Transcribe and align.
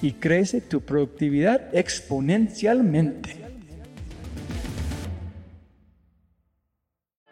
y 0.00 0.12
crece 0.12 0.60
tu 0.60 0.80
productividad 0.80 1.74
exponencialmente. 1.74 3.36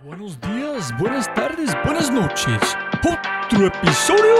Buenos 0.04 0.40
días, 0.40 0.96
buenas 0.98 1.32
tardes, 1.34 1.70
buenas 1.84 2.12
noches. 2.12 2.60
Otro 3.00 3.66
episodio 3.66 4.34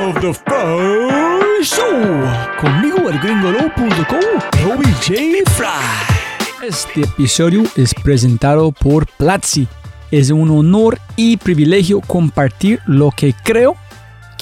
of 0.00 0.20
The 0.20 0.32
Fry 0.32 1.64
Show. 1.64 2.24
Conmigo 2.60 3.08
el 3.10 3.18
gringolo.com, 3.18 4.20
Robbie 4.64 4.92
J. 5.02 5.50
Fry. 5.50 6.66
Este 6.66 7.00
episodio 7.00 7.64
es 7.76 7.94
presentado 7.94 8.70
por 8.70 9.06
Platzi. 9.06 9.66
Es 10.10 10.30
un 10.30 10.50
honor 10.50 10.98
y 11.16 11.36
privilegio 11.36 12.00
compartir 12.00 12.80
lo 12.86 13.10
que 13.10 13.34
creo 13.42 13.76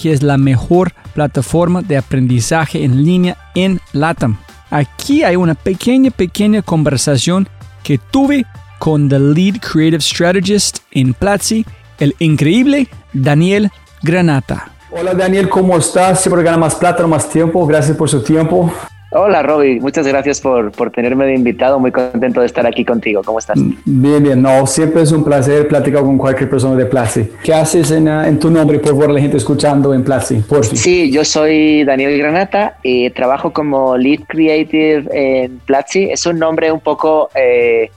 que 0.00 0.12
es 0.12 0.22
la 0.22 0.38
mejor 0.38 0.92
plataforma 1.12 1.82
de 1.82 1.96
aprendizaje 1.96 2.84
en 2.84 3.04
línea 3.04 3.36
en 3.54 3.80
LATAM. 3.92 4.38
Aquí 4.70 5.24
hay 5.24 5.34
una 5.34 5.54
pequeña, 5.54 6.10
pequeña 6.10 6.62
conversación 6.62 7.48
que 7.82 7.98
tuve 7.98 8.46
con 8.78 9.08
The 9.08 9.18
Lead 9.18 9.60
Creative 9.60 10.00
Strategist 10.00 10.78
en 10.92 11.14
Platzi, 11.14 11.66
el 11.98 12.14
increíble 12.20 12.88
Daniel 13.12 13.70
Granata. 14.02 14.70
Hola 14.90 15.14
Daniel, 15.14 15.48
¿cómo 15.48 15.76
estás? 15.76 16.20
Siempre 16.20 16.44
gana 16.44 16.58
más 16.58 16.76
plata, 16.76 17.06
más 17.06 17.28
tiempo. 17.28 17.66
Gracias 17.66 17.96
por 17.96 18.08
su 18.08 18.22
tiempo. 18.22 18.72
Hola 19.10 19.42
Robbie, 19.42 19.80
muchas 19.80 20.06
gracias 20.06 20.38
por, 20.38 20.70
por 20.70 20.90
tenerme 20.90 21.24
de 21.24 21.34
invitado. 21.34 21.78
Muy 21.78 21.90
contento 21.90 22.40
de 22.40 22.46
estar 22.46 22.66
aquí 22.66 22.84
contigo. 22.84 23.22
¿Cómo 23.24 23.38
estás? 23.38 23.58
Bien, 23.86 24.22
bien. 24.22 24.42
No, 24.42 24.66
siempre 24.66 25.00
es 25.00 25.12
un 25.12 25.24
placer 25.24 25.66
platicar 25.66 26.02
con 26.02 26.18
cualquier 26.18 26.50
persona 26.50 26.76
de 26.76 26.84
Platzi. 26.84 27.26
¿Qué 27.42 27.54
haces 27.54 27.90
en, 27.90 28.06
uh, 28.06 28.24
en 28.24 28.38
tu 28.38 28.50
nombre, 28.50 28.78
por 28.78 28.90
favor, 28.90 29.10
la 29.10 29.20
gente 29.20 29.38
escuchando 29.38 29.94
en 29.94 30.04
Platzi? 30.04 30.36
Por 30.40 30.62
fin. 30.62 30.76
Sí, 30.76 31.10
yo 31.10 31.24
soy 31.24 31.84
Daniel 31.84 32.18
Granata 32.18 32.76
y 32.82 33.08
trabajo 33.10 33.50
como 33.50 33.96
Lead 33.96 34.24
Creative 34.28 35.08
en 35.10 35.58
Platzi. 35.60 36.10
Es 36.10 36.26
un 36.26 36.38
nombre 36.38 36.70
un 36.70 36.80
poco 36.80 37.30
eh, 37.34 37.90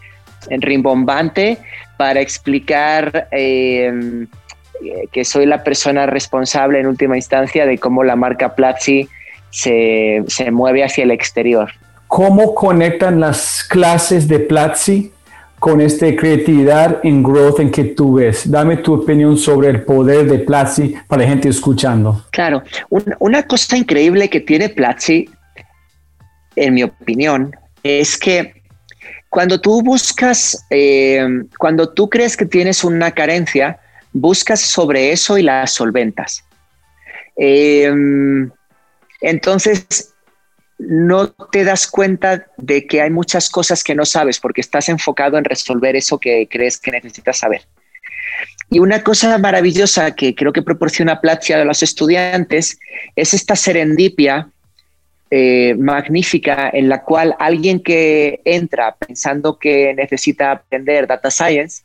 rimbombante 0.50 1.58
para 1.98 2.22
explicar 2.22 3.28
eh, 3.32 4.26
que 5.12 5.26
soy 5.26 5.46
la 5.46 5.62
persona 5.62 6.06
responsable 6.06 6.80
en 6.80 6.88
última 6.88 7.18
instancia 7.18 7.66
de 7.66 7.78
cómo 7.78 8.02
la 8.06 8.16
marca 8.16 8.56
Platzi 8.56 9.10
se, 9.52 10.24
se 10.28 10.52
mueve 10.52 10.84
hacia 10.84 11.04
el 11.04 11.12
exterior. 11.12 11.70
¿Cómo 12.08 12.56
conectan 12.56 13.20
las 13.20 13.64
clases 13.64 14.28
de 14.28 14.40
Platzi 14.40 15.12
con 15.60 15.80
esta 15.80 16.14
creatividad 16.16 17.00
en 17.04 17.24
growth 17.24 17.60
en 17.60 17.72
que 17.72 17.84
tú 17.84 18.16
ves? 18.16 18.50
Dame 18.50 18.78
tu 18.78 18.96
opinión 18.96 19.38
sobre 19.38 19.70
el 19.70 19.84
poder 19.84 20.26
de 20.26 20.40
Platzi 20.40 20.96
para 21.08 21.22
la 21.22 21.30
gente 21.30 21.48
escuchando. 21.48 22.26
Claro, 22.32 22.64
un, 22.90 23.04
una 23.20 23.44
cosa 23.44 23.78
increíble 23.78 24.30
que 24.30 24.42
tiene 24.42 24.68
Platzi, 24.70 25.30
en 26.56 26.74
mi 26.74 26.84
opinión, 26.84 27.56
es 27.84 28.18
que 28.18 28.62
cuando 29.30 29.62
tú 29.62 29.82
buscas, 29.82 30.66
eh, 30.70 31.26
cuando 31.58 31.94
tú 31.94 32.10
crees 32.10 32.36
que 32.36 32.46
tienes 32.46 32.84
una 32.84 33.12
carencia, 33.12 33.80
buscas 34.12 34.60
sobre 34.60 35.14
eso 35.14 35.38
y 35.38 35.44
la 35.44 35.66
solventas. 35.66 36.44
Eh, 37.38 37.90
entonces, 39.22 40.14
no 40.80 41.30
te 41.52 41.64
das 41.64 41.88
cuenta 41.88 42.48
de 42.58 42.88
que 42.88 43.02
hay 43.02 43.12
muchas 43.12 43.50
cosas 43.50 43.84
que 43.84 43.94
no 43.94 44.04
sabes 44.06 44.40
porque 44.40 44.62
estás 44.62 44.90
enfocado 44.90 45.38
en 45.38 45.44
resolver 45.44 45.96
eso 45.96 46.20
que 46.20 46.48
crees 46.50 46.80
que 46.80 46.92
necesitas 46.92 47.38
saber. 47.38 47.62
Y 48.70 48.80
una 48.80 49.04
cosa 49.04 49.38
maravillosa 49.38 50.16
que 50.16 50.34
creo 50.34 50.52
que 50.54 50.64
proporciona 50.64 51.22
Platzi 51.22 51.54
a 51.54 51.64
los 51.64 51.84
estudiantes 51.84 52.80
es 53.16 53.34
esta 53.34 53.56
serendipia 53.56 54.50
eh, 55.30 55.76
magnífica 55.78 56.70
en 56.74 56.90
la 56.90 57.04
cual 57.04 57.36
alguien 57.38 57.82
que 57.82 58.42
entra 58.44 58.96
pensando 58.96 59.60
que 59.60 59.94
necesita 59.94 60.52
aprender 60.52 61.06
data 61.06 61.30
science, 61.30 61.84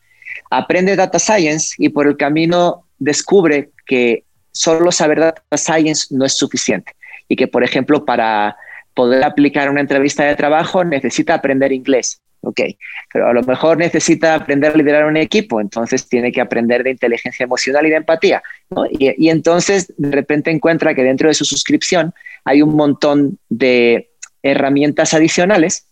aprende 0.51 0.97
data 0.97 1.19
science 1.19 1.75
y 1.77 1.91
por 1.91 2.07
el 2.07 2.17
camino 2.17 2.87
descubre 2.99 3.71
que 3.85 4.25
solo 4.53 4.91
saber 4.91 5.21
data 5.21 5.57
science 5.57 6.07
no 6.11 6.25
es 6.25 6.37
suficiente 6.37 6.96
y 7.29 7.37
que, 7.37 7.49
por 7.49 7.65
ejemplo, 7.65 8.05
para 8.05 8.57
poder 8.97 9.23
aplicar 9.25 9.69
una 9.71 9.83
entrevista 9.83 10.25
de 10.25 10.35
trabajo 10.35 10.83
necesita 10.83 11.35
aprender 11.35 11.71
inglés. 11.71 12.23
Ok, 12.41 12.61
pero 13.13 13.29
a 13.29 13.33
lo 13.33 13.43
mejor 13.43 13.77
necesita 13.77 14.35
aprender 14.35 14.73
a 14.73 14.77
liderar 14.77 15.05
un 15.07 15.17
equipo, 15.17 15.61
entonces 15.61 16.09
tiene 16.09 16.31
que 16.31 16.41
aprender 16.41 16.85
de 16.85 16.93
inteligencia 16.93 17.43
emocional 17.43 17.85
y 17.87 17.91
de 17.91 17.97
empatía. 17.97 18.43
¿no? 18.71 18.87
Y, 18.89 19.29
entonces 19.29 19.93
de 19.97 20.13
repente 20.13 20.51
encuentra 20.51 20.95
que 20.95 21.03
dentro 21.03 21.29
de 21.29 21.35
su 21.35 21.45
suscripción 21.45 22.15
hay 22.45 22.63
un 22.63 22.77
montón 22.77 23.39
de 23.49 24.11
herramientas 24.43 25.13
adicionales, 25.13 25.89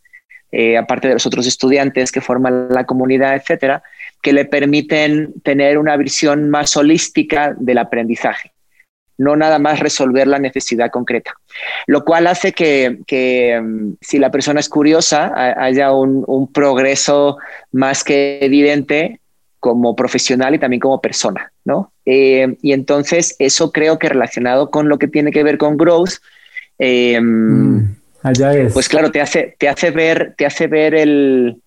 eh, 0.53 0.77
aparte 0.77 1.09
de 1.09 1.15
los 1.15 1.27
otros 1.27 1.47
estudiantes 1.47 2.13
que 2.13 2.21
forman 2.21 2.69
la 2.71 2.87
comunidad, 2.87 3.35
etcétera, 3.35 3.83
que 4.23 4.33
le 4.33 4.45
permiten 4.45 5.35
tener 5.43 5.77
una 5.77 5.97
visión 5.97 6.51
más 6.51 6.77
holística 6.77 7.55
del 7.59 7.79
aprendizaje 7.79 8.54
no 9.19 9.37
nada 9.37 9.59
más 9.59 9.81
resolver 9.81 10.27
la 10.27 10.39
necesidad 10.39 10.91
concreta. 10.91 11.35
Lo 11.87 12.05
cual 12.05 12.27
hace 12.27 12.53
que, 12.53 12.99
que 13.07 13.59
um, 13.61 13.97
si 14.01 14.19
la 14.19 14.31
persona 14.31 14.61
es 14.61 14.69
curiosa, 14.69 15.33
haya 15.57 15.93
un, 15.93 16.25
un, 16.27 16.53
progreso 16.53 17.39
más 17.73 18.05
que 18.05 18.39
evidente 18.43 19.21
como 19.61 19.97
profesional 19.97 20.55
y 20.55 20.59
también 20.59 20.81
como 20.81 21.01
persona, 21.01 21.51
¿no? 21.65 21.93
Eh, 22.05 22.59
y 22.61 22.73
entonces 22.73 23.35
eso 23.39 23.73
creo 23.73 23.99
que 23.99 24.11
relacionado 24.11 24.71
con 24.71 24.89
lo 24.91 24.99
que 24.99 25.09
tiene 25.09 25.33
que 25.33 25.43
ver 25.43 25.57
con 25.57 25.79
growth, 25.79 26.17
eh, 26.79 27.19
mm, 27.19 27.97
allá 28.23 28.55
es. 28.55 28.75
pues 28.75 28.89
claro, 28.91 29.11
te 29.11 29.23
hace, 29.23 29.57
te 29.59 29.69
hace 29.69 29.91
ver, 29.91 30.35
te 30.37 30.45
hace 30.45 30.67
ver 30.67 30.95
el 30.95 31.63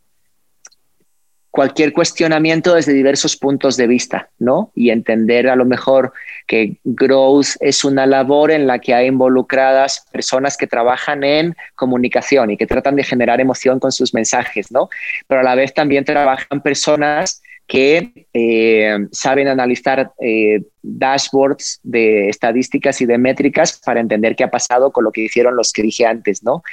cualquier 1.58 1.92
cuestionamiento 1.92 2.76
desde 2.76 2.94
diversos 2.94 3.36
puntos 3.36 3.78
de 3.78 3.88
vista, 3.88 4.30
¿no? 4.38 4.72
Y 4.76 4.92
entender 4.92 5.50
a 5.50 5.56
lo 5.56 5.66
mejor 5.66 6.14
que 6.46 6.78
growth 6.84 7.56
es 7.62 7.84
una 7.84 8.06
labor 8.06 8.52
en 8.52 8.68
la 8.68 8.78
que 8.78 8.94
hay 8.94 9.08
involucradas 9.08 10.06
personas 10.12 10.56
que 10.56 10.68
trabajan 10.68 11.24
en 11.24 11.56
comunicación 11.74 12.52
y 12.52 12.58
que 12.58 12.68
tratan 12.68 12.96
de 12.96 13.04
generar 13.04 13.42
emoción 13.42 13.80
con 13.80 13.92
sus 13.92 14.14
mensajes, 14.14 14.72
¿no? 14.72 14.90
Pero 15.26 15.42
a 15.42 15.44
la 15.44 15.56
vez 15.56 15.74
también 15.74 16.06
trabajan 16.06 16.62
personas 16.62 17.42
que 17.66 18.28
eh, 18.34 18.96
saben 19.12 19.48
analizar 19.48 20.12
eh, 20.22 20.62
dashboards 20.88 21.80
de 21.84 22.30
estadísticas 22.30 23.02
y 23.02 23.06
de 23.06 23.18
métricas 23.18 23.80
para 23.86 24.00
entender 24.00 24.36
qué 24.36 24.44
ha 24.44 24.52
pasado 24.52 24.92
con 24.92 25.04
lo 25.04 25.12
que 25.12 25.22
hicieron 25.22 25.56
los 25.56 25.72
que 25.74 25.84
dije 25.84 26.06
antes, 26.06 26.44
¿no? 26.44 26.64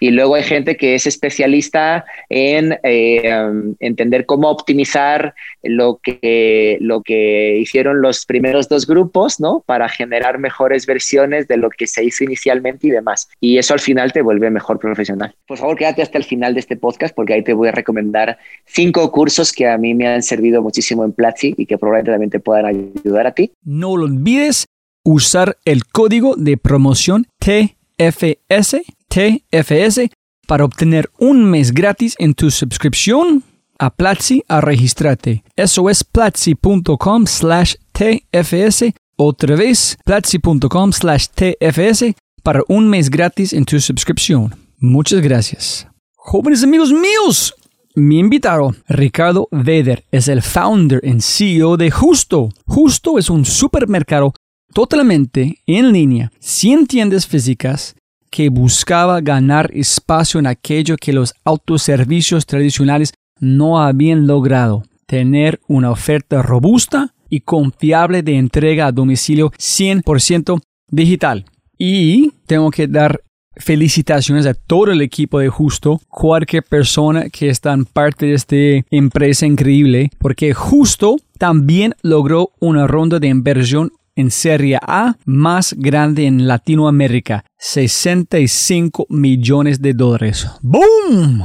Y 0.00 0.10
luego 0.10 0.34
hay 0.34 0.42
gente 0.42 0.76
que 0.76 0.94
es 0.94 1.06
especialista 1.06 2.04
en 2.28 2.78
eh, 2.82 3.32
entender 3.78 4.26
cómo 4.26 4.50
optimizar 4.50 5.34
lo 5.62 6.00
que, 6.02 6.78
lo 6.80 7.02
que 7.02 7.58
hicieron 7.58 8.02
los 8.02 8.26
primeros 8.26 8.68
dos 8.68 8.86
grupos, 8.86 9.40
¿no? 9.40 9.62
Para 9.66 9.88
generar 9.88 10.38
mejores 10.38 10.86
versiones 10.86 11.48
de 11.48 11.56
lo 11.56 11.70
que 11.70 11.86
se 11.86 12.04
hizo 12.04 12.24
inicialmente 12.24 12.88
y 12.88 12.90
demás. 12.90 13.28
Y 13.40 13.58
eso 13.58 13.74
al 13.74 13.80
final 13.80 14.12
te 14.12 14.22
vuelve 14.22 14.50
mejor 14.50 14.78
profesional. 14.78 15.34
Por 15.46 15.58
favor, 15.58 15.76
quédate 15.76 16.02
hasta 16.02 16.18
el 16.18 16.24
final 16.24 16.54
de 16.54 16.60
este 16.60 16.76
podcast 16.76 17.14
porque 17.14 17.34
ahí 17.34 17.42
te 17.42 17.52
voy 17.52 17.68
a 17.68 17.72
recomendar 17.72 18.38
cinco 18.66 19.10
cursos 19.12 19.52
que 19.52 19.68
a 19.68 19.78
mí 19.78 19.94
me 19.94 20.08
han 20.08 20.22
servido 20.22 20.62
muchísimo 20.62 21.04
en 21.04 21.12
Platzi 21.12 21.54
y 21.56 21.66
que 21.66 21.78
probablemente 21.78 22.10
también 22.12 22.30
te 22.30 22.40
puedan 22.40 22.66
ayudar 22.66 23.26
a 23.26 23.32
ti 23.32 23.52
no 23.62 23.96
lo 23.96 24.06
olvides 24.06 24.66
usar 25.04 25.58
el 25.64 25.86
código 25.86 26.36
de 26.36 26.56
promoción 26.56 27.26
TFS, 27.38 28.82
TFS 29.08 30.10
para 30.46 30.64
obtener 30.64 31.10
un 31.18 31.44
mes 31.44 31.72
gratis 31.72 32.14
en 32.18 32.34
tu 32.34 32.50
suscripción 32.50 33.44
a 33.78 33.90
Platzi 33.90 34.42
a 34.48 34.60
registrarte. 34.60 35.42
Eso 35.56 35.88
es 35.88 36.04
platzi.com 36.04 37.26
slash 37.26 37.74
TFS. 37.92 38.92
Otra 39.16 39.56
vez, 39.56 39.98
platzi.com 40.04 40.92
slash 40.92 41.26
TFS 41.34 42.14
para 42.42 42.62
un 42.68 42.88
mes 42.88 43.10
gratis 43.10 43.52
en 43.52 43.64
tu 43.64 43.80
suscripción. 43.80 44.54
Muchas 44.78 45.20
gracias. 45.20 45.86
Jóvenes 46.16 46.62
amigos 46.62 46.92
míos, 46.92 47.54
mi 47.94 48.18
invitado, 48.18 48.74
Ricardo 48.88 49.48
Veder, 49.50 50.04
es 50.12 50.28
el 50.28 50.42
founder 50.42 51.00
y 51.02 51.20
CEO 51.20 51.76
de 51.76 51.90
Justo. 51.90 52.50
Justo 52.66 53.18
es 53.18 53.30
un 53.30 53.44
supermercado 53.44 54.32
totalmente 54.72 55.58
en 55.66 55.92
línea, 55.92 56.30
sin 56.38 56.86
tiendas 56.86 57.26
físicas, 57.26 57.96
que 58.30 58.48
buscaba 58.48 59.20
ganar 59.20 59.70
espacio 59.74 60.38
en 60.38 60.46
aquello 60.46 60.96
que 60.96 61.12
los 61.12 61.34
autoservicios 61.44 62.46
tradicionales 62.46 63.12
no 63.40 63.80
habían 63.80 64.26
logrado, 64.26 64.84
tener 65.06 65.60
una 65.66 65.90
oferta 65.90 66.42
robusta 66.42 67.14
y 67.28 67.40
confiable 67.40 68.22
de 68.22 68.36
entrega 68.36 68.86
a 68.86 68.92
domicilio 68.92 69.50
100% 69.52 70.60
digital. 70.88 71.44
Y 71.76 72.32
tengo 72.46 72.70
que 72.70 72.86
dar 72.86 73.22
felicitaciones 73.60 74.46
a 74.46 74.54
todo 74.54 74.90
el 74.90 75.02
equipo 75.02 75.38
de 75.38 75.48
Justo, 75.48 76.00
cualquier 76.08 76.64
persona 76.64 77.30
que 77.30 77.48
está 77.48 77.72
en 77.72 77.84
parte 77.84 78.26
de 78.26 78.34
esta 78.34 78.56
empresa 78.90 79.46
increíble, 79.46 80.10
porque 80.18 80.54
Justo 80.54 81.16
también 81.38 81.94
logró 82.02 82.50
una 82.60 82.86
ronda 82.86 83.18
de 83.18 83.28
inversión 83.28 83.92
en 84.16 84.30
Serie 84.30 84.78
A 84.82 85.16
más 85.24 85.74
grande 85.78 86.26
en 86.26 86.46
Latinoamérica, 86.46 87.44
65 87.58 89.06
millones 89.08 89.80
de 89.80 89.94
dólares. 89.94 90.46
¡Boom! 90.62 91.42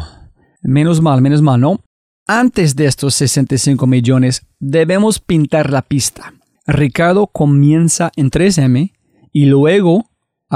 Menos 0.61 1.01
mal, 1.01 1.21
menos 1.21 1.41
mal, 1.41 1.61
¿no? 1.61 1.79
Antes 2.27 2.75
de 2.75 2.87
estos 2.87 3.13
65 3.15 3.85
millones, 3.85 4.45
debemos 4.59 5.19
pintar 5.19 5.71
la 5.71 5.83
pista. 5.83 6.33
Ricardo 6.65 7.27
comienza 7.27 8.11
en 8.15 8.31
3M 8.31 8.93
y 9.31 9.45
luego 9.45 10.09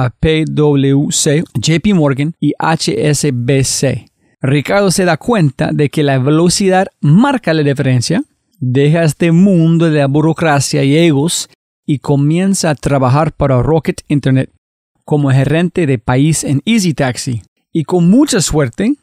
a 0.04 0.10
PwC, 0.12 1.44
JP 1.54 1.94
Morgan 1.94 2.34
y 2.40 2.54
HSBC. 2.60 4.10
Ricardo 4.42 4.92
se 4.92 5.06
da 5.06 5.18
cuenta 5.18 5.72
de 5.74 5.90
que 5.90 6.04
la 6.04 6.18
velocidad 6.20 6.88
marca 7.02 7.54
la 7.54 7.64
diferencia, 7.64 8.24
deja 8.60 9.04
este 9.04 9.32
mundo 9.32 9.90
de 9.90 10.00
la 10.00 10.08
burocracia 10.08 10.84
y 10.84 10.96
egos 10.98 11.50
y 11.86 12.00
comienza 12.00 12.70
a 12.70 12.76
trabajar 12.76 13.34
para 13.34 13.62
Rocket 13.62 14.02
Internet 14.08 14.52
como 15.04 15.32
gerente 15.32 15.88
de 15.88 15.98
país 15.98 16.44
en 16.44 16.62
Easy 16.66 16.94
Taxi. 16.94 17.42
Y 17.74 17.84
con 17.84 18.10
mucha 18.10 18.42
suerte, 18.42 18.94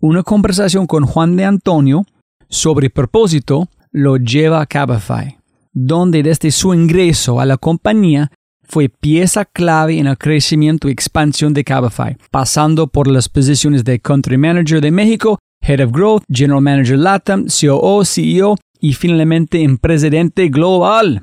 una 0.00 0.22
conversación 0.22 0.86
con 0.86 1.04
Juan 1.04 1.36
de 1.36 1.44
Antonio 1.44 2.06
sobre 2.48 2.90
propósito 2.90 3.68
lo 3.90 4.16
lleva 4.16 4.60
a 4.60 4.66
Cabify, 4.66 5.38
donde 5.72 6.22
desde 6.22 6.50
su 6.50 6.72
ingreso 6.72 7.40
a 7.40 7.46
la 7.46 7.56
compañía 7.56 8.30
fue 8.68 8.88
pieza 8.88 9.44
clave 9.44 9.98
en 9.98 10.06
el 10.06 10.18
crecimiento 10.18 10.88
y 10.88 10.92
expansión 10.92 11.54
de 11.54 11.64
Cabify, 11.64 12.16
pasando 12.30 12.86
por 12.86 13.08
las 13.08 13.28
posiciones 13.28 13.84
de 13.84 14.00
Country 14.00 14.36
Manager 14.36 14.80
de 14.80 14.90
México, 14.90 15.38
Head 15.60 15.84
of 15.84 15.92
Growth, 15.92 16.22
General 16.30 16.60
Manager 16.60 16.98
LATAM, 16.98 17.46
COO, 17.46 18.04
CEO 18.04 18.56
y 18.80 18.92
finalmente 18.92 19.62
en 19.62 19.78
Presidente 19.78 20.48
Global. 20.48 21.22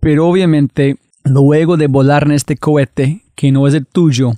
Pero 0.00 0.26
obviamente, 0.26 0.96
luego 1.24 1.76
de 1.76 1.86
volar 1.86 2.24
en 2.24 2.32
este 2.32 2.56
cohete, 2.56 3.22
que 3.34 3.52
no 3.52 3.66
es 3.66 3.74
el 3.74 3.86
tuyo, 3.86 4.32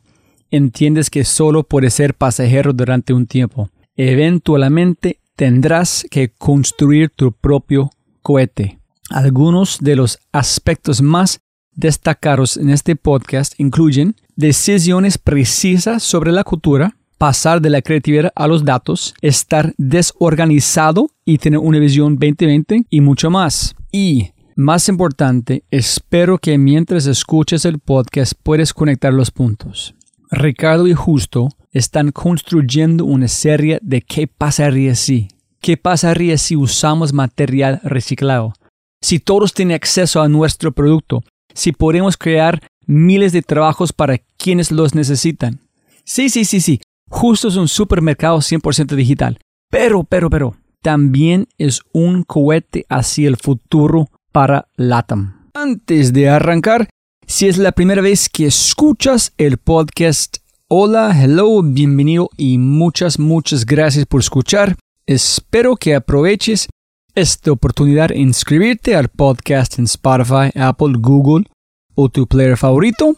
entiendes 0.50 1.10
que 1.10 1.24
solo 1.24 1.64
puedes 1.64 1.94
ser 1.94 2.14
pasajero 2.14 2.72
durante 2.72 3.12
un 3.12 3.26
tiempo. 3.26 3.70
Eventualmente 3.96 5.20
tendrás 5.36 6.06
que 6.10 6.30
construir 6.30 7.10
tu 7.10 7.32
propio 7.32 7.90
cohete. 8.22 8.78
Algunos 9.10 9.78
de 9.80 9.96
los 9.96 10.18
aspectos 10.32 11.02
más 11.02 11.40
destacados 11.74 12.56
en 12.56 12.70
este 12.70 12.96
podcast 12.96 13.54
incluyen 13.58 14.16
decisiones 14.36 15.18
precisas 15.18 16.02
sobre 16.02 16.32
la 16.32 16.44
cultura, 16.44 16.96
pasar 17.18 17.60
de 17.60 17.70
la 17.70 17.82
creatividad 17.82 18.32
a 18.34 18.46
los 18.46 18.64
datos, 18.64 19.14
estar 19.20 19.74
desorganizado 19.78 21.08
y 21.24 21.38
tener 21.38 21.58
una 21.58 21.78
visión 21.78 22.14
2020 22.14 22.86
y 22.90 23.00
mucho 23.00 23.30
más. 23.30 23.74
Y 23.92 24.30
más 24.56 24.88
importante, 24.88 25.64
espero 25.70 26.38
que 26.38 26.58
mientras 26.58 27.06
escuches 27.06 27.64
el 27.64 27.78
podcast 27.78 28.34
puedes 28.42 28.72
conectar 28.72 29.12
los 29.12 29.30
puntos. 29.30 29.94
Ricardo 30.30 30.86
y 30.86 30.94
Justo 30.94 31.48
están 31.72 32.12
construyendo 32.12 33.04
una 33.04 33.28
serie 33.28 33.78
de 33.82 34.02
qué 34.02 34.26
pasaría 34.26 34.94
si. 34.94 35.28
¿Qué 35.60 35.76
pasaría 35.76 36.38
si 36.38 36.56
usamos 36.56 37.12
material 37.12 37.80
reciclado? 37.82 38.52
Si 39.00 39.18
todos 39.18 39.54
tienen 39.54 39.74
acceso 39.74 40.22
a 40.22 40.28
nuestro 40.28 40.72
producto, 40.72 41.24
si 41.54 41.72
podemos 41.72 42.16
crear 42.16 42.60
miles 42.86 43.32
de 43.32 43.42
trabajos 43.42 43.92
para 43.92 44.18
quienes 44.36 44.70
los 44.70 44.94
necesitan. 44.94 45.60
Sí, 46.04 46.28
sí, 46.28 46.44
sí, 46.44 46.60
sí. 46.60 46.80
Justo 47.08 47.48
es 47.48 47.56
un 47.56 47.68
supermercado 47.68 48.38
100% 48.38 48.94
digital. 48.94 49.38
Pero, 49.70 50.04
pero, 50.04 50.28
pero, 50.30 50.56
también 50.82 51.48
es 51.56 51.80
un 51.92 52.24
cohete 52.24 52.84
hacia 52.88 53.28
el 53.28 53.36
futuro 53.36 54.08
para 54.32 54.68
LATAM. 54.76 55.50
Antes 55.54 56.12
de 56.12 56.28
arrancar, 56.28 56.88
si 57.26 57.48
es 57.48 57.56
la 57.56 57.72
primera 57.72 58.02
vez 58.02 58.28
que 58.28 58.46
escuchas 58.46 59.32
el 59.38 59.56
podcast, 59.56 60.38
hola, 60.68 61.14
hello, 61.18 61.62
bienvenido 61.62 62.28
y 62.36 62.58
muchas, 62.58 63.18
muchas 63.18 63.64
gracias 63.64 64.04
por 64.06 64.20
escuchar. 64.20 64.76
Espero 65.06 65.76
que 65.76 65.94
aproveches 65.94 66.68
esta 67.14 67.52
oportunidad 67.52 68.10
inscribirte 68.10 68.96
al 68.96 69.08
podcast 69.08 69.78
en 69.78 69.84
Spotify, 69.84 70.50
Apple, 70.54 70.94
Google 70.98 71.46
o 71.94 72.08
tu 72.08 72.26
player 72.26 72.56
favorito. 72.56 73.16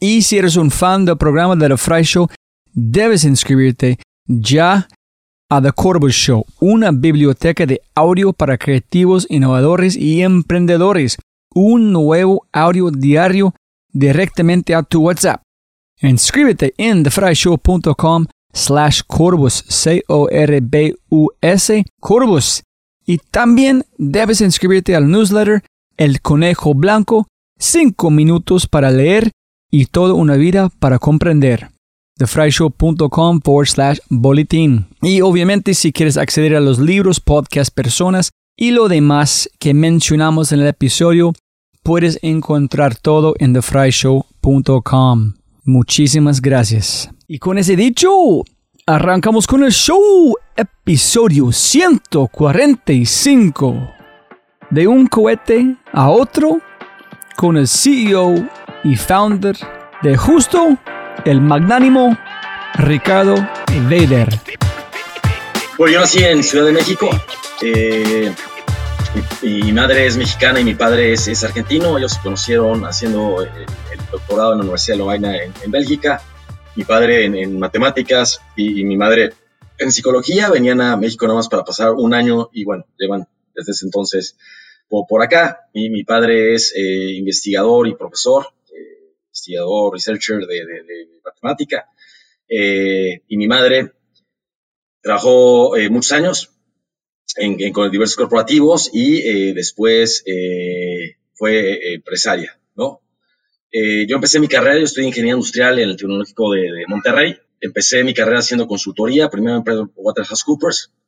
Y 0.00 0.22
si 0.22 0.38
eres 0.38 0.56
un 0.56 0.70
fan 0.70 1.04
del 1.04 1.16
programa 1.16 1.56
de 1.56 1.68
The 1.68 1.76
Fry 1.76 2.02
Show, 2.02 2.28
debes 2.72 3.24
inscribirte 3.24 3.98
ya 4.26 4.86
a 5.48 5.62
The 5.62 5.72
Corvo 5.72 6.08
Show, 6.10 6.44
una 6.60 6.90
biblioteca 6.92 7.64
de 7.64 7.80
audio 7.94 8.32
para 8.32 8.58
creativos, 8.58 9.26
innovadores 9.30 9.96
y 9.96 10.22
emprendedores. 10.22 11.16
Un 11.54 11.92
nuevo 11.92 12.46
audio 12.52 12.90
diario 12.90 13.54
directamente 13.90 14.74
a 14.74 14.82
tu 14.82 15.00
WhatsApp. 15.02 15.40
Inscríbete 16.02 16.74
en 16.76 17.02
thefryshow.com 17.02 18.26
slash 18.52 19.00
Corvus, 19.06 19.64
C-O-R-B-U-S, 19.68 20.94
Corvus. 22.00 22.62
Y 23.08 23.16
también 23.30 23.86
debes 23.96 24.42
inscribirte 24.42 24.94
al 24.94 25.10
newsletter 25.10 25.62
El 25.96 26.20
Conejo 26.20 26.74
Blanco, 26.74 27.26
5 27.58 28.10
minutos 28.10 28.66
para 28.66 28.90
leer 28.90 29.30
y 29.70 29.86
toda 29.86 30.12
una 30.12 30.36
vida 30.36 30.70
para 30.78 30.98
comprender. 30.98 31.70
TheFryShow.com 32.18 33.40
forward 33.40 33.66
slash 33.66 33.98
boletín. 34.10 34.88
Y 35.00 35.22
obviamente 35.22 35.72
si 35.72 35.90
quieres 35.90 36.18
acceder 36.18 36.54
a 36.54 36.60
los 36.60 36.78
libros, 36.78 37.18
podcasts, 37.18 37.70
personas 37.70 38.28
y 38.58 38.72
lo 38.72 38.88
demás 38.88 39.48
que 39.58 39.72
mencionamos 39.72 40.52
en 40.52 40.60
el 40.60 40.66
episodio, 40.66 41.32
puedes 41.82 42.18
encontrar 42.20 42.94
todo 42.94 43.34
en 43.38 43.54
TheFryShow.com. 43.54 45.32
Muchísimas 45.64 46.42
gracias. 46.42 47.08
Y 47.26 47.38
con 47.38 47.56
ese 47.56 47.74
dicho, 47.74 48.10
Arrancamos 48.90 49.46
con 49.46 49.64
el 49.64 49.70
show, 49.70 50.34
episodio 50.56 51.52
145. 51.52 53.94
De 54.70 54.86
un 54.86 55.06
cohete 55.08 55.76
a 55.92 56.08
otro, 56.08 56.62
con 57.36 57.58
el 57.58 57.68
CEO 57.68 58.48
y 58.84 58.96
founder 58.96 59.58
de 60.00 60.16
Justo, 60.16 60.78
el 61.26 61.42
magnánimo 61.42 62.16
Ricardo 62.76 63.34
Vader. 63.90 64.40
Bueno, 65.76 65.92
yo 65.92 66.00
nací 66.00 66.24
en 66.24 66.42
Ciudad 66.42 66.64
de 66.64 66.72
México. 66.72 67.10
Eh, 67.60 68.34
mi, 69.42 69.70
madre 69.70 70.06
es 70.06 70.16
mexicana 70.16 70.60
y 70.60 70.64
mi 70.64 70.74
padre 70.74 71.12
es, 71.12 71.44
argentino. 71.44 71.98
Ellos 71.98 72.14
se 72.14 72.22
conocieron 72.22 72.86
haciendo 72.86 73.42
el, 73.42 73.50
doctorado 74.10 74.52
en 74.52 74.60
la 74.60 74.62
Universidad 74.62 74.94
de 74.94 74.98
Lovaina 75.00 75.36
en, 75.36 75.52
en 75.62 75.70
Bélgica 75.70 76.22
mi 76.78 76.84
padre 76.84 77.24
en, 77.24 77.58
matemáticas 77.58 78.40
y, 78.54 78.84
mi 78.84 78.96
madre 78.96 79.32
en 79.78 79.90
psicología. 79.90 80.48
Venían 80.48 80.80
a 80.80 80.96
México 80.96 81.26
nada 81.26 81.38
más 81.38 81.48
para 81.48 81.64
pasar 81.64 81.90
un 81.90 82.14
año 82.14 82.50
y 82.52 82.64
bueno, 82.64 82.86
llevan 82.96 83.26
desde 83.52 83.72
ese 83.72 83.86
entonces 83.86 84.36
por, 84.88 85.20
acá. 85.20 85.68
Y 85.72 85.90
mi 85.90 86.04
padre 86.04 86.54
es 86.54 86.72
eh, 86.76 87.14
investigador 87.16 87.88
y 87.88 87.96
profesor, 87.96 88.46
eh, 88.70 89.12
investigador, 89.26 89.92
researcher 89.92 90.46
de, 90.46 91.08
matemática. 91.24 91.88
Eh, 92.48 93.22
y 93.26 93.36
mi 93.36 93.48
madre 93.48 93.94
trabajó 95.02 95.74
muchos 95.90 96.12
años 96.12 96.52
en, 97.34 97.72
con 97.72 97.90
diversos 97.90 98.16
corporativos 98.16 98.88
y 98.92 99.52
después 99.52 100.22
fue 101.34 101.94
empresaria. 101.94 102.56
Eh, 103.70 104.06
yo 104.08 104.16
empecé 104.16 104.40
mi 104.40 104.48
carrera, 104.48 104.78
yo 104.78 104.84
estudié 104.84 105.08
ingeniería 105.08 105.34
industrial 105.34 105.78
en 105.78 105.90
el 105.90 105.96
Tecnológico 105.96 106.52
de, 106.52 106.84
Monterrey. 106.88 107.36
Empecé 107.60 108.04
mi 108.04 108.14
carrera 108.14 108.38
haciendo 108.38 108.66
consultoría, 108.66 109.28
primero 109.28 109.56
en 109.56 109.90
Waterhouse 109.96 110.44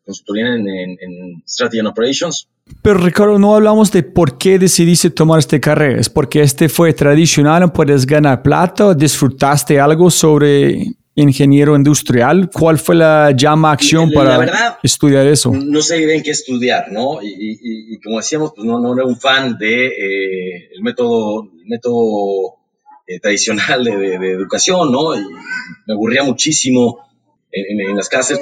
consultoría 0.05 0.55
en, 0.55 0.67
en, 0.69 1.43
Strategy 1.47 1.79
and 1.79 1.89
Operations. 1.89 2.49
Pero 2.83 2.99
Ricardo, 2.99 3.39
no 3.39 3.55
hablamos 3.55 3.93
de 3.93 4.03
por 4.03 4.39
qué 4.39 4.59
decidiste 4.59 5.11
tomar 5.11 5.39
esta 5.39 5.61
carrera. 5.61 6.01
¿Es 6.01 6.09
porque 6.09 6.41
este 6.41 6.69
fue 6.69 6.93
tradicional, 6.93 7.73
puedes 7.73 8.07
ganar 8.07 8.43
plata? 8.43 8.95
¿Disfrutaste 8.95 9.79
algo 9.79 10.11
sobre 10.11 10.95
ingeniero 11.15 11.77
industrial? 11.77 12.51
¿Cuál 12.53 12.79
fue 12.79 12.95
la 12.95 13.33
llama 13.33 13.73
acción 13.73 14.11
para 14.13 14.79
estudiar 14.83 15.27
eso? 15.27 15.53
No 15.53 15.83
sé 15.83 16.05
bien 16.05 16.23
qué 16.23 16.31
estudiar, 16.31 16.91
¿no? 16.93 17.19
Y, 17.23 17.99
como 18.01 18.19
decíamos, 18.19 18.53
pues 18.55 18.67
no, 18.67 18.81
no 18.81 18.95
era 18.95 19.05
un 19.05 19.17
fan 19.19 19.57
de 19.59 19.87
eh, 19.87 20.71
el 20.75 20.83
método 20.83 21.49
método 21.67 22.57
eh, 23.07 23.21
tradicional 23.21 23.85
de, 23.85 24.15
educación, 24.33 24.93
¿no? 24.93 25.15
Y 25.17 25.25
me 25.87 25.95
aburría 25.95 26.23
muchísimo 26.23 26.99
en, 27.51 27.97
las 27.97 28.09
clases. 28.09 28.41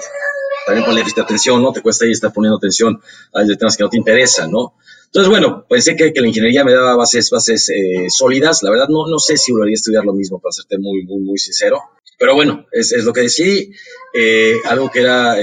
También 0.66 0.84
ponle 0.84 1.02
atención, 1.02 1.62
¿no? 1.62 1.72
Te 1.72 1.80
cuesta 1.80 2.04
ahí 2.04 2.10
estar 2.10 2.32
poniendo 2.32 2.58
atención 2.58 3.00
a 3.32 3.46
temas 3.56 3.76
que 3.76 3.84
no 3.84 3.88
te 3.88 3.96
interesan, 3.96 4.50
¿no? 4.50 4.74
Entonces, 5.06 5.30
bueno, 5.30 5.64
pensé 5.66 5.96
que, 5.96 6.12
que 6.12 6.20
la 6.20 6.26
ingeniería 6.26 6.64
me 6.64 6.72
daba 6.74 6.94
bases, 6.94 7.30
bases 7.30 7.70
eh, 7.70 8.10
sólidas. 8.10 8.62
La 8.62 8.70
verdad, 8.70 8.88
no, 8.90 9.06
no 9.06 9.18
sé 9.18 9.38
si 9.38 9.52
volvería 9.52 9.72
a 9.72 9.80
estudiar 9.80 10.04
lo 10.04 10.12
mismo, 10.12 10.38
para 10.38 10.52
serte 10.52 10.76
muy, 10.78 11.02
muy, 11.04 11.20
muy 11.20 11.38
sincero. 11.38 11.80
Pero 12.18 12.34
bueno, 12.34 12.66
es, 12.72 12.92
es 12.92 13.04
lo 13.04 13.12
que 13.12 13.22
decidí. 13.22 13.72
Eh, 14.12 14.56
algo 14.64 14.90
que 14.90 15.00
era, 15.00 15.36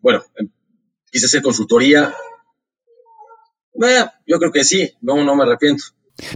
bueno, 0.00 0.24
em, 0.36 0.48
quise 1.10 1.26
hacer 1.26 1.42
consultoría. 1.42 2.14
Bueno, 3.74 4.10
yo 4.26 4.38
creo 4.38 4.52
que 4.52 4.64
sí, 4.64 4.90
no, 5.02 5.22
no 5.22 5.36
me 5.36 5.44
arrepiento. 5.44 5.84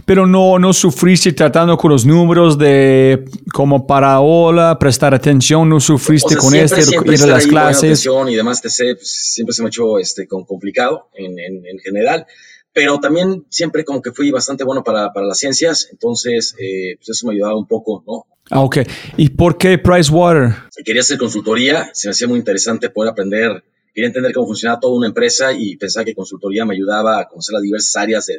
Pero 0.05 0.27
no, 0.27 0.59
no 0.59 0.73
sufriste 0.73 1.31
tratando 1.31 1.77
con 1.77 1.91
los 1.91 2.05
números 2.05 2.57
de 2.57 3.23
como 3.53 3.87
paraola, 3.87 4.77
prestar 4.77 5.13
atención, 5.13 5.69
no 5.69 5.79
sufriste 5.79 6.35
con 6.35 6.53
este, 6.53 6.81
ir 6.81 7.23
a 7.23 7.27
las 7.27 7.47
clases. 7.47 8.05
Y 8.27 8.35
demás, 8.35 8.61
pues, 8.61 8.75
siempre 9.01 9.53
se 9.53 9.61
me 9.61 9.67
ha 9.67 9.69
hecho 9.69 9.97
este, 9.97 10.27
complicado 10.27 11.07
en, 11.13 11.39
en, 11.39 11.79
general, 11.79 12.27
pero 12.73 12.99
también 12.99 13.45
siempre 13.49 13.85
como 13.85 14.01
que 14.01 14.11
fui 14.11 14.31
bastante 14.31 14.65
bueno 14.65 14.83
para, 14.83 15.13
para 15.13 15.25
las 15.25 15.37
ciencias, 15.37 15.87
entonces 15.91 16.55
eh, 16.59 16.97
pues 16.97 17.09
eso 17.09 17.27
me 17.27 17.33
ayudaba 17.33 17.57
un 17.57 17.67
poco, 17.67 18.03
¿no? 18.05 18.25
Ah, 18.49 18.61
ok. 18.61 18.77
¿Y 19.17 19.29
por 19.29 19.57
qué 19.57 19.77
Pricewater? 19.77 20.55
Quería 20.83 21.01
hacer 21.01 21.17
consultoría, 21.17 21.89
se 21.93 22.07
me 22.07 22.11
hacía 22.11 22.27
muy 22.27 22.39
interesante 22.39 22.89
poder 22.89 23.11
aprender 23.11 23.63
quería 23.93 24.07
entender 24.07 24.33
cómo 24.33 24.47
funcionaba 24.47 24.79
toda 24.79 24.97
una 24.97 25.07
empresa 25.07 25.51
y 25.51 25.75
pensaba 25.75 26.05
que 26.05 26.15
consultoría 26.15 26.65
me 26.65 26.73
ayudaba 26.73 27.19
a 27.19 27.27
conocer 27.27 27.53
las 27.53 27.63
diversas 27.63 27.95
áreas 27.97 28.25
de, 28.27 28.35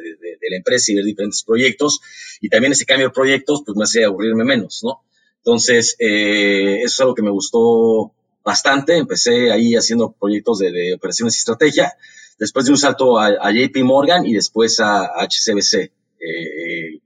la 0.49 0.57
empresa 0.57 0.91
y 0.91 0.95
ver 0.95 1.05
diferentes 1.05 1.43
proyectos. 1.43 1.99
Y 2.41 2.49
también 2.49 2.73
ese 2.73 2.85
cambio 2.85 3.07
de 3.07 3.13
proyectos, 3.13 3.61
pues 3.65 3.77
me 3.77 3.83
hace 3.83 4.03
aburrirme 4.03 4.43
menos, 4.43 4.81
¿no? 4.83 5.01
Entonces, 5.37 5.95
eh, 5.99 6.77
eso 6.79 6.85
es 6.87 6.99
algo 7.01 7.15
que 7.15 7.21
me 7.21 7.29
gustó 7.29 8.11
bastante. 8.43 8.97
Empecé 8.97 9.51
ahí 9.51 9.75
haciendo 9.75 10.11
proyectos 10.11 10.59
de, 10.59 10.95
operaciones 10.95 11.35
y 11.35 11.39
estrategia. 11.39 11.93
Después 12.39 12.65
de 12.65 12.71
un 12.71 12.77
salto 12.77 13.19
a, 13.19 13.51
JP 13.51 13.83
Morgan 13.83 14.25
y 14.25 14.33
después 14.33 14.79
a, 14.79 15.11
HCBC. 15.27 15.91
Eh, 16.19 16.99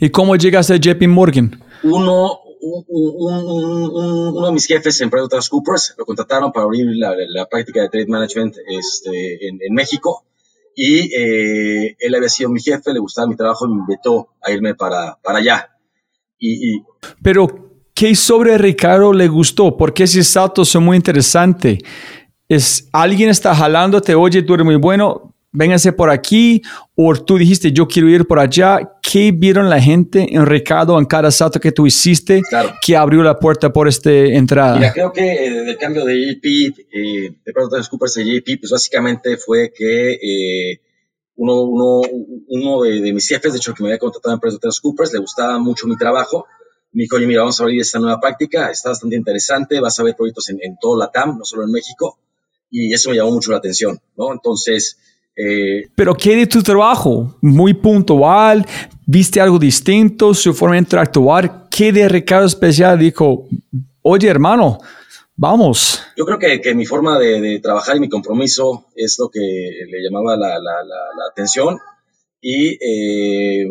¿Y 0.00 0.10
cómo 0.10 0.34
llegaste 0.36 0.74
a 0.74 0.76
JP 0.76 1.02
Morgan? 1.06 1.62
Uno, 1.84 2.40
uno 2.62 4.46
de 4.46 4.52
mis 4.52 4.66
jefes 4.66 5.00
en 5.00 5.10
PricewaterhouseCoopers 5.10 5.94
lo 5.96 6.04
contrataron 6.04 6.52
para 6.52 6.64
abrir 6.64 6.86
la, 6.96 7.46
práctica 7.46 7.82
de 7.82 7.88
trade 7.88 8.06
management 8.06 8.56
este, 8.68 9.48
en, 9.48 9.74
México 9.74 10.24
y 10.74 11.14
eh, 11.14 11.96
él 11.98 12.14
había 12.14 12.28
sido 12.28 12.50
mi 12.50 12.60
jefe, 12.60 12.92
le 12.92 13.00
gustaba 13.00 13.26
mi 13.28 13.36
trabajo 13.36 13.66
y 13.66 13.70
me 13.70 13.80
invitó 13.80 14.28
a 14.42 14.50
irme 14.50 14.74
para, 14.74 15.18
para 15.22 15.38
allá. 15.38 15.70
Y, 16.38 16.82
Pero, 17.22 17.48
¿qué 17.94 18.14
sobre 18.14 18.56
Ricardo 18.56 19.12
le 19.12 19.28
gustó? 19.28 19.76
Porque 19.76 20.04
ese 20.04 20.24
salto 20.24 20.62
es 20.62 20.74
muy 20.76 20.96
interesante. 20.96 21.78
Es, 22.48 22.88
alguien 22.92 23.28
está 23.28 23.54
jalándote, 23.54 24.14
oye, 24.14 24.42
tú 24.42 24.54
eres 24.54 24.64
muy 24.64 24.76
bueno, 24.76 25.29
véngase 25.52 25.92
por 25.92 26.10
aquí, 26.10 26.62
o 26.94 27.14
tú 27.14 27.38
dijiste, 27.38 27.72
yo 27.72 27.88
quiero 27.88 28.08
ir 28.08 28.26
por 28.26 28.38
allá. 28.38 28.78
¿Qué 29.02 29.32
vieron 29.32 29.68
la 29.68 29.80
gente 29.80 30.34
en 30.34 30.46
Ricardo 30.46 30.98
en 30.98 31.04
cada 31.04 31.30
salto 31.30 31.58
que 31.58 31.72
tú 31.72 31.86
hiciste 31.86 32.40
que 32.84 32.96
abrió 32.96 33.22
la 33.22 33.38
puerta 33.38 33.72
por 33.72 33.88
esta 33.88 34.10
entrada? 34.10 34.76
Mira, 34.76 34.92
creo 34.92 35.12
que 35.12 35.22
eh, 35.22 35.70
el 35.70 35.78
cambio 35.78 36.04
de 36.04 36.14
JP, 36.14 36.44
eh, 36.92 37.34
de 37.44 37.52
PricewaterhouseCoopers 37.52 38.18
a 38.18 38.22
JP, 38.22 38.60
pues 38.60 38.70
básicamente 38.70 39.36
fue 39.36 39.72
que 39.74 40.12
eh, 40.12 40.80
uno, 41.36 41.62
uno, 41.62 42.00
uno 42.48 42.82
de, 42.82 43.12
mis 43.12 43.26
jefes, 43.26 43.52
de 43.52 43.58
hecho, 43.58 43.74
que 43.74 43.82
me 43.82 43.88
había 43.88 43.98
contratado 43.98 44.34
en 44.34 44.40
PricewaterhouseCoopers, 44.40 45.12
le 45.12 45.18
gustaba 45.18 45.58
mucho 45.58 45.86
mi 45.88 45.96
trabajo. 45.96 46.46
Me 46.92 47.04
dijo, 47.04 47.16
oye, 47.16 47.26
mira, 47.26 47.40
vamos 47.40 47.60
a 47.60 47.64
abrir 47.64 47.80
esta 47.80 47.98
nueva 47.98 48.20
práctica, 48.20 48.70
está 48.70 48.90
bastante 48.90 49.16
interesante, 49.16 49.80
vas 49.80 49.98
a 49.98 50.02
ver 50.02 50.16
proyectos 50.16 50.48
en, 50.50 50.58
en 50.60 50.76
todo 50.80 50.98
la 50.98 51.10
TAM, 51.10 51.38
no 51.38 51.44
solo 51.44 51.62
en 51.64 51.70
México, 51.70 52.18
y 52.68 52.92
eso 52.92 53.10
me 53.10 53.16
llamó 53.16 53.30
mucho 53.30 53.52
la 53.52 53.58
atención, 53.58 54.00
¿no? 54.16 54.32
Entonces, 54.32 54.98
eh, 55.36 55.88
Pero 55.94 56.14
¿qué 56.14 56.36
de 56.36 56.46
tu 56.46 56.62
trabajo? 56.62 57.36
Muy 57.40 57.74
puntual, 57.74 58.66
viste 59.06 59.40
algo 59.40 59.58
distinto, 59.58 60.34
su 60.34 60.54
forma 60.54 60.74
de 60.74 60.80
interactuar. 60.80 61.68
¿Qué 61.70 61.92
de 61.92 62.08
Ricardo 62.08 62.46
Especial 62.46 62.98
dijo? 62.98 63.48
Oye, 64.02 64.28
hermano, 64.28 64.78
vamos. 65.36 66.02
Yo 66.16 66.24
creo 66.24 66.38
que, 66.38 66.74
mi 66.74 66.86
forma 66.86 67.18
de, 67.18 67.60
trabajar 67.60 67.96
y 67.96 68.00
mi 68.00 68.08
compromiso 68.08 68.86
es 68.94 69.16
lo 69.18 69.30
que 69.30 69.40
le 69.40 70.02
llamaba 70.02 70.36
la, 70.36 70.54
atención. 71.30 71.78
Y 72.40 72.78
eh, 72.80 73.66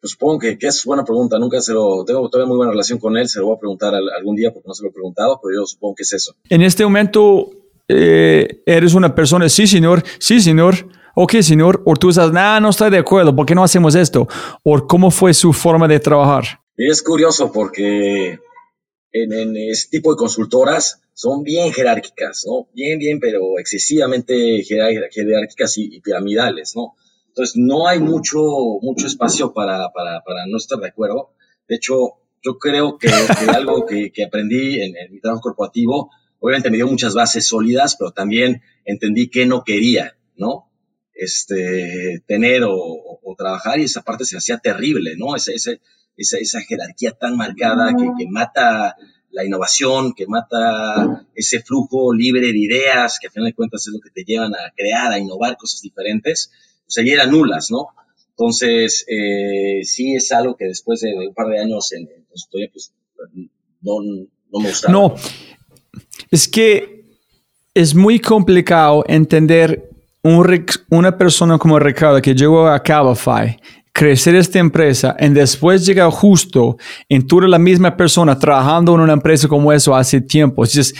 pues 0.00 0.12
supongo 0.12 0.38
que, 0.38 0.56
es 0.60 0.84
buena 0.84 1.04
pregunta. 1.04 1.38
Nunca 1.38 1.60
se 1.60 1.72
lo. 1.72 2.04
Tengo 2.04 2.28
todavía 2.28 2.48
muy 2.48 2.56
buena 2.56 2.72
relación 2.72 2.98
con 2.98 3.16
él. 3.16 3.28
Se 3.28 3.40
lo 3.40 3.46
voy 3.46 3.56
a 3.56 3.60
preguntar 3.60 3.94
algún 3.94 4.36
día 4.36 4.52
porque 4.52 4.68
no 4.68 4.74
se 4.74 4.82
lo 4.84 4.90
he 4.90 4.92
preguntado, 4.92 5.40
pero 5.42 5.60
yo 5.60 5.66
supongo 5.66 5.94
que 5.96 6.02
es 6.02 6.12
eso. 6.12 6.34
En 6.48 6.62
este 6.62 6.84
momento, 6.84 7.50
eh, 7.88 8.62
eres 8.66 8.94
una 8.94 9.14
persona, 9.14 9.48
sí, 9.48 9.66
señor, 9.66 10.02
sí, 10.18 10.40
señor, 10.40 10.88
ok, 11.14 11.40
señor, 11.40 11.82
o 11.86 11.94
tú 11.96 12.10
estás, 12.10 12.30
no, 12.32 12.60
no 12.60 12.68
estoy 12.68 12.90
de 12.90 12.98
acuerdo, 12.98 13.34
¿por 13.34 13.46
qué 13.46 13.54
no 13.54 13.64
hacemos 13.64 13.94
esto? 13.94 14.28
O 14.62 14.86
cómo 14.86 15.10
fue 15.10 15.32
su 15.32 15.52
forma 15.52 15.88
de 15.88 15.98
trabajar. 15.98 16.60
es 16.76 17.02
curioso 17.02 17.50
porque 17.50 18.38
en, 19.12 19.56
este 19.56 19.98
tipo 19.98 20.12
de 20.12 20.18
consultoras 20.18 21.00
son 21.14 21.42
bien 21.42 21.72
jerárquicas, 21.72 22.44
¿no? 22.46 22.68
Bien, 22.74 22.98
bien, 22.98 23.18
pero 23.20 23.58
excesivamente 23.58 24.62
jerárquicas 24.62 25.78
y, 25.78 26.00
piramidales, 26.00 26.74
¿no? 26.76 26.94
Entonces, 27.28 27.56
no 27.56 27.88
hay 27.88 28.00
mucho, 28.00 28.38
mucho 28.82 29.06
espacio 29.06 29.52
para, 29.52 29.90
para, 29.92 30.22
para 30.22 30.46
no 30.46 30.56
estar 30.56 30.78
de 30.78 30.88
acuerdo. 30.88 31.30
De 31.68 31.76
hecho, 31.76 31.94
yo 32.42 32.58
creo 32.58 32.98
que, 32.98 33.08
algo 33.48 33.86
que, 33.86 34.12
que 34.12 34.24
aprendí 34.24 34.80
en, 34.80 34.96
en, 34.96 35.12
mi 35.12 35.20
trabajo 35.20 35.42
corporativo 35.42 36.10
obviamente 36.40 36.70
me 36.70 36.76
dio 36.76 36.86
muchas 36.86 37.14
bases 37.14 37.46
sólidas, 37.46 37.96
pero 37.96 38.12
también 38.12 38.62
entendí 38.84 39.28
que 39.28 39.46
no 39.46 39.64
quería, 39.64 40.16
¿no? 40.36 40.70
Este, 41.14 42.22
tener 42.26 42.62
o, 42.64 43.04
trabajar 43.36 43.78
y 43.78 43.84
esa 43.84 44.02
parte 44.02 44.24
se 44.24 44.36
hacía 44.36 44.58
terrible, 44.58 45.14
¿no? 45.16 45.36
Esa, 45.36 45.52
esa, 45.52 45.72
esa, 46.16 46.60
jerarquía 46.62 47.12
tan 47.12 47.36
marcada 47.36 47.94
que, 47.96 48.04
que, 48.18 48.26
mata 48.28 48.96
la 49.30 49.44
innovación, 49.44 50.12
que 50.12 50.26
mata 50.26 51.24
ese 51.36 51.60
flujo 51.60 52.12
libre 52.12 52.52
de 52.52 52.58
ideas, 52.58 53.18
que 53.20 53.28
a 53.28 53.30
final 53.30 53.50
de 53.50 53.54
cuentas 53.54 53.86
es 53.86 53.92
lo 53.92 54.00
que 54.00 54.10
te 54.10 54.24
llevan 54.24 54.54
a 54.54 54.72
crear, 54.74 55.12
a 55.12 55.18
innovar 55.18 55.56
cosas 55.56 55.82
diferentes, 55.82 56.50
pues 56.84 56.98
allí 56.98 57.10
eran 57.10 57.30
nulas, 57.30 57.70
¿no? 57.70 57.88
Entonces, 58.30 59.04
eh, 59.08 59.84
sí 59.84 60.14
es 60.14 60.32
algo 60.32 60.56
que 60.56 60.64
después 60.64 61.00
de, 61.00 61.12
un 61.14 61.34
par 61.34 61.48
de 61.48 61.60
años 61.60 61.92
en, 61.92 62.08
consultoría, 62.28 62.70
pues 62.72 62.92
no, 63.82 64.00
no 64.50 64.60
me 64.60 64.68
gustaba. 64.68 64.92
No, 64.92 65.14
Es 66.30 66.48
que 66.48 67.04
es 67.74 67.94
muy 67.94 68.18
complicado 68.18 69.04
entender 69.06 69.88
una 70.90 71.16
persona 71.16 71.58
como 71.58 71.78
Ricardo 71.78 72.20
que 72.20 72.34
llegó 72.34 72.66
a 72.66 72.82
Cabify, 72.82 73.58
crecer 73.92 74.34
esta 74.34 74.58
empresa 74.58 75.16
y 75.18 75.28
después 75.28 75.86
llega 75.86 76.10
justo 76.10 76.76
en 77.08 77.26
toda 77.26 77.48
la 77.48 77.58
misma 77.58 77.96
persona 77.96 78.38
trabajando 78.38 78.94
en 78.94 79.00
una 79.00 79.12
empresa 79.14 79.48
como 79.48 79.72
eso 79.72 79.94
hace 79.94 80.20
tiempo. 80.20 80.64
Entonces, 80.64 80.94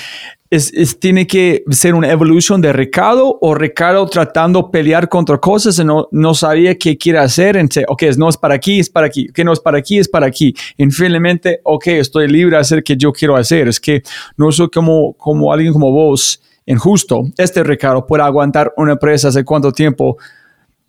es, 0.50 0.98
tiene 0.98 1.26
que 1.26 1.62
ser 1.70 1.94
una 1.94 2.10
evolución 2.10 2.60
de 2.60 2.72
Ricardo 2.72 3.38
o 3.40 3.54
Ricardo 3.54 4.06
tratando 4.06 4.70
pelear 4.70 5.08
contra 5.08 5.38
cosas 5.38 5.78
y 5.78 5.84
no, 5.84 6.08
no 6.10 6.34
sabía 6.34 6.76
qué 6.76 6.96
quiere 6.96 7.18
hacer. 7.18 7.56
Entonces, 7.56 7.84
ok, 7.88 8.02
no 8.16 8.28
es 8.28 8.36
para 8.36 8.54
aquí, 8.54 8.80
es 8.80 8.88
para 8.88 9.06
aquí. 9.06 9.28
Que 9.28 9.44
no 9.44 9.52
es 9.52 9.60
para 9.60 9.78
aquí, 9.78 9.98
es 9.98 10.08
para 10.08 10.26
aquí. 10.26 10.54
Y 10.76 10.90
finalmente, 10.90 11.60
ok, 11.64 11.88
estoy 11.88 12.28
libre 12.28 12.56
de 12.56 12.60
hacer 12.62 12.78
lo 12.78 12.84
que 12.84 12.96
yo 12.96 13.12
quiero 13.12 13.36
hacer. 13.36 13.68
Es 13.68 13.78
que 13.78 14.02
no 14.36 14.50
soy 14.50 14.68
como, 14.70 15.12
como 15.14 15.52
alguien 15.52 15.72
como 15.72 15.92
vos, 15.92 16.40
injusto. 16.64 17.24
Este 17.36 17.62
Ricardo 17.62 18.06
puede 18.06 18.22
aguantar 18.22 18.72
una 18.76 18.92
empresa 18.92 19.28
hace 19.28 19.44
cuánto 19.44 19.72
tiempo 19.72 20.16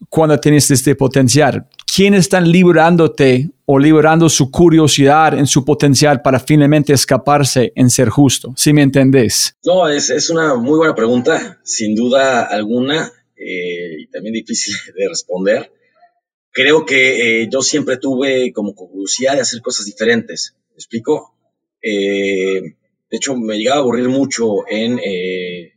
cuando 0.07 0.39
tienes 0.39 0.69
este 0.71 0.95
potencial. 0.95 1.67
¿Quiénes 1.85 2.21
están 2.21 2.49
liberándote 2.49 3.49
o 3.65 3.77
liberando 3.77 4.29
su 4.29 4.49
curiosidad 4.49 5.37
en 5.37 5.47
su 5.47 5.65
potencial 5.65 6.21
para 6.21 6.39
finalmente 6.39 6.93
escaparse 6.93 7.73
en 7.75 7.89
ser 7.89 8.09
justo? 8.09 8.53
Si 8.55 8.71
me 8.71 8.83
entendés. 8.83 9.57
No, 9.63 9.87
es, 9.89 10.09
es 10.09 10.29
una 10.29 10.55
muy 10.55 10.77
buena 10.77 10.95
pregunta, 10.95 11.59
sin 11.63 11.95
duda 11.95 12.43
alguna, 12.43 13.11
eh, 13.35 14.01
y 14.01 14.07
también 14.07 14.33
difícil 14.33 14.73
de 14.95 15.09
responder. 15.09 15.71
Creo 16.51 16.85
que 16.85 17.43
eh, 17.43 17.49
yo 17.51 17.61
siempre 17.61 17.97
tuve 17.97 18.51
como 18.53 18.73
curiosidad 18.73 19.35
de 19.35 19.41
hacer 19.41 19.61
cosas 19.61 19.85
diferentes. 19.85 20.55
¿Me 20.69 20.75
explico? 20.75 21.35
Eh, 21.81 22.61
de 23.09 23.17
hecho, 23.17 23.35
me 23.35 23.57
llegaba 23.57 23.77
a 23.77 23.81
aburrir 23.81 24.09
mucho 24.09 24.67
en, 24.67 24.99
en, 24.99 25.71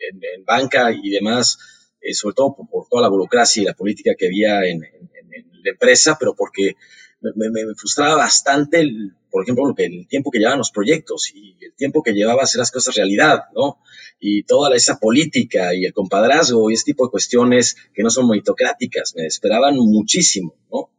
en 0.00 0.44
banca 0.46 0.90
y 0.92 1.10
demás 1.10 1.58
eh, 2.00 2.14
sobre 2.14 2.34
todo 2.34 2.56
por, 2.70 2.88
toda 2.88 3.02
la 3.02 3.08
burocracia 3.08 3.62
y 3.62 3.66
la 3.66 3.74
política 3.74 4.14
que 4.18 4.26
había 4.26 4.64
en, 4.66 4.80
la 4.80 5.72
empresa, 5.72 6.16
pero 6.18 6.34
porque 6.34 6.76
me, 7.20 7.74
frustraba 7.76 8.16
bastante, 8.16 8.80
el, 8.80 9.12
por 9.30 9.42
ejemplo, 9.42 9.74
el 9.76 10.06
tiempo 10.08 10.30
que 10.30 10.38
llevaban 10.38 10.58
los 10.58 10.70
proyectos 10.70 11.30
y 11.34 11.54
el 11.60 11.74
tiempo 11.74 12.02
que 12.02 12.12
llevaba 12.12 12.42
hacer 12.42 12.60
las 12.60 12.70
cosas 12.70 12.94
realidad, 12.94 13.44
¿no? 13.54 13.78
Y 14.18 14.44
toda 14.44 14.74
esa 14.74 14.98
política 14.98 15.74
y 15.74 15.84
el 15.84 15.92
compadrazgo 15.92 16.70
y 16.70 16.74
ese 16.74 16.84
tipo 16.84 17.04
de 17.06 17.10
cuestiones 17.10 17.76
que 17.94 18.02
no 18.02 18.10
son 18.10 18.28
meritocráticas, 18.28 19.14
me 19.16 19.26
esperaban 19.26 19.76
muchísimo, 19.76 20.54
¿no? 20.72 20.90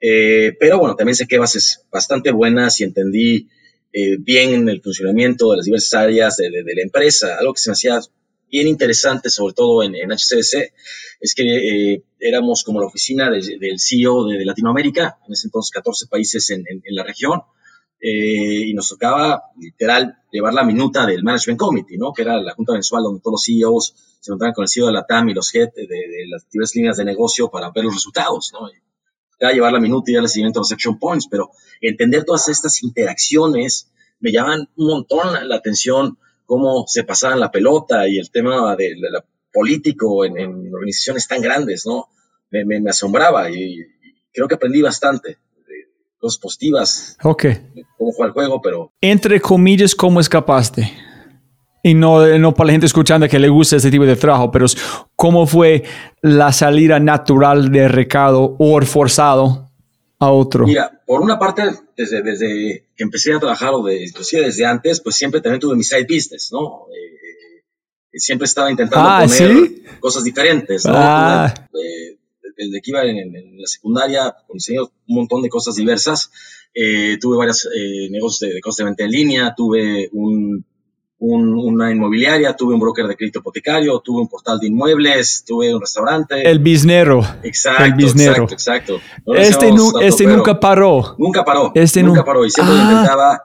Eh, 0.00 0.54
pero 0.60 0.78
bueno, 0.78 0.96
también 0.96 1.16
sé 1.16 1.26
que 1.26 1.38
bases 1.38 1.86
bastante 1.90 2.30
buenas 2.30 2.78
y 2.80 2.84
entendí 2.84 3.48
eh, 3.92 4.16
bien 4.18 4.68
el 4.68 4.82
funcionamiento 4.82 5.50
de 5.50 5.56
las 5.58 5.66
diversas 5.66 5.94
áreas 5.94 6.36
de, 6.36 6.50
de, 6.50 6.74
la 6.74 6.82
empresa, 6.82 7.38
algo 7.38 7.54
que 7.54 7.60
se 7.60 7.70
me 7.70 7.72
hacía 7.72 8.00
bien 8.54 8.68
interesante, 8.68 9.30
sobre 9.30 9.52
todo 9.52 9.82
en, 9.82 9.96
en 9.96 10.12
HCBC, 10.12 10.72
es 11.18 11.34
que 11.34 11.42
eh, 11.42 12.04
éramos 12.20 12.62
como 12.62 12.80
la 12.80 12.86
oficina 12.86 13.28
del 13.28 13.80
CEO 13.80 14.28
de, 14.28 14.44
Latinoamérica, 14.44 15.18
en 15.26 15.32
ese 15.32 15.48
entonces 15.48 15.72
14 15.72 16.06
países 16.06 16.50
en, 16.50 16.64
la 16.90 17.02
región, 17.02 17.42
eh, 18.00 18.68
y 18.68 18.72
nos 18.72 18.90
tocaba 18.90 19.42
literal 19.58 20.18
llevar 20.30 20.54
la 20.54 20.62
minuta 20.62 21.04
del 21.04 21.24
Management 21.24 21.58
Committee, 21.58 21.98
¿no? 21.98 22.12
que 22.12 22.22
era 22.22 22.40
la 22.40 22.54
junta 22.54 22.74
mensual 22.74 23.02
donde 23.02 23.20
todos 23.20 23.32
los 23.32 23.44
CEOs 23.44 23.94
se 24.20 24.30
encontraban 24.30 24.54
con 24.54 24.62
el 24.62 24.68
CEO 24.68 24.86
de 24.86 24.92
la 24.92 25.04
TAM 25.04 25.30
y 25.30 25.34
los 25.34 25.52
head 25.52 25.70
de, 25.74 25.86
las 26.30 26.48
diversas 26.48 26.76
líneas 26.76 26.96
de 26.96 27.04
negocio 27.06 27.50
para 27.50 27.72
ver 27.72 27.82
los 27.82 27.94
resultados. 27.94 28.52
¿no? 28.52 28.70
llevar 29.52 29.72
la 29.72 29.80
minuta 29.80 30.12
y 30.12 30.14
darle 30.14 30.28
seguimiento 30.28 30.60
a 30.60 30.62
los 30.62 30.72
action 30.72 30.96
points, 31.00 31.26
pero 31.28 31.50
entender 31.80 32.24
todas 32.24 32.48
estas 32.48 32.84
interacciones 32.84 33.90
me 34.20 34.30
llaman 34.30 34.68
un 34.76 34.86
montón 34.86 35.48
la 35.48 35.56
atención 35.56 36.18
cómo 36.44 36.84
se 36.86 37.04
pasaban 37.04 37.40
la 37.40 37.50
pelota 37.50 38.08
y 38.08 38.18
el 38.18 38.30
tema 38.30 38.76
del 38.76 39.00
de 39.00 39.22
político 39.52 40.24
en, 40.24 40.72
organizaciones 40.72 41.28
tan 41.28 41.40
grandes, 41.40 41.86
¿no? 41.86 42.08
Me, 42.50 42.64
me, 42.64 42.90
asombraba 42.90 43.50
y, 43.50 43.78
creo 44.32 44.48
que 44.48 44.56
aprendí 44.56 44.82
bastante. 44.82 45.38
Cosas 46.18 46.38
positivas. 46.38 47.18
Ok. 47.22 47.46
Cómo 47.98 48.12
jugar 48.12 48.28
el 48.28 48.32
juego, 48.32 48.60
pero. 48.62 48.92
Entre 49.00 49.40
comillas, 49.40 49.94
¿cómo 49.94 50.20
escapaste? 50.20 50.92
Y 51.82 51.92
no, 51.92 52.26
no 52.38 52.54
para 52.54 52.68
la 52.68 52.72
gente 52.72 52.86
escuchando 52.86 53.28
que 53.28 53.38
le 53.38 53.50
gusta 53.50 53.76
ese 53.76 53.90
tipo 53.90 54.06
de 54.06 54.16
trabajo, 54.16 54.50
pero 54.50 54.64
¿cómo 55.16 55.46
fue 55.46 55.84
la 56.22 56.50
salida 56.50 56.98
natural 56.98 57.70
de 57.70 57.88
recado 57.88 58.56
o 58.58 58.80
forzado 58.80 59.63
a 60.18 60.30
otro? 60.30 60.66
Mira, 60.66 61.02
por 61.06 61.20
una 61.20 61.38
parte, 61.38 61.62
desde, 61.96 62.22
desde 62.22 62.86
que 62.96 63.04
empecé 63.04 63.32
a 63.32 63.40
trabajar, 63.40 63.74
o 63.74 63.82
de, 63.82 64.04
inclusive 64.04 64.46
desde 64.46 64.64
antes, 64.64 65.00
pues 65.00 65.16
siempre 65.16 65.40
también 65.40 65.60
tuve 65.60 65.76
mi 65.76 65.84
side 65.84 66.06
business, 66.08 66.50
¿no? 66.52 66.86
Eh, 66.94 67.62
siempre 68.18 68.46
estaba 68.46 68.70
intentando 68.70 69.08
ah, 69.08 69.26
poner 69.26 69.98
cosas 70.00 70.24
diferentes, 70.24 70.84
¿no? 70.84 70.92
Ah. 70.94 71.52
Eh, 71.74 72.18
desde 72.56 72.80
que 72.80 72.90
iba 72.90 73.04
en, 73.04 73.58
la 73.58 73.66
secundaria, 73.66 74.34
conseguí 74.46 74.78
un 74.78 74.88
montón 75.06 75.42
de 75.42 75.48
cosas 75.48 75.74
diversas. 75.74 76.30
Eh, 76.72 77.18
tuve 77.20 77.36
varios 77.36 77.68
negocios 78.10 78.48
de, 78.48 78.54
de 78.54 78.60
cosas 78.60 78.78
de 78.78 78.84
venta 78.84 79.04
en 79.04 79.10
línea, 79.10 79.54
tuve 79.56 80.08
un 80.12 80.64
una 81.18 81.90
inmobiliaria, 81.90 82.54
tuve 82.54 82.74
un 82.74 82.80
broker 82.80 83.06
de 83.06 83.16
crédito 83.16 83.38
hipotecario, 83.38 84.00
tuve 84.00 84.20
un 84.22 84.28
portal 84.28 84.58
de 84.58 84.66
inmuebles, 84.66 85.44
tuve 85.46 85.74
un 85.74 85.80
restaurante. 85.80 86.48
El 86.48 86.58
biznero. 86.58 87.20
Exacto, 87.42 87.84
el 87.84 87.94
biznero. 87.94 88.44
exacto, 88.50 88.94
exacto. 88.94 89.34
este, 89.36 90.06
este 90.06 90.26
nunca 90.26 90.58
paró. 90.58 91.14
Nunca 91.18 91.44
paró. 91.44 91.72
Este 91.74 92.02
nunca 92.02 92.24
paró 92.24 92.44
y 92.44 92.50
siempre 92.50 92.74
lo 92.74 92.80
ah. 92.80 92.90
intentaba. 92.90 93.42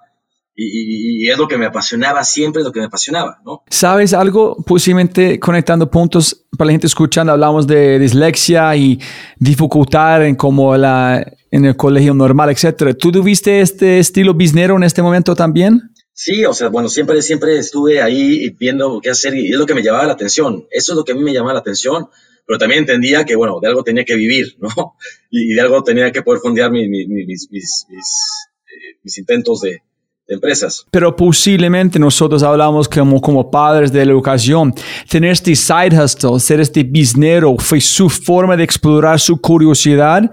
Y, 0.61 1.29
es 1.29 1.37
lo 1.37 1.47
que 1.47 1.57
me 1.57 1.67
apasionaba, 1.67 2.21
siempre 2.25 2.61
es 2.61 2.65
lo 2.65 2.73
que 2.73 2.81
me 2.81 2.87
apasionaba, 2.87 3.39
¿no? 3.45 3.63
¿Sabes 3.69 4.13
algo? 4.13 4.57
Posiblemente 4.65 5.39
conectando 5.39 5.89
puntos 5.89 6.47
para 6.57 6.67
la 6.67 6.71
gente 6.73 6.87
escuchando, 6.87 7.31
hablamos 7.31 7.65
de 7.65 7.97
dislexia 7.97 8.75
y 8.75 8.99
dificultad 9.37 10.25
en 10.25 10.35
como 10.35 10.75
la, 10.75 11.25
en 11.49 11.63
el 11.63 11.77
colegio 11.77 12.13
normal, 12.13 12.49
etcétera. 12.49 12.93
¿Tú 12.93 13.09
tuviste 13.09 13.61
este 13.61 13.99
estilo 13.99 14.33
biznero 14.33 14.75
en 14.75 14.83
este 14.83 15.01
momento 15.01 15.33
también? 15.33 15.93
Sí, 16.21 16.43
o 16.43 16.51
sea, 16.51 16.67
bueno, 16.67 16.89
siempre, 16.89 17.21
siempre 17.21 17.57
estuve 17.57 18.01
ahí 18.01 18.49
viendo 18.59 18.99
qué 19.01 19.09
hacer 19.09 19.35
y 19.35 19.53
es 19.53 19.57
lo 19.57 19.65
que 19.65 19.73
me 19.73 19.81
llamaba 19.81 20.05
la 20.05 20.11
atención. 20.11 20.67
Eso 20.69 20.91
es 20.91 20.97
lo 20.97 21.05
que 21.05 21.13
a 21.13 21.15
mí 21.15 21.21
me 21.23 21.31
llamaba 21.31 21.53
la 21.53 21.61
atención, 21.61 22.07
pero 22.45 22.59
también 22.59 22.81
entendía 22.81 23.23
que, 23.23 23.37
bueno, 23.37 23.59
de 23.61 23.69
algo 23.69 23.83
tenía 23.83 24.03
que 24.03 24.17
vivir, 24.17 24.57
¿no? 24.59 24.95
Y, 25.31 25.53
de 25.53 25.61
algo 25.61 25.81
tenía 25.81 26.11
que 26.11 26.21
poder 26.21 26.41
fondear 26.41 26.71
mis, 26.71 26.89
mis, 26.89 27.07
mis, 27.49 27.49
mis 27.49 27.85
eh, 27.87 29.19
intentos 29.21 29.61
de, 29.61 29.81
empresas. 30.27 30.85
Pero 30.91 31.15
posiblemente 31.15 31.97
nosotros 31.97 32.43
hablamos 32.43 32.89
como, 32.89 33.21
como 33.21 33.49
padres 33.49 33.89
de 33.89 34.05
la 34.05 34.11
educación, 34.11 34.75
tener 35.09 35.31
este 35.31 35.55
side 35.55 35.97
hustle, 35.97 36.37
ser 36.41 36.59
este 36.59 36.83
biznero, 36.83 37.55
fue 37.57 37.79
su 37.79 38.09
forma 38.09 38.57
de 38.57 38.65
explorar 38.65 39.21
su 39.21 39.39
curiosidad 39.39 40.29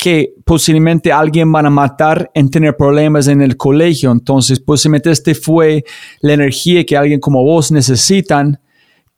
que 0.00 0.32
posiblemente 0.46 1.12
alguien 1.12 1.52
van 1.52 1.66
a 1.66 1.70
matar 1.70 2.30
en 2.32 2.50
tener 2.50 2.74
problemas 2.74 3.28
en 3.28 3.42
el 3.42 3.58
colegio. 3.58 4.10
Entonces, 4.10 4.58
posiblemente 4.58 5.10
este 5.10 5.34
fue 5.34 5.84
la 6.22 6.32
energía 6.32 6.86
que 6.86 6.96
alguien 6.96 7.20
como 7.20 7.44
vos 7.44 7.70
necesitan 7.70 8.58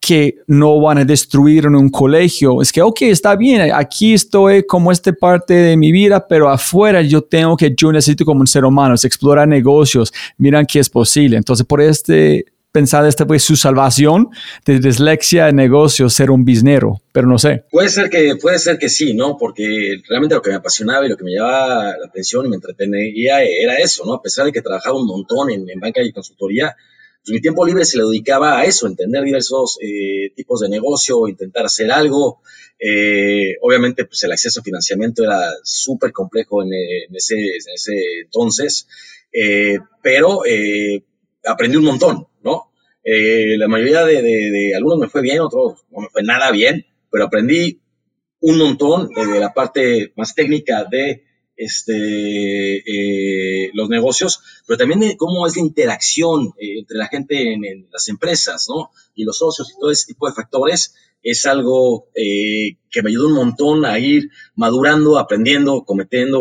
que 0.01 0.38
no 0.49 0.81
van 0.81 0.99
a 0.99 1.05
destruir 1.05 1.66
en 1.66 1.77
un 1.77 1.88
colegio. 1.88 2.61
Es 2.61 2.73
que, 2.73 2.83
ok, 2.83 3.03
está 3.03 3.37
bien, 3.37 3.71
aquí 3.73 4.14
estoy 4.14 4.64
como 4.64 4.90
esta 4.90 5.12
parte 5.12 5.55
de 5.55 5.77
mi 5.77 5.92
vida, 5.92 6.27
pero 6.27 6.49
afuera 6.49 7.01
yo 7.01 7.23
tengo 7.23 7.57
que, 7.57 7.73
yo 7.77 7.92
necesito 7.92 8.25
como 8.25 8.40
un 8.40 8.49
ser 8.49 8.64
humano, 8.64 8.97
es 8.97 9.05
explorar 9.05 9.47
negocios, 9.47 10.12
miran 10.37 10.66
qué 10.66 10.81
es 10.81 10.90
posible. 10.90 11.37
Entonces, 11.37 11.64
por 11.64 11.81
este 11.81 12.47
pensar 12.72 13.06
esta 13.06 13.26
fue 13.26 13.38
su 13.38 13.54
salvación 13.54 14.30
de 14.64 14.80
dislexia 14.80 15.46
de 15.46 15.52
negocio, 15.52 16.08
ser 16.08 16.30
un 16.30 16.44
biznero, 16.44 17.02
pero 17.12 17.28
no 17.28 17.38
sé. 17.38 17.64
Puede 17.70 17.90
ser 17.90 18.08
que, 18.08 18.37
puede 18.37 18.58
ser 18.58 18.78
que 18.78 18.88
sí, 18.88 19.12
¿no? 19.12 19.37
Porque 19.37 19.96
realmente 20.08 20.35
lo 20.35 20.42
que 20.42 20.50
me 20.50 20.56
apasionaba 20.56 21.04
y 21.04 21.11
lo 21.11 21.16
que 21.16 21.24
me 21.24 21.32
llevaba 21.32 21.96
la 21.98 22.06
atención 22.06 22.46
y 22.46 22.48
me 22.48 22.56
entretenía 22.56 23.42
era 23.44 23.76
eso, 23.76 24.04
¿no? 24.06 24.14
A 24.14 24.22
pesar 24.22 24.46
de 24.46 24.52
que 24.52 24.62
trabajaba 24.62 24.98
un 24.98 25.06
montón 25.06 25.50
en, 25.50 25.66
banca 25.78 26.02
y 26.02 26.12
consultoría, 26.12 26.74
pues 27.22 27.35
mi 27.35 27.40
tiempo 27.40 27.64
libre 27.66 27.85
se 27.85 27.98
le 27.98 28.04
dedicaba 28.04 28.58
a 28.58 28.64
eso, 28.64 28.87
entender 28.87 29.22
diversos 29.22 29.78
eh, 29.80 30.32
tipos 30.35 30.61
de 30.61 30.70
negocio, 30.70 31.28
intentar 31.28 31.66
hacer 31.66 31.92
algo. 31.92 32.40
Eh, 32.78 33.56
obviamente, 33.61 34.06
pues 34.06 34.24
el 34.24 34.32
acceso 34.32 34.61
a 34.61 34.64
financiamiento 34.64 35.22
era 35.22 35.52
súper 35.62 36.11
complejo 36.11 36.62
en, 36.64 36.70
ese, 37.14 37.37
en, 37.37 37.74
ese, 37.74 37.92
entonces, 38.24 38.88
eh, 39.32 39.78
pero 40.02 40.40
aprendí 41.44 41.76
un 41.76 41.85
montón. 41.85 42.26
Eh, 43.05 43.57
la 43.59 43.69
mayoría 43.69 44.05
de, 44.05 44.73
algunos 44.77 44.99
me 44.99 45.09
fue 45.09 45.23
bien, 45.23 45.41
otros 45.41 45.85
no 45.91 46.01
me 46.01 46.09
fue 46.09 46.23
nada 46.23 46.51
bien, 46.51 46.87
pero 47.11 47.25
aprendí 47.25 47.81
un 48.41 48.59
montón 48.59 49.09
de, 49.09 49.41
la 49.41 49.53
parte 49.53 50.12
más 50.17 50.35
técnica 50.35 50.85
de 50.85 51.25
este, 51.57 51.97
eh, 52.77 53.71
los 53.75 53.88
negocios, 53.88 54.41
pero 54.67 54.79
también 54.79 55.01
de 55.01 55.17
cómo 55.17 55.47
es 55.47 55.57
la 55.57 55.62
interacción 55.62 56.55
eh, 56.59 56.79
entre 56.79 56.97
la 56.97 57.09
gente 57.09 57.53
en, 57.53 57.88
las 57.91 58.09
empresas, 58.09 58.67
¿no? 58.69 58.91
Y 59.15 59.25
los 59.25 59.38
socios 59.38 59.71
y 59.71 59.81
todo 59.81 59.91
ese 59.91 60.07
tipo 60.07 60.27
de 60.27 60.35
factores 60.35 60.95
es 61.22 61.46
algo 61.46 62.06
eh, 62.14 62.76
que 62.90 63.02
me 63.02 63.11
ayuda 63.11 63.28
un 63.28 63.35
montón 63.35 63.85
a 63.85 63.98
ir 63.98 64.30
madurando, 64.54 65.18
aprendiendo, 65.18 65.82
cometiendo 65.85 66.40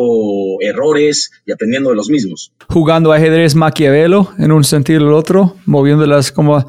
errores 0.59 1.31
y 1.45 1.51
aprendiendo 1.51 1.91
de 1.91 1.95
los 1.95 2.09
mismos. 2.09 2.51
Jugando 2.67 3.11
ajedrez 3.11 3.55
Maquiavelo 3.55 4.31
en 4.37 4.51
un 4.51 4.63
sentido 4.63 5.05
o 5.05 5.07
el 5.07 5.13
otro, 5.13 5.55
moviéndolas 5.65 6.31
como 6.31 6.65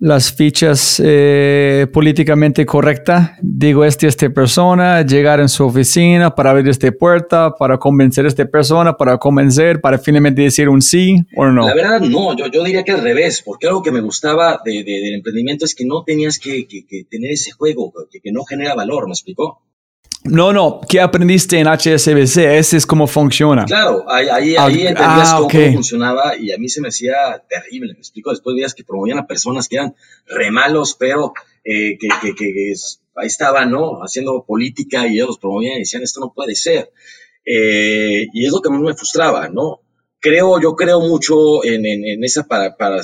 las 0.00 0.32
fichas 0.32 1.00
eh, 1.04 1.86
políticamente 1.92 2.64
correctas. 2.64 3.32
Digo, 3.42 3.84
este, 3.84 4.06
esta 4.06 4.30
persona, 4.30 5.02
llegar 5.02 5.40
en 5.40 5.48
su 5.50 5.66
oficina 5.66 6.34
para 6.34 6.50
abrir 6.50 6.68
esta 6.68 6.90
puerta, 6.90 7.54
para 7.56 7.76
convencer 7.76 8.24
a 8.24 8.28
esta 8.28 8.46
persona, 8.46 8.96
para 8.96 9.18
convencer, 9.18 9.80
para 9.80 9.98
finalmente 9.98 10.40
decir 10.40 10.70
un 10.70 10.80
sí 10.80 11.16
o 11.36 11.46
no. 11.46 11.68
La 11.68 11.74
verdad, 11.74 12.00
no, 12.00 12.34
yo, 12.34 12.46
yo 12.46 12.64
diría 12.64 12.82
que 12.82 12.92
al 12.92 13.02
revés, 13.02 13.42
porque 13.44 13.66
algo 13.66 13.82
que 13.82 13.92
me 13.92 14.00
gustaba 14.00 14.60
de, 14.64 14.82
del 14.82 15.14
emprendimiento 15.14 15.66
es 15.66 15.74
que 15.74 15.84
no 15.84 16.02
tenías 16.02 16.38
que, 16.38 16.66
que, 16.66 16.86
que 16.86 17.04
tener 17.04 17.32
ese 17.32 17.52
juego, 17.52 17.92
que, 18.10 18.20
que 18.20 18.32
no 18.32 18.44
genera 18.44 18.74
valor, 18.74 19.06
¿me 19.06 19.12
explicó? 19.12 19.60
No, 20.24 20.52
no, 20.52 20.80
¿qué 20.86 21.00
aprendiste 21.00 21.58
en 21.58 21.66
HSBC? 21.66 22.36
Ese 22.38 22.76
es 22.76 22.86
cómo 22.86 23.06
funciona. 23.06 23.64
Claro, 23.64 24.04
ahí, 24.08 24.28
ahí, 24.28 24.56
Ah, 24.56 24.66
ahí 24.66 24.86
entendías 24.86 25.32
ah, 25.32 25.46
cómo, 25.50 25.72
funcionaba 25.72 26.36
y 26.36 26.52
a 26.52 26.58
mí 26.58 26.68
se 26.68 26.82
me 26.82 26.88
hacía 26.88 27.42
terrible, 27.48 27.94
me 27.94 28.00
explico. 28.00 28.30
Después 28.30 28.54
veías 28.54 28.74
que 28.74 28.84
promovían 28.84 29.18
a 29.18 29.26
personas 29.26 29.66
que 29.66 29.76
eran 29.76 29.94
re 30.26 30.50
malos, 30.50 30.94
pero 30.98 31.32
eh, 31.64 31.96
que, 31.98 32.34
que, 32.34 32.74
ahí 33.16 33.26
estaban, 33.26 33.70
¿no? 33.70 34.02
Haciendo 34.02 34.44
política 34.46 35.06
y 35.06 35.14
ellos 35.14 35.28
los 35.28 35.38
promovían 35.38 35.76
y 35.76 35.80
decían, 35.80 36.02
esto 36.02 36.20
no 36.20 36.32
puede 36.34 36.54
ser. 36.54 36.90
Eh, 37.46 38.26
y 38.32 38.44
es 38.44 38.52
lo 38.52 38.60
que 38.60 38.68
a 38.68 38.72
mí 38.72 38.82
me 38.82 38.94
frustraba, 38.94 39.48
¿no? 39.48 39.80
Creo, 40.18 40.60
yo 40.60 40.76
creo 40.76 41.00
mucho 41.00 41.64
en, 41.64 41.86
en, 41.86 42.04
en 42.04 42.22
esa 42.24 42.46
para, 42.46 42.76
para 42.76 43.00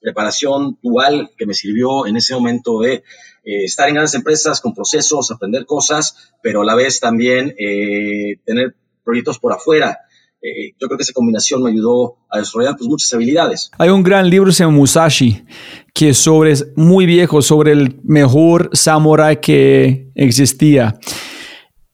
preparación 0.00 0.78
dual 0.82 1.30
que 1.36 1.46
me 1.46 1.54
sirvió 1.54 2.06
en 2.06 2.16
ese 2.16 2.34
momento 2.34 2.80
de 2.80 3.02
eh, 3.44 3.64
estar 3.64 3.88
en 3.88 3.94
grandes 3.94 4.14
empresas 4.14 4.60
con 4.60 4.74
procesos, 4.74 5.30
aprender 5.30 5.66
cosas, 5.66 6.32
pero 6.42 6.62
a 6.62 6.64
la 6.64 6.74
vez 6.74 7.00
también 7.00 7.54
eh, 7.58 8.36
tener 8.44 8.74
proyectos 9.04 9.38
por 9.38 9.52
afuera. 9.52 9.98
Eh, 10.42 10.72
yo 10.80 10.86
creo 10.86 10.96
que 10.96 11.02
esa 11.02 11.12
combinación 11.12 11.62
me 11.62 11.70
ayudó 11.70 12.16
a 12.30 12.38
desarrollar 12.38 12.76
pues, 12.76 12.88
muchas 12.88 13.12
habilidades. 13.12 13.70
Hay 13.78 13.90
un 13.90 14.02
gran 14.02 14.28
libro, 14.28 14.52
se 14.52 14.64
llama 14.64 14.76
Musashi, 14.76 15.44
que 15.92 16.14
sobre, 16.14 16.52
es 16.52 16.66
muy 16.76 17.04
viejo, 17.06 17.42
sobre 17.42 17.72
el 17.72 18.00
mejor 18.04 18.70
samurái 18.72 19.40
que 19.40 20.10
existía. 20.14 20.98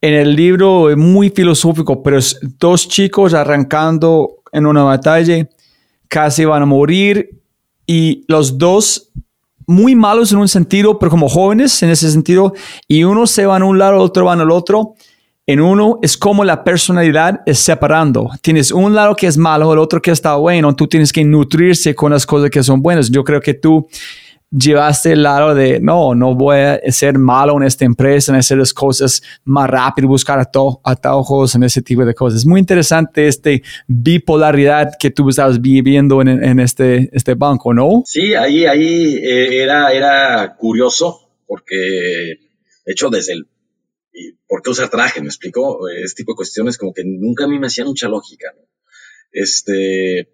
En 0.00 0.14
el 0.14 0.36
libro 0.36 0.90
es 0.90 0.96
muy 0.96 1.30
filosófico, 1.30 2.02
pero 2.02 2.18
es 2.18 2.38
dos 2.58 2.88
chicos 2.88 3.34
arrancando 3.34 4.42
en 4.52 4.66
una 4.66 4.84
batalla, 4.84 5.48
casi 6.08 6.44
van 6.44 6.62
a 6.62 6.66
morir 6.66 7.42
y 7.86 8.24
los 8.28 8.58
dos 8.58 9.10
muy 9.66 9.94
malos 9.94 10.32
en 10.32 10.38
un 10.38 10.48
sentido, 10.48 10.98
pero 10.98 11.10
como 11.10 11.28
jóvenes 11.28 11.82
en 11.82 11.90
ese 11.90 12.10
sentido, 12.10 12.52
y 12.88 13.04
uno 13.04 13.26
se 13.26 13.46
va 13.46 13.56
a 13.56 13.64
un 13.64 13.78
lado, 13.78 13.98
otro 13.98 14.26
van 14.26 14.40
al 14.40 14.50
otro. 14.50 14.94
En 15.48 15.60
uno 15.60 16.00
es 16.02 16.16
como 16.16 16.44
la 16.44 16.64
personalidad 16.64 17.40
es 17.46 17.60
separando. 17.60 18.30
Tienes 18.42 18.72
un 18.72 18.96
lado 18.96 19.14
que 19.14 19.28
es 19.28 19.38
malo, 19.38 19.72
el 19.72 19.78
otro 19.78 20.02
que 20.02 20.10
está 20.10 20.34
bueno. 20.34 20.74
Tú 20.74 20.88
tienes 20.88 21.12
que 21.12 21.24
nutrirse 21.24 21.94
con 21.94 22.10
las 22.10 22.26
cosas 22.26 22.50
que 22.50 22.64
son 22.64 22.82
buenas. 22.82 23.10
Yo 23.10 23.22
creo 23.22 23.40
que 23.40 23.54
tú 23.54 23.86
llevaste 24.50 25.12
el 25.12 25.22
lado 25.22 25.54
de 25.54 25.80
no, 25.80 26.14
no 26.14 26.34
voy 26.34 26.58
a 26.58 26.80
ser 26.90 27.18
malo 27.18 27.56
en 27.56 27.64
esta 27.64 27.84
empresa, 27.84 28.32
en 28.32 28.38
hacer 28.38 28.58
las 28.58 28.72
cosas 28.72 29.22
más 29.44 29.68
rápido, 29.68 30.08
buscar 30.08 30.38
atajos 30.38 31.54
en 31.54 31.62
ese 31.64 31.82
tipo 31.82 32.04
de 32.04 32.14
cosas. 32.14 32.40
Es 32.40 32.46
muy 32.46 32.60
interesante 32.60 33.26
esta 33.26 33.50
bipolaridad 33.86 34.92
que 34.98 35.10
tú 35.10 35.28
estabas 35.28 35.60
viviendo 35.60 36.20
en, 36.22 36.28
en 36.28 36.60
este, 36.60 37.10
este 37.12 37.34
banco, 37.34 37.74
¿no? 37.74 38.02
Sí, 38.04 38.34
ahí, 38.34 38.66
ahí 38.66 39.16
eh, 39.16 39.62
era, 39.62 39.92
era 39.92 40.56
curioso 40.56 41.30
porque, 41.46 41.76
de 41.76 42.92
hecho, 42.92 43.10
desde 43.10 43.34
el 43.34 43.46
¿y 44.12 44.32
¿por 44.48 44.62
qué 44.62 44.70
usar 44.70 44.88
traje? 44.88 45.20
Me 45.20 45.26
explicó. 45.26 45.88
Este 45.88 46.22
tipo 46.22 46.32
de 46.32 46.36
cuestiones 46.36 46.78
como 46.78 46.92
que 46.92 47.02
nunca 47.04 47.44
a 47.44 47.48
mí 47.48 47.58
me 47.58 47.66
hacían 47.66 47.88
mucha 47.88 48.08
lógica. 48.08 48.52
¿no? 48.56 48.62
Este, 49.30 50.32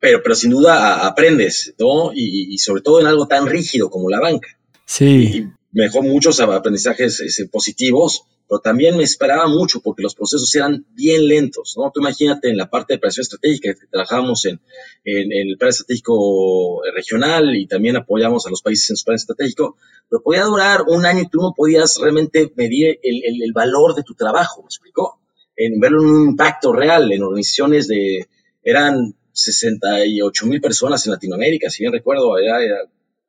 pero, 0.00 0.22
pero 0.22 0.34
sin 0.34 0.50
duda 0.50 1.06
aprendes, 1.06 1.74
¿no? 1.78 2.12
Y, 2.12 2.54
y 2.54 2.58
sobre 2.58 2.82
todo 2.82 3.00
en 3.00 3.06
algo 3.06 3.28
tan 3.28 3.46
rígido 3.46 3.90
como 3.90 4.08
la 4.08 4.18
banca. 4.18 4.48
Sí. 4.86 5.06
Y 5.06 5.42
me 5.72 5.84
dejó 5.84 6.02
muchos 6.02 6.40
aprendizajes 6.40 7.20
este, 7.20 7.46
positivos, 7.46 8.24
pero 8.48 8.60
también 8.60 8.96
me 8.96 9.04
esperaba 9.04 9.46
mucho 9.46 9.80
porque 9.80 10.02
los 10.02 10.16
procesos 10.16 10.52
eran 10.56 10.84
bien 10.94 11.28
lentos, 11.28 11.74
¿no? 11.76 11.92
Tú 11.94 12.00
imagínate 12.00 12.48
en 12.48 12.56
la 12.56 12.68
parte 12.68 12.94
de 12.94 12.96
operación 12.96 13.22
estratégica 13.22 13.74
que 13.74 13.86
trabajábamos 13.86 14.44
en, 14.46 14.60
en, 15.04 15.32
en 15.32 15.48
el 15.48 15.56
plan 15.56 15.68
estratégico 15.68 16.82
regional 16.92 17.54
y 17.54 17.66
también 17.68 17.96
apoyamos 17.96 18.46
a 18.46 18.50
los 18.50 18.62
países 18.62 18.90
en 18.90 18.96
su 18.96 19.04
plan 19.04 19.14
estratégico, 19.14 19.76
pero 20.08 20.22
podía 20.22 20.42
durar 20.44 20.82
un 20.88 21.06
año 21.06 21.20
y 21.20 21.28
tú 21.28 21.40
no 21.40 21.54
podías 21.54 21.98
realmente 22.00 22.52
medir 22.56 22.98
el, 23.02 23.22
el, 23.24 23.42
el 23.42 23.52
valor 23.52 23.94
de 23.94 24.02
tu 24.02 24.14
trabajo, 24.14 24.62
¿me 24.62 24.66
explicó? 24.66 25.20
En 25.56 25.78
verlo 25.78 26.00
en 26.00 26.08
un 26.08 26.30
impacto 26.30 26.72
real 26.72 27.12
en 27.12 27.22
organizaciones 27.22 27.86
de, 27.86 28.28
eran 28.64 29.14
68 29.32 30.46
mil 30.46 30.60
personas 30.60 31.04
en 31.06 31.12
Latinoamérica, 31.12 31.70
si 31.70 31.82
bien 31.82 31.92
recuerdo, 31.92 32.38
era, 32.38 32.62
era 32.62 32.76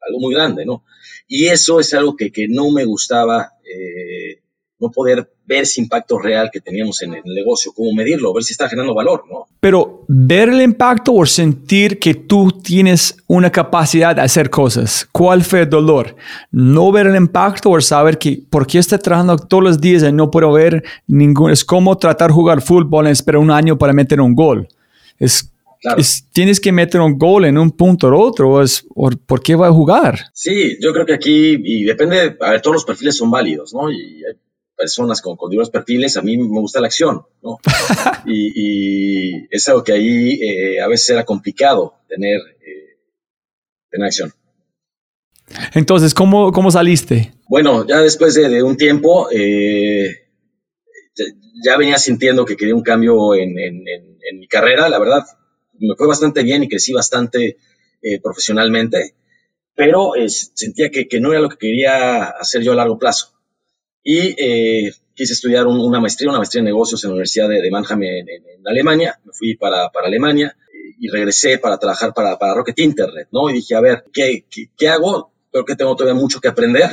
algo 0.01 0.19
muy 0.19 0.33
grande, 0.33 0.65
¿no? 0.65 0.83
Y 1.27 1.47
eso 1.47 1.79
es 1.79 1.93
algo 1.93 2.15
que, 2.15 2.31
que 2.31 2.47
no 2.47 2.71
me 2.71 2.85
gustaba, 2.85 3.53
eh, 3.63 4.41
no 4.79 4.89
poder 4.89 5.31
ver 5.45 5.63
ese 5.63 5.81
impacto 5.81 6.17
real 6.17 6.49
que 6.51 6.59
teníamos 6.59 7.01
en 7.03 7.13
el 7.13 7.21
negocio, 7.25 7.71
cómo 7.75 7.93
medirlo, 7.93 8.33
ver 8.33 8.43
si 8.43 8.53
está 8.53 8.67
generando 8.67 8.95
valor, 8.95 9.25
¿no? 9.29 9.45
Pero 9.59 10.05
ver 10.07 10.49
el 10.49 10.61
impacto 10.61 11.13
o 11.13 11.25
sentir 11.25 11.99
que 11.99 12.15
tú 12.15 12.51
tienes 12.63 13.17
una 13.27 13.51
capacidad 13.51 14.15
de 14.15 14.21
hacer 14.21 14.49
cosas. 14.49 15.07
¿Cuál 15.11 15.43
fue 15.43 15.61
el 15.61 15.69
dolor? 15.69 16.15
No 16.51 16.91
ver 16.91 17.07
el 17.07 17.15
impacto 17.15 17.69
o 17.69 17.81
saber 17.81 18.17
que 18.17 18.41
por 18.49 18.65
qué 18.65 18.79
estoy 18.79 18.97
trabajando 18.99 19.37
todos 19.37 19.63
los 19.63 19.81
días 19.81 20.03
y 20.03 20.11
no 20.11 20.31
puedo 20.31 20.51
ver 20.51 20.83
ningún. 21.05 21.51
Es 21.51 21.63
como 21.63 21.97
tratar 21.97 22.29
de 22.29 22.35
jugar 22.35 22.61
fútbol 22.61 23.07
y 23.07 23.11
esperar 23.11 23.39
un 23.39 23.51
año 23.51 23.77
para 23.77 23.93
meter 23.93 24.19
un 24.19 24.33
gol. 24.33 24.67
Es, 25.19 25.50
Claro. 25.81 25.99
es- 25.99 26.29
tienes 26.31 26.59
que 26.59 26.71
meter 26.71 27.01
un 27.01 27.17
gol 27.17 27.43
en 27.45 27.57
un 27.57 27.71
punto 27.71 28.07
o 28.07 28.19
otro. 28.21 28.49
o 28.51 28.61
Es, 28.61 28.85
¿Por 29.25 29.41
qué 29.41 29.55
va 29.55 29.67
a 29.67 29.71
jugar? 29.73 30.19
Sí, 30.33 30.77
yo 30.79 30.93
creo 30.93 31.05
que 31.07 31.13
aquí, 31.15 31.57
y 31.63 31.83
depende, 31.85 32.37
a 32.39 32.51
ver, 32.51 32.61
todos 32.61 32.75
los 32.75 32.85
perfiles 32.85 33.17
son 33.17 33.31
válidos, 33.31 33.73
¿no? 33.73 33.91
Y 33.91 34.23
hay 34.23 34.33
personas 34.77 35.21
con, 35.21 35.35
con 35.37 35.49
diversos 35.49 35.71
perfiles, 35.71 36.17
a 36.17 36.21
mí 36.21 36.37
me 36.37 36.59
gusta 36.59 36.79
la 36.81 36.87
acción, 36.87 37.21
¿no? 37.43 37.57
y, 38.25 38.51
y 39.35 39.47
es 39.49 39.67
algo 39.69 39.83
que 39.83 39.93
ahí 39.93 40.39
eh, 40.41 40.79
a 40.81 40.87
veces 40.87 41.09
era 41.09 41.23
complicado 41.25 41.95
tener, 42.07 42.39
eh, 42.65 42.97
tener 43.89 44.05
acción. 44.07 44.31
Entonces, 45.73 46.13
¿cómo, 46.13 46.51
cómo 46.51 46.71
saliste? 46.71 47.33
Bueno, 47.49 47.85
ya 47.87 47.99
después 48.01 48.33
de, 48.35 48.47
de 48.49 48.63
un 48.63 48.77
tiempo, 48.77 49.27
eh, 49.31 50.09
ya, 51.15 51.25
ya 51.65 51.77
venía 51.77 51.97
sintiendo 51.97 52.45
que 52.45 52.55
quería 52.55 52.75
un 52.75 52.83
cambio 52.83 53.35
en, 53.35 53.57
en- 53.59 53.87
en- 53.87 54.17
en 54.29 54.39
mi 54.39 54.47
carrera. 54.47 54.87
La 54.89 54.97
verdad, 54.99 55.23
me 55.81 55.95
fue 55.95 56.07
bastante 56.07 56.43
bien 56.43 56.63
y 56.63 56.69
crecí 56.69 56.93
bastante 56.93 57.57
eh, 58.01 58.19
profesionalmente, 58.21 59.15
pero 59.75 60.15
eh, 60.15 60.29
sentía 60.29 60.89
que, 60.89 61.07
que 61.07 61.19
no 61.19 61.31
era 61.31 61.41
lo 61.41 61.49
que 61.49 61.57
quería 61.57 62.23
hacer 62.29 62.61
yo 62.63 62.73
a 62.73 62.75
largo 62.75 62.97
plazo. 62.97 63.33
Y 64.03 64.35
eh, 64.37 64.91
quise 65.13 65.33
estudiar 65.33 65.67
un- 65.67 65.79
una 65.79 65.99
maestría, 65.99 66.29
una 66.29 66.39
maestría 66.39 66.59
en 66.59 66.65
negocios 66.65 67.03
en 67.03 67.09
la 67.09 67.13
Universidad 67.15 67.47
de, 67.49 67.61
de 67.61 67.69
Mannheim 67.71 68.01
en, 68.03 68.29
en- 68.29 68.43
en 68.59 68.67
Alemania. 68.67 69.19
Me 69.23 69.31
fui 69.33 69.55
para, 69.55 69.89
para 69.89 70.07
Alemania 70.07 70.55
y 70.99 71.07
regresé 71.09 71.57
para 71.59 71.77
trabajar 71.77 72.13
para, 72.13 72.37
para 72.39 72.53
Rocket 72.55 72.79
Internet, 72.79 73.27
¿no? 73.31 73.49
Y 73.49 73.53
dije, 73.53 73.75
a 73.75 73.81
ver, 73.81 74.05
¿qué, 74.13 74.45
qué, 74.49 74.69
qué 74.77 74.87
hago? 74.89 75.31
Creo 75.51 75.65
que 75.65 75.75
tengo 75.75 75.95
todavía 75.95 76.19
mucho 76.19 76.39
que 76.39 76.47
aprender 76.47 76.89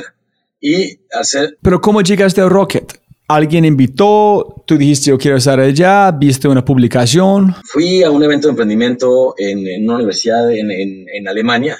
y 0.61 0.99
hacer 1.11 1.57
Pero 1.61 1.79
¿cómo 1.81 2.01
llegaste 2.01 2.41
a 2.41 2.49
Rocket? 2.49 2.91
¿Alguien 3.29 3.63
invitó? 3.63 4.63
¿Tú 4.65 4.75
dijiste 4.77 5.11
yo 5.11 5.17
quiero 5.19 5.37
estar 5.37 5.59
allá? 5.59 6.11
¿Viste 6.11 6.47
una 6.47 6.65
publicación? 6.65 7.55
Fui 7.63 8.01
a 8.03 8.09
un 8.09 8.23
evento 8.23 8.47
de 8.47 8.51
emprendimiento 8.51 9.35
en, 9.37 9.67
en 9.67 9.83
una 9.83 9.95
universidad 9.97 10.51
en, 10.51 10.71
en- 10.71 11.05
en 11.13 11.27
Alemania 11.27 11.77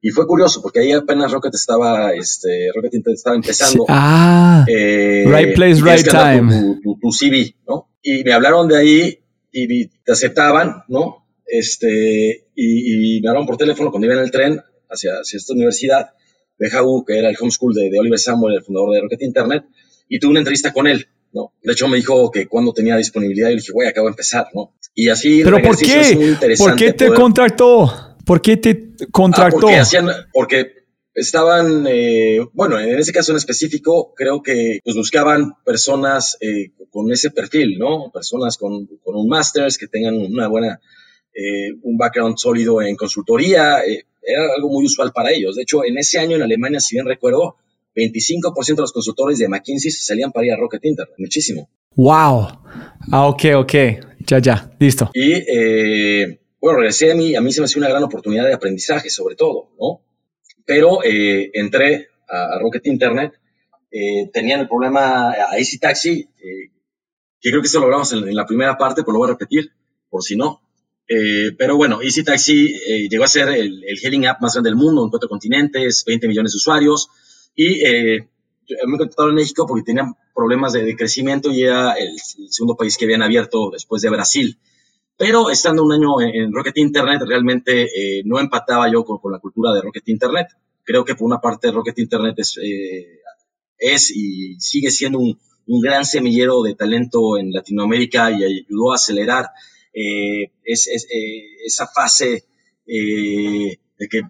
y 0.00 0.10
fue 0.10 0.26
curioso 0.28 0.62
porque 0.62 0.78
ahí 0.80 0.92
apenas 0.92 1.32
Rocket 1.32 1.54
estaba, 1.54 2.12
este, 2.12 2.68
Rocket 2.74 2.94
Internet 2.94 3.16
estaba 3.18 3.34
empezando. 3.36 3.84
Ah, 3.88 4.64
Eh, 4.68 5.24
Right 5.26 5.54
place, 5.54 5.80
right 5.82 6.06
time. 6.08 6.52
Tu, 6.60 6.80
tu- 6.82 6.98
tu 7.00 7.10
CV, 7.12 7.56
¿no? 7.68 7.88
Y 8.02 8.22
me 8.22 8.32
hablaron 8.32 8.68
de 8.68 8.76
ahí 8.78 9.18
y 9.52 9.86
te 9.88 10.12
aceptaban, 10.12 10.84
¿no? 10.88 11.26
Este, 11.46 12.46
y, 12.54 13.16
y 13.16 13.20
me 13.20 13.28
hablaron 13.28 13.46
por 13.46 13.56
teléfono 13.56 13.90
cuando 13.90 14.06
iba 14.06 14.14
en 14.16 14.22
el 14.22 14.30
tren 14.30 14.60
hacia, 14.88 15.12
hacia 15.20 15.36
esta 15.36 15.52
universidad, 15.52 16.10
BHU, 16.58 17.04
que 17.04 17.18
era 17.18 17.28
el 17.28 17.36
homeschool 17.40 17.74
de, 17.74 17.90
de 17.90 17.98
Oliver 17.98 18.18
Samuel, 18.18 18.54
el 18.54 18.62
fundador 18.62 18.94
de 18.94 19.00
Rocket 19.02 19.22
Internet, 19.22 19.64
y 20.08 20.18
tuve 20.18 20.30
una 20.32 20.40
entrevista 20.40 20.72
con 20.72 20.86
él, 20.86 21.06
¿no? 21.32 21.52
De 21.62 21.72
hecho, 21.72 21.88
me 21.88 21.96
dijo 21.96 22.30
que 22.30 22.46
cuando 22.46 22.72
tenía 22.72 22.96
disponibilidad, 22.96 23.48
y 23.48 23.52
le 23.54 23.60
dije, 23.60 23.72
güey, 23.72 23.88
acabo 23.88 24.06
de 24.08 24.12
empezar, 24.12 24.48
¿no? 24.54 24.74
Y 24.94 25.08
así. 25.08 25.42
¿pero 25.42 25.56
por 25.56 25.74
ejercicio 25.74 26.00
es 26.00 26.16
muy 26.16 26.36
qué? 26.36 26.54
¿Por 26.56 26.76
qué 26.76 26.92
te 26.92 27.06
poder- 27.06 27.20
contrató? 27.20 28.16
¿Por 28.26 28.40
qué 28.42 28.56
te 28.56 28.70
Ah, 29.00 29.06
contrató? 29.10 29.58
porque 29.60 29.76
hacían, 29.76 30.08
porque 30.32 30.72
estaban, 31.14 31.86
eh, 31.88 32.40
bueno, 32.52 32.78
en 32.78 32.98
ese 32.98 33.12
caso 33.12 33.32
en 33.32 33.36
específico, 33.38 34.14
creo 34.14 34.42
que 34.42 34.80
pues, 34.84 34.96
buscaban 34.96 35.52
personas 35.64 36.36
eh, 36.40 36.70
con 36.90 37.10
ese 37.12 37.30
perfil, 37.30 37.78
¿no? 37.78 38.10
Personas 38.12 38.56
con, 38.58 38.86
con 39.02 39.16
un 39.16 39.28
máster, 39.28 39.66
que 39.78 39.88
tengan 39.88 40.16
una 40.18 40.48
buena, 40.48 40.80
eh, 41.34 41.72
un 41.82 41.96
background 41.96 42.36
sólido 42.38 42.80
en 42.82 42.96
consultoría, 42.96 43.78
era 44.24 44.42
algo 44.56 44.68
muy 44.68 44.84
usual 44.86 45.10
para 45.12 45.32
ellos. 45.32 45.56
De 45.56 45.62
hecho, 45.62 45.84
en 45.84 45.98
ese 45.98 46.18
año 46.18 46.36
en 46.36 46.42
Alemania, 46.42 46.80
si 46.80 46.96
bien 46.96 47.06
recuerdo, 47.06 47.56
25% 47.94 48.76
de 48.76 48.82
los 48.82 48.92
consultores 48.92 49.38
de 49.38 49.48
McKinsey 49.48 49.90
se 49.90 50.02
salían 50.04 50.32
para 50.32 50.46
ir 50.46 50.52
a 50.52 50.56
Rocket 50.56 50.84
Internet, 50.84 51.14
muchísimo. 51.18 51.68
Wow. 51.94 52.48
Ah, 53.10 53.26
ok, 53.26 53.44
ok. 53.56 53.74
Ya, 54.26 54.38
ya, 54.38 54.72
listo. 54.78 55.10
Y 55.12 55.32
eh, 55.32 56.40
bueno, 56.60 56.78
regresé 56.78 57.12
a 57.12 57.14
mí, 57.14 57.34
a 57.34 57.40
mí 57.40 57.52
se 57.52 57.60
me 57.60 57.66
hacía 57.66 57.80
una 57.80 57.88
gran 57.88 58.02
oportunidad 58.02 58.46
de 58.46 58.54
aprendizaje, 58.54 59.10
sobre 59.10 59.34
todo, 59.34 59.70
¿no? 59.78 60.00
Pero 60.64 61.02
eh, 61.04 61.50
entré 61.52 62.08
a, 62.28 62.58
Rocket 62.60 62.86
Internet, 62.86 63.32
eh, 63.90 64.30
tenían 64.32 64.60
el 64.60 64.68
problema 64.68 65.32
a 65.32 65.58
Easy 65.58 65.78
Taxi, 65.78 66.28
que 67.40 67.50
creo 67.50 67.60
que 67.60 67.66
eso 67.66 67.80
lo 67.80 67.86
hablamos 67.86 68.12
en, 68.12 68.34
la 68.34 68.46
primera 68.46 68.78
parte, 68.78 69.02
pero 69.02 69.12
lo 69.12 69.18
voy 69.18 69.28
a 69.28 69.32
repetir, 69.32 69.70
por 70.08 70.22
si 70.22 70.36
no. 70.36 70.62
pero 71.58 71.76
bueno, 71.76 72.00
Easy 72.00 72.22
Taxi 72.22 73.08
llegó 73.10 73.24
a 73.24 73.28
ser 73.28 73.48
el, 73.48 73.84
el 73.84 73.98
hailing 74.02 74.26
app 74.26 74.40
más 74.40 74.54
grande 74.54 74.70
del 74.70 74.76
mundo 74.76 75.04
en 75.04 75.10
cuatro 75.10 75.28
continentes, 75.28 76.04
20 76.06 76.28
millones 76.28 76.52
de 76.52 76.56
usuarios, 76.56 77.08
y 77.54 77.84
eh, 77.84 78.28
me 78.86 78.98
contactaron 78.98 79.30
en 79.30 79.36
México 79.36 79.66
porque 79.66 79.84
tenían 79.84 80.14
problemas 80.34 80.72
de, 80.72 80.96
crecimiento 80.96 81.50
y 81.50 81.62
era 81.62 81.92
el, 81.92 82.18
segundo 82.18 82.76
país 82.76 82.96
que 82.96 83.04
habían 83.04 83.22
abierto 83.22 83.70
después 83.70 84.02
de 84.02 84.10
Brasil. 84.10 84.58
Pero 85.16 85.50
estando 85.50 85.84
un 85.84 85.92
año 85.92 86.20
en, 86.20 86.52
Rocket 86.52 86.76
Internet, 86.78 87.22
realmente 87.26 87.82
eh, 87.84 88.22
no 88.24 88.40
empataba 88.40 88.90
yo 88.90 89.04
con, 89.04 89.18
la 89.30 89.38
cultura 89.38 89.72
de 89.72 89.82
Rocket 89.82 90.08
Internet. 90.08 90.48
Creo 90.84 91.04
que 91.04 91.14
por 91.14 91.26
una 91.26 91.40
parte 91.40 91.70
Rocket 91.70 91.98
Internet 91.98 92.34
es, 92.38 92.58
eh, 92.62 93.20
es 93.78 94.10
y 94.10 94.58
sigue 94.58 94.90
siendo 94.90 95.18
un, 95.18 95.38
gran 95.80 96.04
semillero 96.04 96.62
de 96.62 96.74
talento 96.74 97.38
en 97.38 97.52
Latinoamérica 97.52 98.30
y 98.30 98.44
ayudó 98.44 98.92
a 98.92 98.96
acelerar 98.96 99.46
eh, 99.94 100.50
es, 100.64 100.88
esa 101.64 101.86
fase 101.86 102.44
de 102.84 104.08
que 104.10 104.22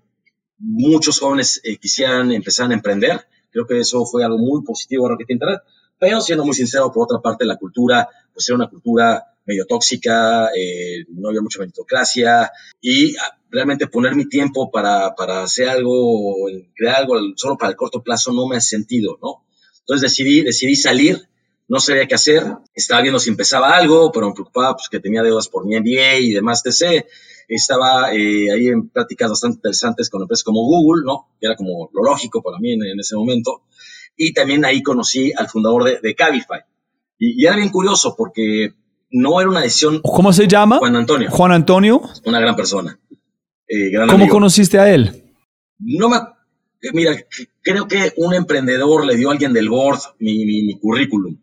muchos 0.62 1.18
jóvenes 1.18 1.60
eh, 1.64 1.76
quisieran 1.76 2.32
empezar 2.32 2.70
a 2.70 2.74
emprender. 2.74 3.26
Creo 3.50 3.66
que 3.66 3.80
eso 3.80 4.06
fue 4.06 4.24
algo 4.24 4.38
muy 4.38 4.62
positivo 4.62 5.06
en 5.06 5.10
Rocket 5.12 5.30
Internet. 5.30 5.60
Pero 5.98 6.20
siendo 6.20 6.44
muy 6.44 6.54
sincero, 6.54 6.90
por 6.90 7.04
otra 7.04 7.20
parte, 7.20 7.44
la 7.44 7.56
cultura, 7.56 8.08
pues 8.32 8.48
era 8.48 8.56
una 8.56 8.68
cultura 8.68 9.24
medio 9.44 9.66
tóxica, 9.66 10.48
eh, 10.56 11.04
no 11.08 11.28
había 11.28 11.40
mucha 11.40 11.58
meritocracia 11.58 12.50
y 12.80 13.16
ah, 13.16 13.36
realmente 13.50 13.88
poner 13.88 14.14
mi 14.14 14.28
tiempo 14.28 14.70
para, 14.70 15.14
para 15.16 15.42
hacer 15.42 15.68
algo, 15.68 16.46
crear 16.76 16.96
algo 16.96 17.16
solo 17.36 17.56
para 17.58 17.70
el 17.70 17.76
corto 17.76 18.02
plazo 18.02 18.32
no 18.32 18.46
me 18.46 18.56
ha 18.56 18.60
sentido, 18.60 19.18
¿no? 19.20 19.44
Entonces 19.80 20.10
decidí, 20.10 20.42
decidí 20.42 20.76
salir, 20.76 21.28
no 21.66 21.80
sabía 21.80 22.06
qué 22.06 22.14
hacer, 22.14 22.44
estaba 22.72 23.02
viendo 23.02 23.18
si 23.18 23.30
empezaba 23.30 23.76
algo, 23.76 24.12
pero 24.12 24.28
me 24.28 24.34
preocupaba 24.34 24.74
pues, 24.74 24.88
que 24.88 25.00
tenía 25.00 25.24
deudas 25.24 25.48
por 25.48 25.66
mi 25.66 25.78
MBA 25.78 26.18
y 26.18 26.32
demás, 26.32 26.62
etc 26.64 27.04
estaba 27.54 28.12
eh, 28.12 28.50
ahí 28.50 28.68
en 28.68 28.88
prácticas 28.88 29.30
bastante 29.30 29.56
interesantes 29.56 30.08
con 30.10 30.22
empresas 30.22 30.44
como 30.44 30.62
Google, 30.62 31.02
¿no? 31.04 31.28
Que 31.40 31.46
era 31.46 31.56
como 31.56 31.90
lo 31.92 32.02
lógico 32.02 32.42
para 32.42 32.58
mí 32.58 32.72
en, 32.72 32.98
ese 32.98 33.16
momento. 33.16 33.62
Y 34.16 34.32
también 34.32 34.64
ahí 34.64 34.82
conocí 34.82 35.32
al 35.36 35.48
fundador 35.48 35.84
de, 35.84 36.00
de 36.00 36.14
Cabify. 36.14 36.60
Y, 37.18 37.44
era 37.44 37.56
bien 37.56 37.70
curioso 37.70 38.14
porque 38.16 38.74
no 39.10 39.40
era 39.40 39.50
una 39.50 39.60
decisión. 39.60 40.00
¿Cómo 40.02 40.32
se 40.32 40.46
llama? 40.46 40.78
Juan 40.78 40.96
Antonio. 40.96 41.30
Juan 41.30 41.52
Antonio. 41.52 42.02
Una 42.24 42.40
gran 42.40 42.56
persona. 42.56 42.98
Eh, 43.68 43.92
¿Cómo 44.08 44.28
conociste 44.28 44.78
a 44.78 44.92
él? 44.92 45.24
No 45.78 46.08
me. 46.08 46.18
Mira, 46.92 47.16
creo 47.62 47.86
que 47.86 48.12
un 48.16 48.34
emprendedor 48.34 49.06
le 49.06 49.16
dio 49.16 49.28
a 49.28 49.32
alguien 49.32 49.52
del 49.52 49.68
board 49.68 50.00
mi, 50.18 50.44
mi 50.44 50.78
currículum 50.80 51.38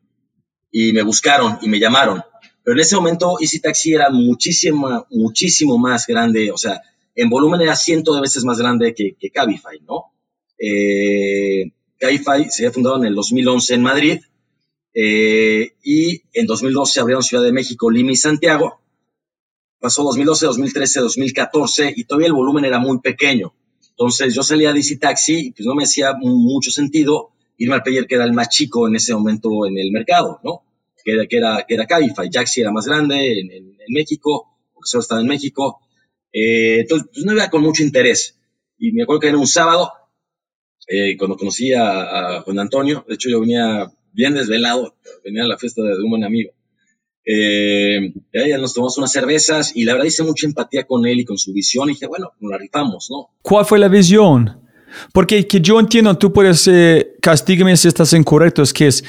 y 0.72 0.91
me 0.91 1.02
buscaron 1.02 1.58
y 1.62 1.69
me 1.69 1.80
llamaron 1.80 2.22
pero 2.69 2.82
en 2.82 2.86
ese 2.86 2.97
momento 2.97 3.38
Easy 3.41 3.60
Taxi 3.60 3.95
era 3.95 4.12
muchísimo, 4.12 5.08
muchísimo 5.10 5.79
más 5.79 6.05
grande, 6.05 6.51
o 6.51 6.58
sea, 6.58 6.79
en 7.15 7.27
volumen 7.27 7.62
era 7.62 7.75
ciento 7.75 8.13
de 8.13 8.21
veces 8.21 8.43
más 8.43 8.60
grande 8.60 8.93
que, 8.93 9.15
que 9.19 9.32
Cabify, 9.32 9.79
¿no? 9.88 10.13
Eh, 10.60 11.71
Cabify 11.97 12.47
se 12.51 12.62
había 12.62 12.71
fundado 12.71 12.97
en 12.97 13.05
el 13.05 13.15
2011 13.15 13.73
en 13.73 13.82
Madrid 13.82 14.19
eh, 14.93 15.71
y 15.84 16.21
en 16.32 16.45
2012 16.45 16.93
se 16.93 16.99
abrió 16.99 17.15
en 17.15 17.23
Ciudad 17.23 17.43
de 17.43 17.51
México, 17.51 17.89
Lima 17.89 18.12
y 18.12 18.17
Santiago. 18.17 18.79
Pasó 19.79 20.03
2012, 20.03 20.45
2013, 20.45 20.99
2014 20.99 21.93
y 21.95 22.03
todavía 22.03 22.27
el 22.27 22.34
volumen 22.34 22.65
era 22.65 22.77
muy 22.77 22.99
pequeño. 22.99 23.51
Entonces 23.89 24.36
yo 24.36 24.43
salía 24.43 24.73
de 24.73 24.77
Easy 24.77 24.99
Taxi 24.99 25.47
y 25.47 25.51
pues 25.53 25.65
no 25.65 25.73
me 25.73 25.86
hacía 25.86 26.13
mucho 26.21 26.69
sentido 26.69 27.32
irme 27.58 27.73
al 27.73 27.82
player 27.82 28.05
que 28.05 28.13
era 28.13 28.25
el 28.25 28.34
más 28.34 28.49
chico 28.49 28.88
en 28.88 28.95
ese 28.95 29.15
momento 29.15 29.65
en 29.65 29.75
el 29.79 29.91
mercado, 29.91 30.39
¿no? 30.43 30.68
Que 31.04 31.12
era, 31.14 31.28
que 31.28 31.38
era, 31.38 31.66
que 31.68 31.74
era 31.76 31.86
Cabify. 31.86 32.30
Jaxi 32.32 32.62
era 32.62 32.72
más 32.72 32.86
grande 32.86 33.40
en, 33.40 33.52
en, 33.52 33.76
México, 33.90 34.60
porque 34.74 34.88
solo 34.88 35.02
estaba 35.02 35.22
en 35.22 35.28
México. 35.28 35.80
Eh, 36.32 36.82
entonces, 36.82 37.10
pues 37.12 37.26
no 37.26 37.34
iba 37.34 37.50
con 37.50 37.62
mucho 37.62 37.84
interés. 37.84 38.38
Y 38.78 38.92
me 38.92 39.04
acuerdo 39.04 39.22
que 39.22 39.28
era 39.30 39.38
un 39.38 39.48
sábado, 39.48 39.92
eh, 40.88 41.18
cuando 41.18 41.38
conocí 41.38 41.74
a, 41.74 42.42
Juan 42.44 42.60
Antonio, 42.60 43.04
de 43.08 43.16
hecho 43.16 43.30
yo 43.30 43.42
venía 43.42 43.92
bien 44.14 44.34
desvelado, 44.34 44.96
venía 45.24 45.44
a 45.44 45.48
la 45.48 45.58
fiesta 45.58 45.82
de, 45.82 45.94
un 45.96 46.10
buen 46.10 46.24
amigo. 46.24 46.52
Eh, 47.26 48.14
ya 48.34 48.58
nos 48.58 48.74
tomamos 48.74 48.98
unas 48.98 49.12
cervezas 49.12 49.76
y 49.76 49.86
la 49.86 49.94
verdad 49.94 50.08
hice 50.08 50.24
mucha 50.24 50.48
empatía 50.48 50.86
con 50.86 51.06
él 51.06 51.20
y 51.20 51.26
con 51.26 51.38
su 51.38 51.54
visión 51.54 51.90
y 51.90 51.94
dije, 51.94 52.08
bueno, 52.08 52.32
nos 52.40 52.52
la 52.52 52.58
rifamos, 52.58 53.08
¿no? 53.12 53.30
¿Cuál 53.42 53.66
fue 53.66 53.78
la 53.78 53.88
visión? 53.88 54.62
Porque 55.14 55.46
que 55.46 55.62
yo 55.62 55.80
entiendo, 55.80 56.18
tú 56.18 56.34
puedes, 56.34 56.68
eh, 56.68 57.16
si 57.76 57.88
estás 57.88 58.14
incorrecto, 58.14 58.64
es 58.64 58.74
que 58.74 58.88
es, 58.88 59.04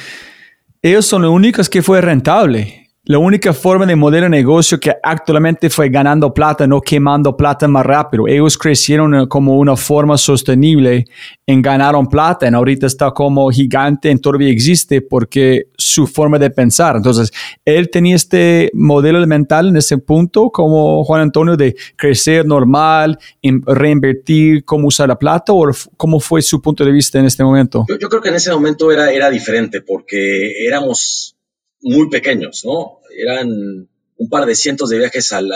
ellos 0.82 1.04
son 1.06 1.22
los 1.22 1.30
únicos 1.30 1.68
que 1.68 1.82
fue 1.82 2.00
rentable. 2.00 2.79
La 3.04 3.18
única 3.18 3.54
forma 3.54 3.86
de 3.86 3.96
modelo 3.96 4.24
de 4.24 4.30
negocio 4.30 4.78
que 4.78 4.92
actualmente 5.02 5.70
fue 5.70 5.88
ganando 5.88 6.34
plata, 6.34 6.66
no 6.66 6.82
quemando 6.82 7.34
plata 7.34 7.66
más 7.66 7.84
rápido. 7.86 8.28
Ellos 8.28 8.58
crecieron 8.58 9.26
como 9.26 9.56
una 9.56 9.74
forma 9.74 10.18
sostenible 10.18 11.06
en 11.46 11.62
ganaron 11.62 12.06
plata. 12.06 12.46
Y 12.46 12.54
ahorita 12.54 12.86
está 12.86 13.10
como 13.12 13.48
gigante, 13.48 14.10
en 14.10 14.20
todavía 14.20 14.50
existe 14.50 15.00
porque 15.00 15.68
su 15.78 16.06
forma 16.06 16.38
de 16.38 16.50
pensar. 16.50 16.96
Entonces, 16.96 17.32
él 17.64 17.88
tenía 17.88 18.16
este 18.16 18.70
modelo 18.74 19.26
mental 19.26 19.70
en 19.70 19.78
ese 19.78 19.96
punto, 19.96 20.50
como 20.50 21.02
Juan 21.02 21.22
Antonio, 21.22 21.56
de 21.56 21.74
crecer 21.96 22.44
normal, 22.44 23.18
reinvertir, 23.42 24.62
cómo 24.66 24.88
usar 24.88 25.08
la 25.08 25.18
plata, 25.18 25.54
o 25.54 25.70
cómo 25.96 26.20
fue 26.20 26.42
su 26.42 26.60
punto 26.60 26.84
de 26.84 26.92
vista 26.92 27.18
en 27.18 27.24
este 27.24 27.42
momento. 27.42 27.86
Yo, 27.88 27.96
yo 27.98 28.10
creo 28.10 28.20
que 28.20 28.28
en 28.28 28.34
ese 28.34 28.52
momento 28.52 28.92
era, 28.92 29.10
era 29.10 29.30
diferente 29.30 29.80
porque 29.80 30.66
éramos 30.66 31.34
muy 31.82 32.08
pequeños, 32.08 32.64
¿no? 32.64 33.00
eran 33.16 33.88
un 34.16 34.28
par 34.28 34.46
de 34.46 34.54
cientos 34.54 34.90
de 34.90 34.98
viajes 34.98 35.32
al, 35.32 35.48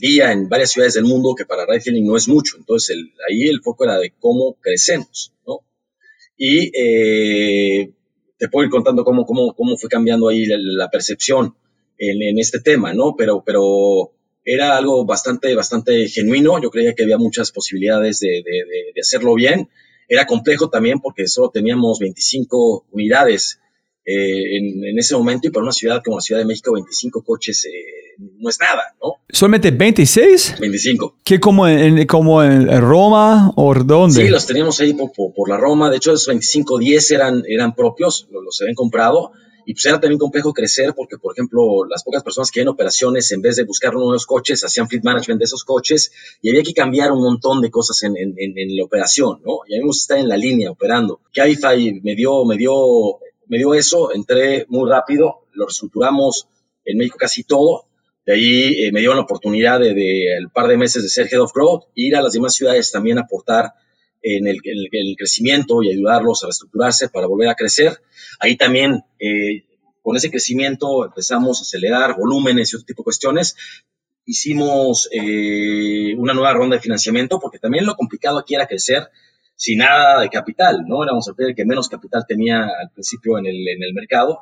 día 0.00 0.32
en 0.32 0.48
varias 0.48 0.70
ciudades 0.70 0.94
del 0.94 1.04
mundo, 1.04 1.34
que 1.34 1.46
para 1.46 1.66
ride 1.66 2.00
no 2.00 2.16
es 2.16 2.28
mucho. 2.28 2.56
Entonces, 2.58 2.96
ahí 3.28 3.48
el 3.48 3.60
foco 3.60 3.84
era 3.84 3.98
de 3.98 4.12
cómo 4.18 4.56
crecemos, 4.60 5.32
¿no? 5.46 5.60
Y 6.36 6.70
eh, 6.78 7.90
te 8.38 8.48
puedo 8.48 8.66
ir 8.66 8.70
contando 8.70 9.04
cómo, 9.04 9.24
cómo, 9.24 9.54
cómo 9.54 9.76
fue 9.76 9.88
cambiando 9.88 10.28
ahí 10.28 10.46
la, 10.46 10.88
percepción 10.90 11.56
en, 11.98 12.38
este 12.38 12.60
tema, 12.60 12.94
¿no? 12.94 13.16
Pero, 13.16 13.42
pero 13.44 14.12
era 14.44 14.76
algo 14.76 15.04
bastante, 15.04 15.52
bastante 15.56 16.08
genuino. 16.08 16.62
Yo 16.62 16.70
creía 16.70 16.94
que 16.94 17.02
había 17.02 17.18
muchas 17.18 17.50
posibilidades 17.50 18.20
de, 18.20 18.44
de 18.94 19.00
hacerlo 19.00 19.34
bien. 19.34 19.68
Era 20.08 20.24
complejo 20.24 20.70
también 20.70 21.00
porque 21.00 21.26
solo 21.26 21.50
teníamos 21.50 21.98
25 21.98 22.86
unidades 22.92 23.58
eh, 24.08 24.58
en, 24.58 24.96
ese 24.96 25.16
momento 25.16 25.48
y 25.48 25.50
para 25.50 25.64
una 25.64 25.72
ciudad 25.72 26.00
como 26.04 26.18
la 26.18 26.20
Ciudad 26.20 26.40
de 26.40 26.46
México, 26.46 26.72
25 26.72 27.22
coches 27.22 27.64
eh, 27.64 28.14
no 28.38 28.48
es 28.48 28.60
nada, 28.60 28.94
¿no? 29.02 29.14
¿Solamente 29.28 29.72
26? 29.72 30.60
25. 30.60 31.16
¿Qué 31.24 31.40
como 31.40 31.66
en, 31.66 32.06
como 32.06 32.40
en 32.42 32.68
Roma 32.80 33.52
o 33.56 33.74
dónde? 33.74 34.22
Sí, 34.22 34.28
los 34.28 34.46
teníamos 34.46 34.80
ahí 34.80 34.94
por, 34.94 35.10
por, 35.12 35.48
la 35.48 35.56
Roma. 35.56 35.90
De 35.90 35.96
hecho, 35.96 36.12
esos 36.12 36.28
25, 36.28 36.78
10 36.78 37.10
eran, 37.10 37.42
eran 37.48 37.74
propios, 37.74 38.28
los, 38.30 38.44
los 38.44 38.60
habían 38.60 38.76
comprado. 38.76 39.32
Y 39.68 39.74
pues 39.74 39.84
era 39.86 39.98
también 39.98 40.20
complejo 40.20 40.52
crecer 40.52 40.94
porque, 40.94 41.18
por 41.18 41.34
ejemplo, 41.34 41.84
las 41.90 42.04
pocas 42.04 42.22
personas 42.22 42.52
que 42.52 42.60
en 42.60 42.68
operaciones, 42.68 43.32
en 43.32 43.42
vez 43.42 43.56
de 43.56 43.64
buscar 43.64 43.92
nuevos 43.92 44.24
coches, 44.24 44.62
hacían 44.62 44.88
fleet 44.88 45.02
management 45.02 45.40
de 45.40 45.44
esos 45.46 45.64
coches 45.64 46.12
y 46.40 46.50
había 46.50 46.62
que 46.62 46.72
cambiar 46.72 47.10
un 47.10 47.20
montón 47.20 47.60
de 47.60 47.68
cosas 47.68 48.00
en, 48.04 48.16
en, 48.16 48.36
en, 48.38 48.76
la 48.76 48.84
operación, 48.84 49.40
¿no? 49.44 49.62
Y 49.66 49.74
a 49.74 49.76
mí 49.76 49.80
me 49.80 49.86
gusta 49.86 50.14
estar 50.14 50.18
en 50.18 50.28
la 50.28 50.36
línea 50.36 50.70
operando. 50.70 51.20
Cabify 51.34 52.00
me 52.00 52.14
dio, 52.14 52.44
me 52.44 52.56
dio 52.56 52.72
me 53.48 53.58
dio 53.58 53.74
eso, 53.74 54.12
entré 54.12 54.66
muy 54.68 54.88
rápido, 54.88 55.46
lo 55.52 55.66
reestructuramos 55.66 56.48
en 56.84 56.98
México 56.98 57.16
casi 57.18 57.44
todo. 57.44 57.86
De 58.24 58.34
ahí 58.34 58.84
eh, 58.84 58.92
me 58.92 59.00
dio 59.00 59.14
la 59.14 59.20
oportunidad 59.20 59.78
de, 59.78 60.36
el 60.36 60.50
par 60.50 60.66
de 60.68 60.76
meses 60.76 61.02
de 61.02 61.08
ser 61.08 61.28
Head 61.30 61.40
of 61.40 61.52
Growth, 61.54 61.84
ir 61.94 62.16
a 62.16 62.22
las 62.22 62.32
demás 62.32 62.54
ciudades 62.54 62.90
también 62.90 63.18
a 63.18 63.22
aportar 63.22 63.74
en 64.22 64.48
el, 64.48 64.60
crecimiento 65.16 65.82
y 65.82 65.90
ayudarlos 65.90 66.42
a 66.42 66.46
reestructurarse 66.46 67.08
para 67.08 67.28
volver 67.28 67.48
a 67.48 67.54
crecer. 67.54 68.00
Ahí 68.40 68.56
también, 68.56 69.04
eh, 69.20 69.64
con 70.02 70.16
ese 70.16 70.30
crecimiento, 70.30 71.04
empezamos 71.04 71.60
a 71.60 71.62
acelerar 71.62 72.16
volúmenes 72.16 72.72
y 72.72 72.76
otro 72.76 72.86
tipo 72.86 73.02
de 73.02 73.04
cuestiones. 73.04 73.54
Hicimos 74.24 75.08
eh, 75.12 76.16
una 76.16 76.34
nueva 76.34 76.52
ronda 76.54 76.76
de 76.76 76.82
financiamiento, 76.82 77.38
porque 77.38 77.60
también 77.60 77.86
lo 77.86 77.94
complicado 77.94 78.38
aquí 78.38 78.56
era 78.56 78.66
crecer 78.66 79.08
sin 79.56 79.78
nada 79.78 80.20
de 80.20 80.28
capital, 80.28 80.84
¿no? 80.86 81.02
Éramos 81.02 81.26
el 81.28 81.34
player 81.34 81.54
que 81.54 81.64
menos 81.64 81.88
capital 81.88 82.24
tenía 82.28 82.60
al 82.64 82.90
principio 82.92 83.38
en 83.38 83.46
el, 83.46 83.56
en 83.56 83.82
el 83.82 83.94
mercado. 83.94 84.38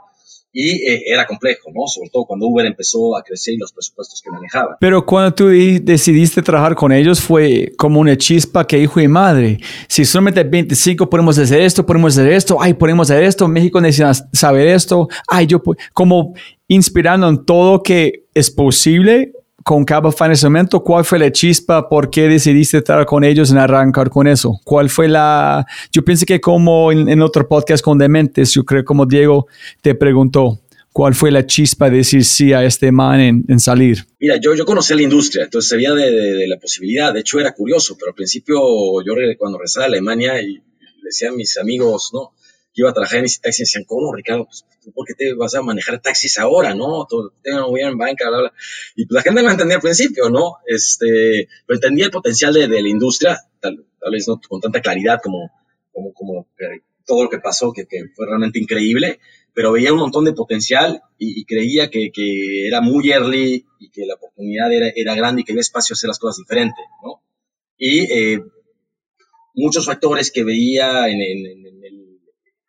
y 0.56 0.88
eh, 0.88 1.02
era 1.06 1.26
complejo, 1.26 1.70
¿no? 1.74 1.86
Sobre 1.88 2.10
todo 2.10 2.26
cuando 2.26 2.46
Uber 2.46 2.64
empezó 2.64 3.16
a 3.16 3.24
crecer 3.24 3.54
y 3.54 3.56
los 3.56 3.72
presupuestos 3.72 4.22
que 4.22 4.30
manejaba. 4.30 4.76
Pero 4.78 5.04
cuando 5.04 5.34
tú 5.34 5.48
decidiste 5.48 6.42
trabajar 6.42 6.76
con 6.76 6.92
ellos 6.92 7.20
fue 7.20 7.72
como 7.76 7.98
una 7.98 8.16
chispa 8.16 8.64
que 8.64 8.78
hijo 8.78 9.00
y 9.00 9.08
madre, 9.08 9.58
si 9.88 10.04
solamente 10.04 10.44
25 10.44 11.10
podemos 11.10 11.36
hacer 11.38 11.60
esto, 11.60 11.84
podemos 11.84 12.16
hacer 12.16 12.32
esto, 12.32 12.58
ay, 12.60 12.74
podemos 12.74 13.10
hacer 13.10 13.24
esto, 13.24 13.48
México 13.48 13.80
necesita 13.80 14.14
saber 14.32 14.68
esto, 14.68 15.08
ay, 15.26 15.46
yo 15.46 15.60
como 15.92 16.34
inspirando 16.68 17.28
en 17.28 17.44
todo 17.44 17.82
que 17.82 18.26
es 18.32 18.50
posible 18.50 19.32
con 19.64 19.86
ese 20.30 20.46
momento, 20.46 20.84
¿cuál 20.84 21.04
fue 21.04 21.18
la 21.18 21.32
chispa? 21.32 21.88
¿Por 21.88 22.10
qué 22.10 22.28
decidiste 22.28 22.78
estar 22.78 23.04
con 23.06 23.24
ellos 23.24 23.50
en 23.50 23.56
arrancar 23.56 24.10
con 24.10 24.26
eso? 24.26 24.60
¿Cuál 24.62 24.90
fue 24.90 25.08
la...? 25.08 25.66
Yo 25.90 26.04
pensé 26.04 26.26
que 26.26 26.40
como 26.40 26.92
en, 26.92 27.22
otro 27.22 27.48
podcast 27.48 27.82
con 27.82 27.96
Dementes, 27.96 28.52
yo 28.52 28.64
creo 28.64 28.84
como 28.84 29.06
Diego 29.06 29.46
te 29.80 29.94
preguntó, 29.94 30.60
¿cuál 30.92 31.14
fue 31.14 31.30
la 31.30 31.46
chispa 31.46 31.88
de 31.88 31.96
decir 31.96 32.24
sí 32.26 32.52
a 32.52 32.62
este 32.62 32.92
man 32.92 33.44
en, 33.48 33.58
salir? 33.58 34.04
Mira, 34.20 34.36
yo, 34.36 34.54
yo 34.54 34.66
conocí 34.66 34.94
la 34.94 35.02
industria, 35.02 35.44
entonces 35.44 35.70
sabía 35.70 35.94
de, 35.94 36.10
de, 36.10 36.46
la 36.46 36.58
posibilidad, 36.58 37.14
de 37.14 37.20
hecho 37.20 37.40
era 37.40 37.52
curioso, 37.52 37.96
pero 37.98 38.10
al 38.10 38.14
principio 38.14 38.56
yo 39.02 39.14
cuando 39.38 39.58
regresaba 39.58 39.86
a 39.86 39.88
Alemania 39.88 40.42
y 40.42 40.60
decía 41.02 41.30
a 41.30 41.32
mis 41.32 41.56
amigos, 41.56 42.10
¿no? 42.12 42.34
Iba 42.74 42.90
a 42.90 42.92
trabajar 42.92 43.20
en 43.20 43.26
ese 43.26 43.40
taxi 43.40 43.62
y 43.62 43.64
decían, 43.64 43.84
¿cómo, 43.84 44.12
Ricardo? 44.12 44.46
Pues, 44.46 44.64
¿por 44.94 45.06
qué 45.06 45.14
te 45.14 45.34
vas 45.34 45.54
a 45.54 45.62
manejar 45.62 46.00
taxis 46.00 46.38
ahora, 46.38 46.74
no? 46.74 47.06
Tengo 47.42 47.70
muy 47.70 47.80
en 47.80 47.96
banca, 47.96 48.28
bla, 48.28 48.38
bla. 48.38 48.52
Y 48.96 49.06
pues 49.06 49.14
la 49.14 49.22
gente 49.22 49.42
no 49.42 49.50
entendía 49.50 49.76
al 49.76 49.82
principio, 49.82 50.28
¿no? 50.28 50.56
Este, 50.66 51.48
pero 51.66 51.76
entendía 51.76 52.06
el 52.06 52.10
potencial 52.10 52.52
de, 52.52 52.68
de 52.68 52.82
la 52.82 52.88
industria, 52.88 53.38
tal, 53.60 53.84
vez 54.10 54.28
no 54.28 54.40
con 54.48 54.60
tanta 54.60 54.80
claridad 54.80 55.20
como, 55.22 55.50
como, 55.92 56.12
como 56.12 56.48
todo 57.06 57.24
lo 57.24 57.30
que 57.30 57.38
pasó, 57.38 57.72
que, 57.72 57.86
que, 57.86 58.08
fue 58.14 58.26
realmente 58.26 58.58
increíble, 58.58 59.20
pero 59.54 59.72
veía 59.72 59.92
un 59.92 60.00
montón 60.00 60.24
de 60.24 60.32
potencial 60.32 61.02
y, 61.18 61.40
y 61.40 61.44
creía 61.44 61.90
que, 61.90 62.10
que, 62.12 62.66
era 62.66 62.80
muy 62.80 63.10
early 63.10 63.64
y 63.78 63.90
que 63.90 64.04
la 64.04 64.14
oportunidad 64.14 64.72
era, 64.72 64.90
era 64.94 65.14
grande 65.14 65.42
y 65.42 65.44
que 65.44 65.52
había 65.52 65.60
espacio 65.60 65.92
a 65.92 65.96
hacer 65.96 66.08
las 66.08 66.18
cosas 66.18 66.38
diferentes, 66.38 66.84
¿no? 67.02 67.22
Y 67.76 68.00
eh, 68.12 68.40
muchos 69.54 69.86
factores 69.86 70.30
que 70.30 70.44
veía 70.44 71.08
en, 71.08 71.20
en, 71.20 71.66
en 71.66 71.84
el 71.84 72.03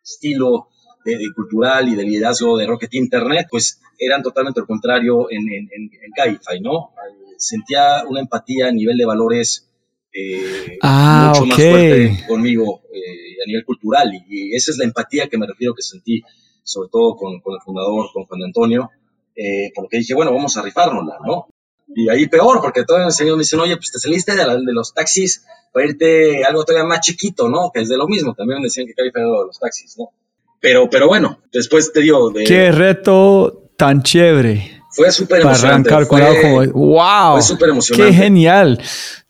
estilo 0.06 0.68
de, 1.04 1.18
cultural 1.34 1.88
y 1.88 1.94
de 1.94 2.04
liderazgo 2.04 2.56
de 2.56 2.66
Rocket 2.66 2.94
Internet, 2.94 3.48
pues 3.50 3.80
eran 3.98 4.22
totalmente 4.22 4.60
lo 4.60 4.66
contrario 4.66 5.30
en, 5.30 5.40
en, 5.52 5.68
en, 5.72 6.62
¿no? 6.62 6.90
Sentía 7.36 8.04
una 8.08 8.20
empatía 8.20 8.68
a 8.68 8.72
nivel 8.72 8.96
de 8.96 9.04
valores 9.04 9.68
eh, 10.12 10.78
ah, 10.82 11.32
mucho 11.34 11.46
más 11.46 11.56
fuerte 11.56 12.24
conmigo 12.26 12.80
eh, 12.92 13.36
a 13.44 13.46
nivel 13.46 13.64
cultural 13.64 14.10
y, 14.28 14.54
esa 14.54 14.70
es 14.70 14.78
la 14.78 14.84
empatía 14.84 15.28
que 15.28 15.36
me 15.36 15.46
refiero 15.46 15.74
que 15.74 15.82
sentí 15.82 16.22
sobre 16.62 16.88
todo 16.90 17.16
con, 17.16 17.40
con 17.40 17.54
el 17.54 17.60
fundador, 17.60 18.06
con 18.12 18.24
Juan 18.24 18.42
Antonio, 18.42 18.90
eh, 19.36 19.70
porque 19.74 19.98
dije, 19.98 20.14
bueno, 20.14 20.32
vamos 20.32 20.56
a 20.56 20.62
rifárnosla, 20.62 21.18
¿no? 21.24 21.46
Y 21.94 22.08
ahí 22.08 22.26
peor, 22.26 22.60
porque 22.60 22.84
todos 22.84 23.00
los 23.00 23.14
señores 23.14 23.36
me 23.36 23.42
dicen, 23.42 23.60
oye, 23.60 23.76
pues 23.76 23.92
te 23.92 23.98
saliste 23.98 24.34
de, 24.34 24.44
de, 24.44 24.72
los 24.72 24.92
taxis 24.92 25.44
para 25.72 25.86
irte 25.86 26.44
algo 26.44 26.64
todavía 26.64 26.86
más 26.86 27.00
chiquito, 27.00 27.48
¿no? 27.48 27.70
Que 27.72 27.82
es 27.82 27.88
de 27.88 27.96
lo 27.96 28.06
mismo, 28.08 28.34
también 28.34 28.60
me 28.60 28.66
decían 28.66 28.86
que 28.86 28.94
caía 28.94 29.12
feo 29.12 29.40
de 29.40 29.46
los 29.46 29.58
taxis, 29.58 29.96
¿no? 29.98 30.10
Pero, 30.60 30.90
pero 30.90 31.06
bueno, 31.06 31.40
después 31.52 31.92
te 31.92 32.00
digo... 32.00 32.30
De, 32.30 32.44
Qué 32.44 32.72
reto 32.72 33.70
tan 33.76 34.02
chévere. 34.02 34.82
Fue 34.90 35.12
súper 35.12 35.42
emocionante. 35.42 35.90
Para 35.90 36.00
arrancar 36.00 36.08
con 36.08 36.22
algo 36.22 36.40
como, 36.40 36.86
wow. 36.86 37.34
Fue 37.34 37.42
súper 37.42 37.68
emocionante. 37.68 38.10
Qué 38.10 38.16
genial 38.16 38.80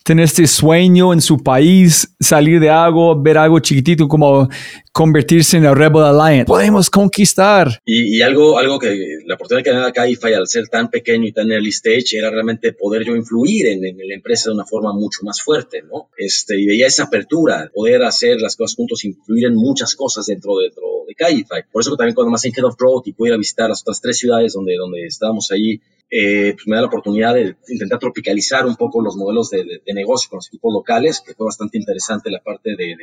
tener 0.07 0.23
este 0.23 0.47
sueño 0.47 1.11
en 1.11 1.19
su 1.19 1.43
país, 1.43 2.15
salir 2.17 2.61
de 2.61 2.69
algo, 2.69 3.21
ver 3.21 3.37
algo 3.37 3.59
chiquitito 3.59 4.07
como 4.07 4.47
convertirse 4.93 5.57
en 5.57 5.65
el 5.65 5.75
Rebel 5.75 6.03
Alliance. 6.03 6.45
Podemos 6.45 6.89
conquistar. 6.89 7.81
Y, 7.85 8.21
algo, 8.21 8.57
algo 8.57 8.79
que 8.79 9.19
la 9.25 9.35
oportunidad 9.35 9.65
que 9.65 9.73
me 9.73 9.81
da 9.81 9.91
Caify 9.91 10.33
al 10.33 10.47
ser 10.47 10.69
tan 10.69 10.89
pequeño 10.89 11.27
y 11.27 11.33
tan 11.33 11.51
early 11.51 11.71
stage 11.71 12.17
era 12.17 12.29
realmente 12.29 12.71
poder 12.71 13.03
yo 13.03 13.17
influir 13.17 13.67
en, 13.67 13.81
la 13.81 14.15
empresa 14.15 14.49
de 14.49 14.55
una 14.55 14.65
forma 14.65 14.93
mucho 14.93 15.19
más 15.23 15.41
fuerte, 15.41 15.81
¿no? 15.81 16.09
Este, 16.17 16.57
y 16.57 16.65
veía 16.65 16.87
esa 16.87 17.03
apertura, 17.03 17.69
poder 17.73 18.01
hacer 18.03 18.39
las 18.39 18.55
cosas 18.55 18.77
juntos, 18.77 19.03
influir 19.03 19.47
en 19.47 19.55
muchas 19.55 19.93
cosas 19.93 20.25
dentro, 20.25 20.57
dentro 20.57 20.83
de 21.05 21.15
Caify. 21.15 21.63
Por 21.69 21.81
eso 21.81 21.91
que 21.91 21.97
también 21.97 22.15
cuando 22.15 22.31
más 22.31 22.45
en 22.45 22.53
Head 22.55 22.63
of 22.63 22.77
Growth 22.79 23.07
y 23.07 23.11
pudiera 23.11 23.37
visitar 23.37 23.67
las 23.67 23.81
otras 23.81 23.99
tres 23.99 24.17
ciudades 24.17 24.53
donde, 24.53 24.77
donde 24.77 25.05
estábamos 25.05 25.51
ahí, 25.51 25.81
eh, 26.09 26.53
pues 26.53 26.67
me 26.67 26.75
da 26.75 26.83
la 26.83 26.87
oportunidad 26.87 27.33
de 27.33 27.57
intentar 27.67 27.99
tropicalizar 27.99 28.65
un 28.65 28.77
poco 28.77 29.01
los 29.01 29.17
modelos 29.17 29.49
de, 29.49 29.81
de, 29.85 29.93
negocio 29.93 30.29
con 30.29 30.37
los 30.37 30.47
equipos 30.47 30.73
locales, 30.73 31.21
que 31.21 31.33
fue 31.33 31.45
bastante 31.45 31.77
interesante 31.77 32.31
la 32.31 32.41
parte 32.41 32.75
de, 32.77 32.95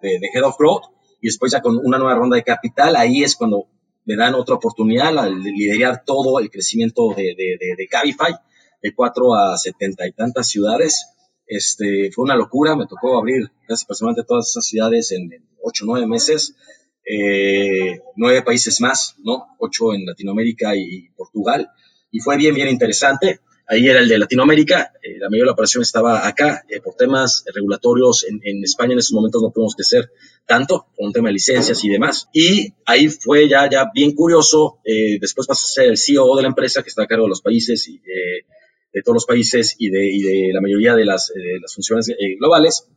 de, 0.00 0.30
Head 0.32 0.44
of 0.44 0.56
Growth. 0.56 0.84
Y 1.20 1.26
después 1.26 1.50
ya 1.50 1.60
con 1.60 1.76
una 1.84 1.98
nueva 1.98 2.14
ronda 2.14 2.36
de 2.36 2.44
capital, 2.44 2.94
ahí 2.94 3.24
es 3.24 3.34
cuando 3.34 3.66
me 4.04 4.14
dan 4.14 4.34
otra 4.34 4.54
oportunidad 4.54 5.18
al 5.18 5.42
liderar 5.42 6.04
todo 6.04 6.38
el 6.38 6.48
crecimiento 6.48 7.12
de, 7.16 7.34
de, 7.36 7.88
Cabify, 7.88 8.34
de 8.80 8.94
cuatro 8.94 9.34
a 9.34 9.58
setenta 9.58 10.06
y 10.06 10.12
tantas 10.12 10.48
ciudades. 10.48 11.08
Este, 11.44 12.12
fue 12.12 12.24
una 12.24 12.36
locura, 12.36 12.76
me 12.76 12.86
tocó 12.86 13.18
abrir 13.18 13.50
casi 13.66 13.84
personalmente 13.84 14.26
todas 14.26 14.48
esas 14.48 14.64
ciudades 14.64 15.10
en, 15.10 15.30
ocho 15.60 15.84
o 15.84 15.88
nueve 15.88 16.06
meses. 16.06 16.54
Eh, 17.04 18.00
nueve 18.16 18.42
países 18.42 18.80
más, 18.80 19.16
¿no? 19.24 19.46
Ocho 19.58 19.92
en 19.92 20.06
Latinoamérica 20.06 20.76
y 20.76 21.08
Portugal 21.16 21.68
y 22.10 22.20
fue 22.20 22.36
bien, 22.36 22.54
bien 22.54 22.68
interesante. 22.68 23.40
Ahí 23.70 23.86
era 23.86 24.00
el 24.00 24.08
de 24.08 24.16
Latinoamérica, 24.16 24.94
eh, 25.02 25.18
la 25.18 25.28
mayoría 25.28 25.42
de 25.42 25.46
la 25.48 25.52
operación 25.52 25.82
estaba 25.82 26.26
acá, 26.26 26.64
eh, 26.70 26.80
por 26.80 26.94
temas 26.94 27.44
regulatorios 27.54 28.24
en, 28.24 28.40
en, 28.42 28.64
España 28.64 28.94
en 28.94 29.00
esos 29.00 29.12
momentos 29.12 29.42
no 29.42 29.50
pudimos 29.50 29.74
crecer 29.74 30.10
tanto, 30.46 30.86
con 30.96 31.08
un 31.08 31.12
tema 31.12 31.28
de 31.28 31.34
licencias 31.34 31.84
y 31.84 31.90
demás. 31.90 32.30
Y 32.32 32.72
ahí 32.86 33.10
fue 33.10 33.46
ya, 33.46 33.68
ya 33.70 33.90
bien 33.92 34.12
curioso, 34.12 34.80
eh, 34.84 35.18
después 35.20 35.46
pasó 35.46 35.66
a 35.66 35.68
ser 35.68 35.90
el 35.90 35.98
CEO 35.98 36.34
de 36.36 36.42
la 36.42 36.48
empresa 36.48 36.82
que 36.82 36.88
está 36.88 37.02
a 37.02 37.06
cargo 37.06 37.24
de 37.24 37.28
los 37.28 37.42
países 37.42 37.86
y 37.88 37.98
de 37.98 39.02
todos 39.02 39.16
los 39.16 39.26
países 39.26 39.76
y 39.78 39.90
de, 39.90 40.08
y 40.08 40.22
de 40.22 40.50
la 40.54 40.62
mayoría 40.62 40.94
de 40.94 41.04
las, 41.04 41.30
de 41.34 41.60
las 41.60 41.74
funciones 41.74 42.10
globales. 42.40 42.88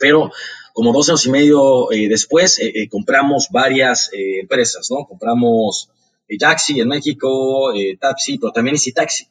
Pero 0.00 0.32
como 0.72 0.92
dos 0.92 1.08
años 1.10 1.24
y 1.26 1.30
medio 1.30 1.86
después, 2.08 2.60
compramos 2.90 3.46
varias 3.52 4.10
empresas, 4.12 4.90
¿no? 4.90 5.06
Compramos 5.06 5.90
Jaxi 6.28 6.80
en 6.80 6.88
México, 6.88 7.72
eh, 7.74 7.96
Taxi, 8.00 8.38
pero 8.38 8.52
también 8.52 8.76
Easy 8.76 8.92
Taxi. 8.92 9.26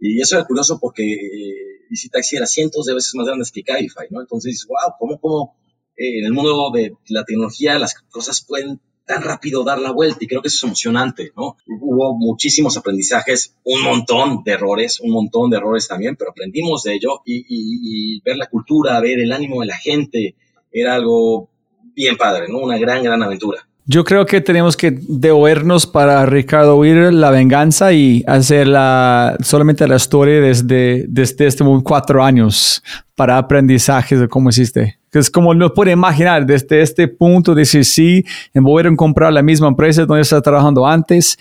Y 0.00 0.20
eso 0.20 0.38
es 0.38 0.44
curioso 0.44 0.78
porque 0.80 1.02
eh, 1.02 1.86
Easy 1.90 2.08
Taxi 2.08 2.36
era 2.36 2.46
cientos 2.46 2.86
de 2.86 2.94
veces 2.94 3.14
más 3.14 3.26
grande 3.26 3.44
que 3.52 3.62
Cabify, 3.62 4.06
¿no? 4.10 4.20
Entonces, 4.20 4.66
wow, 4.68 4.94
¿cómo, 4.98 5.20
cómo 5.20 5.56
eh, 5.96 6.18
en 6.18 6.26
el 6.26 6.32
mundo 6.32 6.70
de 6.72 6.92
la 7.08 7.24
tecnología 7.24 7.78
las 7.78 7.94
cosas 7.94 8.44
pueden 8.46 8.80
tan 9.06 9.22
rápido 9.22 9.64
dar 9.64 9.78
la 9.78 9.92
vuelta? 9.92 10.18
Y 10.20 10.26
creo 10.26 10.42
que 10.42 10.48
eso 10.48 10.58
es 10.58 10.64
emocionante, 10.64 11.32
¿no? 11.36 11.56
Hubo 11.66 12.16
muchísimos 12.16 12.76
aprendizajes, 12.76 13.56
un 13.64 13.82
montón 13.82 14.42
de 14.44 14.52
errores, 14.52 15.00
un 15.00 15.10
montón 15.10 15.50
de 15.50 15.58
errores 15.58 15.88
también, 15.88 16.16
pero 16.16 16.32
aprendimos 16.32 16.82
de 16.82 16.94
ello 16.94 17.22
y, 17.24 17.44
y 17.48 18.20
ver 18.20 18.36
la 18.36 18.46
cultura, 18.46 19.00
ver 19.00 19.20
el 19.20 19.32
ánimo 19.32 19.60
de 19.60 19.66
la 19.66 19.76
gente, 19.76 20.36
era 20.72 20.94
algo 20.94 21.48
bien 21.94 22.16
padre, 22.16 22.48
¿no? 22.48 22.58
Una 22.58 22.78
gran, 22.78 23.02
gran 23.02 23.22
aventura. 23.22 23.66
Yo 23.86 24.02
creo 24.02 24.24
que 24.24 24.40
tenemos 24.40 24.78
que 24.78 24.98
deoernos 24.98 25.86
para 25.86 26.24
Ricardo 26.24 26.76
huir 26.76 27.12
la 27.12 27.30
venganza 27.30 27.92
y 27.92 28.24
hacer 28.26 28.66
la, 28.66 29.36
solamente 29.42 29.86
la 29.86 29.96
historia 29.96 30.40
desde, 30.40 31.04
desde 31.06 31.46
este 31.46 31.64
cuatro 31.82 32.24
años 32.24 32.82
para 33.14 33.36
aprendizajes 33.36 34.20
de 34.20 34.28
cómo 34.28 34.48
hiciste. 34.48 34.98
Es 35.12 35.30
como 35.30 35.54
no 35.54 35.72
puede 35.74 35.92
imaginar 35.92 36.46
desde 36.46 36.80
este 36.80 37.08
punto 37.08 37.54
decir 37.54 37.84
sí, 37.84 38.24
volver 38.54 38.90
a 38.90 38.96
comprar 38.96 39.32
la 39.32 39.42
misma 39.42 39.68
empresa 39.68 40.06
donde 40.06 40.22
está 40.22 40.40
trabajando 40.40 40.86
antes, 40.86 41.38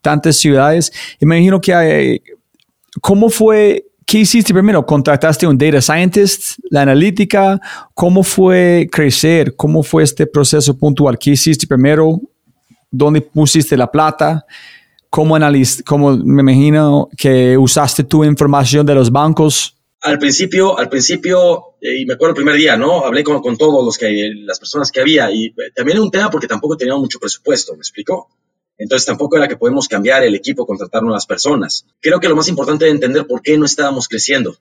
tantas 0.00 0.36
ciudades. 0.36 0.90
Imagino 1.20 1.60
que 1.60 1.74
hay, 1.74 2.22
¿cómo 3.02 3.28
fue 3.28 3.84
¿Qué 4.06 4.18
hiciste 4.18 4.52
primero? 4.52 4.84
¿Contrataste 4.84 5.46
un 5.46 5.56
data 5.56 5.80
scientist? 5.80 6.58
¿La 6.70 6.82
analítica? 6.82 7.60
¿Cómo 7.94 8.22
fue 8.22 8.88
crecer? 8.90 9.54
¿Cómo 9.56 9.82
fue 9.82 10.02
este 10.02 10.26
proceso 10.26 10.76
puntual? 10.76 11.18
¿Qué 11.18 11.30
hiciste 11.30 11.66
primero? 11.66 12.20
¿Dónde 12.90 13.20
pusiste 13.20 13.76
la 13.76 13.90
plata? 13.90 14.44
¿Cómo, 15.10 15.36
cómo 15.84 16.16
me 16.16 16.40
imagino 16.42 17.08
que 17.16 17.56
usaste 17.56 18.04
tu 18.04 18.24
información 18.24 18.86
de 18.86 18.94
los 18.94 19.10
bancos? 19.10 19.76
Al 20.00 20.18
principio, 20.18 20.78
al 20.78 20.88
principio, 20.88 21.76
eh, 21.80 22.00
y 22.00 22.06
me 22.06 22.14
acuerdo 22.14 22.30
el 22.30 22.36
primer 22.36 22.56
día, 22.56 22.76
¿no? 22.76 23.04
Hablé 23.04 23.22
con, 23.22 23.40
con 23.40 23.56
todos 23.56 23.84
los 23.84 23.96
que, 23.98 24.32
las 24.34 24.58
personas 24.58 24.90
que 24.90 25.00
había 25.00 25.30
y 25.30 25.46
eh, 25.46 25.70
también 25.74 25.98
era 25.98 26.04
un 26.04 26.10
tema 26.10 26.30
porque 26.30 26.48
tampoco 26.48 26.76
teníamos 26.76 27.02
mucho 27.02 27.20
presupuesto, 27.20 27.74
¿me 27.74 27.80
explicó? 27.80 28.28
Entonces 28.78 29.06
tampoco 29.06 29.36
era 29.36 29.48
que 29.48 29.56
podemos 29.56 29.86
cambiar 29.88 30.22
el 30.22 30.34
equipo, 30.34 30.66
contratar 30.66 31.02
nuevas 31.02 31.26
personas. 31.26 31.86
Creo 32.00 32.20
que 32.20 32.28
lo 32.28 32.36
más 32.36 32.48
importante 32.48 32.86
es 32.86 32.92
entender 32.92 33.26
por 33.26 33.42
qué 33.42 33.56
no 33.58 33.64
estábamos 33.64 34.08
creciendo, 34.08 34.56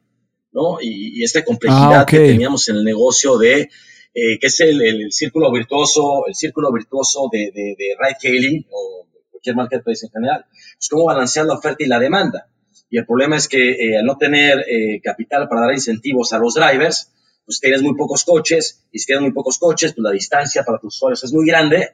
¿no? 0.51 0.77
Y, 0.81 1.23
esta 1.23 1.43
complejidad 1.43 2.01
ah, 2.01 2.05
que 2.05 2.17
teníamos 2.19 2.67
en 2.69 2.77
el 2.77 2.83
negocio 2.83 3.37
de, 3.37 3.69
eh, 4.13 4.39
que 4.39 4.47
es 4.47 4.59
el, 4.59 5.11
círculo 5.11 5.51
virtuoso, 5.51 6.27
el 6.27 6.35
círculo 6.35 6.71
virtuoso 6.71 7.29
de, 7.31 7.51
de, 7.53 7.75
de 7.77 7.95
ride 7.99 8.17
hailing 8.21 8.65
o 8.69 9.07
cualquier 9.31 9.55
marketplace 9.55 10.05
en 10.05 10.11
general. 10.11 10.45
Es 10.79 10.89
como 10.89 11.05
balancear 11.05 11.45
la 11.45 11.55
oferta 11.55 11.83
y 11.83 11.87
la 11.87 11.99
demanda. 11.99 12.47
Y 12.89 12.97
el 12.97 13.05
problema 13.05 13.37
es 13.37 13.47
que 13.47 13.71
eh, 13.71 13.97
al 13.97 14.05
no 14.05 14.17
tener 14.17 14.65
eh, 14.69 14.99
capital 15.01 15.47
para 15.47 15.61
dar 15.61 15.73
incentivos 15.73 16.33
a 16.33 16.39
los 16.39 16.55
drivers, 16.55 17.09
pues 17.45 17.59
tienes 17.59 17.81
muy 17.81 17.95
pocos 17.95 18.25
coches, 18.25 18.83
y 18.91 18.99
si 18.99 19.05
tienes 19.05 19.23
muy 19.23 19.31
pocos 19.31 19.57
coches, 19.57 19.93
pues 19.93 20.03
la 20.03 20.11
distancia 20.11 20.63
para 20.63 20.77
tus 20.77 20.95
usuarios 20.95 21.23
es 21.23 21.33
muy 21.33 21.47
grande, 21.47 21.91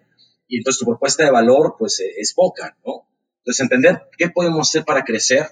y 0.48 0.58
entonces 0.58 0.80
tu 0.80 0.86
propuesta 0.86 1.24
de 1.24 1.32
valor 1.32 1.76
pues 1.78 2.00
eh, 2.00 2.14
es 2.18 2.34
poca, 2.34 2.78
¿no? 2.86 3.08
Entonces 3.40 3.62
entender 3.62 4.02
qué 4.18 4.30
podemos 4.30 4.68
hacer 4.68 4.84
para 4.84 5.04
crecer 5.04 5.46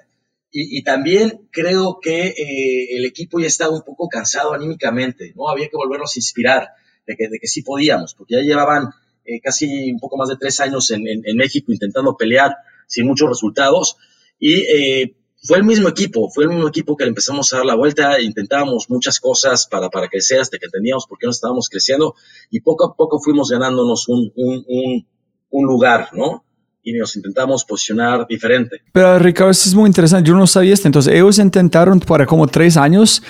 y, 0.57 0.83
también 0.83 1.49
creo 1.51 1.99
que 2.01 2.27
eh, 2.27 2.97
el 2.97 3.05
equipo 3.05 3.41
ya 3.41 3.47
estaba 3.47 3.75
un 3.75 3.81
poco 3.81 4.07
cansado 4.07 4.53
anímicamente, 4.53 5.33
¿no? 5.35 5.49
Había 5.49 5.67
que 5.67 5.75
volverlos 5.75 6.15
a 6.15 6.19
inspirar 6.19 6.69
de 7.05 7.17
que, 7.17 7.47
sí 7.47 7.61
podíamos, 7.61 8.15
porque 8.15 8.35
ya 8.35 8.41
llevaban 8.41 8.89
eh, 9.25 9.41
casi 9.41 9.91
un 9.91 9.99
poco 9.99 10.15
más 10.15 10.29
de 10.29 10.37
tres 10.37 10.61
años 10.61 10.89
en, 10.91 11.03
México 11.35 11.73
intentando 11.73 12.15
pelear 12.15 12.55
sin 12.87 13.05
muchos 13.05 13.27
resultados 13.27 13.97
y 14.39 14.63
fue 15.45 15.57
el 15.57 15.63
mismo 15.63 15.87
equipo, 15.89 16.29
fue 16.29 16.45
el 16.45 16.51
mismo 16.51 16.67
equipo 16.67 16.95
que 16.95 17.03
le 17.05 17.09
empezamos 17.09 17.51
a 17.53 17.57
dar 17.57 17.65
la 17.65 17.75
vuelta, 17.75 18.19
intentábamos 18.21 18.89
muchas 18.89 19.19
cosas 19.19 19.67
para, 19.67 19.89
para 19.89 20.07
crecer 20.07 20.39
hasta 20.39 20.57
que 20.57 20.65
entendíamos 20.65 21.05
por 21.07 21.17
qué 21.17 21.27
no 21.27 21.31
estábamos 21.31 21.69
creciendo 21.69 22.15
y 22.49 22.61
poco 22.61 22.85
a 22.85 22.95
poco 22.95 23.19
fuimos 23.19 23.49
ganándonos 23.49 24.07
un, 24.07 24.31
un, 24.35 24.65
un, 24.67 25.07
un 25.49 25.65
lugar, 25.67 26.09
¿no? 26.13 26.43
y 26.85 26.93
nos 26.93 27.15
intentamos 27.15 27.65
posicionar 27.65 28.27
diferente. 28.27 28.81
Pero 28.93 29.17
Ricardo, 29.17 29.49
esto 29.49 29.67
es 29.67 29.73
muy 29.73 29.87
interesante. 29.87 30.29
Yo 30.29 30.35
no 30.35 30.45
sabía 30.45 30.73
esto. 30.73 30.87
Entonces, 30.87 31.13
ellos 31.13 31.39
intentaron 31.39 31.99
para 31.99 32.27
como 32.27 32.45
tres 32.45 32.77
años 32.77 33.23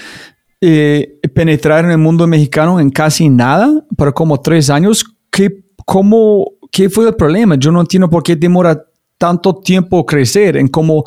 eh, 0.59 1.19
penetrar 1.33 1.85
en 1.85 1.91
el 1.91 1.97
mundo 1.97 2.27
mexicano 2.27 2.79
en 2.81 2.89
casi 2.89 3.29
nada, 3.29 3.85
para 3.95 4.11
como 4.11 4.41
tres 4.41 4.69
años. 4.69 5.05
¿Qué, 5.31 5.63
cómo, 5.85 6.53
¿Qué 6.69 6.89
fue 6.89 7.07
el 7.07 7.15
problema? 7.15 7.55
Yo 7.55 7.71
no 7.71 7.79
entiendo 7.79 8.09
por 8.09 8.23
qué 8.23 8.35
demora 8.35 8.85
tanto 9.17 9.55
tiempo 9.55 10.05
crecer, 10.05 10.57
en 10.57 10.67
cómo, 10.67 11.03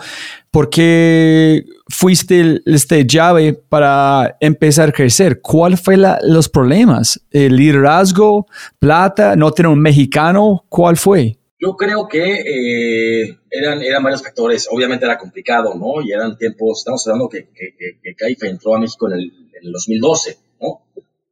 por 0.50 0.70
qué 0.70 1.64
fuiste 1.88 2.61
este 2.66 3.06
llave 3.06 3.54
para 3.54 4.36
empezar 4.40 4.90
a 4.90 4.92
crecer. 4.92 5.40
¿Cuál 5.40 5.76
fue 5.76 5.96
los 6.22 6.48
problemas? 6.48 7.20
¿El 7.30 7.56
liderazgo? 7.56 8.46
¿Plata? 8.78 9.36
¿No 9.36 9.50
tener 9.52 9.70
un 9.70 9.80
mexicano? 9.80 10.64
¿Cuál 10.68 10.96
fue? 10.96 11.38
Yo 11.61 11.76
creo 11.76 12.06
que 12.06 12.40
eh, 12.40 13.38
eran, 13.50 13.82
eran 13.82 14.02
varios 14.02 14.22
factores. 14.22 14.68
Obviamente 14.70 15.04
era 15.04 15.18
complicado, 15.18 15.74
¿no? 15.74 16.00
Y 16.02 16.12
eran 16.12 16.38
tiempos, 16.38 16.78
estamos 16.78 17.06
hablando 17.06 17.28
que, 17.28 17.48
que, 17.48 17.98
que, 18.00 18.14
Caifa 18.14 18.46
entró 18.46 18.76
a 18.76 18.78
México 18.78 19.09
en 19.09 19.14
el, 19.14 19.24
en 19.24 19.66
el 19.66 19.72
2012, 19.72 20.38
¿no? 20.61 20.82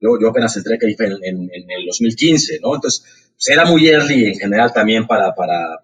Yo, 0.00 0.18
yo 0.20 0.28
apenas 0.28 0.56
entré 0.56 0.74
a 0.74 0.78
Caifa 0.78 1.04
en, 1.04 1.12
en, 1.22 1.50
en, 1.52 1.70
el 1.70 1.86
2015, 1.86 2.58
¿no? 2.60 2.74
Entonces, 2.74 3.04
pues 3.34 3.48
era 3.48 3.66
muy 3.66 3.86
early 3.88 4.26
en 4.26 4.34
general 4.34 4.72
también 4.72 5.06
para, 5.06 5.32
para 5.34 5.80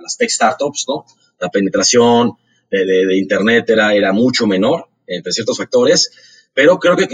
las 0.00 0.16
tech 0.16 0.30
startups, 0.30 0.86
¿no? 0.88 1.04
La 1.38 1.48
penetración 1.48 2.32
de, 2.70 2.84
de, 2.84 3.06
de, 3.06 3.16
Internet 3.16 3.68
era, 3.70 3.94
era 3.94 4.12
mucho 4.12 4.46
menor 4.46 4.86
entre 5.06 5.32
ciertos 5.32 5.58
factores, 5.58 6.10
pero 6.54 6.78
creo 6.78 6.96
que 6.96 7.08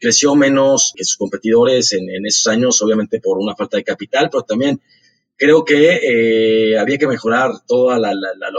creció 0.00 0.34
menos 0.34 0.92
que 0.96 1.04
sus 1.04 1.16
competidores 1.16 1.92
en, 1.92 2.08
en 2.10 2.26
esos 2.26 2.46
años, 2.46 2.80
obviamente 2.82 3.20
por 3.20 3.38
una 3.38 3.54
falta 3.54 3.76
de 3.76 3.84
capital, 3.84 4.28
pero 4.30 4.42
también 4.44 4.80
creo 5.42 5.64
que 5.64 5.98
eh, 6.02 6.78
había 6.78 6.98
que 6.98 7.08
mejorar 7.08 7.50
toda 7.66 7.98
la, 7.98 8.12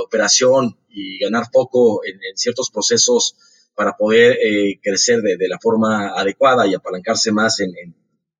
operación 0.03 0.77
y 0.89 1.17
ganar 1.17 1.45
poco 1.51 2.01
en, 2.05 2.19
ciertos 2.35 2.69
procesos 2.71 3.37
para 3.73 3.95
poder 3.95 4.37
eh, 4.43 4.79
crecer 4.81 5.21
de, 5.21 5.47
la 5.47 5.59
forma 5.59 6.09
adecuada 6.09 6.67
y 6.67 6.75
apalancarse 6.75 7.31
más 7.31 7.61
en, 7.61 7.71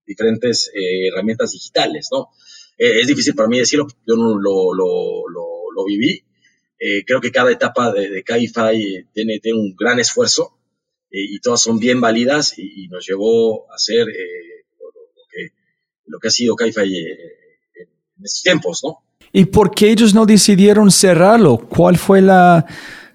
diferentes 0.05 0.69
eh, 0.75 1.07
herramientas 1.07 1.51
digitales, 1.51 2.09
¿no? 2.11 2.31
Es 2.77 3.07
difícil 3.07 3.35
para 3.35 3.49
mí 3.49 3.59
decirlo, 3.59 3.87
yo 4.05 4.15
no 4.15 4.37
lo, 4.37 4.73
lo, 4.73 5.85
viví. 5.85 6.23
creo 7.05 7.19
que 7.19 7.31
cada 7.31 7.51
etapa 7.51 7.91
de, 7.91 8.09
de 8.09 8.23
tiene, 9.13 9.39
tiene 9.39 9.59
un 9.59 9.75
gran 9.75 9.99
esfuerzo 9.99 10.57
y 11.11 11.39
todas 11.39 11.61
son 11.61 11.77
bien 11.77 12.01
válidas 12.01 12.57
y, 12.57 12.87
nos 12.87 13.05
llevó 13.05 13.69
a 13.71 13.75
hacer 13.75 14.07
lo, 14.07 15.23
que, 15.29 15.51
lo 16.07 16.19
que 16.19 16.27
ha 16.27 16.31
sido 16.31 16.55
Cabify 16.55 16.87
en 16.87 18.23
estos 18.23 18.41
tiempos, 18.41 18.81
¿no? 18.83 19.03
¿Y 19.35 19.45
por 19.45 19.71
qué 19.71 19.89
ellos 19.89 20.13
no 20.13 20.25
decidieron 20.25 20.91
cerrarlo? 20.91 21.57
¿Cuál 21.57 21.97
fue 21.97 22.21
la, 22.21 22.65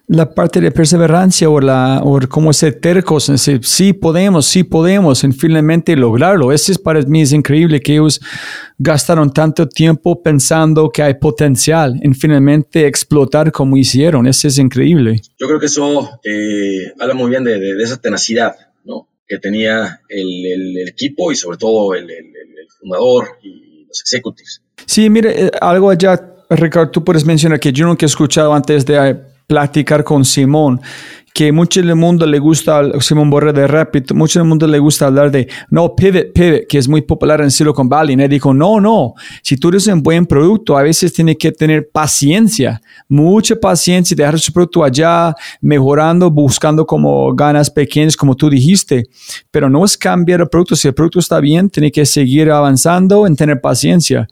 la 0.09 0.33
parte 0.33 0.59
de 0.59 0.71
perseverancia 0.71 1.47
o, 1.47 1.61
la, 1.61 2.01
o 2.03 2.19
cómo 2.27 2.51
ser 2.51 2.79
tercos 2.79 3.29
en 3.29 3.35
decir, 3.35 3.63
sí 3.63 3.93
podemos, 3.93 4.47
sí 4.47 4.63
podemos, 4.63 5.23
en 5.23 5.33
finalmente 5.33 5.95
lograrlo? 5.95 6.51
Ese 6.51 6.71
es 6.71 6.79
para 6.79 6.99
mí 7.03 7.21
es 7.21 7.31
increíble 7.31 7.79
que 7.79 7.93
ellos 7.93 8.19
gastaron 8.79 9.31
tanto 9.31 9.69
tiempo 9.69 10.19
pensando 10.23 10.89
que 10.89 11.03
hay 11.03 11.13
potencial 11.13 11.99
en 12.01 12.15
finalmente 12.15 12.87
explotar 12.87 13.51
como 13.51 13.77
hicieron. 13.77 14.25
Ese 14.25 14.47
es 14.47 14.57
increíble. 14.57 15.21
Yo 15.37 15.45
creo 15.45 15.59
que 15.59 15.67
eso 15.67 16.19
eh, 16.23 16.91
habla 16.99 17.13
muy 17.13 17.29
bien 17.29 17.43
de, 17.43 17.59
de, 17.59 17.83
esa 17.83 17.97
tenacidad 17.97 18.55
¿no? 18.85 19.07
que 19.27 19.37
tenía 19.37 20.01
el, 20.09 20.45
el, 20.47 20.87
equipo 20.87 21.31
y 21.31 21.35
sobre 21.35 21.59
todo 21.59 21.93
el, 21.93 22.09
el 22.09 22.33
fundador 22.79 23.37
y 23.43 23.85
los 23.87 24.01
executives. 24.01 24.63
Sí, 24.87 25.07
mire, 25.07 25.45
eh, 25.45 25.51
algo 25.61 25.91
allá, 25.91 26.19
Ricardo, 26.49 26.89
tú 26.89 27.03
puedes 27.03 27.23
mencionar 27.23 27.59
que 27.59 27.71
yo 27.71 27.85
nunca 27.85 28.07
he 28.07 28.07
escuchado 28.07 28.55
antes 28.55 28.83
de 28.87 28.97
platicar 29.49 30.03
con 30.03 30.23
Simón, 30.25 30.79
que 31.33 31.51
mucho 31.51 31.81
del 31.81 31.95
mundo 31.95 32.27
le 32.27 32.37
gusta, 32.37 32.83
Simón 32.99 33.31
Borre 33.31 33.51
de 33.51 33.65
Rapid, 33.65 34.11
mucho 34.11 34.37
del 34.37 34.47
mundo 34.47 34.67
le 34.67 34.77
gusta 34.77 35.07
hablar 35.07 35.31
de, 35.31 35.47
no, 35.71 35.95
pivot, 35.95 36.33
pivot, 36.33 36.67
que 36.67 36.77
es 36.77 36.87
muy 36.87 37.01
popular 37.01 37.41
en 37.41 37.49
Silicon 37.49 37.89
Valley. 37.89 38.15
Y 38.15 38.21
él 38.21 38.29
dijo, 38.29 38.53
no, 38.53 38.79
no, 38.79 39.15
si 39.41 39.57
tú 39.57 39.69
eres 39.69 39.87
un 39.87 40.03
buen 40.03 40.27
producto, 40.27 40.77
a 40.77 40.83
veces 40.83 41.11
tienes 41.13 41.37
que 41.37 41.51
tener 41.51 41.89
paciencia, 41.89 42.79
mucha 43.07 43.55
paciencia, 43.55 44.15
dejar 44.15 44.39
su 44.39 44.53
producto 44.53 44.83
allá, 44.83 45.33
mejorando, 45.61 46.29
buscando 46.29 46.85
como 46.85 47.33
ganas 47.33 47.71
pequeñas, 47.71 48.15
como 48.15 48.35
tú 48.35 48.51
dijiste. 48.51 49.07
Pero 49.49 49.67
no 49.67 49.83
es 49.83 49.97
cambiar 49.97 50.41
el 50.41 50.47
producto, 50.47 50.75
si 50.75 50.87
el 50.87 50.93
producto 50.93 51.17
está 51.17 51.39
bien, 51.39 51.71
tiene 51.71 51.91
que 51.91 52.05
seguir 52.05 52.51
avanzando 52.51 53.25
en 53.25 53.35
tener 53.35 53.59
paciencia. 53.59 54.27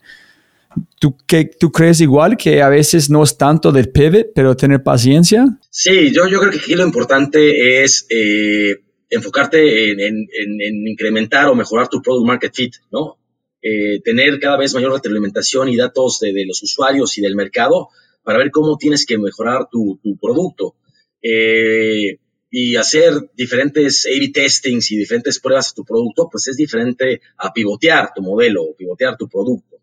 ¿Tú, 0.98 1.16
qué, 1.26 1.44
¿Tú 1.44 1.70
crees 1.70 2.00
igual 2.00 2.36
que 2.36 2.62
a 2.62 2.68
veces 2.68 3.10
no 3.10 3.22
es 3.22 3.36
tanto 3.36 3.72
del 3.72 3.90
pivot, 3.90 4.28
pero 4.34 4.56
tener 4.56 4.82
paciencia? 4.82 5.46
Sí, 5.70 6.12
yo, 6.12 6.24
creo 6.24 6.50
que 6.50 6.58
aquí 6.58 6.74
lo 6.74 6.84
importante 6.84 7.82
es 7.82 8.06
eh, 8.10 8.76
enfocarte 9.10 9.90
en, 9.90 10.00
en, 10.00 10.26
en, 10.60 10.88
incrementar 10.88 11.48
o 11.48 11.54
mejorar 11.54 11.88
tu 11.88 12.02
product 12.02 12.26
market 12.26 12.54
fit, 12.54 12.74
¿no? 12.90 13.18
Eh, 13.60 14.00
tener 14.04 14.38
cada 14.38 14.56
vez 14.56 14.72
mayor 14.74 14.92
retroalimentación 14.92 15.68
y 15.68 15.76
datos 15.76 16.20
de, 16.20 16.44
los 16.46 16.62
usuarios 16.62 17.18
y 17.18 17.22
del 17.22 17.34
mercado 17.34 17.88
para 18.22 18.38
ver 18.38 18.50
cómo 18.50 18.76
tienes 18.76 19.04
que 19.04 19.18
mejorar 19.18 19.68
tu, 19.70 19.98
producto. 20.20 20.76
Eh, 21.22 22.18
y 22.50 22.76
hacer 22.76 23.12
diferentes 23.34 24.06
A-B 24.06 24.30
testings 24.32 24.90
y 24.92 24.96
diferentes 24.96 25.38
pruebas 25.40 25.70
a 25.70 25.74
tu 25.74 25.84
producto, 25.84 26.28
pues 26.30 26.48
es 26.48 26.56
diferente 26.56 27.20
a 27.36 27.52
pivotear 27.52 28.12
tu 28.14 28.22
modelo 28.22 28.62
o 28.62 28.76
pivotear 28.76 29.16
tu 29.16 29.28
producto. 29.28 29.77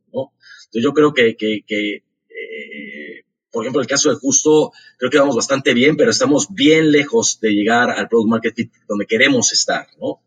Entonces 0.66 0.84
yo 0.84 0.94
creo 0.94 1.14
que, 1.14 1.36
que, 1.36 1.62
que 1.66 1.96
eh, 1.96 3.26
por 3.56 3.64
ejemplo, 3.64 3.82
el 3.82 3.88
caso 3.88 4.10
de 4.10 4.16
Justo, 4.16 4.74
creo 4.98 5.10
que 5.10 5.18
vamos 5.18 5.38
bastante 5.38 5.74
bien, 5.74 5.96
pero 5.96 6.12
estamos 6.12 6.54
bien 6.54 6.92
lejos 6.92 7.40
de 7.40 7.52
llegar 7.52 7.90
al 7.90 8.10
product 8.10 8.30
market 8.30 8.54
fit 8.54 8.72
donde 8.88 9.06
queremos 9.06 9.54
estar, 9.54 9.88
¿no? 10.00 10.20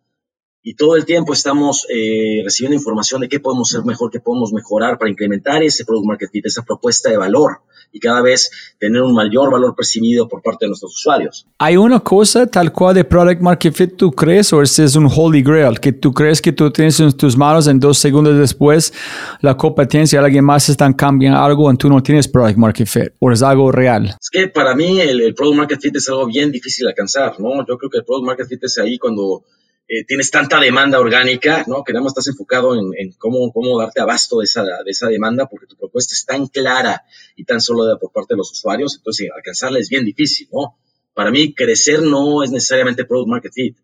Y 0.62 0.74
todo 0.74 0.96
el 0.96 1.04
tiempo 1.04 1.34
estamos 1.34 1.86
eh, 1.90 2.40
recibiendo 2.42 2.76
información 2.76 3.20
de 3.20 3.28
qué 3.28 3.38
podemos 3.38 3.70
hacer 3.70 3.84
mejor, 3.84 4.10
qué 4.10 4.20
podemos 4.20 4.52
mejorar 4.52 4.98
para 4.98 5.10
incrementar 5.10 5.62
ese 5.62 5.84
product 5.84 6.06
market 6.06 6.30
fit, 6.30 6.46
esa 6.46 6.62
propuesta 6.62 7.10
de 7.10 7.18
valor 7.18 7.60
y 7.92 8.00
cada 8.00 8.22
vez 8.22 8.50
tener 8.78 9.02
un 9.02 9.14
mayor 9.14 9.50
valor 9.50 9.74
percibido 9.74 10.28
por 10.28 10.42
parte 10.42 10.64
de 10.64 10.68
nuestros 10.68 10.94
usuarios. 10.94 11.46
¿Hay 11.58 11.76
una 11.76 12.00
cosa 12.00 12.46
tal 12.46 12.72
cual 12.72 12.94
de 12.94 13.04
product 13.04 13.40
market 13.40 13.74
fit 13.74 13.96
tú 13.96 14.12
crees 14.12 14.52
o 14.52 14.62
ese 14.62 14.84
es 14.84 14.96
un 14.96 15.08
holy 15.14 15.42
grail 15.42 15.80
que 15.80 15.92
tú 15.92 16.12
crees 16.12 16.40
que 16.40 16.52
tú 16.52 16.70
tienes 16.70 17.00
en 17.00 17.12
tus 17.12 17.36
manos 17.36 17.66
en 17.66 17.80
dos 17.80 17.98
segundos 17.98 18.36
después 18.38 18.92
la 19.40 19.56
competencia, 19.56 20.20
alguien 20.20 20.44
más 20.44 20.68
están 20.68 20.92
cambiando 20.92 21.38
algo 21.38 21.72
y 21.72 21.76
tú 21.76 21.88
no 21.88 22.02
tienes 22.02 22.28
product 22.28 22.56
market 22.56 22.86
fit 22.86 23.08
o 23.18 23.32
es 23.32 23.42
algo 23.42 23.72
real? 23.72 24.16
Es 24.20 24.30
que 24.30 24.48
para 24.48 24.74
mí 24.74 25.00
el, 25.00 25.20
el 25.20 25.34
product 25.34 25.56
market 25.56 25.80
fit 25.80 25.96
es 25.96 26.08
algo 26.08 26.26
bien 26.26 26.52
difícil 26.52 26.84
de 26.84 26.90
alcanzar, 26.90 27.38
¿no? 27.40 27.66
Yo 27.66 27.78
creo 27.78 27.90
que 27.90 27.98
el 27.98 28.04
product 28.04 28.26
market 28.26 28.48
fit 28.48 28.64
es 28.64 28.78
ahí 28.78 28.98
cuando 28.98 29.42
eh, 29.88 30.04
tienes 30.04 30.30
tanta 30.30 30.60
demanda 30.60 31.00
orgánica, 31.00 31.64
¿no? 31.66 31.82
Que 31.82 31.94
nada 31.94 32.04
más 32.04 32.10
estás 32.10 32.28
enfocado 32.28 32.74
en, 32.76 33.12
cómo, 33.16 33.50
cómo 33.52 33.78
darte 33.80 34.02
abasto 34.02 34.40
de 34.40 34.44
esa, 34.44 34.62
de 34.62 34.90
esa 34.90 35.08
demanda 35.08 35.46
porque 35.46 35.66
tu 35.66 35.76
propuesta 35.76 36.12
es 36.12 36.26
tan 36.26 36.46
clara 36.46 37.04
y 37.36 37.44
tan 37.44 37.62
solo 37.62 37.98
por 37.98 38.12
parte 38.12 38.34
de 38.34 38.38
los 38.38 38.52
usuarios, 38.52 38.96
entonces 38.96 39.30
alcanzarla 39.34 39.78
es 39.78 39.88
bien 39.88 40.04
difícil, 40.04 40.48
¿no? 40.52 40.76
Para 41.14 41.30
mí, 41.30 41.54
crecer 41.54 42.02
no 42.02 42.44
es 42.44 42.50
necesariamente 42.50 43.04
product 43.04 43.28
market 43.28 43.52
fit. 43.52 43.76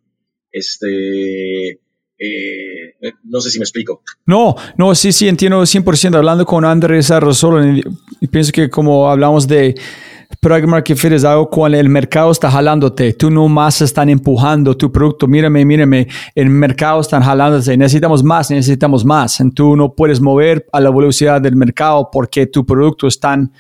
Este, 0.53 1.81
eh, 2.19 3.13
no 3.25 3.41
sé 3.41 3.51
si 3.51 3.59
me 3.59 3.65
explico. 3.65 4.03
No, 4.27 4.55
no, 4.77 4.95
sí, 4.95 5.11
sí, 5.11 5.27
entiendo 5.27 5.61
100%. 5.63 6.15
Hablando 6.15 6.47
con 6.47 6.65
Andrés 6.65 7.11
Arrozolo, 7.11 7.61
pienso 8.31 8.53
que 8.53 8.71
como 8.71 9.11
hablamos 9.11 9.49
de 9.49 9.75
Product 10.41 10.67
Market 10.67 10.97
Fit 10.97 11.13
es 11.13 11.25
algo 11.25 11.49
cuando 11.49 11.79
el 11.79 11.89
mercado 11.89 12.31
está 12.31 12.51
jalándote. 12.51 13.13
Tú 13.15 13.31
no 13.31 13.49
más 13.49 13.81
están 13.81 14.09
empujando 14.09 14.77
tu 14.77 14.91
producto. 14.91 15.27
Mírame, 15.27 15.65
mírame. 15.65 16.09
El 16.35 16.51
mercado 16.51 17.01
está 17.01 17.23
jalándote. 17.23 17.77
Necesitamos 17.77 18.23
más, 18.23 18.51
necesitamos 18.51 19.05
más. 19.05 19.43
Tú 19.55 19.77
no 19.77 19.95
puedes 19.95 20.21
mover 20.21 20.67
a 20.73 20.81
la 20.81 20.91
velocidad 20.91 21.41
del 21.41 21.57
mercado 21.57 22.09
porque 22.13 22.47
tu 22.47 22.65
producto 22.65 23.07
es 23.07 23.19
tan 23.19 23.53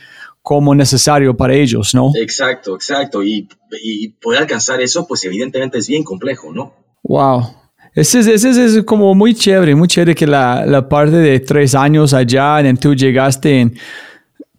como 0.43 0.75
necesario 0.75 1.35
para 1.35 1.55
ellos, 1.55 1.95
¿no? 1.95 2.11
Exacto, 2.15 2.75
exacto. 2.75 3.23
Y, 3.23 3.49
y 3.83 4.09
poder 4.09 4.41
alcanzar 4.41 4.81
eso, 4.83 5.07
pues 5.07 5.25
evidentemente 5.25 5.79
es 5.79 5.89
bien 5.89 6.05
complejo, 6.05 6.53
¿no? 6.53 6.75
Wow. 7.03 7.65
Ese 7.95 8.19
es, 8.21 8.27
ese 8.27 8.65
es 8.65 8.83
como 8.85 9.15
muy 9.15 9.35
chévere, 9.35 9.75
muy 9.75 9.87
chévere 9.87 10.17
que 10.17 10.27
la, 10.27 10.67
la 10.67 10.89
parte 10.89 11.17
de 11.17 11.39
tres 11.41 11.77
años 11.77 12.13
allá, 12.13 12.59
en 12.61 12.77
tú 12.77 12.93
llegaste 12.93 13.61
en 13.61 13.75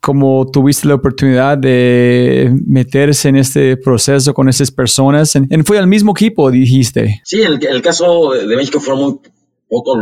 como 0.05 0.51
tuviste 0.51 0.87
la 0.87 0.93
oportunidad 0.93 1.57
de 1.57 2.53
meterse 2.67 3.29
en 3.29 3.37
este 3.37 3.75
proceso 3.75 4.35
con 4.35 4.47
esas 4.47 4.69
personas. 4.69 5.33
¿Fue 5.65 5.79
al 5.79 5.87
mismo 5.87 6.11
equipo, 6.11 6.51
dijiste? 6.51 7.23
Sí, 7.23 7.41
en 7.41 7.53
el, 7.53 7.81
caso 7.81 8.33
de 8.33 8.55
México 8.55 8.79
fueron 8.79 9.03
muy 9.03 9.19
pocos 9.67 9.97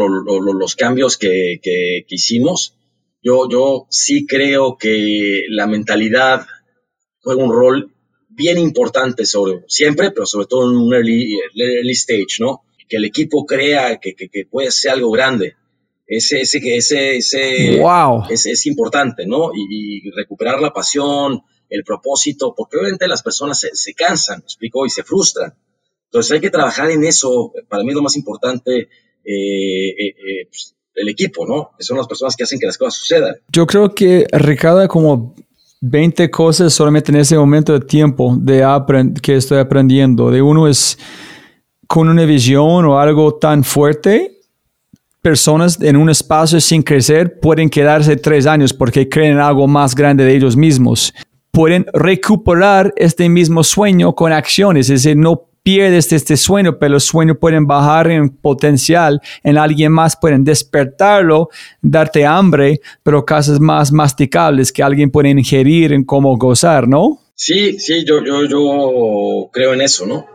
los 0.60 0.76
cambios 0.76 1.18
que, 1.18 1.58
que, 1.64 2.04
hicimos. 2.10 2.76
Yo, 3.24 3.48
yo 3.50 3.88
sí 3.90 4.26
creo 4.28 4.76
que 4.78 5.44
la 5.48 5.68
mentalidad 5.68 6.48
juega 7.22 7.42
un 7.42 7.54
rol 7.54 7.94
bien 8.28 8.58
importante 8.58 9.26
sobre, 9.26 9.64
siempre, 9.70 10.12
pero 10.12 10.26
sobre 10.26 10.48
todo 10.48 10.70
en 10.70 10.80
un 10.80 10.94
early, 10.94 11.40
early 11.56 11.94
stage, 11.94 12.42
¿no? 12.42 12.64
Que 12.90 12.98
el 12.98 13.06
equipo 13.06 13.46
crea 13.46 14.02
que, 14.02 14.16
que, 14.16 14.28
que 14.28 14.44
puede 14.52 14.70
ser 14.70 14.92
algo 14.92 15.12
grande. 15.12 15.56
Ese, 16.06 16.42
ese, 16.42 16.60
ese, 16.76 17.18
ese, 17.18 17.80
wow. 17.80 18.26
es, 18.30 18.46
es 18.46 18.66
importante, 18.66 19.26
¿no? 19.26 19.52
Y, 19.54 20.10
recuperar 20.12 20.62
la 20.62 20.74
pasión, 20.74 21.42
el 21.70 21.84
propósito, 21.84 22.54
porque 22.56 22.78
obviamente 22.78 23.08
las 23.08 23.24
personas 23.24 23.60
se, 23.60 23.70
se 23.74 23.94
cansan, 23.94 24.40
¿me 24.40 24.46
explico? 24.46 24.86
Y 24.86 24.90
se 24.90 25.04
frustran. 25.04 25.54
Entonces 26.06 26.34
hay 26.34 26.42
que 26.42 26.52
trabajar 26.52 26.92
en 26.92 27.04
eso. 27.06 27.54
Para 27.70 27.84
mí 27.84 27.90
es 27.90 27.96
lo 27.96 28.02
más 28.02 28.16
importante, 28.16 28.82
eh, 28.82 28.88
eh, 29.26 30.08
eh 30.08 30.48
pues, 30.48 30.76
el 30.96 31.10
equipo, 31.10 31.48
¿no? 31.48 31.72
Que 31.78 31.84
son 31.84 31.98
las 31.98 32.08
personas 32.08 32.36
que 32.36 32.44
hacen 32.44 32.60
que 32.60 32.68
las 32.68 32.78
cosas 32.78 32.96
sucedan. 32.96 33.36
Yo 33.52 33.66
creo 33.66 33.96
que 33.96 34.28
Ricardo, 34.32 34.88
como 34.88 35.34
20 35.86 36.32
cosas 36.32 36.74
solamente 36.74 37.12
en 37.12 37.18
ese 37.18 37.38
momento 37.38 37.74
de 37.74 37.86
tiempo 37.86 38.38
de 38.40 38.64
que 39.22 39.36
estoy 39.36 39.58
aprendiendo. 39.58 40.32
De 40.32 40.42
uno 40.42 40.70
es 40.70 40.98
con 41.88 42.08
una 42.08 42.26
visión 42.26 42.86
o 42.86 43.00
algo 43.00 43.36
tan 43.36 43.66
fuerte, 43.66 44.40
personas 45.24 45.82
en 45.82 45.96
un 45.96 46.10
espacio 46.10 46.60
sin 46.60 46.84
crecer 46.84 47.40
pueden 47.40 47.70
quedarse 47.70 48.18
tres 48.18 48.46
años 48.46 48.74
porque 48.74 49.08
creen 49.08 49.34
en 49.34 49.40
algo 49.40 49.68
más 49.68 49.96
grande 49.96 50.26
de 50.26 50.36
ellos 50.36 50.58
mismos. 50.58 51.14
Pueden 51.50 51.86
recuperar 51.94 52.94
este 52.98 53.30
mismo 53.30 53.64
sueño 53.64 54.14
con 54.14 54.34
acciones, 54.34 54.90
es 54.90 55.04
decir, 55.04 55.18
no 55.18 55.48
pierdes 55.64 56.12
este 56.12 56.36
sueño, 56.36 56.78
pero 56.78 56.94
los 56.94 57.06
sueños 57.06 57.38
pueden 57.40 57.66
bajar 57.66 58.12
en 58.12 58.30
potencial 58.36 59.22
en 59.44 59.58
alguien 59.58 59.94
más, 59.94 60.18
pueden 60.20 60.44
despertarlo, 60.44 61.48
darte 61.82 62.26
hambre, 62.26 62.82
pero 63.02 63.26
cosas 63.26 63.62
más 63.62 63.94
masticables 63.94 64.74
que 64.74 64.84
alguien 64.84 65.10
puede 65.10 65.30
ingerir 65.30 65.94
en 65.94 66.04
cómo 66.04 66.36
gozar, 66.38 66.86
¿no? 66.86 67.20
Sí, 67.34 67.80
sí, 67.80 68.04
yo, 68.06 68.22
yo, 68.26 68.44
yo 68.46 69.50
creo 69.54 69.74
en 69.74 69.82
eso, 69.82 70.06
¿no? 70.06 70.26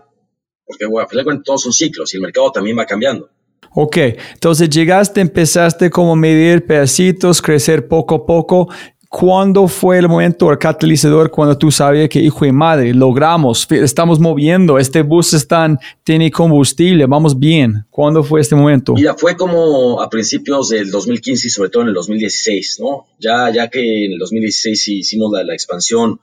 Porque 0.64 0.86
bueno, 0.86 1.04
a 1.04 1.08
final 1.08 1.42
todos 1.44 1.62
son 1.62 1.72
ciclos 1.74 2.14
y 2.14 2.16
el 2.16 2.22
mercado 2.22 2.50
también 2.52 2.78
va 2.78 2.86
cambiando. 2.86 3.28
Ok, 3.74 3.96
entonces 4.32 4.70
llegaste, 4.70 5.20
empezaste 5.20 5.90
como 5.90 6.16
medir 6.16 6.66
pedacitos, 6.66 7.40
crecer 7.40 7.86
poco 7.86 8.14
a 8.16 8.26
poco 8.26 8.68
¿Cuándo 9.10 9.68
fue 9.68 9.98
el 9.98 10.06
momento, 10.06 10.50
el 10.50 10.58
catalizador, 10.58 11.30
cuando 11.30 11.56
tú 11.56 11.70
sabías 11.70 12.10
que, 12.10 12.20
hijo 12.20 12.44
de 12.44 12.52
madre, 12.52 12.92
logramos, 12.92 13.66
estamos 13.70 14.20
moviendo, 14.20 14.78
este 14.78 15.00
bus 15.00 15.32
está, 15.32 15.78
tiene 16.04 16.30
combustible, 16.30 17.06
vamos 17.06 17.38
bien? 17.38 17.86
¿Cuándo 17.88 18.22
fue 18.22 18.42
este 18.42 18.54
momento? 18.54 18.92
Mira, 18.92 19.14
fue 19.14 19.34
como 19.34 20.02
a 20.02 20.10
principios 20.10 20.68
del 20.68 20.90
2015 20.90 21.46
y 21.46 21.50
sobre 21.50 21.70
todo 21.70 21.84
en 21.84 21.88
el 21.88 21.94
2016, 21.94 22.80
¿no? 22.80 23.06
Ya, 23.18 23.50
ya 23.50 23.68
que 23.68 24.04
en 24.04 24.12
el 24.12 24.18
2016 24.18 24.88
hicimos 24.88 25.32
la, 25.32 25.54
expansión, 25.54 26.20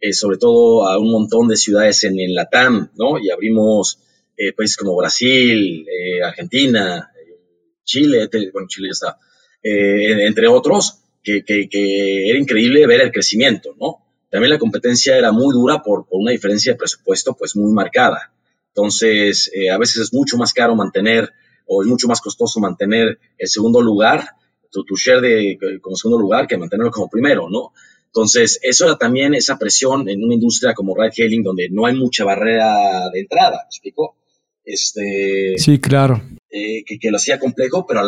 eh, 0.00 0.12
sobre 0.12 0.38
todo 0.38 0.86
a 0.88 0.96
un 0.96 1.10
montón 1.10 1.48
de 1.48 1.56
ciudades 1.56 2.04
en, 2.04 2.20
en 2.20 2.36
la 2.36 2.48
TAM, 2.48 2.90
¿no? 2.94 3.18
Y 3.18 3.30
abrimos 3.30 3.98
eh, 4.38 4.52
países 4.52 4.76
como 4.76 4.96
Brasil, 4.96 5.86
eh, 5.88 6.22
Argentina, 6.22 7.10
Chile, 7.84 8.28
bueno, 8.52 8.68
Chile 8.68 8.88
ya 8.88 8.92
está, 8.92 9.18
entre 9.60 10.46
otros 10.46 11.02
que, 11.22 12.28
era 12.30 12.38
increíble 12.38 12.86
ver 12.86 13.00
el 13.00 13.12
crecimiento, 13.12 13.74
¿no? 13.78 14.04
También 14.30 14.50
la 14.50 14.58
competencia 14.58 15.16
era 15.16 15.32
muy 15.32 15.52
dura 15.52 15.82
por, 15.82 16.06
una 16.10 16.32
diferencia 16.32 16.72
de 16.72 16.78
presupuesto 16.78 17.34
pues 17.34 17.56
muy 17.56 17.72
marcada. 17.72 18.32
Entonces, 18.68 19.50
eh, 19.54 19.70
a 19.70 19.78
veces 19.78 20.02
es 20.02 20.14
mucho 20.14 20.36
más 20.36 20.52
caro 20.52 20.76
mantener 20.76 21.32
o 21.66 21.82
es 21.82 21.88
mucho 21.88 22.06
más 22.08 22.20
costoso 22.20 22.60
mantener 22.60 23.18
el 23.36 23.48
segundo 23.48 23.80
lugar, 23.80 24.28
tu, 24.70 24.84
tu 24.84 24.96
share 24.96 25.20
de, 25.20 25.58
como 25.80 25.96
segundo 25.96 26.20
lugar, 26.20 26.46
que 26.46 26.56
mantenerlo 26.56 26.90
como 26.90 27.08
primero, 27.08 27.48
¿no? 27.50 27.72
Entonces, 28.06 28.58
eso 28.62 28.86
era 28.86 28.96
también 28.96 29.34
esa 29.34 29.58
presión 29.58 30.08
en 30.08 30.24
una 30.24 30.34
industria 30.34 30.74
como 30.74 30.94
ride 30.94 31.12
hailing 31.16 31.42
donde 31.42 31.68
no 31.70 31.86
hay 31.86 31.94
mucha 31.94 32.24
barrera 32.24 33.10
de 33.12 33.20
entrada, 33.20 33.64
¿me 33.64 33.68
explico? 33.68 34.16
Este, 34.68 35.54
sí, 35.56 35.78
claro. 35.78 36.20
Eh, 36.50 36.84
que, 36.84 36.98
que, 36.98 37.10
lo 37.10 37.16
hacía 37.16 37.38
complejo, 37.38 37.86
pero 37.86 38.02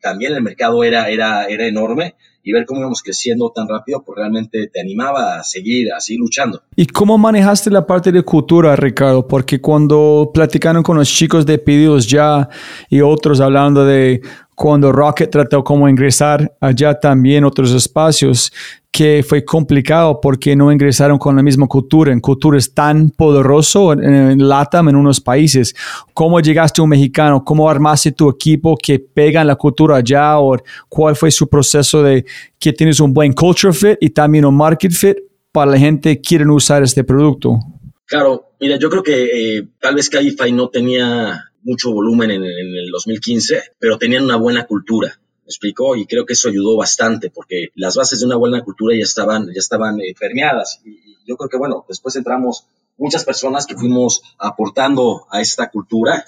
también 0.00 0.32
el 0.32 0.42
mercado 0.42 0.84
era, 0.84 1.08
era, 1.08 1.46
era 1.46 1.66
enorme 1.66 2.14
y 2.44 2.52
ver 2.52 2.66
cómo 2.66 2.80
íbamos 2.80 3.02
creciendo 3.02 3.50
tan 3.52 3.66
rápido, 3.68 4.04
pues 4.04 4.18
realmente 4.18 4.68
te 4.72 4.80
animaba 4.80 5.40
a 5.40 5.42
seguir, 5.42 5.92
a 5.92 5.98
seguir 5.98 6.20
luchando. 6.20 6.62
¿Y 6.76 6.86
cómo 6.86 7.16
manejaste 7.18 7.70
la 7.70 7.86
parte 7.86 8.12
de 8.12 8.22
cultura, 8.22 8.76
Ricardo? 8.76 9.26
Porque 9.26 9.60
cuando 9.60 10.30
platicaron 10.32 10.82
con 10.82 10.98
los 10.98 11.08
chicos 11.08 11.46
de 11.46 11.58
pedidos 11.58 12.06
ya 12.06 12.48
y 12.90 13.00
otros 13.00 13.40
hablando 13.40 13.84
de 13.84 14.20
cuando 14.54 14.92
Rocket 14.92 15.30
trató 15.30 15.64
como 15.64 15.88
ingresar 15.88 16.54
allá 16.60 16.98
también 16.98 17.44
otros 17.44 17.72
espacios, 17.72 18.52
que 18.94 19.24
fue 19.26 19.44
complicado 19.44 20.20
porque 20.20 20.54
no 20.54 20.70
ingresaron 20.70 21.18
con 21.18 21.34
la 21.34 21.42
misma 21.42 21.66
cultura. 21.66 22.12
En 22.12 22.20
cultura 22.20 22.56
es 22.56 22.72
tan 22.72 23.10
poderoso 23.10 23.92
en, 23.92 24.04
en, 24.04 24.48
LATAM, 24.48 24.90
en 24.90 24.96
unos 24.96 25.20
países. 25.20 25.74
¿Cómo 26.12 26.38
llegaste 26.38 26.80
a 26.80 26.84
un 26.84 26.90
mexicano? 26.90 27.44
¿Cómo 27.44 27.68
armaste 27.68 28.12
tu 28.12 28.30
equipo 28.30 28.76
que 28.80 29.00
pega 29.00 29.40
en 29.40 29.48
la 29.48 29.56
cultura 29.56 29.96
allá? 29.96 30.38
¿O 30.38 30.56
cuál 30.88 31.16
fue 31.16 31.32
su 31.32 31.48
proceso 31.48 32.04
de 32.04 32.24
que 32.56 32.72
tienes 32.72 33.00
un 33.00 33.12
buen 33.12 33.32
culture 33.32 33.72
fit 33.72 33.98
y 34.00 34.10
también 34.10 34.44
un 34.44 34.56
market 34.56 34.92
fit 34.92 35.16
para 35.50 35.72
la 35.72 35.78
gente 35.78 36.14
que 36.14 36.20
quieren 36.20 36.50
usar 36.50 36.84
este 36.84 37.02
producto? 37.02 37.58
Claro, 38.06 38.52
mira, 38.60 38.76
yo 38.76 38.88
creo 38.90 39.02
que 39.02 39.56
eh, 39.56 39.68
tal 39.80 39.96
vez 39.96 40.08
Cabify 40.08 40.52
no 40.52 40.68
tenía 40.68 41.50
mucho 41.64 41.92
volumen 41.92 42.30
en, 42.30 42.44
en 42.44 42.76
el 42.76 42.90
2015, 42.92 43.62
pero 43.78 43.98
tenían 43.98 44.24
una 44.24 44.36
buena 44.36 44.66
cultura 44.66 45.18
¿Me 45.44 45.48
explicó? 45.48 45.94
Y 45.94 46.06
creo 46.06 46.24
que 46.24 46.32
eso 46.32 46.48
ayudó 46.48 46.74
bastante 46.74 47.28
porque 47.28 47.68
las 47.74 47.96
bases 47.96 48.20
de 48.20 48.26
una 48.26 48.36
buena 48.36 48.64
cultura 48.64 48.96
ya 48.96 49.02
estaban, 49.02 49.46
ya 49.48 49.58
estaban 49.58 50.00
eh, 50.00 50.14
permeadas. 50.18 50.80
Y, 50.86 51.18
yo 51.26 51.36
creo 51.36 51.50
que, 51.50 51.58
bueno, 51.58 51.84
después 51.86 52.16
entramos 52.16 52.66
muchas 52.96 53.24
personas 53.24 53.66
que 53.66 53.76
fuimos 53.76 54.22
aportando 54.38 55.26
a 55.30 55.42
esta 55.42 55.70
cultura 55.70 56.24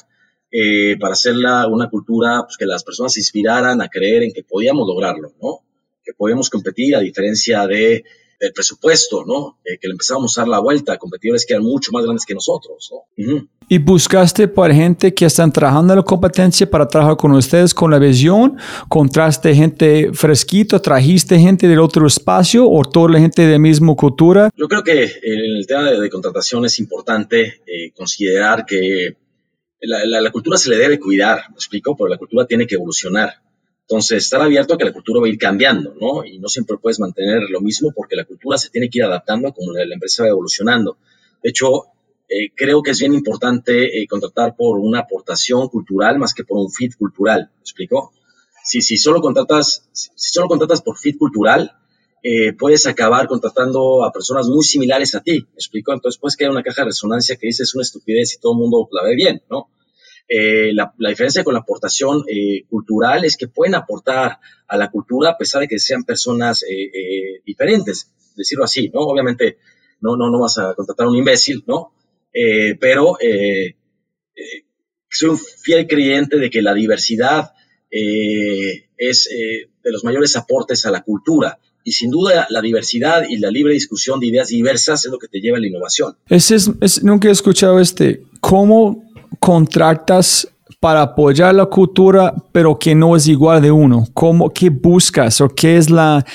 eh, 0.50 0.96
para 0.98 1.14
hacerla 1.14 1.66
una 1.66 1.88
cultura 1.88 2.42
pues, 2.44 2.58
que 2.58 2.66
las 2.66 2.84
personas 2.84 3.14
se 3.14 3.20
inspiraran 3.20 3.80
a 3.80 3.88
creer 3.88 4.22
en 4.22 4.32
que 4.32 4.42
podíamos 4.42 4.86
lograrlo, 4.86 5.32
¿no? 5.42 5.60
Que 6.04 6.12
podíamos 6.12 6.50
competir 6.50 6.94
a 6.94 7.00
diferencia 7.00 7.66
de 7.66 8.04
del 8.38 8.52
presupuesto, 8.52 9.24
¿no? 9.24 9.58
Eh, 9.64 9.78
que 9.80 9.88
le 9.88 9.92
empezamos 9.92 10.36
a 10.36 10.42
dar 10.42 10.48
la 10.48 10.58
vuelta 10.58 10.92
a 10.92 10.98
competidores 10.98 11.46
que 11.46 11.54
eran 11.54 11.64
mucho 11.64 11.90
más 11.92 12.04
grandes 12.04 12.26
que 12.26 12.34
nosotros, 12.34 12.90
¿no? 12.92 13.48
¿Y 13.68 13.78
buscaste 13.78 14.46
por 14.46 14.72
gente 14.72 15.12
que 15.12 15.24
están 15.24 15.52
trabajando 15.52 15.92
en 15.92 15.98
la 15.98 16.04
competencia 16.04 16.70
para 16.70 16.86
trabajar 16.86 17.16
con 17.16 17.32
ustedes 17.32 17.74
con 17.74 17.90
la 17.90 17.98
visión? 17.98 18.56
¿Contraste 18.88 19.54
gente 19.54 20.12
fresquito? 20.12 20.80
¿Trajiste 20.80 21.36
gente 21.38 21.66
del 21.66 21.80
otro 21.80 22.06
espacio 22.06 22.68
o 22.70 22.84
toda 22.84 23.10
la 23.10 23.18
gente 23.18 23.42
de 23.42 23.58
misma 23.58 23.96
cultura? 23.96 24.50
Yo 24.56 24.68
creo 24.68 24.84
que 24.84 25.02
en 25.02 25.56
el 25.56 25.66
tema 25.66 25.90
de, 25.90 26.08
contratación 26.08 26.64
es 26.64 26.78
importante 26.78 27.62
eh, 27.66 27.90
considerar 27.92 28.64
que 28.64 29.16
la, 29.80 30.20
la, 30.20 30.30
cultura 30.30 30.56
se 30.56 30.70
le 30.70 30.76
debe 30.76 31.00
cuidar, 31.00 31.50
¿me 31.50 31.56
explico? 31.56 31.96
Pero 31.96 32.08
la 32.08 32.18
cultura 32.18 32.46
tiene 32.46 32.66
que 32.66 32.76
evolucionar. 32.76 33.34
Entonces, 33.88 34.24
estar 34.24 34.40
abierto 34.42 34.74
a 34.74 34.78
que 34.78 34.84
la 34.84 34.92
cultura 34.92 35.20
va 35.20 35.26
a 35.26 35.28
ir 35.28 35.38
cambiando, 35.38 35.94
¿no? 36.00 36.24
Y 36.24 36.38
no 36.38 36.48
siempre 36.48 36.76
puedes 36.76 36.98
mantener 36.98 37.42
lo 37.50 37.60
mismo 37.60 37.92
porque 37.94 38.16
la 38.16 38.24
cultura 38.24 38.58
se 38.58 38.68
tiene 38.68 38.90
que 38.90 38.98
ir 38.98 39.04
adaptando 39.04 39.52
como 39.52 39.72
la, 39.72 39.82
empresa 39.82 40.24
va 40.24 40.30
evolucionando. 40.30 40.98
De 41.40 41.50
hecho, 41.50 41.84
eh, 42.28 42.50
creo 42.54 42.82
que 42.82 42.90
es 42.90 42.98
bien 42.98 43.14
importante 43.14 44.00
eh, 44.00 44.06
contratar 44.08 44.56
por 44.56 44.78
una 44.78 45.00
aportación 45.00 45.68
cultural 45.68 46.18
más 46.18 46.34
que 46.34 46.44
por 46.44 46.58
un 46.58 46.70
fit 46.70 46.96
cultural. 46.96 47.50
¿Me 47.54 47.60
explico? 47.60 48.12
Si, 48.64 48.82
si, 48.82 48.96
solo, 48.96 49.20
contratas, 49.20 49.88
si, 49.92 50.10
solo 50.16 50.48
contratas 50.48 50.82
por 50.82 50.98
fit 50.98 51.16
cultural, 51.16 51.72
eh, 52.22 52.52
puedes 52.54 52.86
acabar 52.88 53.28
contratando 53.28 54.04
a 54.04 54.10
personas 54.10 54.48
muy 54.48 54.64
similares 54.64 55.14
a 55.14 55.20
ti. 55.20 55.40
¿Me 55.40 55.54
explico? 55.54 55.92
Entonces 55.92 56.18
puedes 56.18 56.36
crear 56.36 56.50
una 56.50 56.64
caja 56.64 56.82
de 56.82 56.86
resonancia 56.86 57.36
que 57.36 57.46
dices 57.46 57.72
una 57.74 57.82
estupidez 57.82 58.34
y 58.34 58.40
todo 58.40 58.52
el 58.52 58.58
mundo 58.58 58.88
la 58.90 59.04
ve 59.04 59.14
bien, 59.14 59.42
¿no? 59.48 59.68
Eh, 60.28 60.72
la, 60.74 60.92
diferencia 60.98 61.44
con 61.44 61.54
la 61.54 61.60
aportación 61.60 62.24
eh, 62.28 62.64
cultural 62.68 63.24
es 63.24 63.36
que 63.36 63.46
pueden 63.46 63.76
aportar 63.76 64.40
a 64.66 64.76
la 64.76 64.90
cultura 64.90 65.30
a 65.30 65.38
pesar 65.38 65.60
de 65.60 65.68
que 65.68 65.78
sean 65.78 66.02
personas 66.02 66.64
eh, 66.64 67.42
diferentes, 67.46 68.10
decirlo 68.34 68.64
así, 68.64 68.88
¿no? 68.88 69.02
Obviamente 69.02 69.58
no, 70.00 70.16
no, 70.16 70.28
no 70.28 70.40
vas 70.40 70.58
a 70.58 70.74
contratar 70.74 71.06
a 71.06 71.10
un 71.10 71.16
imbécil, 71.16 71.62
¿no? 71.68 71.92
Pero 72.80 73.16
soy 75.08 75.28
un 75.30 75.38
fiel 75.38 75.86
creyente 75.86 76.38
de 76.38 76.50
que 76.50 76.60
la 76.62 76.74
diversidad 76.74 77.52
es 77.90 79.28
de 79.28 79.92
los 79.92 80.04
mayores 80.04 80.36
aportes 80.36 80.84
a 80.84 80.90
la 80.90 81.02
cultura. 81.02 81.58
Y 81.84 81.92
sin 81.92 82.10
duda 82.10 82.48
la 82.50 82.60
diversidad 82.60 83.22
y 83.28 83.38
la 83.38 83.48
libre 83.48 83.72
discusión 83.72 84.18
de 84.18 84.26
ideas 84.26 84.48
diversas 84.48 85.04
es 85.04 85.12
lo 85.12 85.18
que 85.18 85.28
te 85.28 85.40
lleva 85.40 85.58
a 85.58 85.60
la 85.60 85.68
innovación. 85.68 86.16
Ese 86.28 86.56
es, 86.56 87.02
nunca 87.04 87.28
he 87.28 87.30
escuchado 87.30 87.78
este, 87.78 88.24
¿cómo 88.40 89.04
contratas 89.38 90.48
para 90.80 91.02
apoyar 91.02 91.54
la 91.54 91.66
cultura, 91.66 92.34
pero 92.50 92.76
que 92.76 92.94
no 92.94 93.14
es 93.14 93.28
igual 93.28 93.62
de 93.62 93.70
uno? 93.70 94.04
¿Cómo, 94.12 94.52
¿Qué 94.52 94.68
buscas 94.68 95.40
o 95.40 95.48
qué 95.48 95.76
es 95.76 95.88
la... 95.88 96.26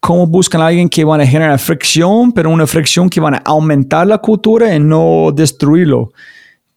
¿Cómo 0.00 0.26
buscan 0.26 0.60
a 0.60 0.68
alguien 0.68 0.88
que 0.88 1.04
van 1.04 1.20
a 1.20 1.26
generar 1.26 1.58
fricción, 1.58 2.32
pero 2.32 2.50
una 2.50 2.66
fricción 2.66 3.10
que 3.10 3.20
van 3.20 3.34
a 3.34 3.42
aumentar 3.44 4.06
la 4.06 4.18
cultura 4.18 4.74
y 4.74 4.80
no 4.80 5.30
destruirlo? 5.34 6.12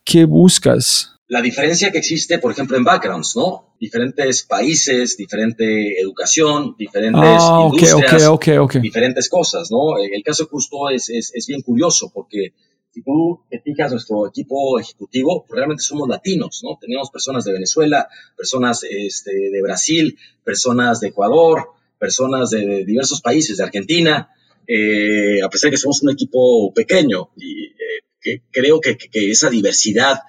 ¿Qué 0.04 0.26
buscas? 0.26 1.12
la 1.32 1.42
diferencia 1.42 1.94
que 1.94 2.00
existe, 2.00 2.40
por 2.40 2.52
ejemplo, 2.52 2.76
en 2.76 2.84
backgrounds, 2.84 3.38
¿no? 3.38 3.74
Diferentes 3.80 4.44
países, 4.44 5.16
diferente 5.16 5.98
educación, 5.98 6.76
diferentes 6.78 7.22
Ah, 7.24 7.62
ok, 7.62 7.74
industrias, 7.74 8.28
ok, 8.28 8.48
ok, 8.50 8.60
ok. 8.60 8.76
diferentes 8.82 9.30
cosas, 9.30 9.72
¿no? 9.72 9.98
El 9.98 10.22
caso 10.24 10.46
justo 10.48 10.90
es, 10.90 11.10
es, 11.10 11.32
es 11.34 11.48
bien 11.48 11.62
curioso 11.62 12.12
porque 12.14 12.52
si 12.94 13.02
tú 13.02 13.40
te 13.50 13.62
fijas 13.62 13.92
nuestro 13.92 14.28
equipo 14.28 14.78
ejecutivo, 14.78 15.46
pues 15.48 15.56
realmente 15.56 15.84
somos 15.84 16.10
latinos, 16.10 16.60
¿no? 16.66 16.78
Tenemos 16.82 17.10
personas 17.10 17.46
de 17.46 17.54
Venezuela, 17.54 18.10
personas 18.36 18.84
este, 18.84 19.32
de 19.32 19.62
Brasil, 19.62 20.18
personas 20.44 21.00
de 21.00 21.08
Ecuador, 21.08 21.70
personas 22.02 22.50
de, 22.50 22.84
diversos 22.84 23.22
países, 23.22 23.58
de 23.58 23.64
Argentina, 23.64 24.30
eh, 24.68 25.40
a 25.44 25.50
pesar 25.50 25.70
de 25.70 25.76
que 25.76 25.82
somos 25.82 26.02
un 26.02 26.10
equipo 26.10 26.74
pequeño 26.74 27.30
y 27.38 27.68
eh, 27.68 28.42
creo 28.52 28.82
que, 28.82 28.98
esa 29.14 29.52
diversidad 29.52 30.20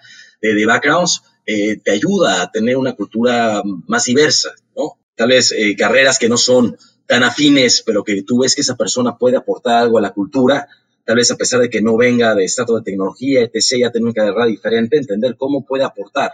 de, 0.42 0.66
backgrounds 0.66 1.22
eh, 1.46 1.78
te 1.82 1.92
ayuda 1.92 2.42
a 2.42 2.50
tener 2.50 2.76
una 2.76 2.92
cultura 2.92 3.62
más 3.86 4.04
diversa, 4.04 4.50
¿no? 4.76 4.98
Tal 5.16 5.28
vez 5.28 5.54
carreras 5.78 6.18
que 6.18 6.28
no 6.28 6.36
son 6.36 6.76
tan 7.06 7.22
afines, 7.22 7.82
pero 7.84 8.04
que 8.04 8.22
tú 8.22 8.40
ves 8.40 8.54
que 8.54 8.62
esa 8.62 8.76
persona 8.76 9.16
puede 9.16 9.36
aportar 9.36 9.82
algo 9.82 9.98
a 9.98 10.02
la 10.02 10.12
cultura, 10.12 10.68
tal 11.04 11.16
vez 11.16 11.30
a 11.30 11.36
pesar 11.36 11.60
de 11.60 11.70
que 11.70 11.80
no 11.80 11.96
venga 11.96 12.34
de 12.34 12.44
estrato 12.44 12.76
de 12.76 12.82
tecnología, 12.82 13.42
etc., 13.42 13.80
ya 13.80 13.90
tener 13.90 14.04
una 14.04 14.14
carrera 14.14 14.46
diferente, 14.46 14.98
entender 14.98 15.36
cómo 15.38 15.64
puede 15.64 15.84
aportar. 15.84 16.32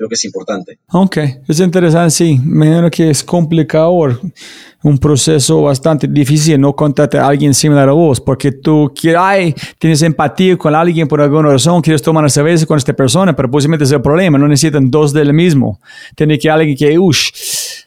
Creo 0.00 0.08
que 0.08 0.14
es 0.14 0.24
importante. 0.24 0.78
Ok, 0.92 1.18
es 1.46 1.60
interesante, 1.60 2.10
sí. 2.10 2.40
Me 2.42 2.68
imagino 2.68 2.90
que 2.90 3.10
es 3.10 3.22
complicado, 3.22 3.92
un 4.82 4.96
proceso 4.96 5.60
bastante 5.60 6.08
difícil 6.08 6.58
no 6.58 6.74
contarte 6.74 7.18
a 7.18 7.26
alguien 7.26 7.52
similar 7.52 7.86
a 7.86 7.92
vos, 7.92 8.18
porque 8.18 8.50
tú 8.50 8.90
quieres, 8.98 9.54
tienes 9.78 10.00
empatía 10.00 10.56
con 10.56 10.74
alguien 10.74 11.06
por 11.06 11.20
alguna 11.20 11.50
razón, 11.50 11.82
quieres 11.82 12.00
tomar 12.00 12.22
una 12.22 12.30
cerveza 12.30 12.64
con 12.64 12.78
esta 12.78 12.94
persona, 12.94 13.36
pero 13.36 13.50
posiblemente 13.50 13.84
es 13.84 13.92
el 13.92 14.00
problema, 14.00 14.38
no 14.38 14.48
necesitan 14.48 14.90
dos 14.90 15.12
del 15.12 15.34
mismo. 15.34 15.78
Tiene 16.14 16.38
que 16.38 16.48
alguien 16.48 16.78
que, 16.78 16.98
uff, 16.98 17.18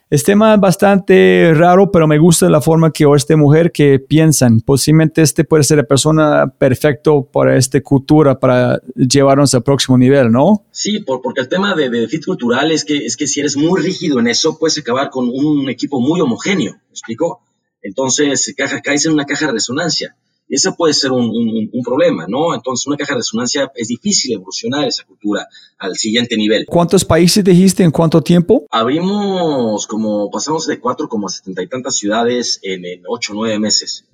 este 0.10 0.32
tema 0.34 0.56
es 0.56 0.60
bastante 0.60 1.54
raro, 1.56 1.92
pero 1.92 2.08
me 2.08 2.18
gusta 2.18 2.50
la 2.50 2.62
forma 2.62 2.92
que 2.92 3.06
o 3.06 3.16
esta 3.16 3.36
mujer 3.36 3.72
que 3.72 4.00
piensan. 4.00 4.62
Posiblemente 4.62 5.22
este 5.22 5.44
puede 5.44 5.64
ser 5.64 5.78
la 5.78 5.84
persona 5.84 6.48
perfecto 6.48 7.24
para 7.24 7.58
esta 7.58 7.82
cultura, 7.82 8.40
para 8.40 8.80
llevarnos 8.96 9.54
al 9.54 9.64
próximo 9.64 9.98
nivel, 9.98 10.32
¿no? 10.32 10.66
Sí, 10.72 11.00
por, 11.00 11.22
porque 11.22 11.42
el 11.42 11.50
tema 11.50 11.76
de, 11.76 11.90
de 11.90 12.08
fit 12.08 12.26
cultural 12.26 12.72
es 12.72 12.86
que, 12.86 13.06
es 13.06 13.18
que 13.18 13.28
si 13.28 13.40
eres 13.40 13.58
muy 13.58 13.82
rígido 13.82 14.20
en 14.20 14.28
eso, 14.28 14.58
puedes 14.58 14.78
acabar 14.78 15.10
con 15.10 15.30
un 15.30 15.70
equipo 15.70 16.00
muy 16.00 16.22
homogéneo, 16.22 16.74
¿me 16.74 16.92
explico? 16.92 17.42
Entonces, 17.82 18.54
caja, 18.58 18.82
caes 18.82 19.06
en 19.06 19.14
una 19.14 19.26
caja 19.26 19.48
de 19.48 19.54
resonancia. 19.54 20.16
Y 20.48 20.56
ese 20.56 20.72
puede 20.74 20.94
ser 20.94 21.12
un, 21.12 21.22
un- 21.26 21.70
un 21.72 21.84
problema, 21.84 22.26
¿no? 22.28 22.54
Entonces, 22.54 22.86
una 22.86 22.98
caja 22.98 23.14
de 23.14 23.20
resonancia 23.20 23.72
es 23.76 23.88
difícil 23.88 24.34
evolucionar 24.34 24.86
esa 24.88 25.04
cultura 25.06 25.48
al 25.80 25.96
siguiente 25.96 26.36
nivel. 26.38 26.66
¿Cuántos 26.68 27.06
países 27.06 27.44
dijiste 27.44 27.82
en 27.84 27.92
cuánto 27.92 28.22
tiempo? 28.22 28.66
Abrimos 28.70 29.88
como, 29.88 30.30
pasamos 30.30 30.68
de 30.68 30.80
cuatro 30.80 31.08
como 31.08 31.28
a 31.28 31.30
setenta 31.30 31.62
y 31.64 31.68
tantas 31.68 31.96
ciudades 31.96 32.60
en, 32.62 32.86
en 32.86 33.02
ocho 33.08 33.34
o 33.34 33.36
nueve 33.36 33.58
meses, 33.60 34.06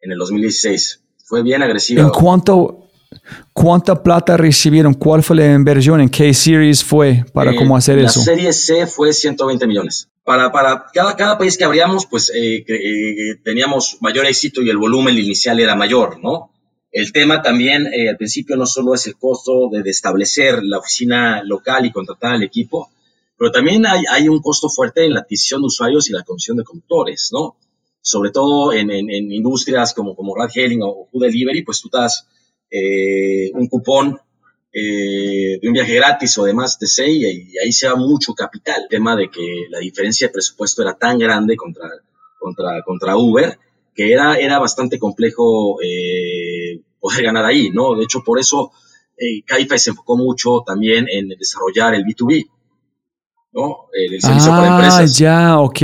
en 0.00 0.12
el 0.12 0.18
2016. 0.18 1.00
Fue 1.24 1.42
bien 1.42 1.62
agresivo. 1.62 2.00
¿En 2.02 2.10
cuánto, 2.10 2.88
cuánta 3.52 4.02
plata 4.02 4.36
recibieron? 4.36 4.94
¿Cuál 4.94 5.22
fue 5.22 5.36
la 5.36 5.54
inversión? 5.54 6.00
¿En 6.00 6.08
qué 6.08 6.32
series 6.34 6.82
fue 6.84 7.24
para 7.32 7.52
Eh, 7.52 7.56
cómo 7.56 7.76
hacer 7.76 7.98
la 7.98 8.08
eso? 8.08 8.20
serie 8.20 8.52
C 8.52 8.86
fue 8.86 9.12
120 9.12 9.66
millones. 9.66 10.08
Para, 10.26 10.50
para 10.50 10.86
cada, 10.92 11.14
cada 11.16 11.38
país 11.38 11.56
que 11.56 11.64
abríamos, 11.64 12.06
pues 12.06 12.30
eh, 12.34 12.64
eh, 12.68 13.36
teníamos 13.44 13.98
mayor 14.00 14.26
éxito 14.26 14.60
y 14.62 14.68
el 14.70 14.76
volumen 14.76 15.16
inicial 15.16 15.60
era 15.60 15.74
mayor, 15.76 16.18
¿no? 16.22 16.50
El 16.90 17.12
tema 17.12 17.42
también, 17.42 17.86
eh, 17.86 18.08
al 18.08 18.16
principio, 18.16 18.56
no 18.56 18.66
solo 18.66 18.94
es 18.94 19.06
el 19.06 19.16
costo 19.16 19.68
de, 19.72 19.82
de 19.82 19.90
establecer 19.90 20.62
la 20.64 20.78
oficina 20.78 21.42
local 21.44 21.86
y 21.86 21.92
contratar 21.92 22.32
al 22.34 22.42
equipo, 22.42 22.90
pero 23.38 23.52
también 23.52 23.86
hay, 23.86 24.02
hay 24.10 24.28
un 24.28 24.40
costo 24.40 24.68
fuerte 24.68 25.04
en 25.04 25.14
la 25.14 25.20
adquisición 25.20 25.60
de 25.62 25.66
usuarios 25.68 26.08
y 26.10 26.12
la 26.12 26.24
comisión 26.24 26.56
de 26.56 26.64
conductores, 26.64 27.30
¿no? 27.32 27.56
Sobre 28.00 28.30
todo 28.30 28.72
en, 28.72 28.90
en- 28.90 29.10
en 29.10 29.32
industrias 29.32 29.94
como, 29.94 30.16
como 30.16 30.34
Ride 30.34 30.60
Hailing 30.60 30.80
o 30.82 31.08
Food 31.12 31.22
Delivery, 31.26 31.62
pues 31.62 31.80
tú 31.82 31.88
das 31.92 32.26
eh, 32.70 33.50
un 33.54 33.68
cupón 33.68 34.18
eh, 34.78 35.58
de 35.60 35.66
un 35.68 35.72
viaje 35.72 35.94
gratis 35.94 36.36
o 36.38 36.44
demás, 36.44 36.76
etc. 36.80 37.08
Y, 37.08 37.24
y 37.54 37.58
ahí 37.58 37.72
se 37.72 37.88
va 37.88 37.96
mucho 37.96 38.34
capital. 38.34 38.82
El 38.82 38.88
tema 38.88 39.16
de 39.16 39.30
que 39.30 39.66
la 39.70 39.78
diferencia 39.78 40.26
de 40.26 40.32
presupuesto 40.34 40.82
era 40.82 40.94
tan 40.98 41.18
grande 41.18 41.56
contra, 41.56 41.88
contra, 42.38 42.82
contra 42.84 43.16
Uber 43.16 43.58
que 43.94 44.12
era, 44.12 44.36
era 44.36 44.58
bastante 44.58 44.98
complejo 44.98 45.78
eh, 45.82 46.82
poder 47.00 47.22
ganar 47.24 47.46
ahí, 47.46 47.70
¿no? 47.70 47.94
De 47.94 48.04
hecho, 48.04 48.22
por 48.22 48.38
eso 48.38 48.70
eh, 49.16 49.40
Cabify 49.46 49.78
se 49.78 49.88
enfocó 49.90 50.18
mucho 50.18 50.62
también 50.66 51.06
en 51.10 51.28
desarrollar 51.28 51.94
el 51.94 52.04
B2B, 52.04 52.46
¿no? 53.54 53.86
El, 53.94 54.12
el 54.14 54.20
servicio 54.20 54.50
para 54.50 54.64
Ah, 54.64 54.76
empresas. 54.76 55.16
ya, 55.16 55.58
ok. 55.60 55.78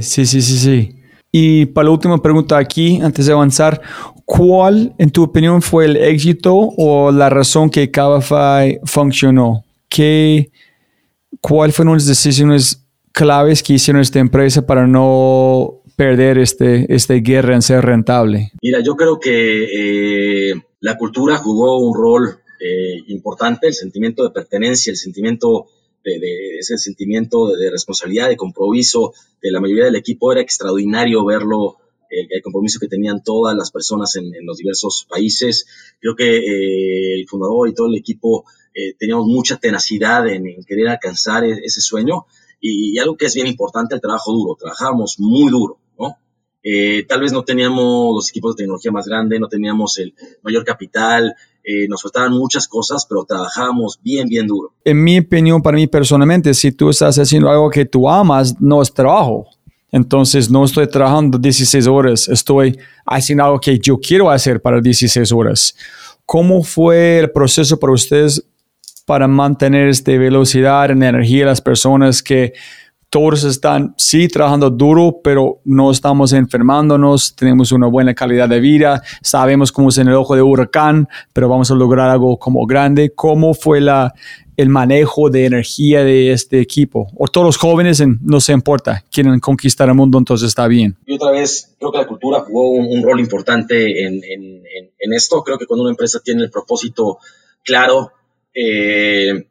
Sí, 0.00 0.24
sí, 0.26 0.40
sí, 0.40 0.42
sí. 0.42 0.95
Y 1.32 1.66
para 1.66 1.86
la 1.86 1.90
última 1.90 2.22
pregunta 2.22 2.56
aquí, 2.56 3.00
antes 3.02 3.26
de 3.26 3.32
avanzar, 3.32 3.80
¿cuál, 4.24 4.94
en 4.98 5.10
tu 5.10 5.22
opinión, 5.22 5.60
fue 5.62 5.84
el 5.84 5.96
éxito 5.96 6.54
o 6.54 7.10
la 7.12 7.28
razón 7.28 7.70
que 7.70 7.90
Cabify 7.90 8.78
funcionó? 8.84 9.64
¿Qué, 9.88 10.50
¿Cuál 11.40 11.72
fueron 11.72 11.94
las 11.94 12.06
decisiones 12.06 12.86
claves 13.12 13.62
que 13.62 13.74
hicieron 13.74 14.02
esta 14.02 14.18
empresa 14.18 14.66
para 14.66 14.86
no 14.86 15.82
perder 15.96 16.38
este, 16.38 16.92
esta 16.94 17.14
guerra 17.14 17.54
en 17.54 17.62
ser 17.62 17.84
rentable? 17.84 18.52
Mira, 18.62 18.80
yo 18.80 18.94
creo 18.94 19.18
que 19.18 20.50
eh, 20.50 20.54
la 20.80 20.96
cultura 20.96 21.36
jugó 21.36 21.78
un 21.78 21.94
rol 21.94 22.38
eh, 22.60 23.02
importante, 23.08 23.66
el 23.66 23.74
sentimiento 23.74 24.22
de 24.22 24.30
pertenencia, 24.30 24.90
el 24.90 24.96
sentimiento 24.96 25.66
de, 26.06 26.18
de- 26.20 26.58
ese 26.60 26.78
sentimiento 26.78 27.48
de, 27.48 27.56
de 27.64 27.70
responsabilidad, 27.70 28.28
de 28.30 28.36
compromiso 28.36 29.12
de 29.42 29.50
la 29.50 29.60
mayoría 29.60 29.84
del 29.86 29.96
equipo 29.96 30.32
era 30.32 30.40
extraordinario 30.40 31.24
verlo, 31.24 31.76
eh, 32.10 32.26
el 32.30 32.42
compromiso 32.42 32.78
que 32.80 32.88
tenían 32.88 33.22
todas 33.22 33.54
las 33.56 33.70
personas 33.70 34.16
en, 34.16 34.26
en 34.34 34.46
los 34.46 34.56
diversos 34.58 35.06
países. 35.10 35.66
Creo 36.00 36.14
que 36.16 36.28
eh, 36.38 37.14
el 37.20 37.26
fundador 37.28 37.68
y 37.68 37.74
todo 37.74 37.88
el 37.88 37.96
equipo 37.96 38.44
eh, 38.74 38.94
teníamos 38.98 39.26
mucha 39.26 39.56
tenacidad 39.58 40.26
en, 40.28 40.46
en 40.46 40.64
querer 40.64 40.88
alcanzar 40.88 41.44
e- 41.44 41.60
ese 41.64 41.80
sueño 41.80 42.26
y, 42.60 42.94
y 42.94 42.98
algo 42.98 43.16
que 43.16 43.26
es 43.26 43.34
bien 43.34 43.46
importante, 43.48 43.94
el 43.94 44.00
trabajo 44.00 44.32
duro. 44.32 44.56
Trabajábamos 44.58 45.16
muy 45.18 45.50
duro, 45.50 45.78
¿no? 45.98 46.16
Eh, 46.68 47.04
tal 47.08 47.20
vez 47.20 47.32
no 47.32 47.44
teníamos 47.44 48.14
los 48.14 48.28
equipos 48.30 48.56
de 48.56 48.62
tecnología 48.62 48.90
más 48.90 49.06
grandes, 49.06 49.38
no 49.38 49.48
teníamos 49.48 49.98
el 49.98 50.14
mayor 50.42 50.64
capital, 50.64 51.34
eh, 51.68 51.88
nos 51.88 52.00
faltaban 52.00 52.32
muchas 52.32 52.68
cosas, 52.68 53.04
pero 53.08 53.24
trabajábamos 53.24 53.98
bien, 54.00 54.28
bien 54.28 54.46
duro. 54.46 54.72
En 54.84 55.02
mi 55.02 55.18
opinión, 55.18 55.60
para 55.60 55.74
mí 55.74 55.88
personalmente, 55.88 56.54
si 56.54 56.70
tú 56.70 56.90
estás 56.90 57.18
haciendo 57.18 57.50
algo 57.50 57.68
que 57.70 57.84
tú 57.84 58.08
amas, 58.08 58.54
no 58.60 58.80
es 58.80 58.94
trabajo. 58.94 59.48
Entonces, 59.90 60.48
no 60.48 60.64
estoy 60.64 60.86
trabajando 60.86 61.38
16 61.38 61.88
horas, 61.88 62.28
estoy 62.28 62.78
haciendo 63.04 63.44
algo 63.44 63.60
que 63.60 63.80
yo 63.80 63.98
quiero 63.98 64.30
hacer 64.30 64.62
para 64.62 64.80
16 64.80 65.32
horas. 65.32 65.74
¿Cómo 66.24 66.62
fue 66.62 67.18
el 67.18 67.32
proceso 67.32 67.76
para 67.80 67.92
ustedes 67.92 68.44
para 69.04 69.26
mantener 69.26 69.88
esta 69.88 70.12
velocidad 70.12 70.90
en 70.90 71.02
energía 71.02 71.40
de 71.40 71.46
las 71.46 71.60
personas 71.60 72.22
que 72.22 72.52
todos 73.16 73.44
están, 73.44 73.94
sí, 73.96 74.28
trabajando 74.28 74.68
duro, 74.68 75.20
pero 75.24 75.60
no 75.64 75.90
estamos 75.90 76.34
enfermándonos, 76.34 77.34
tenemos 77.34 77.72
una 77.72 77.86
buena 77.86 78.12
calidad 78.14 78.46
de 78.46 78.60
vida, 78.60 79.02
sabemos 79.22 79.72
cómo 79.72 79.88
es 79.88 79.96
en 79.96 80.08
el 80.08 80.14
ojo 80.14 80.34
de 80.36 80.42
huracán, 80.42 81.08
pero 81.32 81.48
vamos 81.48 81.70
a 81.70 81.74
lograr 81.74 82.10
algo 82.10 82.38
como 82.38 82.66
grande. 82.66 83.12
¿Cómo 83.14 83.54
fue 83.54 83.80
la, 83.80 84.12
el 84.58 84.68
manejo 84.68 85.30
de 85.30 85.46
energía 85.46 86.04
de 86.04 86.32
este 86.32 86.60
equipo? 86.60 87.08
O 87.16 87.26
todos 87.26 87.46
los 87.46 87.56
jóvenes, 87.56 88.00
en- 88.00 88.18
no 88.22 88.38
se 88.40 88.52
importa, 88.52 89.02
quieren 89.10 89.40
conquistar 89.40 89.88
el 89.88 89.94
mundo, 89.94 90.18
entonces 90.18 90.48
está 90.48 90.68
bien. 90.68 90.96
Y 91.06 91.14
otra 91.14 91.30
vez, 91.30 91.74
creo 91.78 91.90
que 91.92 91.98
la 91.98 92.06
cultura 92.06 92.40
jugó 92.40 92.70
un, 92.72 92.86
un 92.98 93.02
rol 93.02 93.18
importante 93.18 94.06
en, 94.06 94.14
en- 94.16 94.62
en- 95.00 95.12
esto. 95.14 95.42
Creo 95.42 95.56
que 95.56 95.64
cuando 95.66 95.84
una 95.84 95.92
empresa 95.92 96.20
tiene 96.22 96.42
el 96.42 96.50
propósito 96.50 97.18
claro, 97.64 98.10
eh, 98.52 99.46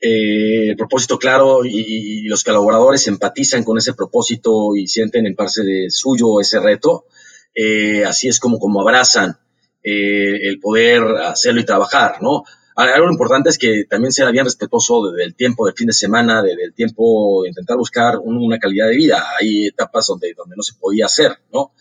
eh, 0.00 0.70
el 0.70 0.76
propósito 0.76 1.18
claro 1.18 1.64
y, 1.64 2.22
y 2.24 2.28
los 2.28 2.42
colaboradores 2.44 3.06
empatizan 3.08 3.64
con 3.64 3.78
ese 3.78 3.94
propósito 3.94 4.74
y 4.76 4.86
sienten 4.86 5.26
en 5.26 5.34
parte 5.36 5.62
de 5.62 5.90
suyo 5.90 6.40
ese 6.40 6.60
reto, 6.60 7.06
eh, 7.54 8.04
así 8.04 8.28
es 8.28 8.40
como, 8.40 8.58
como 8.58 8.80
abrazan 8.80 9.36
eh, 9.82 10.48
el 10.48 10.60
poder 10.60 11.02
hacerlo 11.24 11.60
y 11.60 11.64
trabajar, 11.64 12.22
¿no? 12.22 12.44
Algo 12.76 13.10
importante 13.10 13.50
es 13.50 13.58
que 13.58 13.84
también 13.90 14.10
sea 14.12 14.30
bien 14.30 14.44
respetuoso 14.46 15.10
de- 15.10 15.18
del 15.22 15.34
tiempo 15.34 15.66
del 15.66 15.74
fin 15.74 15.88
de 15.88 15.92
semana, 15.92 16.42
de- 16.42 16.56
del 16.56 16.72
tiempo 16.72 17.42
de 17.42 17.48
intentar 17.50 17.76
buscar 17.76 18.16
un- 18.18 18.38
una 18.38 18.58
calidad 18.58 18.88
de 18.88 18.96
vida. 18.96 19.22
Hay 19.38 19.66
etapas 19.66 20.06
donde, 20.06 20.32
donde 20.34 20.56
no 20.56 20.62
se 20.62 20.74
podía 20.80 21.04
hacer, 21.06 21.32
¿no? 21.52 21.72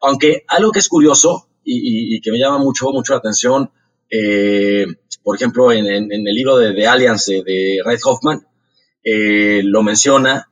Aunque 0.00 0.44
algo 0.48 0.72
que 0.72 0.80
es 0.80 0.88
curioso 0.88 1.48
y, 1.64 1.76
y- 2.14 2.16
y 2.16 2.20
que 2.20 2.32
me 2.32 2.38
llama 2.38 2.58
mucho, 2.58 2.90
mucho 2.90 3.12
la 3.12 3.18
atención, 3.20 3.70
Eh, 4.14 4.84
por 5.22 5.36
ejemplo, 5.36 5.72
en, 5.72 5.86
el 5.86 6.34
libro 6.34 6.58
de, 6.58 6.74
The 6.74 6.86
Alliance 6.86 7.32
de, 7.32 7.42
de 7.42 7.80
Red 7.82 7.98
Hoffman, 8.04 8.46
eh, 9.02 9.62
lo 9.64 9.82
menciona 9.82 10.48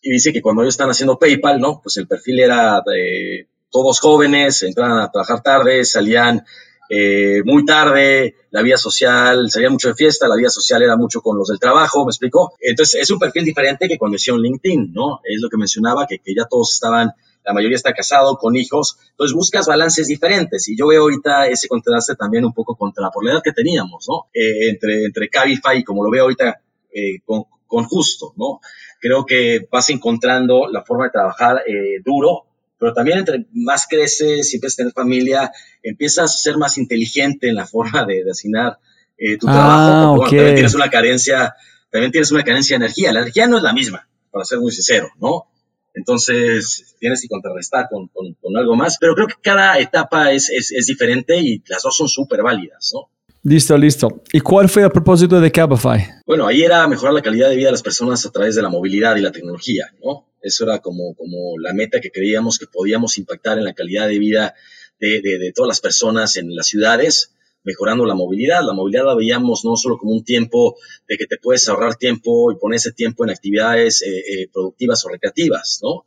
y 0.00 0.12
dice 0.12 0.32
que 0.32 0.40
cuando 0.40 0.62
ellos 0.62 0.74
están 0.74 0.90
haciendo 0.90 1.18
PayPal, 1.18 1.60
¿no? 1.60 1.80
Pues 1.82 1.96
el 1.96 2.06
perfil 2.06 2.40
era 2.40 2.80
de 2.86 3.48
todos 3.70 3.98
jóvenes, 3.98 4.62
entraban 4.62 5.00
a 5.00 5.10
trabajar 5.10 5.42
tarde, 5.42 5.84
salían 5.84 6.44
eh, 6.88 7.42
muy 7.44 7.64
tarde, 7.64 8.36
la 8.50 8.62
vida 8.62 8.76
social, 8.76 9.50
salía 9.50 9.70
mucho 9.70 9.88
de 9.88 9.94
fiesta, 9.94 10.28
la 10.28 10.36
vida 10.36 10.50
social 10.50 10.82
era 10.82 10.96
mucho 10.96 11.22
con 11.22 11.36
los 11.36 11.48
del 11.48 11.58
trabajo, 11.58 12.04
¿me 12.04 12.10
explicó? 12.10 12.54
Entonces 12.60 13.02
es 13.02 13.10
un 13.10 13.18
perfil 13.18 13.44
diferente 13.44 13.88
que 13.88 13.98
cuando 13.98 14.16
hicieron 14.16 14.42
LinkedIn, 14.42 14.92
¿no? 14.92 15.20
Es 15.24 15.40
lo 15.40 15.48
que 15.48 15.56
mencionaba, 15.56 16.06
que 16.06 16.20
ya 16.36 16.44
todos 16.48 16.74
estaban, 16.74 17.12
la 17.44 17.52
mayoría 17.52 17.76
está 17.76 17.92
casado, 17.92 18.36
con 18.36 18.56
hijos, 18.56 18.98
entonces 19.10 19.34
buscas 19.34 19.66
balances 19.66 20.06
diferentes 20.06 20.68
y 20.68 20.76
yo 20.76 20.88
veo 20.88 21.02
ahorita 21.02 21.48
ese 21.48 21.68
contraste 21.68 22.14
también 22.14 22.44
un 22.44 22.52
poco 22.52 22.76
contra, 22.76 23.10
por 23.10 23.24
la 23.24 23.32
edad 23.32 23.42
que 23.42 23.52
teníamos, 23.52 24.06
¿no? 24.08 24.26
Eh, 24.32 24.68
entre, 24.70 25.04
entre 25.04 25.28
Cabify, 25.28 25.82
como 25.82 26.04
lo 26.04 26.10
veo 26.10 26.24
ahorita 26.24 26.60
eh, 26.92 27.20
con, 27.24 27.44
con 27.66 27.84
Justo, 27.84 28.34
¿no? 28.36 28.60
Creo 29.00 29.26
que 29.26 29.66
vas 29.70 29.90
encontrando 29.90 30.68
la 30.68 30.84
forma 30.84 31.04
de 31.04 31.10
trabajar 31.10 31.62
duro, 32.04 32.46
pero 32.82 32.94
también 32.94 33.18
entre 33.18 33.46
más 33.52 33.86
creces 33.86 34.52
y 34.52 34.56
empiezas 34.56 34.74
a 34.74 34.78
tener 34.78 34.92
familia, 34.92 35.52
empiezas 35.84 36.34
a 36.34 36.36
ser 36.36 36.58
más 36.58 36.78
inteligente 36.78 37.48
en 37.48 37.54
la 37.54 37.64
forma 37.64 38.04
de, 38.04 38.24
asignar 38.28 38.80
eh, 39.16 39.38
tu 39.38 39.46
trabajo. 39.46 40.20
Ah, 40.20 40.28
también 40.28 40.54
tienes 40.56 40.74
una 40.74 40.90
carencia, 40.90 41.54
también 41.90 42.10
tienes 42.10 42.32
una 42.32 42.42
carencia 42.42 42.76
de 42.76 42.84
energía. 42.84 43.12
La 43.12 43.20
energía 43.20 43.46
no 43.46 43.58
es 43.58 43.62
la 43.62 43.72
misma, 43.72 44.08
para 44.32 44.44
ser 44.44 44.58
muy 44.58 44.72
sincero, 44.72 45.10
¿no? 45.20 45.46
Entonces 45.94 46.96
tienes 46.98 47.20
que 47.20 47.28
contrarrestar 47.28 47.86
con, 47.90 48.08
con, 48.08 48.56
algo 48.56 48.76
más, 48.76 48.96
pero 48.98 49.14
creo 49.14 49.26
que 49.26 49.34
cada 49.42 49.78
etapa 49.78 50.32
es, 50.32 50.50
es, 50.50 50.72
es 50.72 50.86
diferente 50.86 51.38
y 51.38 51.62
las 51.66 51.82
dos 51.82 51.96
son 51.96 52.08
súper 52.08 52.42
válidas, 52.42 52.92
¿no? 52.94 53.10
Listo, 53.44 53.76
listo. 53.76 54.22
¿Y 54.32 54.40
cuál 54.40 54.68
fue 54.68 54.84
el 54.84 54.90
propósito 54.90 55.40
de 55.40 55.50
Cabify? 55.50 56.06
Bueno, 56.24 56.46
ahí 56.46 56.62
era 56.62 56.86
mejorar 56.86 57.12
la 57.12 57.22
calidad 57.22 57.48
de 57.48 57.56
vida 57.56 57.66
de 57.66 57.72
las 57.72 57.82
personas 57.82 58.24
a 58.24 58.30
través 58.30 58.54
de 58.54 58.62
la 58.62 58.68
movilidad 58.68 59.16
y 59.16 59.20
la 59.20 59.32
tecnología, 59.32 59.92
¿no? 60.02 60.28
Eso 60.40 60.64
era 60.64 60.78
como, 60.78 61.14
como 61.14 61.58
la 61.58 61.72
meta 61.72 62.00
que 62.00 62.12
creíamos 62.12 62.58
que 62.58 62.66
podíamos 62.66 63.18
impactar 63.18 63.58
en 63.58 63.64
la 63.64 63.74
calidad 63.74 64.06
de 64.06 64.18
vida 64.20 64.54
de, 65.00 65.20
de, 65.20 65.52
todas 65.52 65.68
las 65.68 65.80
personas 65.80 66.36
en 66.36 66.54
las 66.54 66.68
ciudades, 66.68 67.34
mejorando 67.64 68.04
la 68.04 68.14
movilidad. 68.14 68.62
La 68.64 68.72
movilidad 68.72 69.04
la 69.04 69.14
veíamos 69.14 69.64
no 69.64 69.76
solo 69.76 69.98
como 69.98 70.12
un 70.12 70.24
tiempo 70.24 70.76
de 71.08 71.16
que 71.16 71.26
te 71.26 71.38
puedes 71.38 71.68
ahorrar 71.68 71.96
tiempo 71.96 72.52
y 72.52 72.56
poner 72.56 72.76
ese 72.76 72.92
tiempo 72.92 73.24
en 73.24 73.30
actividades 73.30 74.02
eh, 74.02 74.18
eh, 74.18 74.48
productivas 74.52 75.04
o 75.04 75.08
recreativas, 75.08 75.80
¿no? 75.82 76.04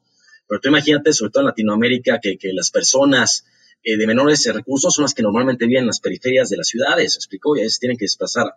Pero 0.47 0.61
tú 0.61 0.69
imagínate, 0.69 1.11
sobre 1.13 1.31
todo 1.31 1.41
en 1.41 1.47
Latinoamérica, 1.47 2.19
que, 2.21 2.37
que 2.37 2.53
las 2.53 2.69
personas 2.69 3.45
eh, 3.83 3.97
de 3.97 4.07
menores 4.07 4.45
recursos 4.53 4.93
son 4.93 5.03
las 5.03 5.13
que 5.13 5.23
normalmente 5.23 5.65
viven 5.65 5.83
en 5.83 5.87
las 5.87 5.99
periferias 5.99 6.49
de 6.49 6.57
las 6.57 6.67
ciudades, 6.67 7.15
explicó, 7.15 7.55
y 7.55 7.61
a 7.61 7.63
veces 7.63 7.79
tienen 7.79 7.97
que 7.97 8.05
desplazar 8.05 8.53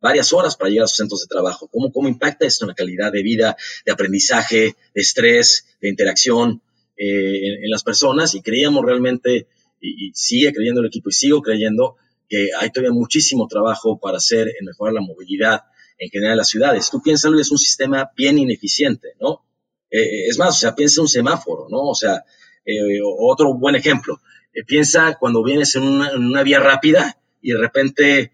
varias 0.00 0.32
horas 0.32 0.56
para 0.56 0.70
llegar 0.70 0.84
a 0.84 0.88
sus 0.88 0.98
centros 0.98 1.20
de 1.20 1.26
trabajo. 1.26 1.68
¿Cómo, 1.68 1.92
cómo 1.92 2.08
impacta 2.08 2.46
esto 2.46 2.64
en 2.64 2.68
la 2.68 2.74
calidad 2.74 3.12
de 3.12 3.22
vida, 3.22 3.56
de 3.84 3.92
aprendizaje, 3.92 4.76
de 4.94 5.00
estrés, 5.00 5.66
de 5.80 5.88
interacción 5.88 6.62
en, 6.96 7.70
las 7.70 7.82
personas? 7.82 8.36
Y 8.36 8.42
creíamos 8.42 8.84
realmente, 8.84 9.48
y, 9.80 10.12
sigue 10.14 10.52
creyendo 10.52 10.80
el 10.80 10.86
equipo, 10.86 11.08
y 11.08 11.12
sigo 11.12 11.42
creyendo, 11.42 11.96
que 12.28 12.50
hay 12.58 12.70
todavía 12.70 12.92
muchísimo 12.92 13.46
trabajo 13.48 13.98
para 13.98 14.18
hacer 14.18 14.48
en 14.48 14.66
mejorar 14.66 14.94
la 14.94 15.00
movilidad 15.00 15.62
en 15.98 16.10
general 16.10 16.32
en 16.32 16.38
las 16.38 16.48
ciudades. 16.48 16.90
Tú 16.90 17.02
piensas, 17.02 17.32
es 17.38 17.50
un 17.50 17.58
sistema 17.58 18.10
bien 18.16 18.38
ineficiente, 18.38 19.14
¿no? 19.20 19.44
Eh, 19.90 20.26
es 20.28 20.38
más, 20.38 20.50
o 20.50 20.58
sea, 20.58 20.74
piensa 20.74 21.00
un 21.00 21.08
semáforo, 21.08 21.66
¿no? 21.70 21.82
O 21.82 21.94
sea, 21.94 22.24
otro 23.18 23.54
buen 23.54 23.76
ejemplo, 23.76 24.20
eh, 24.52 24.64
piensa 24.64 25.16
cuando 25.18 25.42
vienes 25.42 25.74
en 25.76 25.84
una, 25.84 26.42
vía 26.42 26.60
rápida 26.60 27.18
y 27.40 27.52
de 27.52 27.58
repente 27.58 28.32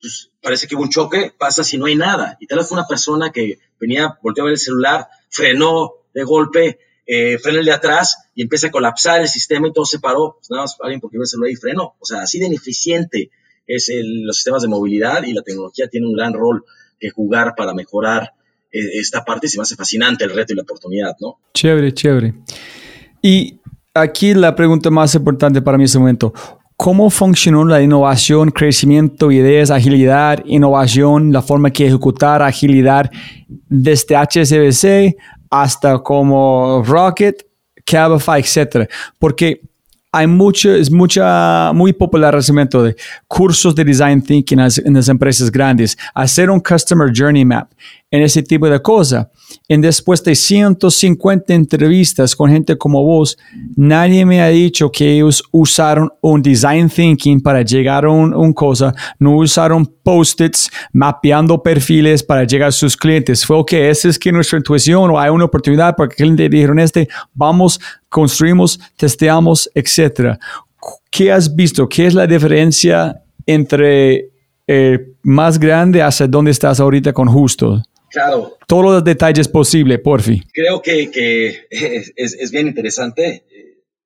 pues, 0.00 0.30
parece 0.42 0.66
que 0.66 0.74
hubo 0.74 0.82
un 0.82 0.90
choque, 0.90 1.32
pasa 1.36 1.62
si 1.64 1.78
no 1.78 1.86
hay 1.86 1.94
nada. 1.94 2.36
Y 2.40 2.46
tal 2.46 2.58
vez 2.58 2.68
fue 2.68 2.78
una 2.78 2.86
persona 2.86 3.30
que 3.30 3.58
venía, 3.78 4.18
volteó 4.22 4.42
a 4.42 4.46
ver 4.46 4.54
el 4.54 4.58
celular, 4.58 5.06
frenó 5.30 5.92
de 6.12 6.24
golpe, 6.24 6.78
eh, 7.14 7.38
frena 7.38 7.58
el 7.58 7.66
de 7.66 7.72
atrás 7.72 8.30
y 8.34 8.40
empieza 8.40 8.68
a 8.68 8.70
colapsar 8.70 9.20
el 9.20 9.28
sistema 9.28 9.68
y 9.68 9.72
todo 9.72 9.84
se 9.84 9.98
paró. 9.98 10.36
Pues 10.38 10.50
nada 10.50 10.62
más 10.62 10.78
alguien 10.80 10.98
porque 10.98 11.18
ve 11.18 11.24
el 11.24 11.28
celular 11.28 11.50
y 11.50 11.56
frenó. 11.56 11.94
O 11.98 12.06
sea, 12.06 12.22
así 12.22 12.38
de 12.38 12.46
ineficiente 12.46 13.30
es 13.66 13.90
los 13.94 14.36
sistemas 14.36 14.62
de 14.62 14.68
movilidad 14.68 15.22
y 15.24 15.34
la 15.34 15.42
tecnología 15.42 15.88
tiene 15.88 16.06
un 16.06 16.14
gran 16.14 16.32
rol 16.32 16.64
que 16.98 17.10
jugar 17.10 17.52
para 17.54 17.74
mejorar 17.74 18.32
eh, 18.72 18.98
esta 18.98 19.22
parte 19.24 19.46
se 19.46 19.58
me 19.58 19.62
hace 19.62 19.76
fascinante 19.76 20.24
el 20.24 20.30
reto 20.30 20.54
y 20.54 20.56
la 20.56 20.62
oportunidad, 20.62 21.14
¿no? 21.20 21.38
Chévere, 21.52 21.92
chévere. 21.92 22.32
Y 23.20 23.60
aquí 23.92 24.32
la 24.32 24.56
pregunta 24.56 24.88
más 24.88 25.14
importante 25.14 25.60
para 25.60 25.76
mí 25.76 25.82
en 25.82 25.86
este 25.86 25.98
momento. 25.98 26.32
¿Cómo 26.78 27.10
funcionó 27.10 27.66
la 27.66 27.82
innovación, 27.82 28.50
crecimiento, 28.50 29.30
ideas, 29.30 29.70
agilidad, 29.70 30.42
innovación, 30.46 31.30
la 31.30 31.42
forma 31.42 31.70
que 31.70 31.86
ejecutar 31.86 32.40
agilidad 32.40 33.10
desde 33.68 34.16
HSBC 34.16 35.14
hasta 35.52 35.98
como 35.98 36.82
Rocket, 36.84 37.46
Cabify, 37.84 38.40
etcétera? 38.40 38.88
Porque 39.18 39.60
hay 40.10 40.26
mucho, 40.26 40.74
es 40.74 40.90
mucha, 40.90 41.72
muy 41.74 41.92
popular 41.92 42.34
el 42.34 42.42
de 42.82 42.96
cursos 43.28 43.74
de 43.74 43.84
design 43.84 44.22
thinking 44.22 44.58
en 44.58 44.94
las, 44.94 45.08
empresas 45.08 45.50
grandes, 45.50 45.96
hacer 46.14 46.50
un 46.50 46.58
customer 46.58 47.12
journey 47.14 47.44
map, 47.44 47.70
en 48.12 48.22
ese 48.22 48.42
tipo 48.42 48.68
de 48.68 48.80
cosas. 48.80 49.26
En 49.66 49.80
después 49.80 50.22
de 50.22 50.34
150 50.34 51.52
entrevistas 51.54 52.36
con 52.36 52.50
gente 52.50 52.76
como 52.76 53.02
vos, 53.02 53.38
nadie 53.74 54.24
me 54.26 54.42
ha 54.42 54.48
dicho 54.48 54.92
que 54.92 55.14
ellos 55.14 55.42
usaron 55.50 56.10
un 56.20 56.42
design 56.42 56.90
thinking 56.90 57.40
para 57.40 57.62
llegar 57.62 58.04
a 58.04 58.10
un, 58.10 58.34
un 58.34 58.52
cosa, 58.52 58.94
no 59.18 59.36
usaron 59.36 59.86
post-its 59.86 60.70
mapeando 60.92 61.62
perfiles 61.62 62.22
para 62.22 62.44
llegar 62.44 62.68
a 62.68 62.72
sus 62.72 62.96
clientes. 62.96 63.46
Fue, 63.46 63.56
ok, 63.56 63.72
esa 63.72 64.10
es 64.10 64.18
que 64.18 64.30
nuestra 64.30 64.58
intuición 64.58 65.10
o 65.10 65.18
hay 65.18 65.30
una 65.30 65.46
oportunidad 65.46 65.96
porque 65.96 66.12
el 66.12 66.16
cliente 66.16 66.48
dijeron 66.50 66.78
este, 66.78 67.08
vamos, 67.32 67.80
construimos, 68.10 68.78
testeamos, 68.96 69.70
etc. 69.74 70.36
¿Qué 71.10 71.32
has 71.32 71.54
visto? 71.54 71.88
¿Qué 71.88 72.06
es 72.06 72.12
la 72.12 72.26
diferencia 72.26 73.22
entre 73.46 74.28
eh, 74.66 74.98
más 75.22 75.58
grande 75.58 76.02
hacia 76.02 76.26
dónde 76.26 76.50
estás 76.50 76.78
ahorita 76.78 77.14
con 77.14 77.28
Justo? 77.28 77.82
Claro. 78.12 78.58
Todos 78.68 78.84
los 78.84 79.04
detalles 79.04 79.48
posibles, 79.48 79.98
porfi. 80.00 80.42
Creo 80.52 80.82
que, 80.82 81.10
que 81.10 81.66
es, 81.70 82.12
es, 82.14 82.50
bien 82.50 82.68
interesante. 82.68 83.46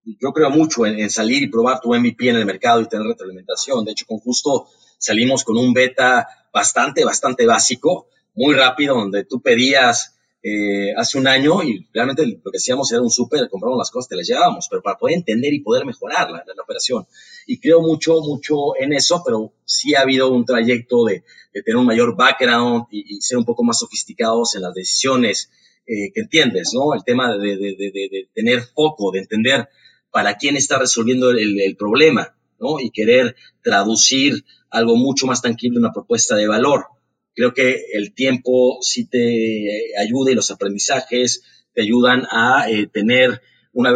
Yo 0.04 0.32
creo 0.32 0.48
mucho 0.50 0.86
en, 0.86 1.10
salir 1.10 1.42
y 1.42 1.48
probar 1.48 1.80
tu 1.80 1.92
MVP 1.92 2.28
en 2.28 2.36
el 2.36 2.46
mercado 2.46 2.80
y 2.80 2.86
tener 2.86 3.06
retroalimentación. 3.06 3.84
De 3.84 3.90
hecho, 3.90 4.06
con 4.06 4.18
Justo 4.18 4.68
salimos 4.96 5.42
con 5.42 5.58
un 5.58 5.74
beta 5.74 6.28
bastante, 6.52 7.04
bastante 7.04 7.46
básico, 7.46 8.06
muy 8.34 8.54
rápido, 8.54 8.94
donde 8.94 9.24
tú 9.24 9.42
pedías 9.42 10.16
eh, 10.40 10.94
hace 10.96 11.18
un 11.18 11.26
año 11.26 11.60
y 11.64 11.88
realmente 11.92 12.24
lo 12.24 12.52
que 12.52 12.58
hacíamos 12.58 12.92
era 12.92 13.02
un 13.02 13.10
súper, 13.10 13.48
compramos 13.50 13.78
las 13.78 13.90
cosas, 13.90 14.08
te 14.08 14.14
las 14.14 14.28
llevábamos, 14.28 14.68
pero 14.70 14.80
para 14.80 14.96
poder 14.96 15.16
entender 15.16 15.52
y 15.52 15.60
poder 15.60 15.84
mejorar 15.84 16.30
la, 16.30 16.44
la, 16.46 16.62
operación. 16.62 17.04
Y 17.46 17.60
creo 17.60 17.80
mucho, 17.80 18.20
mucho 18.20 18.76
en 18.78 18.92
eso, 18.92 19.22
pero 19.24 19.52
sí 19.64 19.94
ha 19.94 20.00
habido 20.00 20.30
un 20.30 20.44
trayecto 20.44 21.04
de, 21.04 21.24
tener 21.52 21.76
un 21.76 21.86
mayor 21.86 22.16
background 22.16 22.86
y, 22.90 23.20
ser 23.20 23.38
un 23.38 23.44
poco 23.44 23.62
más 23.62 23.78
sofisticados 23.78 24.56
en 24.56 24.62
las 24.62 24.74
decisiones 24.74 25.50
eh, 25.86 26.12
que 26.12 26.22
entiendes, 26.22 26.72
¿no? 26.74 26.92
El 26.92 27.04
tema 27.04 27.36
de, 27.36 27.56
de, 27.56 27.76
de, 27.76 28.28
tener 28.34 28.62
foco, 28.62 29.12
de 29.12 29.20
entender 29.20 29.68
para 30.10 30.36
quién 30.36 30.56
está 30.56 30.78
resolviendo 30.78 31.30
el, 31.30 31.60
el, 31.60 31.76
problema, 31.76 32.36
¿no? 32.58 32.80
Y 32.80 32.90
querer 32.90 33.36
traducir 33.62 34.44
algo 34.70 34.96
mucho 34.96 35.26
más 35.26 35.40
tangible, 35.40 35.78
una 35.78 35.92
propuesta 35.92 36.34
de 36.34 36.48
valor. 36.48 36.86
Creo 37.34 37.54
que 37.54 37.82
el 37.92 38.14
tiempo 38.14 38.78
sí 38.80 39.06
te 39.06 39.92
ayuda 40.00 40.32
y 40.32 40.34
los 40.34 40.50
aprendizajes 40.50 41.42
te 41.74 41.82
ayudan 41.82 42.26
a 42.30 42.68
eh, 42.70 42.88
tener 42.90 43.42
una, 43.72 43.92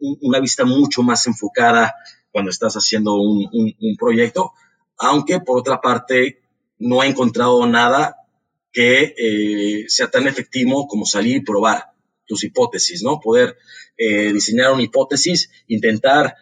una, 0.00 0.40
vista 0.40 0.66
mucho 0.66 1.02
más 1.02 1.26
enfocada 1.26 1.94
cuando 2.38 2.52
estás 2.52 2.74
haciendo 2.74 3.16
un, 3.16 3.96
proyecto, 3.98 4.52
aunque 4.96 5.40
por 5.40 5.58
otra 5.58 5.80
parte 5.80 6.38
no 6.78 7.02
he 7.02 7.08
encontrado 7.08 7.66
nada 7.66 8.16
que 8.72 9.12
eh, 9.18 9.84
sea 9.88 10.08
tan 10.08 10.28
efectivo 10.28 10.86
como 10.86 11.04
salir 11.04 11.38
y 11.38 11.40
probar 11.40 11.86
tus 12.26 12.44
hipótesis, 12.44 13.02
¿no? 13.02 13.18
Poder 13.18 13.56
eh, 13.96 14.32
diseñar 14.32 14.72
una 14.72 14.84
hipótesis, 14.84 15.50
intentar 15.66 16.36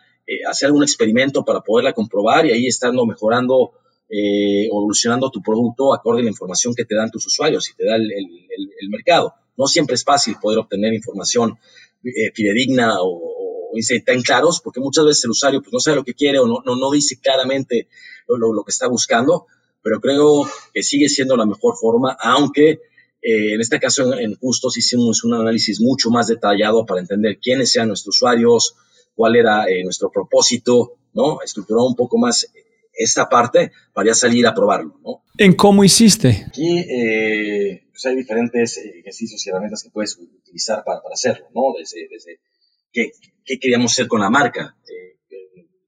hacer 0.51 0.67
algún 0.67 0.83
experimento 0.83 1.45
para 1.45 1.61
poderla 1.63 1.95
comprobar 1.95 2.45
y 2.45 2.51
ahí 2.51 2.67
estando 2.67 3.07
mejorando 3.07 3.73
eh, 4.09 4.67
evolucionando 4.67 5.31
tu 5.31 5.43
producto 5.43 5.93
acorde 5.93 6.21
a 6.21 6.25
la 6.25 6.31
información 6.31 6.75
que 6.77 6.85
te 6.85 6.95
dan 6.95 7.11
tus 7.11 7.27
usuarios 7.27 7.69
y 7.71 7.75
te 7.75 7.87
da 7.87 7.97
el, 7.97 8.89
mercado. 8.89 9.35
No 9.57 9.67
siempre 9.67 9.95
es 9.95 10.05
fácil 10.05 10.37
poder 10.41 10.59
obtener 10.59 10.95
información 10.95 11.59
eh, 12.05 12.31
fidedigna 12.33 13.01
o, 13.01 13.36
o 13.81 14.05
tan 14.05 14.23
claros, 14.23 14.61
porque 14.61 14.81
muchas 14.81 15.05
veces 15.05 15.25
el 15.25 15.31
usuario 15.31 15.61
pues, 15.61 15.73
no 15.73 15.81
sabe 15.81 15.97
lo 15.97 16.05
que 16.05 16.15
quiere 16.15 16.39
o 16.39 16.47
no, 16.47 16.63
no, 16.65 16.91
dice 16.91 17.19
claramente 17.21 17.89
lo, 18.29 18.65
que 18.65 18.71
está 18.71 18.89
buscando, 18.89 19.47
pero 19.83 20.01
creo 20.01 20.49
que 20.73 20.83
sigue 20.83 21.09
siendo 21.09 21.37
la 21.37 21.47
mejor 21.47 21.77
forma, 21.77 22.17
aunque 22.21 22.81
eh, 23.23 23.55
en 23.55 23.61
este 23.61 23.79
caso 23.79 24.13
en, 24.13 24.19
en 24.21 24.35
Justos 24.37 24.77
hicimos 24.77 25.25
un 25.25 25.35
análisis 25.35 25.81
mucho 25.81 26.11
más 26.11 26.27
detallado 26.29 26.85
para 26.87 27.01
entender 27.01 27.39
quiénes 27.39 27.73
sean 27.73 27.89
nuestros 27.89 28.17
usuarios, 28.17 28.75
cuál 29.17 29.37
era 29.37 29.65
nuestro 29.83 30.11
propósito, 30.11 30.99
¿no? 31.15 31.41
Estructurado 31.43 31.89
un 31.89 31.97
poco 31.97 32.19
más 32.19 32.47
esta 32.93 33.29
parte 33.29 33.73
para 33.93 34.09
ya 34.09 34.15
salir 34.15 34.47
a 34.47 34.55
probarlo, 34.55 34.99
¿no? 35.05 35.23
¿En 35.39 35.55
cómo 35.55 35.85
hiciste? 35.85 36.45
Aquí 36.47 36.79
eh, 36.79 37.85
pues 37.91 38.07
hay 38.07 38.17
diferentes 38.17 38.79
ejercicios 38.79 39.45
y 39.45 39.51
herramientas 39.51 39.83
que 39.83 39.91
puedes 39.91 40.17
utilizar 40.17 40.85
para, 40.85 41.03
para 41.03 41.15
hacerlo, 41.15 41.47
¿no? 41.55 41.63
Desde, 41.79 42.09
desde 42.09 42.39
qué, 42.93 43.11
queríamos 43.45 43.93
hacer 43.93 44.09
con 44.09 44.21
la 44.21 44.31
marca. 44.31 44.77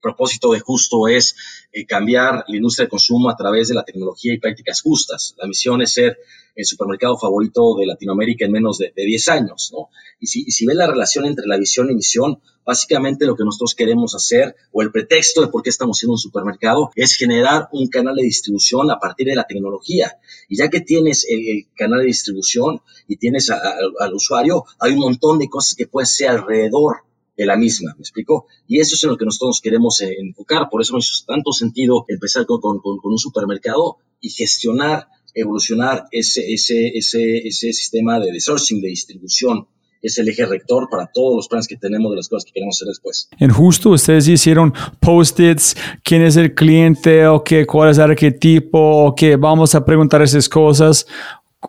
Propósito 0.09 0.53
de 0.53 0.61
Justo 0.61 1.07
es 1.07 1.37
eh, 1.71 1.85
cambiar 1.85 2.45
la 2.49 2.57
industria 2.57 2.87
de 2.87 2.91
consumo 2.91 3.29
a 3.29 3.37
través 3.37 3.69
de 3.69 3.75
la 3.75 3.85
tecnología 3.85 4.33
y 4.33 4.39
prácticas 4.39 4.81
justas. 4.81 5.35
La 5.37 5.47
misión 5.47 5.83
es 5.83 5.93
ser 5.93 6.19
el 6.55 6.65
supermercado 6.65 7.19
favorito 7.19 7.77
de 7.79 7.87
Latinoamérica 7.87 8.47
en 8.47 8.53
menos 8.53 8.79
de, 8.79 8.93
de 8.97 9.05
10 9.05 9.29
años, 9.29 9.71
¿no? 9.73 9.91
Y 10.21 10.27
si, 10.27 10.67
ves 10.67 10.77
la 10.77 10.89
relación 10.89 11.27
entre 11.27 11.47
la 11.47 11.57
visión 11.57 11.91
y 11.91 11.95
misión, 11.95 12.41
básicamente 12.65 13.25
lo 13.25 13.37
que 13.37 13.45
nosotros 13.45 13.75
queremos 13.75 14.15
hacer, 14.17 14.57
o 14.73 14.83
el 14.83 14.91
pretexto 14.91 15.43
de 15.43 15.49
por 15.49 15.63
qué 15.63 15.71
estamos 15.71 15.99
siendo 15.99 16.15
un 16.15 16.19
supermercado, 16.19 16.91
es 16.97 17.15
generar 17.15 17.69
un 17.73 17.87
canal 17.89 18.17
de 18.17 18.25
distribución 18.25 18.91
a 18.91 18.99
partir 18.99 19.29
de 19.29 19.37
la 19.37 19.45
tecnología. 19.45 20.19
Y 20.49 20.57
ya 20.57 20.69
que 20.69 20.81
tienes 20.81 21.25
el, 21.29 21.67
canal 21.77 22.01
de 22.01 22.07
distribución 22.07 22.81
y 23.07 23.17
tienes 23.17 23.51
al 23.51 24.15
usuario, 24.15 24.65
hay 24.81 24.93
un 24.93 25.01
montón 25.01 25.39
de 25.39 25.49
cosas 25.49 25.77
que 25.77 25.87
puedes 25.87 26.13
hacer 26.13 26.31
alrededor 26.31 27.08
de 27.39 27.47
la 27.47 27.57
misma, 27.57 27.95
¿me 27.97 28.03
explico? 28.03 28.47
Y 28.67 28.81
eso 28.81 28.97
es 28.97 29.05
en 29.05 29.11
lo 29.11 29.17
que 29.17 29.25
nosotros 29.25 29.49
nos 29.49 29.61
queremos 29.61 30.01
eh, 30.01 30.17
enfocar, 30.19 30.69
por 30.69 30.83
eso 30.83 30.95
nos 30.95 31.09
hizo 31.09 31.25
tanto 31.25 31.53
sentido 31.53 32.05
empezar 32.09 32.45
con, 32.47 32.81
un 32.83 33.19
supermercado 33.19 33.99
y 34.21 34.29
gestionar 34.29 35.07
evolucionar 35.35 36.07
ese, 36.11 36.53
ese, 36.53 36.89
ese, 36.89 37.47
ese 37.47 37.73
sistema 37.73 38.19
de, 38.19 38.33
de 38.33 38.41
sourcing, 38.41 38.81
de 38.81 38.89
distribución, 38.89 39.69
es 40.03 40.19
el 40.19 40.29
eje 40.29 40.47
rector 40.47 40.89
para 40.91 41.11
todos 41.13 41.37
los 41.37 41.49
planes 41.49 41.67
que 41.67 41.77
tenemos 41.77 42.11
de 42.11 42.17
las 42.17 42.29
cosas 42.29 42.45
que 42.45 42.53
queremos 42.53 42.77
hacer 42.77 42.89
después. 42.89 43.29
En 43.39 43.51
justo 43.51 43.91
ustedes 43.91 44.29
hicieron 44.29 44.73
post-its, 45.01 45.77
quién 46.03 46.23
es 46.23 46.37
el 46.37 46.55
cliente, 46.55 47.27
o 47.27 47.43
qué, 47.43 47.67
cuál 47.67 47.91
es 47.91 47.99
el 47.99 48.05
arquetipo, 48.05 48.79
o 48.79 49.15
qué, 49.15 49.37
vamos 49.37 49.75
a 49.75 49.85
preguntar 49.85 50.23
esas 50.23 50.49
cosas. 50.49 51.07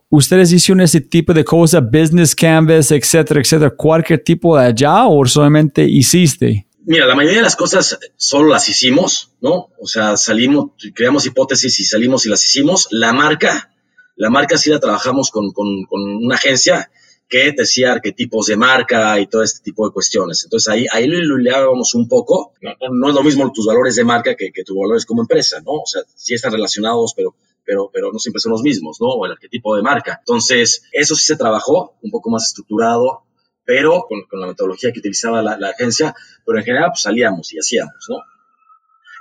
¿Ustedes 0.10 0.52
hicieron 0.52 0.82
ese 0.82 1.02
tipo 1.02 1.34
de 1.34 1.44
cosas, 1.44 1.84
business 1.90 2.36
canvas, 2.36 2.92
etcétera, 2.92 3.42
etcétera, 3.42 3.72
cualquier 3.72 4.24
tipo 4.24 4.58
de 4.58 4.66
allá 4.66 5.08
o 5.08 5.26
solamente 5.26 5.84
hiciste? 5.84 6.68
Mira, 6.86 7.06
la 7.06 7.16
mayoría 7.16 7.38
de 7.38 7.44
las 7.44 7.56
cosas 7.56 8.00
solo 8.16 8.50
las 8.50 8.68
hicimos, 8.70 9.32
¿no? 9.42 9.70
O 9.80 9.88
sea, 9.88 10.18
salimos, 10.18 10.72
creamos 10.96 11.26
hipótesis 11.26 11.80
y 11.80 11.86
salimos 11.86 12.26
y 12.26 12.30
las 12.30 12.44
hicimos. 12.44 12.88
La 12.92 13.14
marca, 13.14 13.72
la 14.16 14.30
marca 14.30 14.58
sí 14.58 14.70
la 14.70 14.80
trabajamos 14.80 15.30
con, 15.30 15.52
con, 15.52 15.68
una 15.92 16.36
agencia 16.36 16.90
que 17.28 17.52
decía 17.52 17.92
arquetipos 17.92 18.48
de 18.48 18.58
marca 18.58 19.20
y 19.20 19.28
todo 19.28 19.44
este 19.44 19.62
tipo 19.62 19.86
de 19.86 19.94
cuestiones. 19.94 20.44
Entonces 20.44 20.68
ahí, 20.70 20.86
ahí 20.92 21.06
lo 21.06 21.20
iluminábamos 21.20 21.94
un 21.94 22.08
poco. 22.08 22.54
No, 22.62 22.72
no, 22.92 23.10
es 23.10 23.16
lo 23.16 23.24
mismo 23.24 23.52
tus 23.52 23.68
valores 23.68 23.96
de 23.96 24.04
marca 24.04 24.36
que, 24.36 24.52
que 24.52 24.64
tus 24.64 24.76
valores 24.76 25.06
como 25.06 25.22
empresa, 25.22 25.62
¿no? 25.62 25.74
O 25.74 25.86
sea, 25.86 26.02
sí 26.16 26.34
están 26.34 26.54
relacionados, 26.54 27.14
pero, 27.16 27.36
pero, 27.70 27.92
pero 27.94 28.12
no 28.12 28.18
siempre 28.18 28.40
son 28.40 28.54
los 28.54 28.64
mismos, 28.64 28.98
¿no? 29.00 29.10
O 29.10 29.28
el 29.28 29.34
arquetipo 29.34 29.76
de 29.76 29.84
marca. 29.84 30.18
Entonces, 30.18 30.82
eso 30.92 31.14
sí 31.14 31.24
se 31.24 31.36
trabajó, 31.36 31.94
un 32.02 32.10
poco 32.10 32.32
más 32.32 32.48
estructurado, 32.48 33.26
pero 33.64 34.06
con, 34.10 34.24
con 34.24 34.40
la 34.40 34.48
metodología 34.48 34.92
que 34.92 34.98
utilizaba 34.98 35.44
la, 35.44 35.56
la, 35.56 35.70
agencia, 35.70 36.16
pero 36.44 36.58
en 36.58 36.66
general 36.66 36.90
pues 36.90 37.02
salíamos 37.02 37.54
y 37.54 37.60
hacíamos, 37.60 38.08
¿no? 38.10 38.16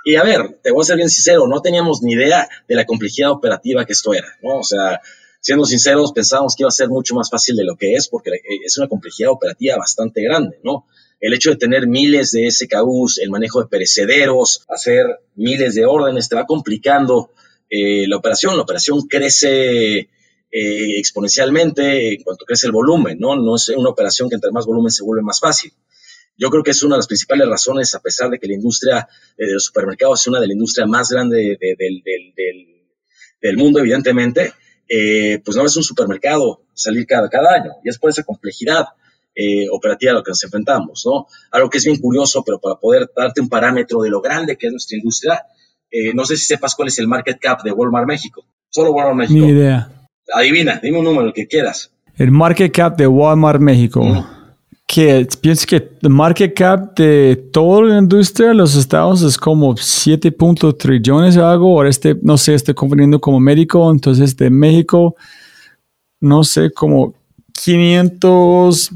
Y 0.03 0.15
a 0.15 0.23
ver, 0.23 0.59
te 0.63 0.71
voy 0.71 0.81
a 0.81 0.85
ser 0.85 0.95
bien 0.95 1.11
sincero, 1.11 1.45
no 1.47 1.61
teníamos 1.61 2.01
ni 2.01 2.13
idea 2.13 2.49
de 2.67 2.73
la 2.75 2.85
complejidad 2.85 3.29
operativa 3.29 3.85
que 3.85 3.93
esto 3.93 4.15
era, 4.15 4.29
¿no? 4.41 4.57
O 4.57 4.63
sea, 4.63 4.99
siendo 5.39 5.65
sinceros, 5.65 6.11
pensábamos 6.11 6.55
que 6.55 6.63
iba 6.63 6.69
a 6.69 6.71
ser 6.71 6.89
mucho 6.89 7.13
más 7.13 7.29
fácil 7.29 7.55
de 7.55 7.65
lo 7.65 7.75
que 7.75 7.93
es, 7.93 8.07
porque 8.07 8.31
es 8.65 8.75
una 8.79 8.87
complejidad 8.87 9.29
operativa 9.29 9.77
bastante 9.77 10.23
grande, 10.23 10.59
¿no? 10.63 10.87
El 11.19 11.35
hecho 11.35 11.51
de 11.51 11.57
tener 11.57 11.85
miles 11.85 12.31
de 12.31 12.49
SKUs, 12.49 13.19
el 13.19 13.29
manejo 13.29 13.61
de 13.61 13.67
perecederos, 13.67 14.65
hacer 14.69 15.05
miles 15.35 15.75
de 15.75 15.85
órdenes, 15.85 16.29
te 16.29 16.35
va 16.35 16.47
complicando 16.47 17.29
eh, 17.69 18.07
la 18.07 18.17
operación. 18.17 18.55
La 18.55 18.63
operación 18.63 19.01
crece 19.07 19.99
eh, 19.99 20.97
exponencialmente 20.97 22.15
en 22.15 22.23
cuanto 22.23 22.45
crece 22.45 22.65
el 22.65 22.71
volumen, 22.71 23.17
¿no? 23.19 23.35
No 23.35 23.55
es 23.55 23.69
una 23.69 23.89
operación 23.89 24.27
que 24.29 24.35
entre 24.35 24.51
más 24.51 24.65
volumen 24.65 24.91
se 24.91 25.03
vuelve 25.03 25.21
más 25.21 25.39
fácil. 25.39 25.71
Yo 26.37 26.49
creo 26.49 26.63
que 26.63 26.71
es 26.71 26.81
una 26.83 26.95
de 26.95 26.99
las 26.99 27.07
principales 27.07 27.47
razones, 27.47 27.93
a 27.93 27.99
pesar 27.99 28.29
de 28.29 28.39
que 28.39 28.47
la 28.47 28.53
industria 28.53 29.07
eh, 29.37 29.45
de 29.45 29.53
los 29.53 29.65
supermercados 29.65 30.21
es 30.21 30.27
una 30.27 30.39
de 30.39 30.47
las 30.47 30.53
industrias 30.53 30.87
más 30.87 31.09
grandes 31.09 31.59
de, 31.59 31.75
de, 31.77 32.65
del, 33.41 33.57
mundo, 33.57 33.79
evidentemente, 33.79 34.53
pues 35.43 35.55
no 35.55 35.65
es 35.65 35.75
un 35.77 35.83
supermercado 35.83 36.63
salir 36.73 37.05
cada, 37.05 37.29
cada 37.29 37.53
año. 37.53 37.71
Y 37.83 37.89
es 37.89 37.99
por 37.99 38.09
esa 38.09 38.23
complejidad 38.23 38.85
operativa 39.71 40.11
a 40.11 40.15
la 40.15 40.23
que 40.23 40.31
nos 40.31 40.43
enfrentamos, 40.43 41.03
¿no? 41.05 41.27
Algo 41.51 41.69
que 41.69 41.77
es 41.77 41.85
bien 41.85 41.99
curioso, 41.99 42.43
pero 42.43 42.59
para 42.59 42.75
poder 42.75 43.09
darte 43.15 43.39
un 43.39 43.47
parámetro 43.47 44.01
de 44.01 44.09
lo 44.09 44.19
grande 44.19 44.57
que 44.57 44.67
es 44.67 44.73
nuestra 44.73 44.97
industria, 44.97 45.45
eh, 45.91 46.13
no 46.13 46.25
sé 46.25 46.37
si 46.37 46.45
sepas 46.45 46.75
cuál 46.75 46.87
es 46.89 46.99
el 46.99 47.07
market 47.07 47.39
cap 47.39 47.63
de 47.63 47.71
Walmart 47.71 48.07
México. 48.07 48.43
Solo 48.69 48.91
Walmart 48.91 49.17
México. 49.17 49.45
Ni 49.45 49.51
idea. 49.51 49.89
Adivina, 50.33 50.79
dime 50.81 50.99
un 50.99 51.05
número, 51.05 51.27
el 51.27 51.33
que 51.33 51.47
quieras. 51.47 51.91
El 52.15 52.31
market 52.31 52.71
cap 52.71 52.97
de 52.97 53.07
Walmart 53.07 53.61
México. 53.61 54.03
Mm. 54.03 54.25
Que 54.85 55.27
pienso 55.39 55.67
que 55.67 55.89
el 56.01 56.09
market 56.09 56.53
cap 56.53 56.95
de 56.97 57.49
toda 57.53 57.83
la 57.83 57.97
industria 57.99 58.49
de 58.49 58.55
los 58.55 58.75
estados 58.75 59.21
es 59.21 59.37
como 59.37 59.77
7 59.77 60.35
trillones 60.77 61.37
o 61.37 61.47
algo. 61.47 61.75
O 61.75 61.83
este, 61.83 62.17
no 62.21 62.37
sé, 62.37 62.55
estoy 62.55 62.73
confundiendo 62.73 63.19
como 63.19 63.39
médico. 63.39 63.91
Entonces, 63.91 64.35
de 64.35 64.49
México, 64.49 65.15
no 66.19 66.43
sé, 66.43 66.71
como 66.71 67.13
500, 67.53 68.91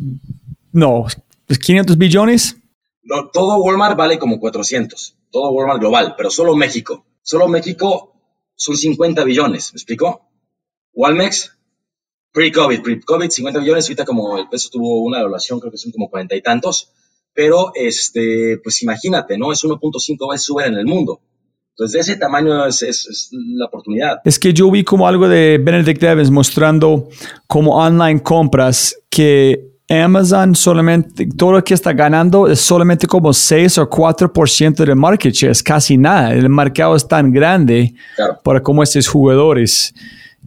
no, 0.71 1.05
500 1.47 1.97
billones. 1.97 2.57
No, 3.03 3.29
todo 3.31 3.61
Walmart 3.61 3.97
vale 3.97 4.17
como 4.17 4.39
400. 4.39 5.15
Todo 5.33 5.51
Walmart 5.51 5.81
global, 5.81 6.13
pero 6.15 6.29
solo 6.29 6.55
México. 6.55 7.05
Solo 7.21 7.49
México 7.49 8.13
son 8.55 8.77
50 8.77 9.25
billones. 9.25 9.73
¿Me 9.73 9.77
explico? 9.77 10.29
Walmex 10.93 11.57
Pre-COVID, 12.33 12.81
pre-COVID, 12.81 13.29
50 13.29 13.59
millones, 13.59 13.85
ahorita 13.85 14.05
como 14.05 14.39
el 14.39 14.49
peso 14.49 14.69
tuvo 14.71 15.03
una 15.03 15.19
evaluación, 15.19 15.59
creo 15.59 15.71
que 15.71 15.77
son 15.77 15.91
como 15.91 16.09
cuarenta 16.09 16.35
y 16.35 16.41
tantos, 16.41 16.91
pero 17.31 17.71
este, 17.75 18.59
pues 18.63 18.81
imagínate, 18.81 19.37
¿no? 19.37 19.51
Es 19.51 19.63
1.5 19.63 20.31
veces 20.31 20.43
sube 20.43 20.65
en 20.65 20.73
el 20.73 20.85
mundo. 20.87 21.21
Entonces, 21.69 21.93
de 21.93 21.99
ese 21.99 22.19
tamaño 22.19 22.65
es, 22.65 23.29
la 23.31 23.67
oportunidad. 23.67 24.17
Es 24.25 24.39
que 24.39 24.51
yo 24.51 24.69
vi 24.71 24.83
como 24.83 25.07
algo 25.07 25.27
de 25.27 25.59
Benedict 25.59 26.01
Evans 26.01 26.31
mostrando 26.31 27.09
como 27.45 27.77
online 27.77 28.23
compras 28.23 28.95
que 29.11 29.72
Amazon 30.01 30.55
solamente, 30.55 31.27
todo 31.37 31.53
lo 31.53 31.63
que 31.63 31.73
está 31.73 31.93
ganando 31.93 32.47
es 32.47 32.59
solamente 32.59 33.07
como 33.07 33.33
6 33.33 33.77
o 33.77 33.89
4% 33.89 34.85
de 34.85 34.95
market 34.95 35.33
share, 35.33 35.51
es 35.51 35.63
casi 35.63 35.97
nada. 35.97 36.33
El 36.33 36.49
mercado 36.49 36.95
es 36.95 37.07
tan 37.07 37.31
grande 37.31 37.93
claro. 38.15 38.39
para 38.43 38.61
como 38.61 38.83
estos 38.83 39.07
jugadores 39.07 39.93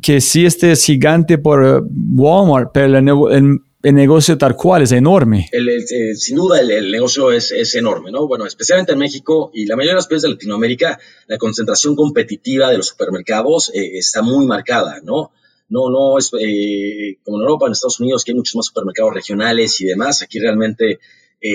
que 0.02 0.20
sí 0.20 0.44
este 0.44 0.72
es 0.72 0.84
gigante 0.84 1.38
por 1.38 1.86
Walmart, 2.14 2.70
pero 2.72 2.86
el, 2.86 3.08
el, 3.08 3.60
el 3.82 3.94
negocio 3.94 4.36
tal 4.36 4.56
cual 4.56 4.82
es 4.82 4.92
enorme. 4.92 5.48
El, 5.52 5.68
eh, 5.68 6.14
sin 6.16 6.36
duda 6.36 6.60
el, 6.60 6.70
el 6.70 6.90
negocio 6.90 7.30
es, 7.30 7.52
es, 7.52 7.74
enorme, 7.76 8.10
¿no? 8.10 8.26
Bueno, 8.26 8.46
especialmente 8.46 8.92
en 8.92 8.98
México 8.98 9.50
y 9.54 9.66
la 9.66 9.76
mayoría 9.76 9.92
de 9.92 9.96
los 9.96 10.06
países 10.06 10.22
de 10.22 10.30
Latinoamérica, 10.30 10.98
la 11.28 11.38
concentración 11.38 11.94
competitiva 11.94 12.70
de 12.70 12.78
los 12.78 12.88
supermercados 12.88 13.70
eh, 13.74 13.96
está 13.96 14.22
muy 14.22 14.46
marcada, 14.46 15.00
¿no? 15.02 15.30
No, 15.68 15.90
no 15.90 16.18
es 16.18 16.30
eh, 16.38 17.18
como 17.24 17.38
en 17.38 17.42
Europa, 17.42 17.66
en 17.66 17.72
Estados 17.72 18.00
Unidos, 18.00 18.24
que 18.24 18.32
hay 18.32 18.36
muchos 18.36 18.56
más 18.56 18.66
supermercados 18.66 19.14
regionales 19.14 19.80
y 19.80 19.86
demás. 19.86 20.22
Aquí 20.22 20.38
realmente 20.38 20.98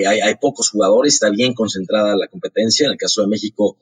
hay, 0.07 0.20
hay 0.20 0.36
pocos 0.39 0.70
jugadores, 0.70 1.16
está 1.16 1.30
bien 1.30 1.53
concentrada 1.53 2.16
la 2.16 2.28
competencia. 2.28 2.86
En 2.86 2.91
el 2.91 2.97
caso 2.97 3.22
de 3.22 3.28
México, 3.28 3.78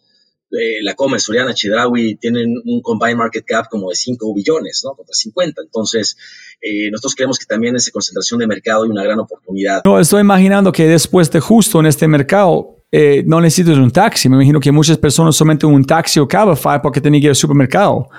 eh, 0.51 0.81
la 0.81 0.95
Comer, 0.95 1.21
Soriana, 1.21 1.53
Chedraui 1.53 2.15
tienen 2.15 2.55
un 2.65 2.81
combined 2.81 3.17
market 3.17 3.45
cap 3.45 3.67
como 3.69 3.89
de 3.89 3.95
5 3.95 4.33
billones, 4.33 4.81
¿no? 4.83 4.95
Contra 4.95 5.13
50. 5.13 5.61
Entonces, 5.61 6.17
eh, 6.59 6.89
nosotros 6.89 7.13
creemos 7.13 7.37
que 7.37 7.45
también 7.45 7.75
esa 7.75 7.91
concentración 7.91 8.39
de 8.39 8.47
mercado 8.47 8.85
y 8.85 8.89
una 8.89 9.03
gran 9.03 9.19
oportunidad. 9.19 9.83
No, 9.85 9.99
estoy 9.99 10.21
imaginando 10.21 10.71
que 10.71 10.87
después 10.87 11.29
de 11.29 11.39
justo 11.39 11.79
en 11.79 11.85
este 11.85 12.07
mercado, 12.07 12.77
eh, 12.91 13.23
no 13.27 13.39
necesitas 13.39 13.77
un 13.77 13.91
taxi. 13.91 14.27
Me 14.27 14.37
imagino 14.37 14.59
que 14.59 14.71
muchas 14.71 14.97
personas 14.97 15.35
solamente 15.35 15.67
un 15.67 15.85
taxi 15.85 16.19
o 16.19 16.27
Cabify 16.27 16.81
porque 16.81 16.99
tienen 16.99 17.21
que 17.21 17.25
ir 17.25 17.31
al 17.31 17.35
supermercado. 17.35 18.09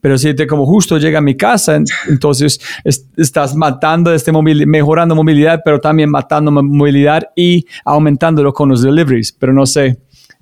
Pero 0.00 0.18
si 0.18 0.34
te 0.34 0.46
como 0.46 0.66
justo 0.66 0.98
llega 0.98 1.18
a 1.18 1.22
mi 1.22 1.36
casa, 1.36 1.78
entonces 2.08 2.60
es, 2.84 3.06
estás 3.16 3.54
matando 3.54 4.12
este 4.12 4.32
movilidad, 4.32 4.66
mejorando 4.66 5.14
movilidad, 5.14 5.60
pero 5.64 5.80
también 5.80 6.10
matando 6.10 6.50
movilidad 6.50 7.30
y 7.36 7.66
aumentándolo 7.84 8.52
con 8.52 8.68
los 8.68 8.82
deliveries. 8.82 9.32
Pero 9.32 9.52
no 9.52 9.66
sé. 9.66 9.98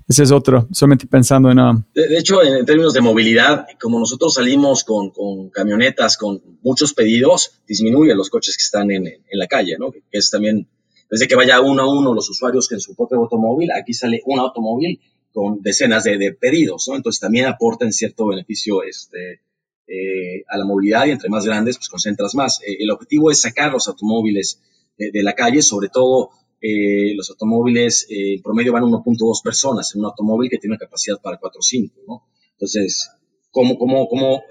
Ese 0.07 0.23
es 0.23 0.31
otro, 0.31 0.67
solamente 0.71 1.05
pensando 1.05 1.51
en... 1.51 1.59
Uh... 1.59 1.83
De, 1.93 2.07
de, 2.07 2.17
hecho, 2.17 2.41
en, 2.41 2.55
en, 2.55 2.65
términos 2.65 2.93
de 2.93 3.01
movilidad, 3.01 3.67
como 3.79 3.99
nosotros 3.99 4.33
salimos 4.33 4.83
con, 4.83 5.11
con, 5.11 5.51
camionetas, 5.51 6.17
con 6.17 6.41
muchos 6.63 6.95
pedidos, 6.95 7.61
disminuye 7.67 8.15
los 8.15 8.31
coches 8.31 8.57
que 8.57 8.63
están 8.63 8.89
en, 8.89 9.05
en 9.05 9.37
la 9.37 9.45
calle, 9.45 9.75
¿no? 9.77 9.91
Que 9.91 10.01
es 10.09 10.31
también, 10.31 10.67
desde 11.11 11.27
que 11.27 11.35
vaya 11.35 11.61
uno 11.61 11.83
a 11.83 11.93
uno 11.95 12.15
los 12.15 12.27
usuarios 12.27 12.67
que 12.67 12.73
en 12.73 12.81
su 12.81 12.95
propio 12.95 13.19
automóvil, 13.19 13.69
aquí 13.71 13.93
sale 13.93 14.19
un 14.25 14.39
automóvil 14.39 14.99
con 15.33 15.61
decenas 15.61 16.03
de, 16.03 16.17
de 16.17 16.33
pedidos, 16.33 16.87
¿no? 16.87 16.95
Entonces 16.95 17.19
también 17.19 17.45
aporta 17.45 17.85
en 17.85 17.93
cierto 17.93 18.27
beneficio 18.27 18.83
este, 18.83 19.41
eh, 19.89 20.43
a 20.47 20.57
la 20.57 20.65
movilidad 20.65 21.07
y 21.07 21.11
entre 21.11 21.29
más 21.29 21.45
grandes, 21.45 21.77
pues 21.77 21.89
concentras 21.89 22.35
más. 22.35 22.61
Eh, 22.61 22.77
el 22.79 22.91
objetivo 22.91 23.31
es 23.31 23.41
sacar 23.41 23.71
los 23.71 23.87
automóviles 23.87 24.61
de, 24.97 25.11
de 25.11 25.23
la 25.23 25.33
calle, 25.33 25.61
sobre 25.61 25.89
todo 25.89 26.29
eh, 26.61 27.15
los 27.15 27.29
automóviles 27.31 28.05
eh, 28.09 28.35
en 28.35 28.41
promedio 28.41 28.73
van 28.73 28.83
1.2 28.83 29.41
personas 29.43 29.93
en 29.95 30.01
un 30.01 30.05
automóvil 30.05 30.49
que 30.49 30.57
tiene 30.57 30.73
una 30.73 30.79
capacidad 30.85 31.19
para 31.19 31.37
4 31.37 31.59
o 31.59 31.63
5, 31.63 32.01
¿no? 32.07 32.23
Entonces, 32.51 33.09
¿cómo, 33.49 33.77
cómo, 33.77 34.07
cómo 34.09 34.43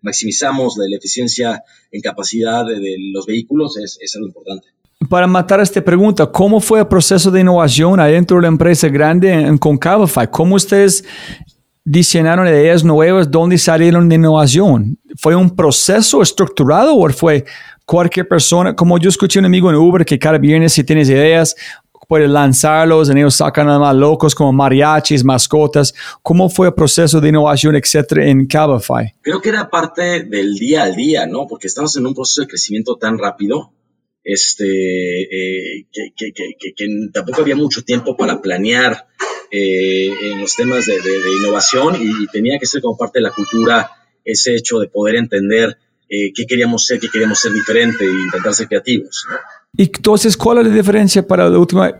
maximizamos 0.00 0.76
la, 0.78 0.96
eficiencia 0.96 1.64
en 1.90 2.00
capacidad 2.00 2.64
de, 2.64 2.96
los 3.12 3.26
vehículos? 3.26 3.76
Es, 3.76 3.98
es, 4.00 4.14
algo 4.14 4.28
importante. 4.28 4.68
Para 5.08 5.26
matar 5.26 5.60
esta 5.60 5.82
pregunta, 5.82 6.26
¿cómo 6.26 6.60
fue 6.60 6.80
el 6.80 6.86
proceso 6.86 7.30
de 7.30 7.40
innovación 7.40 7.98
adentro 7.98 8.36
de 8.36 8.42
la 8.42 8.48
empresa 8.48 8.88
grande 8.88 9.32
en, 9.32 9.58
con 9.58 9.76
Cabify? 9.78 10.28
¿Cómo 10.30 10.56
ustedes 10.56 11.04
diseñaron 11.84 12.46
ideas 12.46 12.84
nuevas? 12.84 13.30
¿Dónde 13.30 13.58
salieron 13.58 14.08
de 14.08 14.16
innovación? 14.16 14.98
¿Fue 15.16 15.34
un 15.34 15.54
proceso 15.54 16.22
estructurado 16.22 16.96
o 16.96 17.08
fue 17.10 17.44
cualquier 17.84 18.28
persona, 18.28 18.74
como 18.76 18.98
yo 18.98 19.08
escuché 19.08 19.38
un 19.38 19.46
amigo 19.46 19.68
en 19.70 19.76
Uber 19.76 20.04
que 20.04 20.18
cada 20.18 20.38
viernes 20.38 20.72
si 20.72 20.84
tienes 20.84 21.08
ideas, 21.08 21.56
puedes 22.08 22.28
lanzarlos, 22.28 23.08
en 23.08 23.18
ellos 23.18 23.36
sacan 23.36 23.66
nada 23.66 23.78
más 23.78 23.96
locos 23.96 24.34
como 24.34 24.52
mariachis, 24.52 25.24
mascotas. 25.24 25.94
¿Cómo 26.22 26.50
fue 26.50 26.66
el 26.66 26.74
proceso 26.74 27.20
de 27.20 27.30
innovación, 27.30 27.74
etcétera, 27.74 28.26
en 28.26 28.46
Cabify? 28.46 29.14
Creo 29.22 29.40
que 29.40 29.48
era 29.48 29.70
parte 29.70 30.22
del 30.24 30.54
día 30.56 30.84
al 30.84 30.94
día, 30.94 31.26
¿no? 31.26 31.46
Porque 31.46 31.68
estamos 31.68 31.96
en 31.96 32.06
un 32.06 32.14
proceso 32.14 32.42
de 32.42 32.48
crecimiento 32.48 32.96
tan 32.96 33.18
rápido 33.18 33.72
este, 34.24 34.64
eh, 35.22 35.86
que, 35.92 36.12
que, 36.16 36.32
que, 36.32 36.72
que, 36.74 36.86
tampoco 37.12 37.42
había 37.42 37.56
mucho 37.56 37.82
tiempo 37.82 38.16
para 38.16 38.40
planear 38.40 39.06
eh, 39.50 40.10
en 40.22 40.40
los 40.40 40.54
temas 40.54 40.86
de, 40.86 40.94
de, 40.94 41.32
innovación 41.40 41.96
y, 42.00 42.26
tenía 42.28 42.58
que 42.58 42.66
ser 42.66 42.80
como 42.80 42.96
parte 42.96 43.18
de 43.18 43.24
la 43.24 43.30
cultura 43.32 43.90
ese 44.24 44.54
hecho 44.54 44.78
de 44.78 44.88
poder 44.88 45.16
entender 45.16 45.76
eh, 46.08 46.32
qué 46.34 46.46
queríamos 46.46 46.86
ser, 46.86 47.00
qué 47.00 47.08
queríamos 47.08 47.38
ser 47.40 47.52
diferente 47.52 48.04
e 48.04 48.10
intentar 48.10 48.54
ser 48.54 48.68
creativos. 48.68 49.26
Y 49.76 49.84
entonces, 49.84 50.36
¿cuál 50.36 50.58
es 50.58 50.68
la 50.68 50.74
diferencia 50.74 51.26
para 51.26 51.48
la 51.48 51.58
última, 51.58 51.92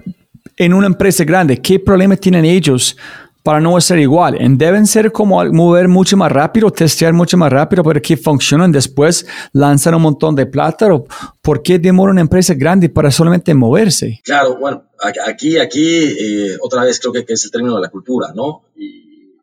en 0.56 0.74
una 0.74 0.86
empresa 0.86 1.24
grande? 1.24 1.60
¿Qué 1.60 1.80
problema 1.80 2.16
tienen 2.16 2.44
ellos 2.44 2.96
para 3.42 3.60
no 3.60 3.80
ser 3.80 3.98
igual? 3.98 4.38
¿Deben 4.56 4.86
ser 4.86 5.10
como 5.12 5.44
mover 5.46 5.88
mucho 5.88 6.16
más 6.16 6.30
rápido, 6.30 6.70
testear 6.70 7.12
mucho 7.12 7.36
más 7.36 7.52
rápido 7.52 7.82
para 7.82 8.00
que 8.00 8.16
funcionen 8.16 8.70
después, 8.70 9.26
lanzar 9.52 9.94
un 9.94 10.02
montón 10.02 10.34
de 10.34 10.46
plata? 10.46 10.92
¿O 10.94 11.06
¿Por 11.40 11.62
qué 11.62 11.78
demora 11.78 12.12
una 12.12 12.20
empresa 12.20 12.54
grande 12.54 12.88
para 12.88 13.10
solamente 13.10 13.52
moverse? 13.54 14.20
Claro, 14.24 14.58
bueno, 14.58 14.84
aquí, 15.26 15.58
aquí 15.58 15.84
eh, 15.84 16.56
otra 16.60 16.84
vez 16.84 17.00
creo 17.00 17.12
que, 17.12 17.24
es 17.26 17.44
el 17.44 17.50
término 17.50 17.76
de 17.76 17.82
la 17.82 17.88
cultura, 17.88 18.32
¿no? 18.34 18.62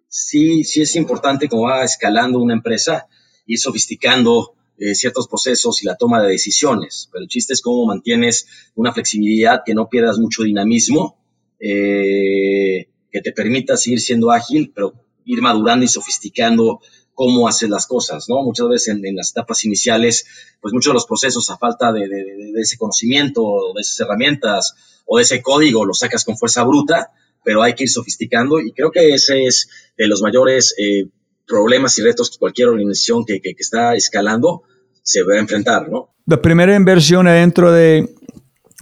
Sí, 0.07 0.63
sí 0.63 0.81
es 0.81 0.95
importante 0.95 1.47
como 1.47 1.63
va 1.63 1.83
escalando 1.83 2.39
una 2.39 2.53
empresa 2.53 3.07
y 3.45 3.57
sofisticando 3.57 4.53
eh, 4.77 4.95
ciertos 4.95 5.27
procesos 5.27 5.83
y 5.83 5.85
la 5.85 5.97
toma 5.97 6.21
de 6.21 6.29
decisiones. 6.29 7.09
Pero 7.11 7.23
el 7.23 7.27
chiste 7.27 7.53
es 7.53 7.61
cómo 7.61 7.85
mantienes 7.85 8.47
una 8.75 8.93
flexibilidad 8.93 9.61
que 9.65 9.75
no 9.75 9.89
pierdas 9.89 10.17
mucho 10.17 10.43
dinamismo, 10.43 11.17
eh, 11.59 12.87
que 13.11 13.21
te 13.21 13.31
permita 13.31 13.77
seguir 13.77 13.99
siendo 13.99 14.31
ágil, 14.31 14.71
pero 14.73 14.93
ir 15.25 15.41
madurando 15.41 15.85
y 15.85 15.87
sofisticando 15.87 16.79
cómo 17.19 17.49
hacer 17.49 17.69
las 17.69 17.85
cosas, 17.85 18.29
¿no? 18.29 18.41
Muchas 18.43 18.69
veces 18.69 18.95
en, 18.95 19.15
las 19.15 19.31
etapas 19.31 19.65
iniciales, 19.65 20.25
pues 20.61 20.73
muchos 20.73 20.91
de 20.91 20.93
los 20.93 21.05
procesos 21.05 21.49
a 21.49 21.57
falta 21.57 21.91
de, 21.91 22.07
ese 22.55 22.77
conocimiento, 22.77 23.73
de 23.75 23.81
esas 23.81 23.99
herramientas 23.99 24.73
o 25.05 25.17
de 25.17 25.23
ese 25.23 25.41
código, 25.41 25.85
lo 25.85 25.93
sacas 25.93 26.23
con 26.23 26.37
fuerza 26.37 26.63
bruta, 26.63 27.11
pero 27.43 27.61
hay 27.61 27.73
que 27.73 27.83
ir 27.83 27.89
sofisticando 27.89 28.61
y 28.61 28.71
creo 28.71 28.91
que 28.91 29.13
ese 29.13 29.45
es 29.45 29.69
de 29.97 30.07
los 30.07 30.21
mayores 30.21 30.73
eh, 30.77 31.09
problemas 31.45 31.97
y 31.97 32.03
retos 32.03 32.29
que 32.29 32.37
cualquier 32.37 32.69
organización 32.69 33.25
que, 33.25 33.41
que, 33.41 33.53
está 33.57 33.95
escalando 33.95 34.63
se 35.03 35.23
va 35.23 35.33
a 35.33 35.39
enfrentar, 35.39 35.89
¿no? 35.89 36.15
La 36.25 36.41
primera 36.41 36.73
inversión 36.73 37.25
dentro 37.25 37.71
de 37.71 38.15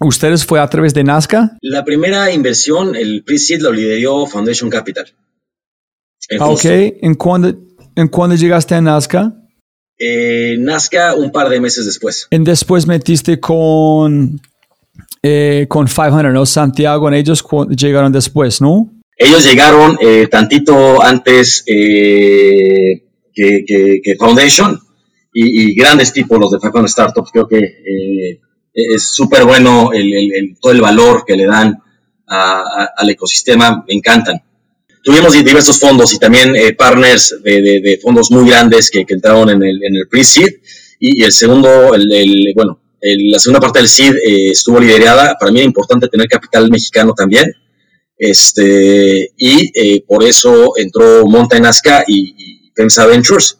ustedes 0.01 0.45
fue 0.45 0.59
a 0.59 0.67
través 0.67 0.93
de 0.93 1.03
Nazca. 1.03 1.57
La 1.61 1.83
primera 1.83 2.31
inversión, 2.31 2.95
el 2.95 3.23
pre-seed 3.23 3.61
lo 3.61 3.71
lideró 3.71 4.25
Foundation 4.25 4.69
Capital. 4.69 5.05
Ah, 6.39 6.49
ok, 6.49 6.65
¿en 6.65 7.15
cuándo, 7.15 7.55
¿en 7.95 8.07
cuándo 8.07 8.35
llegaste 8.35 8.75
a 8.75 8.81
Nazca? 8.81 9.33
Eh, 9.97 10.57
Nazca 10.59 11.15
un 11.15 11.31
par 11.31 11.49
de 11.49 11.59
meses 11.59 11.85
después. 11.85 12.27
Y 12.29 12.37
después 12.39 12.85
metiste 12.85 13.39
con, 13.39 14.39
eh, 15.23 15.65
con 15.69 15.87
500, 15.87 16.33
¿no? 16.33 16.45
Santiago, 16.45 17.07
en 17.07 17.15
ellos 17.15 17.43
llegaron 17.69 18.11
después, 18.11 18.61
¿no? 18.61 18.91
Ellos 19.17 19.43
llegaron 19.43 19.97
eh, 19.99 20.27
tantito 20.27 21.01
antes 21.01 21.63
eh, 21.65 23.03
que, 23.33 24.15
Foundation 24.19 24.79
y, 25.33 25.75
grandes 25.75 26.13
tipos 26.13 26.39
los 26.39 26.51
de 26.51 26.59
Falcon 26.59 26.87
Startups. 26.87 27.31
Creo 27.31 27.47
que 27.47 27.57
eh, 27.57 28.41
es 28.77 29.13
súper 29.13 29.43
bueno 29.43 29.91
el, 29.93 30.55
todo 30.61 30.71
el 30.71 30.81
valor 30.81 31.23
que 31.25 31.35
le 31.35 31.45
dan 31.45 31.77
al 32.27 33.09
ecosistema. 33.09 33.83
Me 33.87 33.95
encantan. 33.95 34.41
Tuvimos 35.03 35.33
diversos 35.33 35.79
fondos 35.79 36.13
y 36.13 36.19
también 36.19 36.53
partners 36.77 37.35
de, 37.43 37.99
fondos 38.01 38.29
muy 38.31 38.49
grandes 38.49 38.91
que, 38.91 39.05
entraron 39.07 39.49
en 39.49 39.63
el, 39.63 39.83
en 39.83 39.95
el 39.95 40.07
pre-seed. 40.09 40.49
Y, 40.99 41.23
el 41.23 41.31
segundo, 41.31 41.93
el, 41.95 42.53
bueno, 42.55 42.81
la 43.01 43.39
segunda 43.39 43.59
parte 43.59 43.79
del 43.79 43.87
seed 43.87 44.15
estuvo 44.51 44.79
liderada. 44.79 45.35
Para 45.39 45.51
mí 45.51 45.59
era 45.59 45.65
importante 45.65 46.07
tener 46.07 46.27
capital 46.27 46.69
mexicano 46.69 47.13
también 47.13 47.53
este, 48.17 49.31
y 49.37 49.71
eh, 49.79 50.03
por 50.07 50.23
eso 50.23 50.73
entró 50.77 51.25
Monta 51.27 51.57
y, 52.07 52.35
y 52.37 52.71
Pensa 52.71 53.05
Ventures. 53.05 53.59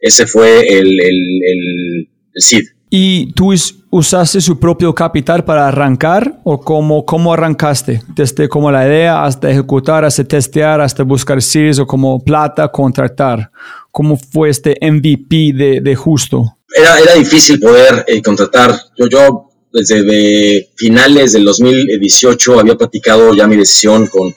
Ese 0.00 0.26
fue 0.26 0.60
el, 0.60 1.00
el, 1.00 1.40
el, 1.44 2.08
CID. 2.40 2.64
¿Y 2.90 3.32
tú 3.32 3.52
usaste 3.90 4.40
su 4.40 4.58
propio 4.58 4.94
capital 4.94 5.44
para 5.44 5.68
arrancar 5.68 6.40
o 6.44 6.60
cómo, 6.60 7.04
cómo 7.04 7.32
arrancaste? 7.32 8.02
Desde 8.14 8.48
como 8.48 8.70
la 8.70 8.86
idea 8.86 9.24
hasta 9.24 9.50
ejecutar, 9.50 10.04
hasta 10.04 10.24
testear, 10.24 10.80
hasta 10.80 11.02
buscar 11.02 11.42
seeds 11.42 11.80
o 11.80 11.86
como 11.86 12.22
plata, 12.24 12.68
contratar. 12.68 13.50
¿Cómo 13.90 14.16
fue 14.16 14.48
este 14.48 14.76
MVP 14.80 15.52
de, 15.54 15.80
de 15.82 15.96
justo? 15.96 16.58
Era, 16.74 16.98
era 16.98 17.14
difícil 17.14 17.60
poder 17.60 18.04
eh, 18.06 18.22
contratar. 18.22 18.74
Yo, 18.96 19.06
yo 19.08 19.50
desde 19.72 20.70
finales 20.76 21.32
del 21.32 21.44
2018 21.44 22.60
había 22.60 22.76
platicado 22.76 23.34
ya 23.34 23.46
mi 23.46 23.56
decisión 23.56 24.06
con, 24.06 24.34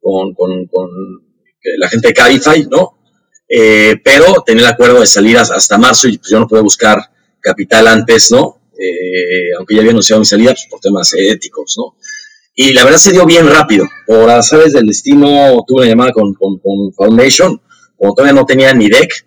con, 0.00 0.34
con, 0.34 0.90
la 1.78 1.88
gente 1.88 2.08
de 2.08 2.14
Cabify, 2.14 2.66
¿no? 2.68 2.98
Eh, 3.48 3.96
pero 4.02 4.42
tenía 4.44 4.64
el 4.64 4.72
acuerdo 4.72 5.00
de 5.00 5.06
salir 5.06 5.38
hasta 5.38 5.78
marzo 5.78 6.08
y 6.08 6.18
pues 6.18 6.30
yo 6.30 6.40
no 6.40 6.48
pude 6.48 6.60
buscar 6.60 7.11
capital 7.42 7.86
antes, 7.88 8.30
¿no? 8.30 8.62
Eh, 8.78 9.52
aunque 9.58 9.74
ya 9.74 9.80
había 9.80 9.90
anunciado 9.90 10.20
mi 10.20 10.26
salida 10.26 10.52
pues, 10.52 10.66
por 10.70 10.80
temas 10.80 11.12
éticos, 11.14 11.74
¿no? 11.76 11.96
Y 12.54 12.72
la 12.72 12.84
verdad 12.84 12.98
se 12.98 13.12
dio 13.12 13.26
bien 13.26 13.48
rápido. 13.48 13.86
Por 14.06 14.30
sabes 14.42 14.72
del 14.72 14.86
destino, 14.86 15.62
tuve 15.66 15.82
una 15.82 15.88
llamada 15.88 16.12
con, 16.12 16.34
con, 16.34 16.58
con 16.58 16.92
Foundation, 16.94 17.60
como 17.96 18.14
todavía 18.14 18.38
no 18.38 18.46
tenía 18.46 18.72
ni 18.74 18.88
deck, 18.88 19.26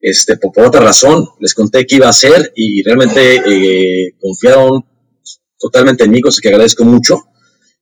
este, 0.00 0.36
por, 0.36 0.64
otra 0.64 0.80
razón, 0.80 1.26
les 1.40 1.54
conté 1.54 1.86
qué 1.86 1.96
iba 1.96 2.06
a 2.06 2.10
hacer 2.10 2.52
y 2.54 2.82
realmente 2.82 3.36
eh, 3.36 4.14
confiaron 4.20 4.84
totalmente 5.58 6.04
en 6.04 6.12
mí, 6.12 6.20
cosa 6.20 6.40
que 6.40 6.48
agradezco 6.48 6.84
mucho. 6.84 7.24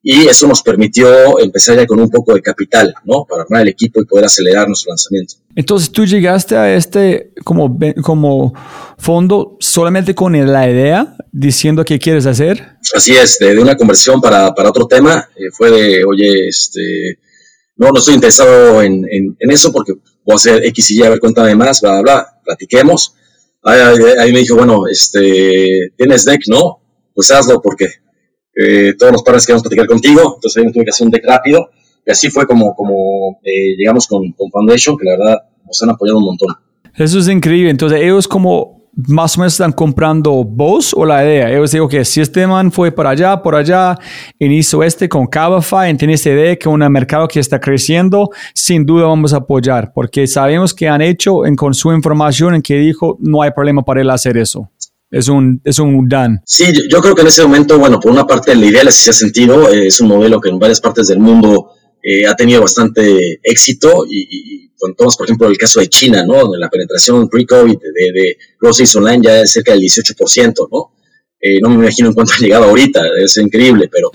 Y 0.03 0.29
eso 0.29 0.47
nos 0.47 0.63
permitió 0.63 1.41
empezar 1.41 1.77
ya 1.77 1.87
con 1.87 2.01
un 2.01 2.09
poco 2.09 2.33
de 2.33 2.41
capital, 2.41 2.95
¿no? 3.05 3.27
Para 3.29 3.43
armar 3.43 3.63
el 3.63 3.69
equipo 3.69 4.01
y 4.01 4.07
poder 4.07 4.27
acelerar 4.27 4.69
nuestro 4.69 4.91
lanzamiento. 4.91 5.35
Entonces, 5.57 5.91
tú 5.91 6.05
llegaste 6.05 6.55
a 6.55 6.75
este 6.75 7.33
como, 7.43 7.79
como 8.03 8.53
fondo 8.99 9.57
solamente 9.59 10.15
con 10.15 10.35
la 10.53 10.71
idea, 10.71 11.17
diciendo 11.33 11.83
qué 11.83 11.99
quieres 11.99 12.27
hacer. 12.27 12.77
Así 12.95 13.17
es, 13.17 13.39
de, 13.39 13.59
una 13.59 13.75
conversión 13.75 14.21
para, 14.21 14.55
para 14.55 14.69
otro 14.69 14.87
tema. 14.87 15.31
Eh, 15.35 15.51
fue 15.51 15.71
de, 15.71 16.05
oye, 16.05 16.47
este, 16.47 17.19
no, 17.77 17.89
no 17.89 17.99
estoy 17.99 18.15
interesado 18.15 18.83
en, 18.83 19.07
en, 19.11 19.35
eso 19.51 19.73
porque 19.73 19.95
voy 20.27 20.35
a 20.35 20.37
hacer 20.37 20.63
X 20.67 20.91
y 20.91 21.01
Y, 21.01 21.03
a 21.05 21.09
ver, 21.09 21.21
cuéntame 21.21 21.55
más, 21.55 21.81
bla, 21.81 21.93
bla, 21.93 22.01
bla, 22.03 22.41
platiquemos. 22.45 23.15
Ahí, 23.63 24.33
me 24.33 24.41
dijo, 24.41 24.57
bueno, 24.57 24.87
este, 24.87 25.91
¿tienes 25.97 26.27
deck? 26.27 26.43
No, 26.49 26.83
pues 27.15 27.31
hazlo 27.31 27.63
porque 27.63 27.87
eh, 28.55 28.93
todos 28.99 29.11
los 29.11 29.23
padres 29.23 29.47
queremos 29.47 29.63
platicar 29.63 29.87
contigo, 29.87 30.35
entonces 30.37 30.59
ahí 30.59 30.67
me 30.67 30.73
tuve 30.73 30.85
que 30.85 30.91
hacer 30.91 31.07
un 31.07 31.11
deck 31.11 31.25
rápido. 31.25 31.71
Y 32.07 32.11
así 32.13 32.31
fue 32.31 32.47
como, 32.47 32.75
como 32.75 33.41
eh, 33.43 33.77
llegamos 33.77 34.07
con, 34.07 34.33
con 34.33 34.51
Foundation, 34.51 34.97
que 34.97 35.05
la 35.05 35.17
verdad 35.17 35.37
nos 35.67 35.83
han 35.83 35.91
apoyado 35.91 36.19
un 36.19 36.25
montón. 36.25 36.55
Eso 36.95 37.19
es 37.19 37.29
increíble. 37.29 37.71
Entonces 37.71 38.01
ellos 38.01 38.29
como 38.29 38.77
más 38.97 39.37
o 39.37 39.41
menos 39.41 39.53
están 39.53 39.73
comprando 39.73 40.43
vos 40.43 40.95
o 40.95 41.05
la 41.05 41.23
idea. 41.23 41.51
Ellos 41.51 41.71
digo 41.71 41.89
que 41.89 42.05
si 42.05 42.23
este 42.23 42.47
man 42.47 42.73
fue 42.73 42.91
para 42.91 43.11
allá, 43.11 43.43
por 43.43 43.55
allá, 43.55 43.99
y 44.39 44.47
hizo 44.47 44.83
este 44.83 45.09
con 45.09 45.27
Cabify, 45.27 45.95
tiene 45.97 46.15
esta 46.15 46.31
idea 46.31 46.57
que 46.57 46.69
un 46.69 46.81
mercado 46.91 47.29
que 47.29 47.39
está 47.39 47.61
creciendo, 47.61 48.31
sin 48.55 48.87
duda 48.87 49.07
vamos 49.07 49.35
a 49.35 49.39
apoyar, 49.39 49.93
porque 49.95 50.27
sabemos 50.27 50.73
que 50.73 50.89
han 50.89 51.03
hecho 51.03 51.45
en, 51.45 51.57
con 51.57 51.75
su 51.75 51.93
información 51.93 52.55
en 52.55 52.63
que 52.63 52.77
dijo 52.77 53.19
no 53.21 53.43
hay 53.43 53.51
problema 53.51 53.83
para 53.83 54.01
él 54.01 54.11
hacer 54.11 54.39
eso. 54.39 54.71
Es 55.11 55.29
un, 55.29 55.61
es 55.63 55.79
un 55.79 56.09
done. 56.09 56.41
Sí, 56.45 56.65
yo, 56.91 57.01
creo 57.01 57.15
que 57.15 57.23
en 57.23 57.29
ese 57.29 57.43
momento, 57.43 57.79
bueno, 57.79 58.01
por 58.01 58.11
una 58.11 58.27
parte 58.27 58.55
la 58.55 58.67
idea 58.67 58.83
les 58.83 58.99
hacía 58.99 59.13
sentido, 59.13 59.71
eh, 59.71 59.87
es 59.87 60.01
un 60.01 60.09
modelo 60.09 60.41
que 60.41 60.49
en 60.49 60.59
varias 60.59 60.81
partes 60.81 61.07
del 61.09 61.21
mundo 61.21 61.71
eh, 62.09 62.27
ha 62.27 62.35
tenido 62.35 62.61
bastante 62.61 63.41
éxito 63.43 64.05
y 64.09 64.71
cuando 64.79 64.97
tomas, 64.97 65.17
por 65.17 65.27
ejemplo, 65.27 65.49
el 65.49 65.59
caso 65.59 65.81
de 65.81 65.89
China, 65.89 66.25
¿no? 66.25 66.35
Donde 66.35 66.59
la 66.59 66.69
penetración 66.69 67.29
pre-COVID 67.29 67.79
de, 67.79 68.13
de 68.13 68.37
groceries 68.61 68.95
online 68.95 69.25
ya 69.25 69.41
es 69.41 69.53
cerca 69.53 69.73
del 69.73 69.81
18%, 69.81 70.69
¿no? 70.71 70.93
Eh, 71.41 71.61
no 71.61 71.69
me 71.69 71.77
imagino 71.77 72.09
en 72.09 72.15
cuánto 72.15 72.33
ha 72.33 72.39
llegado 72.39 72.65
ahorita, 72.65 73.03
es 73.23 73.37
increíble, 73.37 73.89
pero 73.93 74.11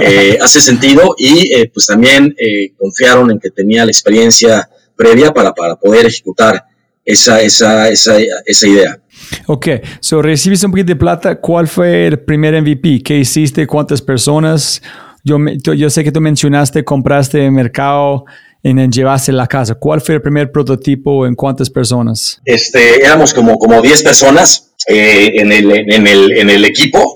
eh, 0.00 0.38
hace 0.42 0.60
sentido 0.60 1.14
y 1.18 1.52
eh, 1.54 1.70
pues 1.72 1.86
también 1.86 2.34
confiaron 2.78 3.30
en 3.30 3.40
que 3.40 3.50
tenía 3.50 3.84
la 3.84 3.90
experiencia 3.90 4.68
previa 4.96 5.32
para, 5.32 5.52
para 5.52 5.76
poder 5.76 6.06
ejecutar 6.06 6.64
esa, 7.04 7.40
esa, 7.40 7.88
esa, 7.88 8.18
esa 8.46 8.68
idea. 8.68 9.02
Ok, 9.46 9.66
so 10.00 10.22
recibiste 10.22 10.66
un 10.66 10.72
poquito 10.72 10.88
de 10.88 10.96
plata. 10.96 11.40
¿Cuál 11.40 11.66
fue 11.66 12.06
el 12.06 12.20
primer 12.20 12.60
MVP? 12.60 13.02
¿Qué 13.02 13.18
hiciste? 13.18 13.66
¿Cuántas 13.66 14.00
personas? 14.00 14.80
Yo, 15.24 15.38
yo 15.74 15.90
sé 15.90 16.04
que 16.04 16.12
tú 16.12 16.20
mencionaste, 16.20 16.84
compraste 16.84 17.44
en 17.44 17.54
mercado 17.54 18.24
y 18.62 18.74
llevaste 18.74 19.32
a 19.32 19.34
la 19.34 19.46
casa. 19.46 19.74
¿Cuál 19.74 20.00
fue 20.00 20.16
el 20.16 20.22
primer 20.22 20.52
prototipo? 20.52 21.26
¿En 21.26 21.34
cuántas 21.34 21.70
personas? 21.70 22.40
Este, 22.44 23.04
éramos 23.04 23.32
como, 23.32 23.58
como 23.58 23.80
10 23.80 24.02
personas 24.02 24.72
eh, 24.88 25.32
en, 25.34 25.52
el, 25.52 25.70
en, 25.92 26.06
el, 26.06 26.32
en 26.38 26.50
el 26.50 26.64
equipo 26.64 27.14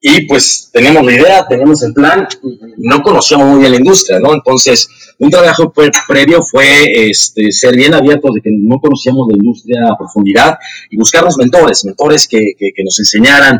y 0.00 0.26
pues 0.26 0.70
teníamos 0.72 1.04
la 1.04 1.12
idea, 1.12 1.46
teníamos 1.48 1.82
el 1.82 1.92
plan, 1.92 2.28
no 2.76 3.02
conocíamos 3.02 3.48
muy 3.48 3.60
bien 3.60 3.72
la 3.72 3.78
industria, 3.78 4.20
¿no? 4.20 4.34
Entonces, 4.34 4.88
un 5.18 5.30
trabajo 5.30 5.72
previo 5.72 6.42
fue 6.42 6.84
este, 7.08 7.50
ser 7.50 7.74
bien 7.74 7.94
abiertos 7.94 8.32
de 8.34 8.40
que 8.40 8.50
no 8.52 8.78
conocíamos 8.78 9.26
la 9.28 9.36
industria 9.36 9.80
a 9.90 9.96
profundidad 9.96 10.58
y 10.90 10.96
buscar 10.96 11.24
los 11.24 11.36
mentores, 11.38 11.84
mentores 11.84 12.28
que, 12.28 12.38
que, 12.56 12.84
nos 12.84 12.98
enseñaran 13.00 13.58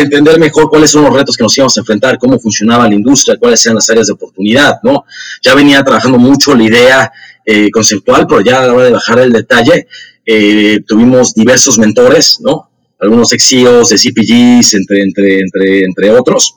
entender 0.00 0.38
mejor 0.38 0.68
cuáles 0.70 0.90
son 0.90 1.04
los 1.04 1.14
retos 1.14 1.36
que 1.36 1.42
nos 1.42 1.56
íbamos 1.56 1.76
a 1.76 1.80
enfrentar, 1.80 2.18
cómo 2.18 2.38
funcionaba 2.38 2.88
la 2.88 2.94
industria, 2.94 3.36
cuáles 3.38 3.64
eran 3.66 3.76
las 3.76 3.90
áreas 3.90 4.06
de 4.06 4.14
oportunidad, 4.14 4.76
¿no? 4.82 5.04
Ya 5.42 5.54
venía 5.54 5.82
trabajando 5.84 6.18
mucho 6.18 6.54
la 6.54 6.64
idea 6.64 7.12
eh, 7.44 7.70
conceptual, 7.70 8.26
pero 8.26 8.40
ya 8.40 8.62
a 8.62 8.66
la 8.66 8.72
hora 8.72 8.84
de 8.84 8.92
bajar 8.92 9.18
el 9.18 9.32
detalle, 9.32 9.86
eh, 10.24 10.80
tuvimos 10.86 11.34
diversos 11.34 11.78
mentores, 11.78 12.38
¿no? 12.40 12.70
algunos 13.02 13.32
exíos 13.32 13.88
de 13.88 13.96
CPGs, 13.98 14.74
entre, 14.74 15.02
entre, 15.02 15.40
entre, 15.40 15.80
entre 15.84 16.10
otros, 16.10 16.54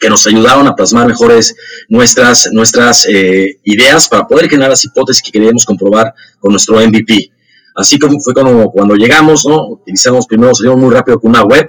que 0.00 0.08
nos 0.08 0.26
ayudaron 0.26 0.66
a 0.66 0.74
plasmar 0.74 1.06
mejores 1.06 1.54
nuestras, 1.88 2.48
nuestras 2.52 3.06
eh, 3.06 3.58
ideas 3.64 4.08
para 4.08 4.26
poder 4.26 4.48
generar 4.48 4.70
las 4.70 4.84
hipótesis 4.84 5.22
que 5.22 5.30
queríamos 5.30 5.66
comprobar 5.66 6.14
con 6.38 6.52
nuestro 6.52 6.76
MVP. 6.80 7.30
Así 7.76 7.98
como 7.98 8.18
fue 8.20 8.32
como 8.32 8.72
cuando 8.72 8.94
llegamos, 8.94 9.44
¿no? 9.46 9.68
Utilizamos 9.68 10.26
primero, 10.26 10.54
salimos 10.54 10.80
muy 10.80 10.94
rápido 10.94 11.20
con 11.20 11.30
una 11.30 11.42
web 11.42 11.68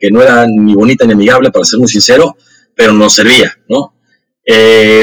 que 0.00 0.10
no 0.10 0.22
era 0.22 0.46
ni 0.46 0.74
bonita 0.74 1.04
ni 1.06 1.12
amigable, 1.12 1.50
para 1.50 1.64
ser 1.64 1.78
muy 1.78 1.88
sincero, 1.88 2.36
pero 2.74 2.92
nos 2.92 3.14
servía, 3.14 3.52
¿no? 3.68 3.94
Eh, 4.46 5.02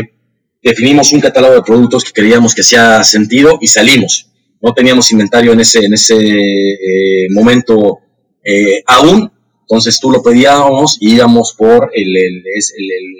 definimos 0.62 1.14
un 1.14 1.22
catálogo 1.22 1.54
de 1.54 1.62
productos 1.62 2.04
que 2.04 2.12
creíamos 2.12 2.54
que 2.54 2.62
hacía 2.62 3.04
sentido 3.04 3.58
y 3.62 3.68
salimos. 3.68 4.30
No 4.62 4.74
teníamos 4.74 5.12
inventario 5.12 5.54
en 5.54 5.60
ese, 5.60 5.86
en 5.86 5.94
ese 5.94 6.16
eh, 6.18 7.28
momento 7.30 8.00
eh, 8.44 8.82
aún. 8.88 9.32
Entonces 9.62 10.00
tú 10.00 10.10
lo 10.10 10.24
pedíamos 10.24 10.98
y 11.02 11.16
íbamos 11.16 11.54
por 11.54 11.92
el, 11.94 12.16
el, 12.16 12.44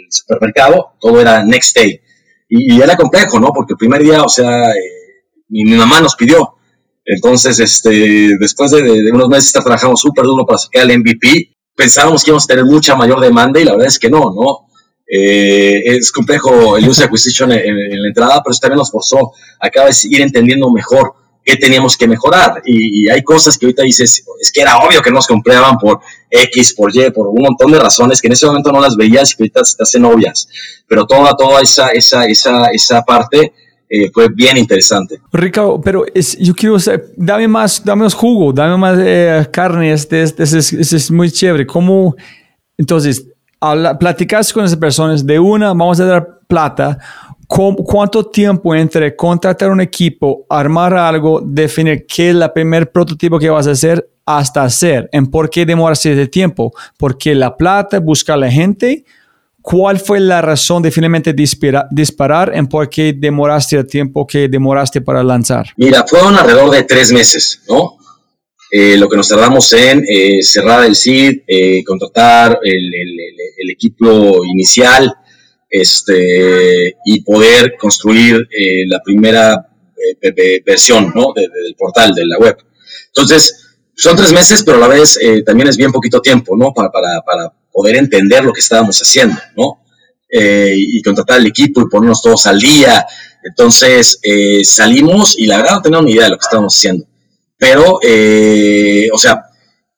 supermercado, 0.10 0.94
todo 1.00 1.20
era 1.20 1.44
next 1.44 1.76
day. 1.76 2.00
Y, 2.50 2.82
era 2.82 2.96
complejo, 2.96 3.40
¿no? 3.40 3.52
Porque 3.54 3.74
el 3.74 3.78
primer 3.78 4.02
día, 4.02 4.24
o 4.24 4.30
sea, 4.30 4.72
eh, 4.72 5.26
mi, 5.50 5.66
mamá 5.66 6.00
nos 6.00 6.16
pidió. 6.16 6.56
Entonces, 7.04 7.60
este, 7.60 8.38
después 8.40 8.72
de, 8.72 9.12
unos 9.12 9.28
meses 9.28 9.52
trabajando 9.52 9.98
súper 9.98 10.24
duro 10.24 10.46
para 10.46 10.58
sacar 10.58 10.90
el 10.90 11.00
MVP, 11.00 11.57
pensábamos 11.78 12.24
que 12.24 12.32
íbamos 12.32 12.44
a 12.46 12.48
tener 12.48 12.66
mucha 12.66 12.96
mayor 12.96 13.22
demanda 13.22 13.62
y 13.62 13.64
la 13.64 13.72
verdad 13.74 13.88
es 13.88 14.00
que 14.00 14.10
no, 14.10 14.34
¿no? 14.34 14.68
Eh, 15.10 15.82
es 15.86 16.12
complejo 16.12 16.76
el 16.76 16.90
user 16.90 17.06
acquisition 17.06 17.50
en, 17.54 17.60
en, 17.60 18.02
la 18.02 18.08
entrada, 18.10 18.42
pero 18.44 18.52
eso 18.52 18.60
también 18.60 18.80
nos 18.80 18.92
forzó 18.92 19.32
a 19.62 19.70
cada 19.70 19.86
vez 19.86 20.04
ir 20.04 20.20
entendiendo 20.22 20.70
mejor 20.70 21.14
qué 21.46 21.56
teníamos 21.56 21.96
que 21.96 22.08
mejorar. 22.08 22.62
Y, 22.66 23.08
hay 23.10 23.24
cosas 23.24 23.58
que 23.58 23.68
ahorita 23.68 23.84
dices, 23.84 24.26
es 24.42 24.52
que 24.52 24.62
era 24.62 24.80
obvio 24.80 25.02
que 25.02 25.12
nos 25.12 25.26
compraban 25.26 25.78
por 25.78 26.02
X, 26.30 26.74
por 26.74 26.94
Y, 26.94 27.10
por 27.12 27.28
un 27.28 27.42
montón 27.42 27.72
de 27.72 27.80
razones 27.80 28.20
que 28.20 28.28
en 28.28 28.34
ese 28.34 28.48
momento 28.48 28.72
no 28.74 28.82
las 28.82 28.98
veías 28.98 29.32
y 29.32 29.38
que 29.38 29.44
ahorita 29.44 29.64
se 29.64 29.78
te 29.78 29.84
hacen 29.84 30.04
obvias. 30.04 30.50
Pero 30.88 31.06
toda, 31.06 31.38
toda 31.38 31.62
esa, 31.62 31.90
esa, 31.90 32.26
esa, 32.26 32.66
esa 32.74 33.02
parte 33.04 33.54
eh, 33.90 34.10
fue 34.14 34.28
bien 34.30 34.58
interesante. 34.58 35.20
Ricardo, 35.32 35.80
pero 35.82 36.06
es, 36.14 36.38
yo 36.38 36.54
quiero 36.54 36.80
saber, 36.80 37.06
dame 37.16 37.48
más, 37.48 37.84
dame 37.84 38.04
más 38.04 38.14
jugo, 38.14 38.52
dame 38.52 38.78
más 38.78 38.98
eh, 39.02 39.48
carne, 39.52 39.94
este, 39.94 40.24
este, 40.24 40.44
este, 40.44 40.96
es, 40.96 41.12
muy 41.12 41.32
chévere. 41.32 41.66
¿Cómo, 41.66 42.16
entonces, 42.78 43.28
platicas 44.00 44.52
con 44.52 44.66
esas 44.66 44.78
personas, 44.78 45.26
de 45.26 45.40
una 45.40 45.68
vamos 45.68 46.00
a 46.00 46.06
dar 46.06 46.40
plata, 46.48 47.00
¿Cuánto 47.48 48.26
tiempo 48.26 48.76
entre 48.76 49.16
contratar 49.16 49.72
un 49.72 49.80
equipo, 49.80 50.46
armar 50.50 50.94
algo, 50.94 51.42
definir 51.42 52.06
qué 52.06 52.32
es 52.32 52.36
el 52.36 52.52
primer 52.52 52.92
prototipo 52.92 53.40
que 53.40 53.50
vas 53.50 53.68
a 53.68 53.72
hacer 53.72 54.06
hasta 54.26 54.64
hacer? 54.64 55.08
¿En 55.14 55.28
por 55.28 55.50
qué 55.50 55.66
demorarse 55.66 56.12
ese 56.12 56.28
tiempo? 56.28 56.74
Porque 56.98 57.34
la 57.34 57.56
plata, 57.56 58.02
buscar 58.02 58.38
la 58.38 58.52
gente. 58.52 59.06
¿Cuál 59.70 60.00
fue 60.00 60.22
la 60.22 60.42
razón 60.42 60.82
de 60.82 60.92
finalmente 60.92 61.34
disparar, 61.34 62.56
en 62.56 62.68
por 62.68 62.90
qué 62.90 63.12
demoraste 63.12 63.76
el 63.76 63.86
tiempo 63.86 64.26
que 64.26 64.48
demoraste 64.48 65.02
para 65.02 65.22
lanzar? 65.22 65.68
Mira, 65.76 66.06
fueron 66.08 66.38
alrededor 66.38 66.72
de 66.72 66.84
tres 66.84 67.12
meses, 67.12 67.64
¿no? 67.68 67.98
Eh, 68.72 68.96
lo 68.96 69.10
que 69.10 69.18
nos 69.18 69.28
tardamos 69.28 69.74
en 69.74 70.06
eh, 70.08 70.42
cerrar 70.42 70.86
el 70.86 70.96
SID, 70.96 71.42
eh, 71.46 71.84
contratar 71.84 72.60
el, 72.64 72.94
el, 72.96 73.70
equipo 73.70 74.40
inicial, 74.46 75.14
este, 75.70 76.96
y 77.04 77.22
poder 77.24 77.76
construir 77.78 78.48
eh, 78.50 78.86
la 78.88 79.02
primera 79.04 79.68
eh, 80.22 80.62
versión 80.66 81.12
¿no? 81.14 81.34
del 81.36 81.76
portal, 81.78 82.14
de 82.14 82.26
la 82.26 82.38
web. 82.38 82.58
Entonces, 83.08 83.68
son 83.98 84.16
tres 84.16 84.32
meses, 84.32 84.64
pero 84.64 84.78
a 84.78 84.82
la 84.82 84.88
vez 84.88 85.18
eh, 85.20 85.42
también 85.44 85.68
es 85.68 85.76
bien 85.76 85.92
poquito 85.92 86.22
tiempo, 86.22 86.56
¿no? 86.56 86.72
Para, 86.72 86.92
para, 86.92 87.20
para, 87.26 87.52
poder 87.78 87.98
entender 87.98 88.44
lo 88.44 88.54
que 88.54 88.62
estábamos 88.62 89.00
haciendo, 89.00 89.38
¿no? 89.56 89.84
y 90.30 91.02
contratar 91.04 91.40
el 91.40 91.48
equipo 91.48 91.82
y 91.82 91.90
ponernos 91.90 92.22
todos 92.22 92.48
al 92.48 92.60
día. 92.60 93.06
Entonces, 93.44 94.20
salimos 94.64 95.40
y 95.40 95.46
la 95.46 95.58
verdad 95.58 95.76
no 95.76 95.82
teníamos 95.82 96.06
ni 96.06 96.12
idea 96.14 96.26
de 96.26 96.32
lo 96.32 96.38
que 96.38 96.44
estábamos 96.44 96.76
haciendo. 96.76 97.06
Pero, 97.58 98.00
o 98.02 99.18
sea, 99.18 99.48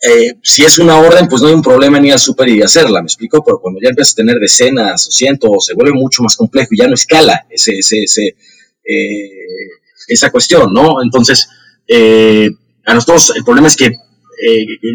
eh, 0.02 0.36
si 0.42 0.64
es 0.64 0.80
una 0.80 0.98
orden, 0.98 1.28
pues 1.28 1.42
no 1.42 1.50
hay 1.50 1.54
un 1.54 1.62
problema 1.62 1.98
en 1.98 2.06
ir 2.06 2.14
al 2.14 2.20
súper 2.20 2.48
y 2.48 2.62
hacerla, 2.62 3.02
¿me 3.02 3.08
explico? 3.08 3.44
Pero 3.44 3.60
cuando 3.60 3.82
ya 3.82 3.90
empiezas 3.90 4.14
a 4.14 4.18
tener 4.18 4.38
decenas 4.38 5.08
o 5.08 5.12
cientos, 5.12 5.66
se 5.66 5.74
vuelve 5.74 5.94
mucho 5.94 6.24
más 6.24 6.38
complejo 6.38 6.70
y 6.72 6.78
ya 6.78 6.88
no 6.88 6.94
escala 6.94 7.46
ese, 7.50 7.80
ese, 7.80 8.04
ese 8.04 8.36
eh, 8.86 9.30
esa 10.08 10.32
cuestión, 10.32 10.74
¿no? 10.74 11.04
Entonces, 11.04 11.50
eh, 11.86 12.50
a 12.86 12.94
nosotros 12.94 13.34
el 13.36 13.44
problema 13.44 13.68
es 13.68 13.76
que 13.76 13.92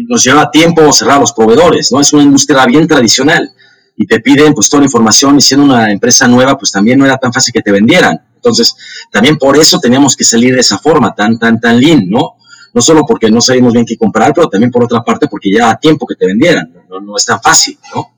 nos 0.07 0.23
lleva 0.23 0.49
tiempo 0.49 0.91
cerrar 0.91 1.19
los 1.19 1.33
proveedores, 1.33 1.91
¿no? 1.91 1.99
Es 1.99 2.13
una 2.13 2.23
industria 2.23 2.65
bien 2.65 2.87
tradicional 2.87 3.51
y 3.95 4.07
te 4.07 4.19
piden 4.19 4.53
pues 4.53 4.69
toda 4.69 4.81
la 4.81 4.85
información 4.85 5.37
y 5.37 5.41
siendo 5.41 5.65
una 5.65 5.91
empresa 5.91 6.27
nueva, 6.27 6.57
pues 6.57 6.71
también 6.71 6.99
no 6.99 7.05
era 7.05 7.17
tan 7.17 7.31
fácil 7.31 7.53
que 7.53 7.61
te 7.61 7.71
vendieran. 7.71 8.19
Entonces, 8.35 8.75
también 9.11 9.37
por 9.37 9.57
eso 9.57 9.79
teníamos 9.79 10.15
que 10.15 10.23
salir 10.23 10.53
de 10.53 10.61
esa 10.61 10.77
forma 10.77 11.13
tan, 11.15 11.39
tan, 11.39 11.59
tan 11.59 11.79
lean, 11.79 12.09
¿no? 12.09 12.35
no 12.75 12.81
solo 12.81 13.03
porque 13.07 13.31
no 13.31 13.39
sabíamos 13.39 13.71
bien 13.71 13.85
qué 13.85 13.97
comprar, 13.97 14.33
pero 14.33 14.49
también 14.49 14.69
por 14.69 14.83
otra 14.83 15.01
parte 15.01 15.27
porque 15.29 15.49
ya 15.49 15.67
da 15.67 15.79
tiempo 15.79 16.05
que 16.05 16.15
te 16.15 16.25
vendieran, 16.25 16.73
no, 16.89 17.15
es 17.15 17.23
tan 17.23 17.41
fácil, 17.41 17.79
¿no? 17.95 18.11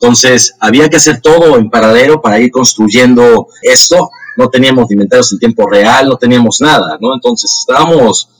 Entonces, 0.00 0.54
había 0.60 0.88
que 0.88 0.96
hacer 0.96 1.20
todo 1.20 1.58
en 1.58 1.68
paralelo 1.68 2.22
para 2.22 2.40
ir 2.40 2.50
construyendo 2.50 3.48
esto, 3.60 4.08
no 4.38 4.48
teníamos 4.48 4.90
inventarios 4.90 5.30
en 5.32 5.38
tiempo 5.38 5.68
real, 5.68 6.08
no 6.08 6.16
teníamos 6.16 6.62
nada, 6.62 6.96
¿no? 6.98 7.12
Entonces, 7.14 7.54
estábamos, 7.60 8.30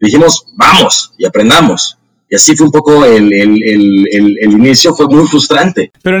dijimos, 0.00 0.46
vamos 0.56 1.12
y 1.18 1.26
aprendamos. 1.26 1.96
Y 2.28 2.34
así 2.34 2.56
fue 2.56 2.66
un 2.66 2.72
poco 2.72 3.04
el, 3.04 3.32
inicio, 4.42 4.94
fue 4.94 5.06
muy 5.06 5.26
frustrante. 5.28 5.92
Pero, 6.02 6.18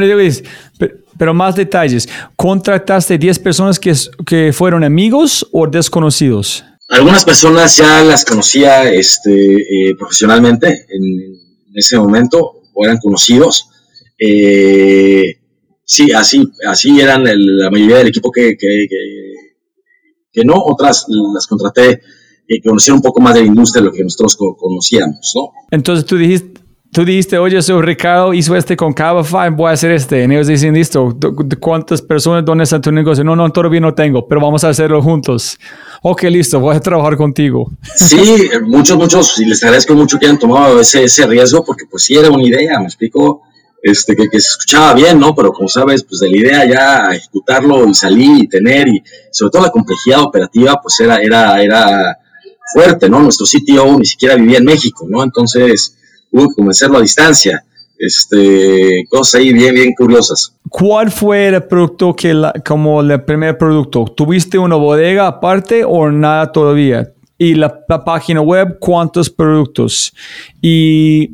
pero 1.18 1.34
más 1.34 1.56
detalles, 1.56 2.08
¿contrataste 2.36 3.18
10 3.18 3.38
personas 3.40 3.80
que, 3.80 3.92
que 4.24 4.52
fueron 4.52 4.84
amigos 4.84 5.46
o 5.52 5.66
desconocidos? 5.66 6.64
Algunas 6.88 7.24
personas 7.24 7.76
ya 7.76 8.04
las 8.04 8.24
conocía 8.24 8.88
este, 8.88 9.32
eh, 9.32 9.96
profesionalmente 9.98 10.86
en, 10.88 11.44
ese 11.74 11.98
momento, 11.98 12.62
o 12.72 12.84
eran 12.84 12.96
conocidos. 12.98 13.68
Eh, 14.18 15.40
sí, 15.84 16.12
así, 16.12 16.42
así 16.66 16.98
eran 17.00 17.24
la 17.24 17.70
mayoría 17.70 17.98
del 17.98 18.08
equipo 18.08 18.30
que, 18.30 18.56
que, 18.56 18.86
que, 20.32 20.44
no, 20.44 20.54
otras 20.56 21.04
las 21.34 21.46
contraté 21.46 22.00
y 22.48 22.60
conocieron 22.60 22.98
un 22.98 23.02
poco 23.02 23.20
más 23.20 23.34
de 23.34 23.40
la 23.40 23.46
industria 23.46 23.82
de 23.82 23.88
lo 23.88 23.92
que 23.92 24.02
nosotros 24.02 24.36
conocíamos, 24.58 25.32
¿no? 25.34 25.52
Entonces 25.70 26.04
tú 26.04 26.16
dijiste, 26.16 26.60
tú 26.92 27.04
dijiste, 27.04 27.38
oye, 27.38 27.60
soy 27.62 27.82
Ricardo, 27.82 28.32
hizo 28.32 28.54
este 28.56 28.76
con 28.76 28.92
Cabify, 28.92 29.50
voy 29.50 29.70
a 29.70 29.72
hacer 29.72 29.90
este. 29.90 30.20
Y 30.20 30.24
ellos 30.24 30.46
dicen, 30.46 30.74
listo, 30.74 31.16
¿cuántas 31.60 32.02
personas, 32.02 32.44
dónde 32.44 32.64
está 32.64 32.80
tu 32.80 32.92
negocio? 32.92 33.24
No, 33.24 33.34
no, 33.34 33.50
todavía 33.50 33.80
no 33.80 33.94
tengo, 33.94 34.26
pero 34.26 34.40
vamos 34.40 34.64
a 34.64 34.68
hacerlo 34.68 35.02
juntos 35.02 35.58
ok, 36.08 36.22
listo, 36.24 36.60
voy 36.60 36.76
a 36.76 36.80
trabajar 36.80 37.16
contigo. 37.16 37.70
Sí, 37.94 38.48
muchos, 38.62 38.96
muchos, 38.96 39.38
y 39.40 39.44
les 39.44 39.62
agradezco 39.64 39.94
mucho 39.94 40.18
que 40.18 40.26
hayan 40.26 40.38
tomado 40.38 40.80
ese, 40.80 41.04
ese 41.04 41.26
riesgo, 41.26 41.64
porque 41.64 41.84
pues 41.90 42.04
sí 42.04 42.16
era 42.16 42.30
una 42.30 42.44
idea, 42.44 42.78
me 42.78 42.86
explico, 42.86 43.42
este, 43.82 44.14
que, 44.14 44.28
que, 44.28 44.40
se 44.40 44.50
escuchaba 44.50 44.94
bien, 44.94 45.18
¿no? 45.18 45.34
Pero 45.34 45.52
como 45.52 45.68
sabes, 45.68 46.04
pues 46.04 46.20
de 46.20 46.30
la 46.30 46.36
idea 46.36 46.64
ya 46.64 47.16
ejecutarlo 47.16 47.88
y 47.88 47.94
salir 47.94 48.44
y 48.44 48.48
tener, 48.48 48.88
y 48.88 49.02
sobre 49.32 49.50
todo 49.50 49.62
la 49.62 49.70
complejidad 49.70 50.22
operativa, 50.22 50.80
pues 50.80 51.00
era, 51.00 51.16
era, 51.16 51.60
era 51.60 52.18
fuerte, 52.72 53.08
¿no? 53.08 53.20
Nuestro 53.20 53.46
CTO 53.46 53.98
ni 53.98 54.04
siquiera 54.04 54.36
vivía 54.36 54.58
en 54.58 54.64
México, 54.64 55.06
¿no? 55.08 55.22
Entonces 55.22 55.96
hubo 56.30 56.48
que 56.48 56.54
convencerlo 56.56 56.98
a 56.98 57.02
distancia. 57.02 57.62
este, 57.98 59.04
cosas 59.08 59.40
ahí 59.40 59.52
bien, 59.52 59.74
bien 59.74 59.92
curiosas. 59.96 60.54
¿Cuál 60.68 61.10
fue 61.10 61.48
el 61.48 61.62
producto 61.64 62.14
que, 62.14 62.34
la, 62.34 62.52
como 62.64 63.00
el 63.00 63.24
primer 63.24 63.56
producto? 63.56 64.04
¿Tuviste 64.04 64.58
una 64.58 64.76
bodega 64.76 65.26
aparte 65.26 65.82
o 65.84 66.10
nada 66.10 66.52
todavía? 66.52 67.10
Y 67.38 67.54
la, 67.54 67.80
la 67.88 68.04
página 68.04 68.40
web, 68.42 68.78
¿cuántos 68.80 69.30
productos? 69.30 70.12
Y 70.60 71.30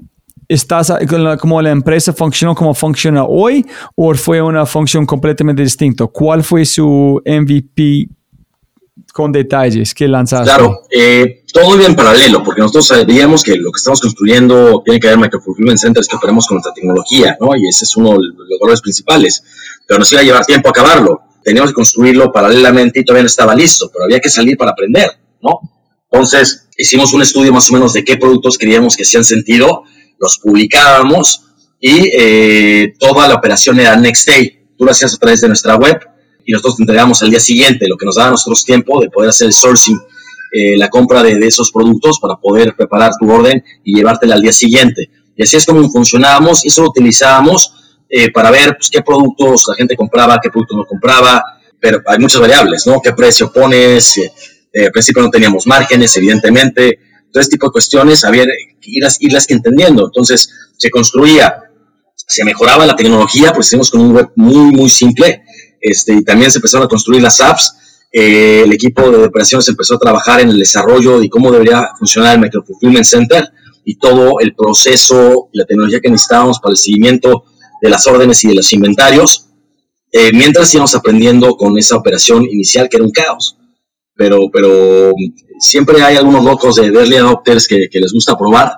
estás 0.48 0.92
como 1.40 1.62
la 1.62 1.70
empresa 1.70 2.12
funcionó 2.12 2.54
como 2.54 2.74
funciona 2.74 3.24
hoy 3.24 3.64
o 3.94 4.14
fue 4.14 4.42
una 4.42 4.66
función 4.66 5.06
completamente 5.06 5.62
distinta? 5.62 6.06
¿Cuál 6.06 6.42
fue 6.42 6.64
su 6.64 7.20
MVP 7.24 8.08
con 9.12 9.30
detalles 9.30 9.94
que 9.94 10.08
lanzaste? 10.08 10.44
Claro, 10.44 10.82
eh, 10.90 11.44
todo 11.52 11.76
iba 11.76 11.86
en 11.86 11.94
paralelo, 11.94 12.42
porque 12.42 12.60
nosotros 12.60 12.88
sabíamos 12.88 13.42
que 13.42 13.56
lo 13.56 13.70
que 13.70 13.76
estamos 13.76 14.00
construyendo 14.00 14.82
tiene 14.84 14.98
que 14.98 15.08
ver 15.08 15.18
Microfulfillment 15.18 15.78
Centers 15.78 16.08
que 16.08 16.16
operamos 16.16 16.46
con 16.46 16.56
nuestra 16.56 16.72
tecnología, 16.72 17.36
¿no? 17.40 17.54
Y 17.54 17.68
ese 17.68 17.84
es 17.84 17.96
uno 17.96 18.12
de 18.12 18.18
los 18.18 18.58
valores 18.60 18.80
principales. 18.80 19.42
Pero 19.86 19.98
nos 19.98 20.10
iba 20.12 20.22
a 20.22 20.24
llevar 20.24 20.46
tiempo 20.46 20.68
acabarlo. 20.68 21.20
Teníamos 21.44 21.70
que 21.70 21.74
construirlo 21.74 22.32
paralelamente 22.32 23.00
y 23.00 23.04
todavía 23.04 23.24
no 23.24 23.28
estaba 23.28 23.54
listo, 23.54 23.90
pero 23.92 24.04
había 24.04 24.20
que 24.20 24.30
salir 24.30 24.56
para 24.56 24.70
aprender, 24.70 25.10
¿no? 25.42 25.60
Entonces, 26.10 26.68
hicimos 26.76 27.12
un 27.12 27.22
estudio 27.22 27.52
más 27.52 27.70
o 27.70 27.74
menos 27.74 27.92
de 27.92 28.04
qué 28.04 28.16
productos 28.16 28.58
queríamos 28.58 28.96
que 28.96 29.02
hacían 29.02 29.24
sentido, 29.24 29.84
los 30.18 30.38
publicábamos 30.38 31.42
y 31.80 32.10
eh, 32.14 32.94
toda 32.98 33.26
la 33.28 33.34
operación 33.34 33.80
era 33.80 33.96
next 33.96 34.28
day. 34.28 34.66
Tú 34.78 34.84
lo 34.84 34.92
hacías 34.92 35.14
a 35.14 35.18
través 35.18 35.40
de 35.40 35.48
nuestra 35.48 35.76
web 35.76 36.00
y 36.44 36.52
nosotros 36.52 36.76
te 36.76 36.82
entregamos 36.82 37.22
al 37.22 37.30
día 37.30 37.40
siguiente, 37.40 37.86
lo 37.88 37.96
que 37.96 38.06
nos 38.06 38.16
daba 38.16 38.28
a 38.28 38.30
nosotros 38.32 38.64
tiempo 38.64 39.00
de 39.00 39.10
poder 39.10 39.30
hacer 39.30 39.46
el 39.48 39.52
sourcing, 39.52 39.98
eh, 40.52 40.76
la 40.76 40.88
compra 40.88 41.22
de, 41.22 41.38
esos 41.46 41.72
productos 41.72 42.18
para 42.20 42.36
poder 42.36 42.74
preparar 42.76 43.12
tu 43.18 43.30
orden 43.30 43.64
y 43.84 43.96
llevártela 43.96 44.34
al 44.34 44.42
día 44.42 44.52
siguiente. 44.52 45.10
Y 45.36 45.42
así 45.42 45.56
es 45.56 45.64
como 45.64 45.88
funcionábamos 45.90 46.64
y 46.64 46.68
eso 46.68 46.82
lo 46.82 46.88
utilizábamos 46.88 47.72
eh, 48.08 48.30
para 48.30 48.50
ver 48.50 48.76
pues, 48.76 48.90
qué 48.90 49.00
productos 49.02 49.64
la 49.68 49.74
gente 49.74 49.96
compraba, 49.96 50.38
qué 50.42 50.50
productos 50.50 50.76
no 50.76 50.84
compraba, 50.84 51.42
pero 51.80 52.02
hay 52.06 52.18
muchas 52.18 52.40
variables, 52.40 52.86
¿no? 52.86 53.00
¿Qué 53.00 53.12
precio 53.12 53.50
pones? 53.50 54.18
Eh, 54.18 54.84
al 54.86 54.92
principio 54.92 55.22
no 55.22 55.30
teníamos 55.30 55.66
márgenes, 55.66 56.16
evidentemente. 56.16 56.98
Todo 57.32 57.40
este 57.40 57.52
tipo 57.52 57.66
de 57.68 57.72
cuestiones, 57.72 58.24
había 58.24 58.44
irlas, 58.82 59.16
irlas 59.20 59.46
que 59.46 59.54
entendiendo. 59.54 60.04
Entonces, 60.04 60.50
se 60.76 60.90
construía, 60.90 61.54
se 62.14 62.44
mejoraba 62.44 62.84
la 62.84 62.94
tecnología, 62.94 63.52
pues 63.52 63.68
hicimos 63.68 63.90
con 63.90 64.00
un 64.02 64.12
web 64.12 64.30
muy, 64.36 64.70
muy 64.70 64.90
simple, 64.90 65.42
este, 65.82 66.14
y 66.14 66.24
también 66.24 66.50
se 66.50 66.58
empezaron 66.58 66.86
a 66.86 66.88
construir 66.88 67.20
las 67.20 67.40
apps. 67.40 67.74
Eh, 68.12 68.62
el 68.64 68.72
equipo 68.72 69.10
de 69.10 69.24
operaciones 69.24 69.68
empezó 69.68 69.96
a 69.96 69.98
trabajar 69.98 70.40
en 70.40 70.48
el 70.50 70.58
desarrollo 70.58 71.22
y 71.22 71.28
cómo 71.28 71.50
debería 71.50 71.88
funcionar 71.98 72.34
el 72.34 72.40
Microfulfillment 72.40 73.04
Center 73.04 73.48
y 73.84 73.96
todo 73.96 74.38
el 74.40 74.54
proceso 74.54 75.48
y 75.52 75.58
la 75.58 75.64
tecnología 75.64 76.00
que 76.00 76.10
necesitábamos 76.10 76.60
para 76.60 76.72
el 76.72 76.78
seguimiento 76.78 77.44
de 77.80 77.90
las 77.90 78.06
órdenes 78.06 78.44
y 78.44 78.48
de 78.48 78.54
los 78.54 78.72
inventarios, 78.72 79.48
eh, 80.12 80.30
mientras 80.32 80.72
íbamos 80.72 80.94
aprendiendo 80.94 81.56
con 81.56 81.76
esa 81.76 81.96
operación 81.96 82.44
inicial 82.44 82.88
que 82.88 82.98
era 82.98 83.04
un 83.04 83.10
caos. 83.10 83.56
Pero, 84.14 84.50
pero 84.52 85.12
siempre 85.58 86.02
hay 86.02 86.16
algunos 86.16 86.44
locos 86.44 86.76
de 86.76 86.86
early 86.86 87.16
adopters 87.16 87.66
que, 87.66 87.88
que 87.90 87.98
les 87.98 88.12
gusta 88.12 88.36
probar 88.36 88.72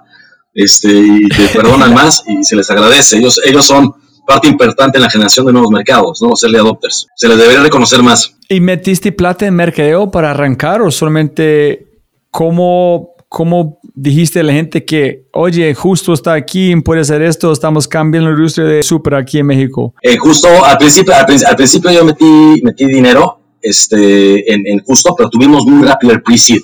este, 0.55 0.89
y 0.89 1.29
que 1.29 1.49
perdonan 1.53 1.93
más 1.93 2.23
y 2.27 2.45
se 2.45 2.57
les 2.57 2.71
agradece. 2.71 3.19
Ellos, 3.19 3.41
ellos 3.45 3.67
son 3.67 3.93
parte 4.27 4.49
importante 4.49 4.99
en 4.99 5.03
la 5.03 5.11
generación 5.11 5.47
de 5.47 5.53
nuevos 5.53 5.71
mercados, 5.71 6.21
¿no? 6.23 6.31
Los 6.31 6.45
adopters. 6.45 7.07
Se 7.17 7.29
les 7.29 7.39
debería 7.39 7.63
reconocer 7.63 8.03
más. 8.03 8.37
¿Y 8.49 8.61
metiste 8.61 9.13
plata 9.13 9.47
en 9.47 9.55
mercadeo 9.55 10.11
para 10.11 10.31
arrancar 10.31 10.83
o 10.83 10.91
solamente 10.91 12.01
cómo, 12.31 13.15
cómo 13.29 13.81
dijiste 13.95 14.41
a 14.41 14.43
la 14.43 14.53
gente 14.53 14.85
que, 14.85 15.29
oye, 15.33 15.75
justo 15.75 16.13
está 16.13 16.35
aquí, 16.35 16.75
puede 16.77 17.01
hacer 17.01 17.23
esto, 17.23 17.53
estamos 17.53 17.89
cambiando 17.89 18.31
la 18.31 18.37
industria 18.37 18.67
de 18.67 18.83
super 18.83 19.15
aquí 19.15 19.39
en 19.39 19.47
México? 19.47 19.95
Eh, 20.03 20.17
justo 20.17 20.49
al 20.65 20.79
principio, 20.79 21.15
al, 21.15 21.57
principio 21.57 21.91
yo 21.91 22.05
metí, 22.05 22.61
metí 22.63 22.87
dinero 22.87 23.41
este, 23.63 24.53
en, 24.53 24.67
en 24.67 24.81
justo, 24.81 25.15
pero 25.17 25.31
tuvimos 25.31 25.65
muy 25.67 25.87
rápido 25.87 26.13
el 26.13 26.23
pre-seed, 26.23 26.61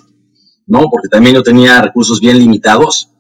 ¿no? 0.67 0.81
Porque 0.91 1.09
también 1.09 1.37
yo 1.37 1.43
tenía 1.43 1.81
recursos 1.81 2.21
bien 2.21 2.39
limitados. 2.39 3.11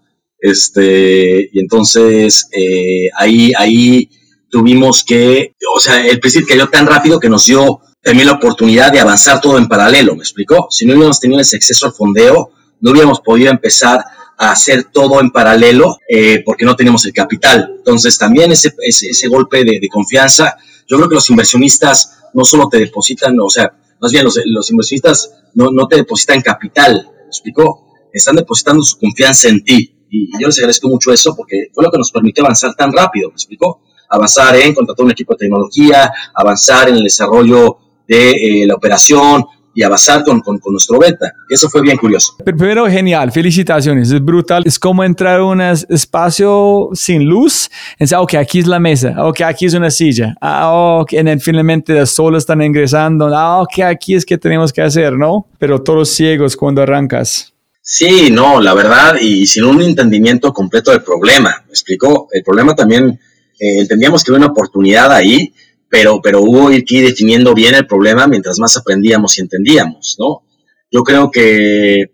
Este, 0.40 1.50
y 1.52 1.60
entonces 1.60 2.48
eh, 2.52 3.10
ahí, 3.16 3.52
ahí 3.56 4.08
tuvimos 4.50 5.04
que, 5.04 5.54
o 5.74 5.80
sea, 5.80 6.06
el 6.06 6.20
presidente 6.20 6.52
cayó 6.52 6.68
tan 6.68 6.86
rápido 6.86 7.20
que 7.20 7.28
nos 7.28 7.46
dio 7.46 7.80
también 8.02 8.26
la 8.26 8.34
oportunidad 8.34 8.92
de 8.92 9.00
avanzar 9.00 9.40
todo 9.40 9.58
en 9.58 9.68
paralelo, 9.68 10.14
¿me 10.14 10.22
explicó? 10.22 10.68
Si 10.70 10.86
no 10.86 10.94
hubiéramos 10.94 11.20
tenido 11.20 11.40
ese 11.40 11.56
acceso 11.56 11.86
al 11.86 11.92
fondeo, 11.92 12.50
no 12.80 12.90
hubiéramos 12.90 13.20
podido 13.20 13.50
empezar 13.50 14.02
a 14.38 14.52
hacer 14.52 14.84
todo 14.84 15.20
en 15.20 15.30
paralelo 15.30 15.98
eh, 16.08 16.42
porque 16.44 16.64
no 16.64 16.74
teníamos 16.74 17.04
el 17.04 17.12
capital. 17.12 17.74
Entonces, 17.76 18.18
también 18.18 18.52
ese, 18.52 18.72
ese, 18.80 19.28
golpe 19.28 19.64
de, 19.64 19.86
confianza, 19.90 20.56
yo 20.88 20.96
creo 20.96 21.08
que 21.08 21.14
los 21.14 21.28
inversionistas 21.28 22.18
no 22.32 22.44
solo 22.44 22.68
te 22.68 22.78
depositan, 22.78 23.38
o 23.38 23.50
sea, 23.50 23.70
más 24.00 24.12
bien 24.12 24.24
los, 24.24 24.40
los 24.46 24.70
inversionistas 24.70 25.30
no, 25.54 25.70
no 25.70 25.86
te 25.86 25.96
depositan 25.96 26.40
capital, 26.40 27.06
¿me 27.14 27.26
explicó? 27.26 27.86
Están 28.12 28.36
depositando 28.36 28.82
su 28.82 28.98
confianza 28.98 29.48
en 29.48 29.62
ti. 29.62 29.94
Y 30.08 30.32
yo 30.40 30.48
les 30.48 30.58
agradezco 30.58 30.88
mucho 30.88 31.12
eso 31.12 31.36
porque 31.36 31.68
fue 31.72 31.84
lo 31.84 31.90
que 31.90 31.98
nos 31.98 32.10
permitió 32.10 32.42
avanzar 32.42 32.74
tan 32.74 32.92
rápido, 32.92 33.28
¿me 33.28 33.34
explicó? 33.34 33.82
Avanzar 34.10 34.56
en 34.56 34.74
contratar 34.74 35.04
un 35.04 35.12
equipo 35.12 35.34
de 35.34 35.38
tecnología, 35.38 36.12
avanzar 36.34 36.88
en 36.88 36.96
el 36.96 37.04
desarrollo 37.04 37.78
de 38.06 38.30
eh, 38.30 38.66
la 38.66 38.74
operación 38.74 39.44
y 39.72 39.84
avanzar 39.84 40.24
con, 40.24 40.40
con, 40.40 40.58
nuestro 40.72 40.98
beta. 40.98 41.32
Eso 41.48 41.68
fue 41.70 41.80
bien 41.80 41.96
curioso. 41.96 42.34
Pero 42.44 42.86
genial, 42.88 43.30
felicitaciones, 43.30 44.10
es 44.10 44.22
brutal. 44.22 44.64
Es 44.66 44.78
como 44.78 45.04
entrar 45.04 45.38
a 45.38 45.44
un 45.44 45.60
espacio 45.60 46.90
sin 46.92 47.24
luz 47.24 47.70
decir, 47.98 48.16
ok, 48.18 48.34
aquí 48.34 48.58
es 48.58 48.66
la 48.66 48.80
mesa, 48.80 49.14
ok, 49.18 49.42
aquí 49.42 49.66
es 49.66 49.74
una 49.74 49.90
silla, 49.90 50.34
ah, 50.40 51.00
ok, 51.00 51.12
y 51.12 51.38
finalmente 51.38 51.94
los 51.94 52.10
solos 52.10 52.42
están 52.42 52.62
ingresando, 52.62 53.28
ah, 53.34 53.62
ok, 53.62 53.80
aquí 53.84 54.14
es 54.14 54.24
que 54.24 54.38
tenemos 54.38 54.72
que 54.72 54.82
hacer, 54.82 55.12
¿no? 55.12 55.46
Pero 55.58 55.80
todos 55.80 56.10
ciegos 56.10 56.56
cuando 56.56 56.82
arrancas. 56.82 57.54
Sí, 57.82 58.30
no, 58.30 58.60
la 58.60 58.74
verdad, 58.74 59.16
y 59.20 59.46
sin 59.46 59.64
un 59.64 59.80
entendimiento 59.82 60.52
completo 60.52 60.90
del 60.90 61.02
problema. 61.02 61.62
¿Me 61.66 61.70
explicó? 61.70 62.28
El 62.30 62.42
problema 62.42 62.74
también 62.74 63.18
eh, 63.60 63.80
entendíamos 63.80 64.24
que 64.24 64.30
había 64.30 64.46
una 64.46 64.52
oportunidad 64.52 65.12
ahí, 65.12 65.52
pero, 65.90 66.20
pero 66.22 66.40
hubo 66.40 66.70
ir 66.70 66.84
definiendo 66.86 67.52
bien 67.52 67.74
el 67.74 67.86
problema 67.86 68.26
mientras 68.26 68.58
más 68.58 68.76
aprendíamos 68.78 69.36
y 69.36 69.42
entendíamos, 69.42 70.16
¿no? 70.18 70.44
Yo 70.90 71.02
creo 71.04 71.30
que, 71.30 72.12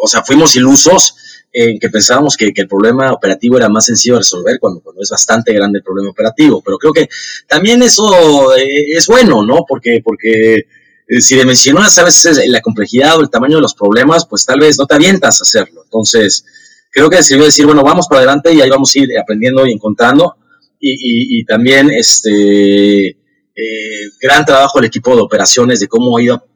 o 0.00 0.08
sea, 0.08 0.22
fuimos 0.22 0.56
ilusos 0.56 1.14
en 1.52 1.78
que 1.78 1.90
pensábamos 1.90 2.36
que, 2.36 2.52
el 2.54 2.68
problema 2.68 3.12
operativo 3.12 3.58
era 3.58 3.68
más 3.68 3.84
sencillo 3.84 4.14
de 4.14 4.20
resolver 4.20 4.58
cuando, 4.58 4.80
cuando 4.80 5.02
es 5.02 5.10
bastante 5.10 5.52
grande 5.52 5.80
el 5.80 5.84
problema 5.84 6.10
operativo, 6.10 6.62
pero 6.64 6.78
creo 6.78 6.92
que 6.92 7.08
también 7.46 7.82
eso 7.82 8.56
eh, 8.56 8.96
es 8.96 9.06
bueno, 9.08 9.44
¿no? 9.44 9.64
Porque, 9.68 10.00
porque 10.02 10.54
eh, 10.54 11.20
si 11.20 11.36
dimensionas 11.36 11.98
a 11.98 12.04
veces 12.04 12.40
la 12.48 12.62
complejidad 12.62 13.18
o 13.18 13.20
el 13.20 13.30
tamaño 13.30 13.56
de 13.56 13.62
los 13.62 13.74
problemas, 13.74 14.26
pues 14.26 14.46
tal 14.46 14.60
vez 14.60 14.78
no 14.78 14.86
te 14.86 14.94
avientas 14.94 15.40
a 15.40 15.42
hacerlo. 15.42 15.82
Entonces, 15.84 16.46
creo 16.90 17.10
que 17.10 17.22
sirvió 17.22 17.44
decir, 17.44 17.66
bueno, 17.66 17.82
vamos 17.82 18.06
para 18.08 18.20
adelante 18.20 18.54
y 18.54 18.60
ahí 18.62 18.70
vamos 18.70 18.94
a 18.94 18.98
ir 18.98 19.18
aprendiendo 19.18 19.66
y 19.66 19.72
encontrando 19.72 20.36
y, 20.88 21.44
también 21.44 21.90
este 21.90 23.08
eh, 23.08 24.10
gran 24.20 24.44
trabajo 24.44 24.78
del 24.78 24.88
equipo 24.88 25.14
de 25.14 25.22
operaciones 25.22 25.80
de 25.80 25.88
cómo 25.88 26.16
ha 26.16 26.22
ido 26.22 26.46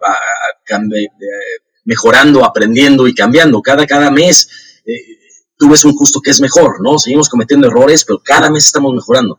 mejorando, 1.84 2.44
aprendiendo 2.44 3.08
y 3.08 3.14
cambiando. 3.14 3.60
Cada, 3.62 3.86
cada 3.86 4.10
mes 4.10 4.48
eh, 4.84 4.92
tú 5.56 5.68
un 5.84 5.92
justo 5.94 6.20
que 6.20 6.30
es 6.30 6.40
mejor, 6.40 6.80
¿no? 6.82 6.98
Seguimos 6.98 7.28
cometiendo 7.28 7.68
errores, 7.68 8.04
pero 8.04 8.20
cada 8.22 8.50
mes 8.50 8.66
estamos 8.66 8.94
mejorando. 8.94 9.38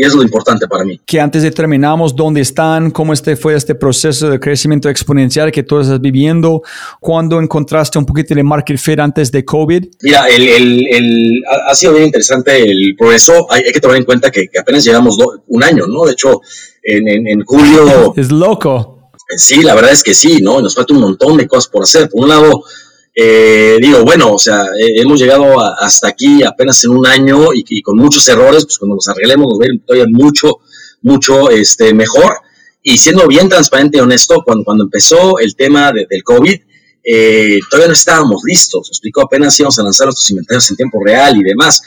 Y 0.00 0.04
es 0.06 0.14
lo 0.14 0.22
importante 0.22 0.66
para 0.66 0.82
mí. 0.82 0.98
Que 1.04 1.20
antes 1.20 1.42
de 1.42 1.50
terminamos, 1.50 2.16
¿dónde 2.16 2.40
están? 2.40 2.90
¿Cómo 2.90 3.12
este 3.12 3.36
fue 3.36 3.54
este 3.54 3.74
proceso 3.74 4.30
de 4.30 4.40
crecimiento 4.40 4.88
exponencial 4.88 5.52
que 5.52 5.62
tú 5.62 5.78
estás 5.78 6.00
viviendo? 6.00 6.62
¿Cuándo 7.00 7.38
encontraste 7.38 7.98
un 7.98 8.06
poquito 8.06 8.34
de 8.34 8.42
market 8.42 8.78
fit 8.78 8.98
antes 8.98 9.30
de 9.30 9.44
COVID? 9.44 9.88
Mira, 10.00 10.26
el, 10.28 10.48
el, 10.48 10.86
el, 10.90 11.42
ha 11.68 11.74
sido 11.74 11.92
bien 11.92 12.06
interesante 12.06 12.62
el 12.62 12.96
progreso. 12.96 13.46
Hay, 13.52 13.64
hay 13.66 13.72
que 13.72 13.80
tomar 13.80 13.98
en 13.98 14.04
cuenta 14.04 14.30
que, 14.30 14.46
apenas 14.58 14.86
llevamos 14.86 15.18
un 15.46 15.62
año, 15.62 15.86
¿no? 15.86 16.06
De 16.06 16.12
hecho, 16.12 16.40
en, 16.82 17.06
en, 17.06 17.28
en 17.28 17.44
julio... 17.44 18.14
Es 18.16 18.32
loco. 18.32 19.10
Sí, 19.36 19.62
la 19.62 19.74
verdad 19.74 19.92
es 19.92 20.02
que 20.02 20.14
sí, 20.14 20.38
¿no? 20.40 20.62
Nos 20.62 20.76
falta 20.76 20.94
un 20.94 21.00
montón 21.00 21.36
de 21.36 21.46
cosas 21.46 21.68
por 21.68 21.82
hacer. 21.82 22.08
Por 22.08 22.22
un 22.22 22.30
lado, 22.30 22.64
eh, 23.22 23.76
digo, 23.82 24.02
bueno, 24.02 24.32
o 24.32 24.38
sea, 24.38 24.62
eh, 24.80 25.02
hemos 25.02 25.20
llegado 25.20 25.60
hasta 25.60 26.08
aquí 26.08 26.42
apenas 26.42 26.82
en 26.84 26.92
un 26.92 27.06
año 27.06 27.48
y, 27.52 27.82
con 27.82 27.96
muchos 27.96 28.26
errores, 28.28 28.64
pues 28.64 28.78
cuando 28.78 28.94
nos 28.94 29.08
arreglemos 29.08 29.46
nos 29.46 29.58
va 29.58 29.64
a 29.64 29.86
todavía 29.86 30.06
mucho, 30.10 30.60
mucho 31.02 31.50
este, 31.50 31.92
mejor. 31.92 32.36
Y 32.82 32.96
siendo 32.96 33.26
bien 33.26 33.50
transparente 33.50 33.98
y 33.98 34.00
honesto, 34.00 34.42
cuando, 34.42 34.64
cuando 34.64 34.84
empezó 34.84 35.38
el 35.38 35.54
tema 35.54 35.92
del 35.92 36.24
COVID, 36.24 36.54
eh, 37.04 37.58
todavía 37.68 37.88
no 37.88 37.92
estábamos 37.92 38.40
listos. 38.42 38.88
Explicó, 38.88 39.20
apenas 39.20 39.60
íbamos 39.60 39.78
a 39.78 39.82
lanzar 39.82 40.06
nuestros 40.06 40.30
inventarios 40.30 40.70
en 40.70 40.76
tiempo 40.76 40.98
real 41.04 41.36
y 41.36 41.42
demás. 41.42 41.82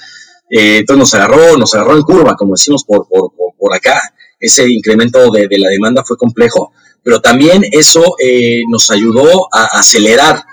entonces 0.52 1.00
nos 1.00 1.14
agarró, 1.16 1.58
nos 1.58 1.74
agarró 1.74 1.98
en 1.98 2.04
curva, 2.04 2.36
como 2.36 2.54
decimos 2.54 2.84
por, 2.84 3.08
por, 3.08 3.32
por, 3.58 3.74
acá. 3.74 4.00
Ese 4.40 4.70
incremento 4.70 5.32
de, 5.32 5.48
de, 5.48 5.58
la 5.58 5.70
demanda 5.70 6.04
fue 6.06 6.16
complejo, 6.16 6.74
pero 7.02 7.22
también 7.22 7.64
eso 7.72 8.04
nos 8.70 8.92
ayudó 8.92 9.48
a 9.52 9.80
acelerar 9.80 10.44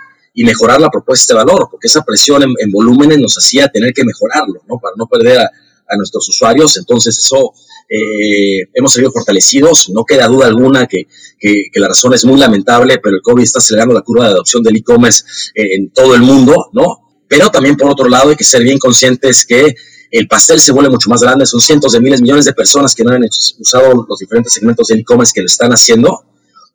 y 0.41 0.45
mejorar 0.45 0.81
la 0.81 0.89
propuesta 0.89 1.35
de 1.35 1.45
valor, 1.45 1.69
porque 1.71 1.87
esa 1.87 2.03
presión 2.03 2.43
en, 2.43 2.71
volúmenes 2.71 3.19
nos 3.19 3.37
hacía 3.37 3.69
tener 3.69 3.93
que 3.93 4.07
mejorarlo, 4.07 4.63
¿no? 4.67 4.79
Para 4.79 4.95
no 4.97 5.07
perder 5.07 5.39
a, 5.39 5.51
nuestros 5.99 6.27
usuarios. 6.31 6.79
Entonces, 6.79 7.19
eso 7.19 7.53
eh, 7.91 8.63
hemos 8.73 8.95
salido 8.95 9.13
fortalecidos. 9.13 9.91
No 9.91 10.05
queda 10.05 10.29
duda 10.29 10.47
alguna 10.47 10.87
que, 10.87 11.09
que, 11.39 11.69
la 11.75 11.89
razón 11.89 12.15
es 12.15 12.25
muy 12.25 12.41
lamentable, 12.41 12.99
pero 13.03 13.17
el 13.17 13.23
COVID 13.23 13.43
está 13.43 13.59
acelerando 13.59 13.93
la 13.93 14.01
curva 14.01 14.29
de 14.29 14.31
adopción 14.31 14.63
del 14.63 14.79
e-commerce 14.79 15.25
en 15.55 15.91
todo 15.91 16.15
el 16.15 16.23
mundo, 16.23 16.71
¿no? 16.73 17.19
Pero 17.29 17.51
también, 17.51 17.77
por 17.77 17.91
otro 17.91 18.09
lado, 18.09 18.31
hay 18.31 18.37
que 18.37 18.45
ser 18.45 18.63
bien 18.63 18.79
conscientes 18.79 19.45
que 19.45 19.75
el 20.11 20.27
pastel 20.27 20.59
se 20.59 20.73
vuelve 20.73 20.89
mucho 20.89 21.11
más 21.11 21.21
grande, 21.21 21.45
son 21.45 21.61
cientos 21.61 21.93
de 21.93 22.01
miles, 22.01 22.23
millones 22.23 22.47
de 22.47 22.55
personas 22.55 22.95
que 22.95 23.05
no 23.05 23.11
han 23.11 23.25
usado 23.59 24.07
los 24.09 24.19
diferentes 24.19 24.55
segmentos 24.55 24.89
del 24.89 25.01
e-commerce 25.01 25.33
que 25.35 25.43
lo 25.43 25.49
están 25.49 25.73
haciendo, 25.73 26.30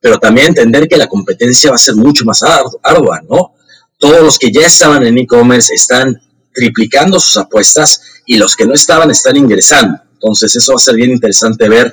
pero 0.06 0.20
también 0.20 0.50
entender 0.50 0.88
que 0.88 0.98
la 0.98 1.08
competencia 1.08 1.72
va 1.72 1.78
a 1.78 1.80
ser 1.80 1.96
mucho 1.96 2.26
más 2.26 2.44
ardua, 2.44 3.22
¿no? 3.28 3.56
Todos 3.98 4.22
los 4.22 4.38
que 4.38 4.52
ya 4.52 4.68
estaban 4.68 5.04
en 5.04 5.18
e-commerce 5.18 5.74
están 5.74 6.22
triplicando 6.54 7.20
sus 7.20 7.38
apuestas 7.38 8.22
y 8.28 8.38
los 8.38 8.56
que 8.56 8.68
no 8.68 8.76
estaban 8.76 9.10
están 9.10 9.36
ingresando. 9.36 9.98
Entonces 10.14 10.56
eso 10.56 10.74
va 10.74 10.76
a 10.76 10.78
ser 10.80 10.94
bien 10.94 11.10
interesante 11.10 11.68
ver 11.68 11.92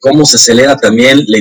cómo 0.00 0.24
se 0.24 0.38
acelera 0.38 0.76
también 0.76 1.18
la, 1.18 1.38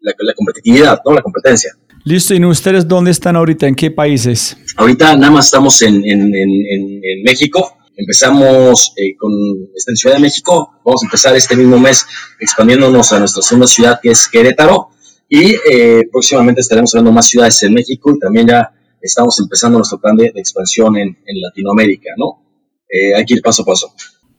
la, 0.00 0.14
la 0.18 0.34
competitividad, 0.34 0.98
¿no? 1.04 1.12
La 1.12 1.22
competencia. 1.22 1.72
Listo, 2.02 2.34
¿y 2.34 2.44
ustedes 2.44 2.88
dónde 2.88 3.12
están 3.12 3.36
ahorita? 3.36 3.68
¿En 3.68 3.76
qué 3.76 3.92
países? 3.92 4.56
Ahorita 4.74 5.14
nada 5.14 5.30
más 5.30 5.44
estamos 5.44 5.80
en, 5.82 6.04
en, 6.04 6.34
en, 6.34 7.22
México. 7.22 7.78
Empezamos 7.96 8.92
eh, 8.96 9.16
con 9.16 9.32
esta 9.74 9.92
en 9.92 9.96
Ciudad 9.96 10.16
de 10.16 10.22
México. 10.22 10.70
Vamos 10.84 11.02
a 11.02 11.06
empezar 11.06 11.36
este 11.36 11.56
mismo 11.56 11.78
mes 11.78 12.06
expandiéndonos 12.38 13.12
a 13.12 13.18
nuestra 13.18 13.42
segunda 13.42 13.66
ciudad 13.66 14.00
que 14.02 14.10
es 14.10 14.28
Querétaro. 14.28 14.88
Y 15.28 15.54
eh, 15.70 16.02
próximamente 16.10 16.60
estaremos 16.60 16.94
hablando 16.94 17.12
más 17.12 17.28
ciudades 17.28 17.62
en 17.62 17.74
México 17.74 18.12
y 18.14 18.18
también 18.18 18.48
ya 18.48 18.72
estamos 19.00 19.38
empezando 19.38 19.78
nuestro 19.78 20.00
plan 20.00 20.16
de, 20.16 20.32
expansión 20.34 20.96
en, 20.96 21.08
en, 21.08 21.40
Latinoamérica, 21.40 22.10
¿no? 22.16 22.42
Eh, 22.88 23.14
hay 23.14 23.24
que 23.24 23.34
ir 23.34 23.42
paso 23.42 23.62
a 23.62 23.66
paso. 23.66 23.92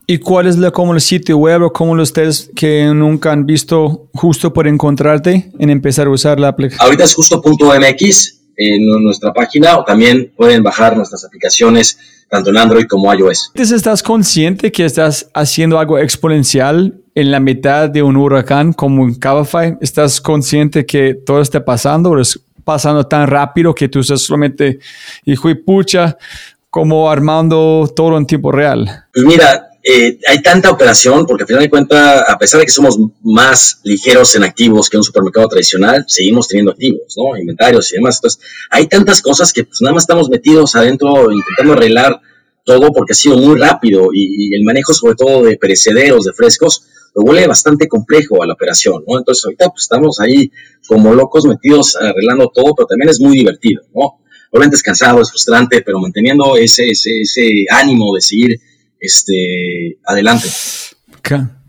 ¿Y 0.07 0.17
cuál 0.17 0.47
es 0.47 0.57
la, 0.57 0.71
como 0.71 0.93
el 0.93 0.99
sitio 0.99 1.37
web 1.37 1.63
o 1.63 1.71
cómo 1.71 1.93
ustedes 1.93 2.51
que 2.55 2.85
nunca 2.93 3.31
han 3.31 3.45
visto 3.45 4.09
justo 4.13 4.51
por 4.51 4.67
encontrarte 4.67 5.51
en 5.57 5.69
empezar 5.69 6.07
a 6.07 6.09
usar 6.09 6.39
la 6.39 6.49
aplicación? 6.49 6.85
Ahorita 6.85 7.05
es 7.05 7.13
justo.mx 7.13 8.40
en 8.57 8.85
nuestra 9.03 9.33
página 9.33 9.77
o 9.77 9.83
también 9.83 10.31
pueden 10.35 10.63
bajar 10.63 10.95
nuestras 10.95 11.23
aplicaciones 11.25 11.97
tanto 12.29 12.49
en 12.49 12.57
Android 12.57 12.85
como 12.87 13.13
iOS. 13.13 13.51
Entonces, 13.53 13.75
¿estás 13.75 14.01
consciente 14.01 14.71
que 14.71 14.85
estás 14.85 15.29
haciendo 15.33 15.77
algo 15.77 15.99
exponencial 15.99 17.01
en 17.13 17.29
la 17.29 17.41
mitad 17.41 17.89
de 17.89 18.01
un 18.01 18.15
huracán 18.15 18.71
como 18.71 19.03
en 19.03 19.15
Cabify? 19.15 19.77
¿Estás 19.81 20.21
consciente 20.21 20.85
que 20.85 21.13
todo 21.13 21.41
está 21.41 21.63
pasando 21.63 22.11
o 22.11 22.19
es 22.19 22.39
pasando 22.63 23.05
tan 23.05 23.27
rápido 23.27 23.75
que 23.75 23.89
tú 23.89 23.99
estás 23.99 24.21
solamente, 24.21 24.79
hijo 25.25 25.49
y 25.49 25.55
pucha, 25.55 26.17
como 26.69 27.11
armando 27.11 27.91
todo 27.93 28.17
en 28.17 28.25
tiempo 28.25 28.51
real? 28.51 29.05
Pues 29.13 29.25
mira, 29.25 29.70
eh, 29.83 30.19
hay 30.27 30.41
tanta 30.41 30.69
operación, 30.69 31.25
porque 31.25 31.43
al 31.43 31.47
final 31.47 31.63
de 31.63 31.69
cuentas, 31.69 32.23
a 32.27 32.37
pesar 32.37 32.59
de 32.59 32.65
que 32.65 32.71
somos 32.71 32.99
más 33.23 33.79
ligeros 33.83 34.35
en 34.35 34.43
activos 34.43 34.89
que 34.89 34.97
un 34.97 35.03
supermercado 35.03 35.47
tradicional, 35.47 36.05
seguimos 36.07 36.47
teniendo 36.47 36.71
activos, 36.71 37.15
¿no? 37.17 37.37
Inventarios 37.37 37.91
y 37.91 37.95
demás. 37.95 38.17
Entonces, 38.17 38.41
hay 38.69 38.87
tantas 38.87 39.21
cosas 39.21 39.51
que 39.51 39.63
pues 39.63 39.81
nada 39.81 39.93
más 39.93 40.03
estamos 40.03 40.29
metidos 40.29 40.75
adentro 40.75 41.31
intentando 41.31 41.73
arreglar 41.73 42.21
todo 42.63 42.91
porque 42.91 43.13
ha 43.13 43.15
sido 43.15 43.37
muy 43.37 43.59
rápido 43.59 44.09
y, 44.13 44.55
el 44.55 44.63
manejo 44.63 44.93
sobre 44.93 45.15
todo 45.15 45.43
de 45.43 45.57
perecederos, 45.57 46.25
de 46.25 46.33
frescos, 46.33 46.83
lo 47.15 47.23
vuelve 47.23 47.47
bastante 47.47 47.87
complejo 47.87 48.43
a 48.43 48.45
la 48.45 48.53
operación, 48.53 49.03
¿no? 49.07 49.17
Entonces, 49.17 49.43
ahorita 49.45 49.69
pues 49.69 49.83
estamos 49.83 50.19
ahí 50.19 50.51
como 50.87 51.15
locos 51.15 51.45
metidos 51.45 51.95
arreglando 51.95 52.51
todo, 52.53 52.75
pero 52.75 52.87
también 52.87 53.09
es 53.09 53.19
muy 53.19 53.35
divertido, 53.35 53.81
¿no? 53.95 54.19
Obviamente 54.51 54.75
es 54.75 54.83
cansado, 54.83 55.21
es 55.21 55.29
frustrante, 55.29 55.81
pero 55.81 55.97
manteniendo 55.99 56.55
ese, 56.57 56.89
ese, 56.89 57.21
ese 57.21 57.65
ánimo 57.69 58.13
de 58.13 58.21
seguir 58.21 58.59
este, 59.01 59.97
adelante. 60.05 60.47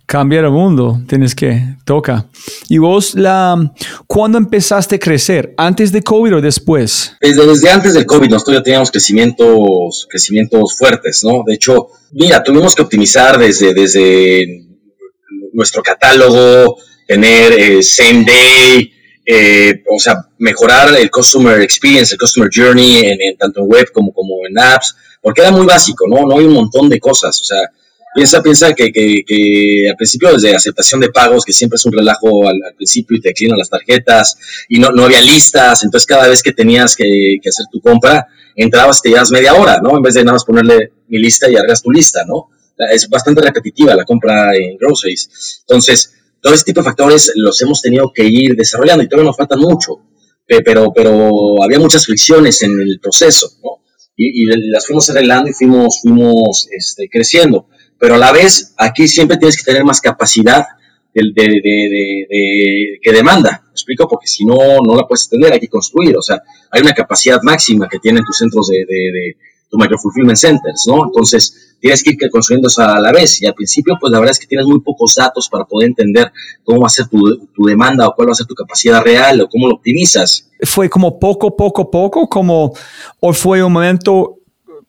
cambiar 0.06 0.44
el 0.44 0.50
mundo, 0.50 1.00
tienes 1.08 1.34
que, 1.34 1.76
toca. 1.86 2.28
¿Y 2.68 2.76
vos, 2.76 3.14
la, 3.14 3.72
cuándo 4.06 4.36
empezaste 4.36 4.96
a 4.96 4.98
crecer? 4.98 5.54
¿Antes 5.56 5.90
de 5.90 6.02
COVID 6.02 6.36
o 6.36 6.40
después? 6.42 7.16
Desde, 7.20 7.46
desde 7.46 7.70
antes 7.70 7.94
del 7.94 8.04
COVID, 8.04 8.28
nosotros 8.28 8.58
ya 8.58 8.62
teníamos 8.62 8.90
crecimientos, 8.90 10.06
crecimientos 10.10 10.76
fuertes, 10.76 11.24
¿no? 11.24 11.42
De 11.46 11.54
hecho, 11.54 11.88
mira, 12.12 12.42
tuvimos 12.42 12.74
que 12.74 12.82
optimizar 12.82 13.38
desde, 13.38 13.72
desde 13.72 14.66
nuestro 15.54 15.82
catálogo, 15.82 16.76
tener 17.06 17.52
eh, 17.52 17.82
same 17.82 18.24
day, 18.24 18.92
eh, 19.24 19.82
o 19.88 19.98
sea, 20.00 20.16
mejorar 20.38 20.94
el 20.96 21.10
customer 21.10 21.60
experience, 21.60 22.14
el 22.14 22.20
customer 22.20 22.50
journey, 22.52 22.98
en, 23.04 23.36
tanto 23.38 23.60
en 23.60 23.68
web 23.68 23.90
como, 23.92 24.12
como 24.12 24.46
en 24.48 24.58
apps, 24.58 24.96
porque 25.20 25.42
era 25.42 25.50
muy 25.50 25.64
básico, 25.64 26.06
¿no? 26.08 26.26
No 26.26 26.38
hay 26.38 26.44
un 26.44 26.54
montón 26.54 26.88
de 26.88 26.98
cosas, 26.98 27.40
o 27.40 27.44
sea, 27.44 27.70
piensa, 28.14 28.42
piensa 28.42 28.74
que, 28.74 28.92
que, 28.92 29.22
que, 29.26 29.88
al 29.88 29.96
principio 29.96 30.32
desde 30.32 30.54
aceptación 30.54 31.00
de 31.00 31.10
pagos, 31.10 31.44
que 31.44 31.52
siempre 31.52 31.76
es 31.76 31.86
un 31.86 31.92
relajo 31.92 32.48
al, 32.48 32.60
principio 32.76 33.16
y 33.16 33.20
te 33.20 33.28
declinan 33.28 33.58
las 33.58 33.70
tarjetas 33.70 34.36
y 34.68 34.80
no, 34.80 34.90
no 34.90 35.04
había 35.04 35.20
listas, 35.20 35.84
entonces 35.84 36.06
cada 36.06 36.26
vez 36.28 36.42
que 36.42 36.52
tenías 36.52 36.96
que, 36.96 37.38
hacer 37.48 37.66
tu 37.70 37.80
compra, 37.80 38.26
entrabas 38.56 39.00
te 39.00 39.10
llevas 39.10 39.30
media 39.30 39.54
hora, 39.54 39.80
¿no? 39.80 39.96
En 39.96 40.02
vez 40.02 40.14
de 40.14 40.24
nada 40.24 40.34
más 40.34 40.44
ponerle 40.44 40.92
mi 41.08 41.18
lista 41.18 41.48
y 41.48 41.56
arreglas 41.56 41.82
tu 41.82 41.90
lista, 41.90 42.24
¿no? 42.26 42.48
Es 42.90 43.08
bastante 43.08 43.40
repetitiva 43.40 43.94
la 43.94 44.04
compra 44.04 44.54
en 44.56 44.76
groceries. 44.76 45.62
Entonces, 45.68 46.12
todo 46.42 46.52
este 46.52 46.72
tipo 46.72 46.80
de 46.80 46.84
factores 46.84 47.32
los 47.36 47.62
hemos 47.62 47.80
tenido 47.80 48.12
que 48.12 48.24
ir 48.26 48.54
desarrollando 48.56 49.02
y 49.02 49.08
todavía 49.08 49.30
nos 49.30 49.36
faltan 49.36 49.60
mucho, 49.60 50.00
pero, 50.46 50.92
pero 50.92 51.62
había 51.62 51.78
muchas 51.78 52.04
fricciones 52.04 52.62
en 52.62 52.72
el 52.78 52.98
proceso, 53.00 53.48
¿no? 53.62 53.82
y, 54.16 54.44
las 54.70 54.86
fuimos 54.86 55.08
arreglando 55.10 55.50
y 55.50 55.52
fuimos, 55.52 56.00
fuimos 56.00 56.68
este, 56.70 57.08
creciendo. 57.08 57.66
Pero 57.98 58.16
a 58.16 58.18
la 58.18 58.32
vez, 58.32 58.74
aquí 58.76 59.08
siempre 59.08 59.36
tienes 59.36 59.56
que 59.56 59.64
tener 59.64 59.84
más 59.84 60.00
capacidad 60.00 60.66
de, 61.14 62.98
que 63.00 63.12
demanda. 63.12 63.62
¿Me 63.64 63.70
explico? 63.70 64.08
Porque 64.08 64.26
si 64.26 64.44
no, 64.44 64.56
no 64.84 64.96
la 64.96 65.06
puedes 65.06 65.28
tener, 65.28 65.52
hay 65.52 65.60
que 65.60 65.68
construir. 65.68 66.16
O 66.16 66.22
sea, 66.22 66.42
hay 66.70 66.82
una 66.82 66.94
capacidad 66.94 67.40
máxima 67.42 67.88
que 67.88 67.98
tienen 67.98 68.24
tus 68.24 68.38
centros 68.38 68.68
de, 68.68 69.36
tu 69.72 69.78
microfulfillment 69.78 70.36
centers, 70.36 70.84
¿no? 70.86 71.06
Entonces, 71.06 71.76
tienes 71.80 72.02
que 72.04 72.10
ir 72.10 72.30
construyendo 72.30 72.68
a 72.76 73.00
la 73.00 73.10
vez. 73.10 73.40
Y 73.40 73.46
al 73.46 73.54
principio, 73.54 73.96
pues 73.98 74.12
la 74.12 74.18
verdad 74.18 74.32
es 74.32 74.38
que 74.38 74.46
tienes 74.46 74.66
muy 74.66 74.80
pocos 74.80 75.14
datos 75.14 75.48
para 75.48 75.64
poder 75.64 75.88
entender 75.88 76.30
cómo 76.62 76.82
va 76.82 76.88
a 76.88 76.90
ser 76.90 77.08
tu, 77.08 77.18
tu 77.54 77.64
demanda 77.64 78.06
o 78.06 78.14
cuál 78.14 78.28
va 78.28 78.32
a 78.32 78.34
ser 78.34 78.46
tu 78.46 78.54
capacidad 78.54 79.02
real 79.02 79.40
o 79.40 79.48
cómo 79.48 79.68
lo 79.68 79.76
optimizas. 79.76 80.50
¿Fue 80.62 80.90
como 80.90 81.18
poco, 81.18 81.56
poco, 81.56 81.90
poco? 81.90 82.28
Como, 82.28 82.74
¿O 83.18 83.32
fue 83.32 83.64
un 83.64 83.72
momento 83.72 84.42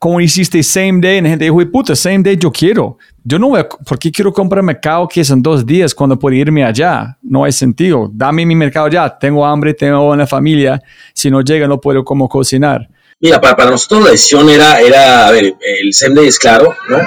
como 0.04 0.20
hiciste 0.20 0.62
same 0.62 1.00
day, 1.00 1.20
y 1.20 1.22
la 1.22 1.30
gente 1.30 1.46
dijo, 1.46 1.58
puta, 1.72 1.96
same 1.96 2.20
day 2.20 2.36
yo 2.36 2.52
quiero. 2.52 2.98
Yo 3.24 3.40
no 3.40 3.48
voy 3.48 3.62
a, 3.62 3.70
¿por 3.70 3.98
qué 3.98 4.12
quiero 4.12 4.34
comprar 4.34 4.62
mercado 4.62 5.08
que 5.08 5.22
es 5.22 5.30
en 5.30 5.42
dos 5.42 5.66
días 5.66 5.96
cuando 5.96 6.20
puedo 6.20 6.36
irme 6.36 6.62
allá? 6.62 7.18
No 7.22 7.46
hay 7.46 7.54
sentido. 7.54 8.12
Dame 8.12 8.46
mi 8.46 8.54
mercado 8.54 8.90
ya. 8.90 9.18
Tengo 9.18 9.46
hambre, 9.46 9.74
tengo 9.74 10.12
una 10.12 10.28
familia. 10.28 10.82
Si 11.14 11.32
no 11.32 11.40
llega, 11.40 11.70
no 11.70 11.80
puedo 11.80 12.04
como 12.04 12.28
cocinar. 12.28 12.90
Mira, 13.24 13.40
para, 13.40 13.56
para 13.56 13.72
nosotros 13.72 14.04
la 14.04 14.12
decisión 14.12 14.50
era, 14.50 14.82
era, 14.82 15.26
a 15.26 15.32
ver, 15.32 15.46
el 15.46 16.14
day 16.14 16.28
es 16.28 16.38
claro, 16.38 16.76
¿no? 16.90 16.98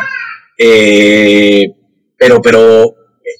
Eh, 0.57 1.67
pero, 2.17 2.41
pero 2.41 2.85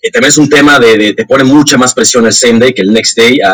eh, 0.03 0.11
también 0.13 0.29
es 0.29 0.37
un 0.37 0.51
tema 0.51 0.79
de, 0.79 1.15
te 1.15 1.25
pone 1.25 1.43
mucha 1.45 1.79
más 1.79 1.95
presión 1.95 2.27
el 2.27 2.35
same 2.35 2.59
day 2.59 2.75
que 2.75 2.83
el 2.83 2.93
next 2.93 3.17
day 3.17 3.41
a, 3.43 3.51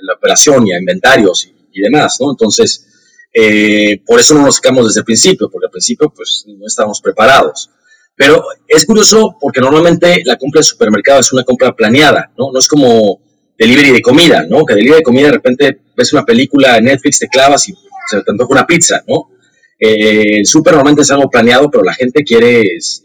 la 0.00 0.14
operación 0.14 0.64
y 0.64 0.72
a 0.72 0.78
inventarios 0.78 1.50
y, 1.72 1.80
demás, 1.80 2.18
¿no? 2.20 2.30
Entonces, 2.30 2.86
eh, 3.34 4.00
por 4.06 4.20
eso 4.20 4.34
no 4.34 4.42
nos 4.42 4.54
sacamos 4.54 4.86
desde 4.86 5.00
el 5.00 5.04
principio, 5.04 5.50
porque 5.50 5.66
al 5.66 5.72
principio 5.72 6.12
pues 6.14 6.44
no 6.46 6.68
estábamos 6.68 7.00
preparados. 7.00 7.70
Pero 8.14 8.44
es 8.68 8.86
curioso 8.86 9.36
porque 9.40 9.60
normalmente 9.60 10.22
la 10.24 10.36
compra 10.36 10.60
de 10.60 10.64
supermercado 10.64 11.18
es 11.18 11.32
una 11.32 11.42
compra 11.42 11.74
planeada, 11.74 12.30
¿no? 12.38 12.52
No 12.52 12.60
es 12.60 12.68
como 12.68 13.20
delivery 13.58 13.90
de 13.90 14.02
comida, 14.02 14.46
¿no? 14.48 14.64
Que 14.64 14.74
delivery 14.74 14.98
de 14.98 15.02
comida 15.02 15.26
de 15.26 15.32
repente 15.32 15.80
ves 15.96 16.12
una 16.12 16.24
película 16.24 16.76
en 16.76 16.84
Netflix, 16.84 17.18
te 17.18 17.26
clavas 17.26 17.68
y 17.68 17.74
se 18.06 18.22
te 18.22 18.30
antoja 18.30 18.52
una 18.52 18.66
pizza, 18.66 19.02
¿no? 19.06 19.30
Eh, 19.78 20.44
súper 20.44 20.72
normalmente 20.72 21.02
es 21.02 21.10
algo 21.10 21.28
planeado, 21.28 21.70
pero 21.70 21.84
la 21.84 21.92
gente 21.92 22.24
quiere 22.24 22.64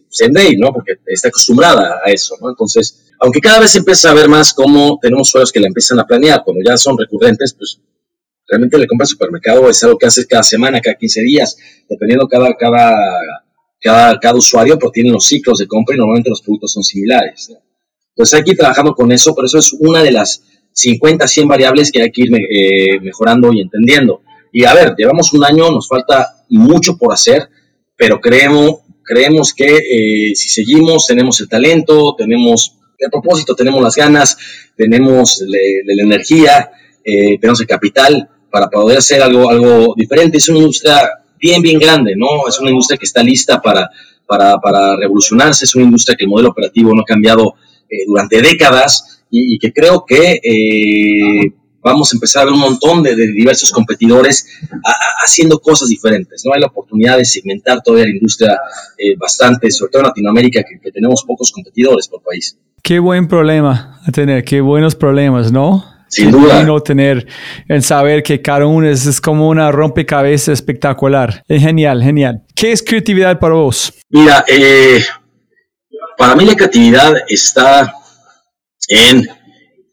same 0.09 0.55
¿no? 0.57 0.71
Porque 0.71 0.93
está 1.07 1.27
acostumbrada 1.27 1.99
a 2.05 2.11
eso, 2.11 2.35
¿no? 2.39 2.49
Entonces, 2.49 3.11
aunque 3.19 3.39
cada 3.39 3.59
vez 3.59 3.75
empieza 3.75 4.11
a 4.11 4.13
ver 4.13 4.29
más 4.29 4.53
cómo 4.53 4.97
tenemos 5.01 5.29
suelos 5.29 5.51
que 5.51 5.59
la 5.59 5.67
empiezan 5.67 5.99
a 5.99 6.05
planear, 6.05 6.43
cuando 6.43 6.63
ya 6.65 6.77
son 6.77 6.97
recurrentes, 6.97 7.53
pues 7.53 7.79
realmente 8.47 8.77
la 8.77 8.87
compra 8.87 9.03
al 9.03 9.09
supermercado 9.09 9.69
es 9.69 9.83
algo 9.83 9.97
que 9.97 10.05
haces 10.05 10.25
cada 10.27 10.43
semana, 10.43 10.81
cada 10.81 10.95
15 10.95 11.21
días, 11.21 11.57
dependiendo 11.89 12.27
cada, 12.27 12.55
cada, 12.55 12.95
cada, 13.79 14.19
cada 14.19 14.35
usuario, 14.35 14.77
pero 14.79 14.91
tienen 14.91 15.13
los 15.13 15.25
ciclos 15.25 15.57
de 15.59 15.67
compra 15.67 15.95
y 15.95 15.99
normalmente 15.99 16.29
los 16.29 16.41
productos 16.41 16.73
son 16.73 16.83
similares. 16.83 17.51
Entonces 18.09 18.33
hay 18.33 18.43
que 18.43 18.51
ir 18.51 18.57
trabajando 18.57 18.93
con 18.93 19.11
eso, 19.11 19.33
pero 19.35 19.45
eso 19.45 19.57
es 19.57 19.73
una 19.79 20.03
de 20.03 20.11
las 20.11 20.43
50, 20.73 21.27
100 21.27 21.47
variables 21.47 21.91
que 21.91 22.01
hay 22.01 22.11
que 22.11 22.21
ir 22.23 22.33
eh, 22.33 22.99
mejorando 23.01 23.51
y 23.53 23.61
entendiendo. 23.61 24.21
Y 24.51 24.65
a 24.65 24.73
ver, 24.73 24.95
llevamos 24.97 25.33
un 25.33 25.43
año, 25.45 25.71
nos 25.71 25.87
falta 25.87 26.43
mucho 26.49 26.97
por 26.97 27.13
hacer, 27.13 27.49
pero 27.95 28.19
creemos, 28.19 28.81
creemos 29.03 29.53
que 29.53 29.77
eh, 29.77 30.35
si 30.35 30.49
seguimos, 30.49 31.07
tenemos 31.07 31.39
el 31.39 31.47
talento, 31.47 32.15
tenemos 32.17 32.77
el 32.97 33.09
propósito, 33.09 33.55
tenemos 33.55 33.81
las 33.81 33.95
ganas, 33.95 34.37
tenemos 34.75 35.41
la 35.47 36.03
energía, 36.03 36.71
eh, 37.03 37.37
tenemos 37.39 37.61
el 37.61 37.67
capital 37.67 38.29
para 38.51 38.69
poder 38.69 38.97
hacer 38.97 39.21
algo, 39.21 39.49
algo 39.49 39.93
diferente. 39.95 40.37
Es 40.37 40.49
una 40.49 40.59
industria 40.59 41.09
bien, 41.39 41.61
bien 41.61 41.79
grande, 41.79 42.15
¿no? 42.15 42.47
Es 42.47 42.59
una 42.59 42.69
industria 42.69 42.97
que 42.97 43.05
está 43.05 43.23
lista 43.23 43.61
para, 43.61 43.89
para, 44.27 44.57
para 44.59 44.97
revolucionarse, 44.97 45.65
es 45.65 45.75
una 45.75 45.85
industria 45.85 46.17
que 46.17 46.25
el 46.25 46.29
modelo 46.29 46.49
operativo 46.49 46.93
no 46.93 47.01
ha 47.01 47.05
cambiado 47.05 47.55
eh, 47.89 48.03
durante 48.05 48.41
décadas 48.41 49.23
y, 49.29 49.57
que 49.57 49.71
creo 49.71 50.05
que 50.05 50.41
vamos 51.83 52.11
a 52.13 52.15
empezar 52.15 52.43
a 52.43 52.45
ver 52.45 52.53
un 52.53 52.59
montón 52.59 53.03
de, 53.03 53.15
diversos 53.15 53.71
competidores 53.71 54.45
haciendo 55.25 55.59
cosas 55.59 55.89
diferentes. 55.89 56.43
No 56.45 56.53
hay 56.53 56.61
la 56.61 56.67
oportunidad 56.67 57.17
de 57.17 57.25
segmentar 57.25 57.81
toda 57.83 58.03
la 58.03 58.09
industria 58.09 58.59
eh, 58.97 59.15
bastante, 59.17 59.71
sobre 59.71 59.91
todo 59.91 60.01
en 60.03 60.07
Latinoamérica, 60.07 60.63
que, 60.63 60.79
que, 60.79 60.91
tenemos 60.91 61.23
pocos 61.25 61.51
competidores 61.51 62.07
por 62.07 62.21
país. 62.21 62.57
Qué 62.83 62.99
buen 62.99 63.27
problema 63.27 63.99
a 64.05 64.11
tener, 64.11 64.43
qué 64.43 64.61
buenos 64.61 64.95
problemas, 64.95 65.51
¿no? 65.51 65.85
Sin 66.11 66.29
duda. 66.29 66.63
no 66.63 66.81
tener 66.81 67.25
en 67.69 67.81
saber 67.81 68.21
que 68.21 68.41
cada 68.41 68.65
uno 68.65 68.89
es, 68.89 69.21
como 69.21 69.47
una 69.47 69.71
rompecabezas 69.71 70.49
espectacular. 70.49 71.41
Es 71.47 71.61
genial, 71.61 72.03
genial. 72.03 72.43
¿Qué 72.53 72.73
es 72.73 72.83
creatividad 72.83 73.39
para 73.39 73.55
vos? 73.55 73.93
Mira, 74.09 74.43
eh, 74.45 75.01
para 76.17 76.35
mí 76.35 76.43
la 76.43 76.55
creatividad 76.55 77.13
está 77.29 77.95
en 78.89 79.25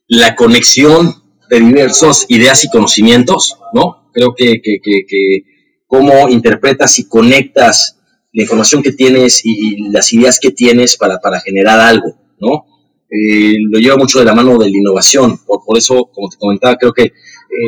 la 0.08 0.34
conexión 0.34 1.17
de 1.48 1.60
diversas 1.60 2.26
ideas 2.28 2.64
y 2.64 2.70
conocimientos, 2.70 3.58
¿no? 3.72 4.10
Creo 4.12 4.34
que, 4.34 4.60
que, 4.62 4.78
que, 4.82 5.44
cómo 5.86 6.28
interpretas 6.28 6.98
y 6.98 7.08
conectas 7.08 7.96
la 8.32 8.42
información 8.42 8.82
que 8.82 8.92
tienes 8.92 9.40
y, 9.44 9.90
las 9.90 10.12
ideas 10.12 10.38
que 10.40 10.50
tienes 10.50 10.96
para, 10.96 11.18
para 11.18 11.40
generar 11.40 11.80
algo, 11.80 12.14
¿no? 12.38 12.66
Eh, 13.10 13.56
lo 13.70 13.78
lleva 13.78 13.96
mucho 13.96 14.18
de 14.18 14.26
la 14.26 14.34
mano 14.34 14.58
de 14.58 14.70
la 14.70 14.76
innovación. 14.76 15.38
Por, 15.46 15.64
por 15.64 15.78
eso, 15.78 16.10
como 16.12 16.28
te 16.28 16.36
comentaba, 16.36 16.76
creo 16.76 16.92
que 16.92 17.04
eh, 17.04 17.12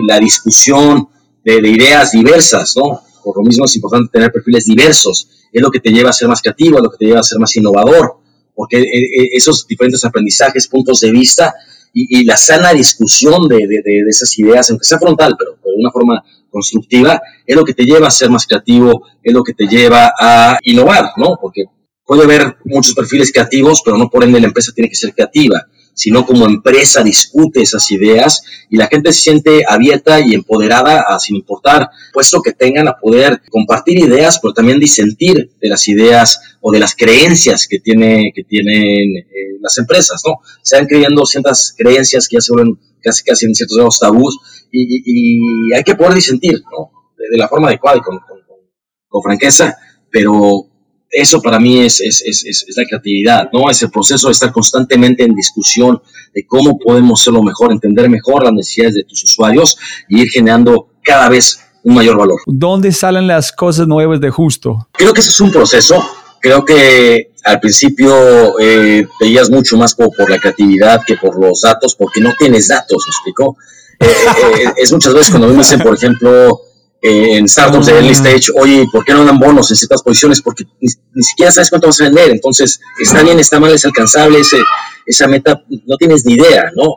la 0.06 0.18
discusión 0.18 1.08
de, 1.44 1.56
ideas 1.68 2.12
diversas, 2.12 2.76
¿no? 2.76 3.00
Por 3.24 3.36
lo 3.36 3.42
mismo 3.42 3.64
es 3.64 3.74
importante 3.76 4.10
tener 4.12 4.30
perfiles 4.30 4.66
diversos. 4.66 5.28
Es 5.52 5.62
lo 5.62 5.70
que 5.70 5.80
te 5.80 5.90
lleva 5.90 6.10
a 6.10 6.12
ser 6.12 6.28
más 6.28 6.42
creativo, 6.42 6.76
es 6.76 6.82
lo 6.82 6.90
que 6.90 6.98
te 6.98 7.06
lleva 7.06 7.20
a 7.20 7.24
ser 7.24 7.38
más 7.38 7.54
innovador, 7.56 8.18
porque 8.54 8.78
eh, 8.80 9.28
esos 9.32 9.66
diferentes 9.66 10.04
aprendizajes, 10.04 10.68
puntos 10.68 11.00
de 11.00 11.10
vista 11.10 11.54
y, 11.92 12.24
la 12.24 12.36
sana 12.36 12.72
discusión 12.72 13.48
de, 13.48 13.58
de, 13.66 14.04
esas 14.08 14.38
ideas, 14.38 14.70
aunque 14.70 14.84
sea 14.84 14.98
frontal, 14.98 15.36
pero 15.38 15.52
de 15.52 15.80
una 15.80 15.90
forma 15.90 16.22
constructiva, 16.50 17.20
es 17.46 17.56
lo 17.56 17.64
que 17.64 17.74
te 17.74 17.84
lleva 17.84 18.08
a 18.08 18.10
ser 18.10 18.30
más 18.30 18.46
creativo, 18.46 19.06
es 19.22 19.32
lo 19.32 19.42
que 19.42 19.54
te 19.54 19.66
lleva 19.66 20.12
a 20.18 20.58
innovar, 20.62 21.12
¿no? 21.16 21.36
Porque 21.40 21.64
puede 22.04 22.24
haber 22.24 22.56
muchos 22.64 22.94
perfiles 22.94 23.32
creativos, 23.32 23.82
pero 23.84 23.96
no 23.96 24.08
por 24.08 24.24
ende 24.24 24.40
la 24.40 24.48
empresa 24.48 24.72
tiene 24.74 24.88
que 24.88 24.96
ser 24.96 25.14
creativa, 25.14 25.66
sino 25.94 26.24
como 26.24 26.46
empresa 26.46 27.02
discute 27.02 27.62
esas 27.62 27.90
ideas 27.90 28.42
y 28.68 28.76
la 28.76 28.86
gente 28.86 29.12
se 29.12 29.20
siente 29.20 29.62
abierta 29.68 30.20
y 30.20 30.34
empoderada 30.34 31.04
a, 31.08 31.18
sin 31.18 31.36
importar 31.36 31.88
puesto 32.12 32.40
que 32.42 32.52
tengan, 32.52 32.88
a 32.88 32.96
poder 32.98 33.42
compartir 33.50 33.98
ideas, 33.98 34.38
pero 34.40 34.54
también 34.54 34.78
disentir 34.78 35.50
de 35.60 35.68
las 35.68 35.86
ideas 35.88 36.40
o 36.60 36.72
de 36.72 36.80
las 36.80 36.94
creencias 36.94 37.66
que, 37.68 37.78
tiene, 37.78 38.32
que 38.34 38.44
tienen 38.44 39.16
eh, 39.16 39.58
las 39.60 39.76
empresas, 39.78 40.22
¿no? 40.26 40.38
Se 40.62 40.76
van 40.76 40.86
creyendo 40.86 41.24
ciertas 41.26 41.74
creencias 41.76 42.28
que 42.28 42.36
ya 42.36 42.40
se 42.40 42.52
vuelven 42.52 42.78
casi 43.02 43.22
casi 43.24 43.46
en 43.46 43.54
ciertos 43.54 43.98
tabús 43.98 44.38
y, 44.70 45.72
hay 45.74 45.82
que 45.82 45.94
poder 45.94 46.14
disentir, 46.14 46.62
¿no? 46.70 46.90
De, 47.16 47.36
la 47.36 47.48
forma 47.48 47.68
adecuada 47.68 47.98
y 47.98 48.00
con 48.00 49.22
franqueza, 49.22 49.76
pero 50.10 50.69
eso 51.10 51.42
para 51.42 51.58
mí 51.58 51.80
es, 51.80 52.00
es, 52.00 52.22
es, 52.22 52.44
es, 52.44 52.76
la 52.76 52.84
creatividad, 52.84 53.50
¿no? 53.52 53.68
Es 53.68 53.82
el 53.82 53.90
proceso 53.90 54.28
de 54.28 54.32
estar 54.32 54.52
constantemente 54.52 55.24
en 55.24 55.34
discusión 55.34 56.00
de 56.34 56.46
cómo 56.46 56.78
podemos 56.78 57.20
hacerlo 57.20 57.42
mejor, 57.42 57.72
entender 57.72 58.08
mejor 58.08 58.44
las 58.44 58.52
necesidades 58.52 58.94
de 58.94 59.04
tus 59.04 59.24
usuarios 59.24 59.76
y 60.08 60.20
ir 60.20 60.28
generando 60.30 60.88
cada 61.02 61.28
vez 61.28 61.60
un 61.82 61.94
mayor 61.94 62.16
valor. 62.16 62.40
¿Dónde 62.46 62.92
salen 62.92 63.26
las 63.26 63.52
cosas 63.52 63.88
nuevas 63.88 64.20
de 64.20 64.30
justo? 64.30 64.88
Creo 64.92 65.12
que 65.12 65.20
ese 65.20 65.30
es 65.30 65.40
un 65.40 65.50
proceso. 65.50 66.02
Creo 66.40 66.64
que 66.64 67.32
al 67.44 67.60
principio 67.60 68.58
eh, 68.60 69.06
veías 69.18 69.50
mucho 69.50 69.76
más 69.76 69.94
por, 69.94 70.10
por, 70.16 70.30
la 70.30 70.38
creatividad 70.38 71.02
que 71.06 71.16
por 71.16 71.38
los 71.38 71.62
datos, 71.62 71.94
porque 71.94 72.20
no 72.20 72.32
tienes 72.38 72.68
datos, 72.68 73.04
¿me 73.06 73.10
explico? 73.10 73.56
Eh, 74.00 74.06
eh, 74.06 74.62
eh, 74.64 74.72
es 74.76 74.92
muchas 74.92 75.12
veces 75.12 75.30
cuando 75.30 75.48
me 75.48 75.54
dicen, 75.54 75.80
por 75.80 75.94
ejemplo, 75.94 76.62
eh, 77.02 77.36
en 77.38 77.48
startups 77.48 77.86
de 77.86 77.92
early 77.92 78.10
ah. 78.10 78.12
stage, 78.12 78.52
oye, 78.54 78.86
¿por 78.92 79.04
qué 79.04 79.14
no 79.14 79.24
dan 79.24 79.38
bonos 79.38 79.70
en 79.70 79.76
ciertas 79.76 80.02
posiciones? 80.02 80.42
Porque 80.42 80.64
ni, 80.80 81.22
siquiera 81.22 81.50
sabes 81.50 81.70
cuánto 81.70 81.86
vas 81.86 82.00
a 82.00 82.04
vender. 82.04 82.30
Entonces, 82.30 82.80
está 83.00 83.22
bien, 83.22 83.38
está 83.38 83.58
mal, 83.58 83.72
es 83.72 83.84
alcanzable, 83.84 84.40
ese, 84.40 84.58
esa 85.06 85.26
meta, 85.26 85.62
no 85.86 85.96
tienes 85.96 86.26
ni 86.26 86.34
idea, 86.34 86.70
¿no? 86.76 86.96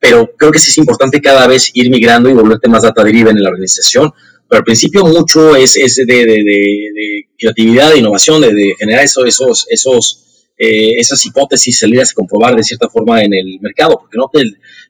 Pero 0.00 0.30
creo 0.36 0.50
que 0.50 0.58
sí 0.58 0.70
es 0.70 0.78
importante 0.78 1.20
cada 1.20 1.46
vez 1.46 1.70
ir 1.72 1.88
migrando 1.88 2.28
y 2.28 2.32
volverte 2.32 2.68
más 2.68 2.82
data 2.82 3.02
driven 3.02 3.36
en 3.36 3.44
la 3.44 3.50
organización. 3.50 4.12
Pero 4.48 4.58
al 4.58 4.64
principio 4.64 5.04
mucho 5.04 5.56
es, 5.56 5.76
es 5.76 5.96
de, 5.96 6.04
de, 6.04 6.24
de, 6.24 7.28
creatividad, 7.38 7.92
de 7.92 7.98
innovación, 7.98 8.42
de, 8.42 8.74
generar 8.78 9.04
eso, 9.04 9.24
esos, 9.24 9.66
esos, 9.70 10.50
eh, 10.58 10.90
esas 10.98 11.24
hipótesis, 11.24 11.78
salidas 11.78 12.10
a 12.10 12.14
comprobar 12.14 12.56
de 12.56 12.64
cierta 12.64 12.88
forma 12.88 13.22
en 13.22 13.32
el 13.32 13.58
mercado, 13.60 13.98
porque 14.00 14.18
no 14.18 14.28
te, 14.32 14.42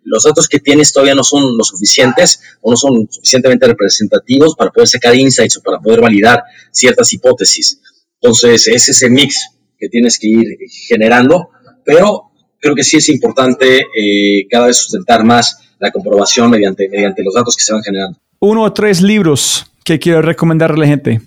los 0.04 0.24
datos 0.24 0.48
que 0.48 0.60
tienes 0.60 0.92
todavía 0.92 1.14
no 1.14 1.24
son 1.24 1.56
lo 1.56 1.64
suficientes 1.64 2.40
o 2.60 2.70
no 2.70 2.76
son 2.76 3.08
suficientemente 3.10 3.66
representativos 3.66 4.54
para 4.54 4.70
poder 4.70 4.88
sacar 4.88 5.14
insights 5.14 5.56
o 5.58 5.62
para 5.62 5.78
poder 5.78 6.00
validar 6.00 6.42
ciertas 6.70 7.12
hipótesis. 7.12 7.80
Entonces, 8.20 8.68
es 8.68 8.88
ese 8.88 9.10
mix 9.10 9.48
que 9.78 9.88
tienes 9.88 10.18
que 10.18 10.28
ir 10.28 10.46
generando, 10.88 11.50
pero 11.84 12.30
creo 12.58 12.74
que 12.74 12.84
sí 12.84 12.98
es 12.98 13.08
importante 13.08 13.80
eh, 13.80 14.46
cada 14.50 14.68
vez 14.68 14.78
sustentar 14.78 15.24
más 15.24 15.58
la 15.78 15.90
comprobación 15.90 16.50
mediante, 16.50 16.88
mediante 16.88 17.22
los 17.22 17.34
datos 17.34 17.56
que 17.56 17.62
se 17.62 17.72
van 17.72 17.82
generando. 17.82 18.18
Uno 18.40 18.62
o 18.62 18.72
tres 18.72 19.02
libros 19.02 19.66
que 19.84 19.98
quiero 19.98 20.22
recomendarle 20.22 20.76
a 20.76 20.80
la 20.80 20.86
gente. 20.86 21.20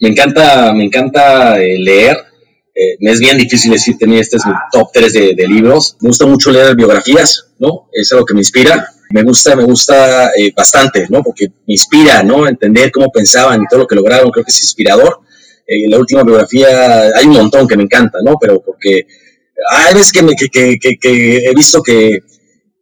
Me 0.00 0.08
encanta, 0.10 0.72
me 0.72 0.84
encanta 0.84 1.60
eh, 1.60 1.78
leer. 1.78 2.16
Eh, 2.74 2.96
me 2.98 3.12
es 3.12 3.20
bien 3.20 3.38
difícil 3.38 3.70
decir, 3.70 3.96
tenía 3.96 4.20
este 4.20 4.36
es 4.36 4.42
top 4.72 4.90
3 4.92 5.12
de, 5.12 5.46
libros. 5.48 5.96
Me 6.00 6.08
gusta 6.08 6.26
mucho 6.26 6.50
leer 6.50 6.74
biografías, 6.74 7.52
¿no? 7.58 7.88
Es 7.92 8.10
algo 8.12 8.24
que 8.24 8.34
me 8.34 8.40
inspira. 8.40 8.88
Me 9.10 9.22
gusta, 9.22 9.54
me 9.54 9.62
gusta 9.64 10.30
eh, 10.36 10.52
bastante, 10.56 11.06
¿no? 11.08 11.22
Porque 11.22 11.48
me 11.48 11.74
inspira, 11.74 12.22
¿no? 12.22 12.48
Entender 12.48 12.90
cómo 12.90 13.10
pensaban 13.12 13.62
y 13.62 13.66
todo 13.68 13.80
lo 13.80 13.86
que 13.86 13.94
lograron, 13.94 14.30
creo 14.30 14.44
que 14.44 14.50
es 14.50 14.60
inspirador. 14.60 15.20
Eh, 15.66 15.88
la 15.88 15.98
última 15.98 16.24
biografía, 16.24 17.10
hay 17.14 17.26
un 17.26 17.34
montón 17.34 17.68
que 17.68 17.76
me 17.76 17.84
encanta, 17.84 18.18
¿no? 18.24 18.36
Pero 18.40 18.60
porque 18.60 19.06
hay 19.70 19.94
veces 19.94 20.12
que, 20.12 20.22
me, 20.22 20.34
que, 20.34 20.48
que, 20.48 20.96
que, 21.00 21.36
he 21.36 21.54
visto 21.54 21.80
que 21.80 22.18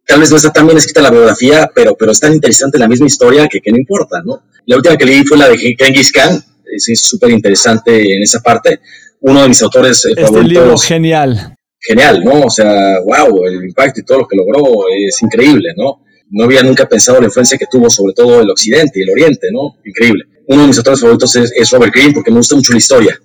tal 0.07 0.19
vez 0.19 0.31
no 0.31 0.37
está 0.37 0.51
tan 0.51 0.65
bien 0.65 0.77
escrita 0.77 1.01
la 1.01 1.11
biografía, 1.11 1.69
pero, 1.73 1.95
pero 1.95 2.11
es 2.11 2.19
tan 2.19 2.33
interesante 2.33 2.79
la 2.79 2.87
misma 2.87 3.05
historia 3.05 3.47
que, 3.47 3.61
que 3.61 3.71
no 3.71 3.77
importa, 3.77 4.21
¿no? 4.25 4.43
La 4.65 4.77
última 4.77 4.97
que 4.97 5.05
leí 5.05 5.23
fue 5.23 5.37
la 5.37 5.49
de 5.49 5.57
Genghis 5.57 6.11
Khan, 6.11 6.43
es 6.65 7.01
súper 7.01 7.29
interesante 7.29 8.15
en 8.15 8.23
esa 8.23 8.39
parte 8.39 8.79
uno 9.23 9.41
de 9.41 9.47
mis 9.47 9.61
autores 9.61 10.05
eh, 10.05 10.13
este 10.15 10.43
libro 10.43 10.77
genial. 10.77 11.55
Genial, 11.79 12.23
¿no? 12.23 12.41
O 12.45 12.49
sea, 12.49 12.99
wow, 12.99 13.45
el 13.45 13.63
impacto 13.63 13.99
y 13.99 14.03
todo 14.03 14.19
lo 14.19 14.27
que 14.27 14.37
logró 14.37 14.85
es 14.89 15.21
increíble, 15.21 15.69
¿no? 15.75 16.01
No 16.29 16.45
había 16.45 16.63
nunca 16.63 16.87
pensado 16.87 17.19
la 17.19 17.25
influencia 17.25 17.57
que 17.57 17.65
tuvo 17.69 17.89
sobre 17.89 18.13
todo 18.13 18.41
el 18.41 18.49
occidente 18.49 18.99
y 18.99 19.03
el 19.03 19.09
oriente, 19.09 19.47
¿no? 19.51 19.77
Increíble. 19.85 20.25
Uno 20.47 20.61
de 20.61 20.67
mis 20.67 20.77
autores 20.77 20.99
favoritos 20.99 21.35
es, 21.35 21.71
Robert 21.71 21.93
Greene 21.93 22.13
porque 22.13 22.31
me 22.31 22.37
gusta 22.37 22.55
mucho 22.55 22.73
la 22.73 22.79
historia. 22.79 23.19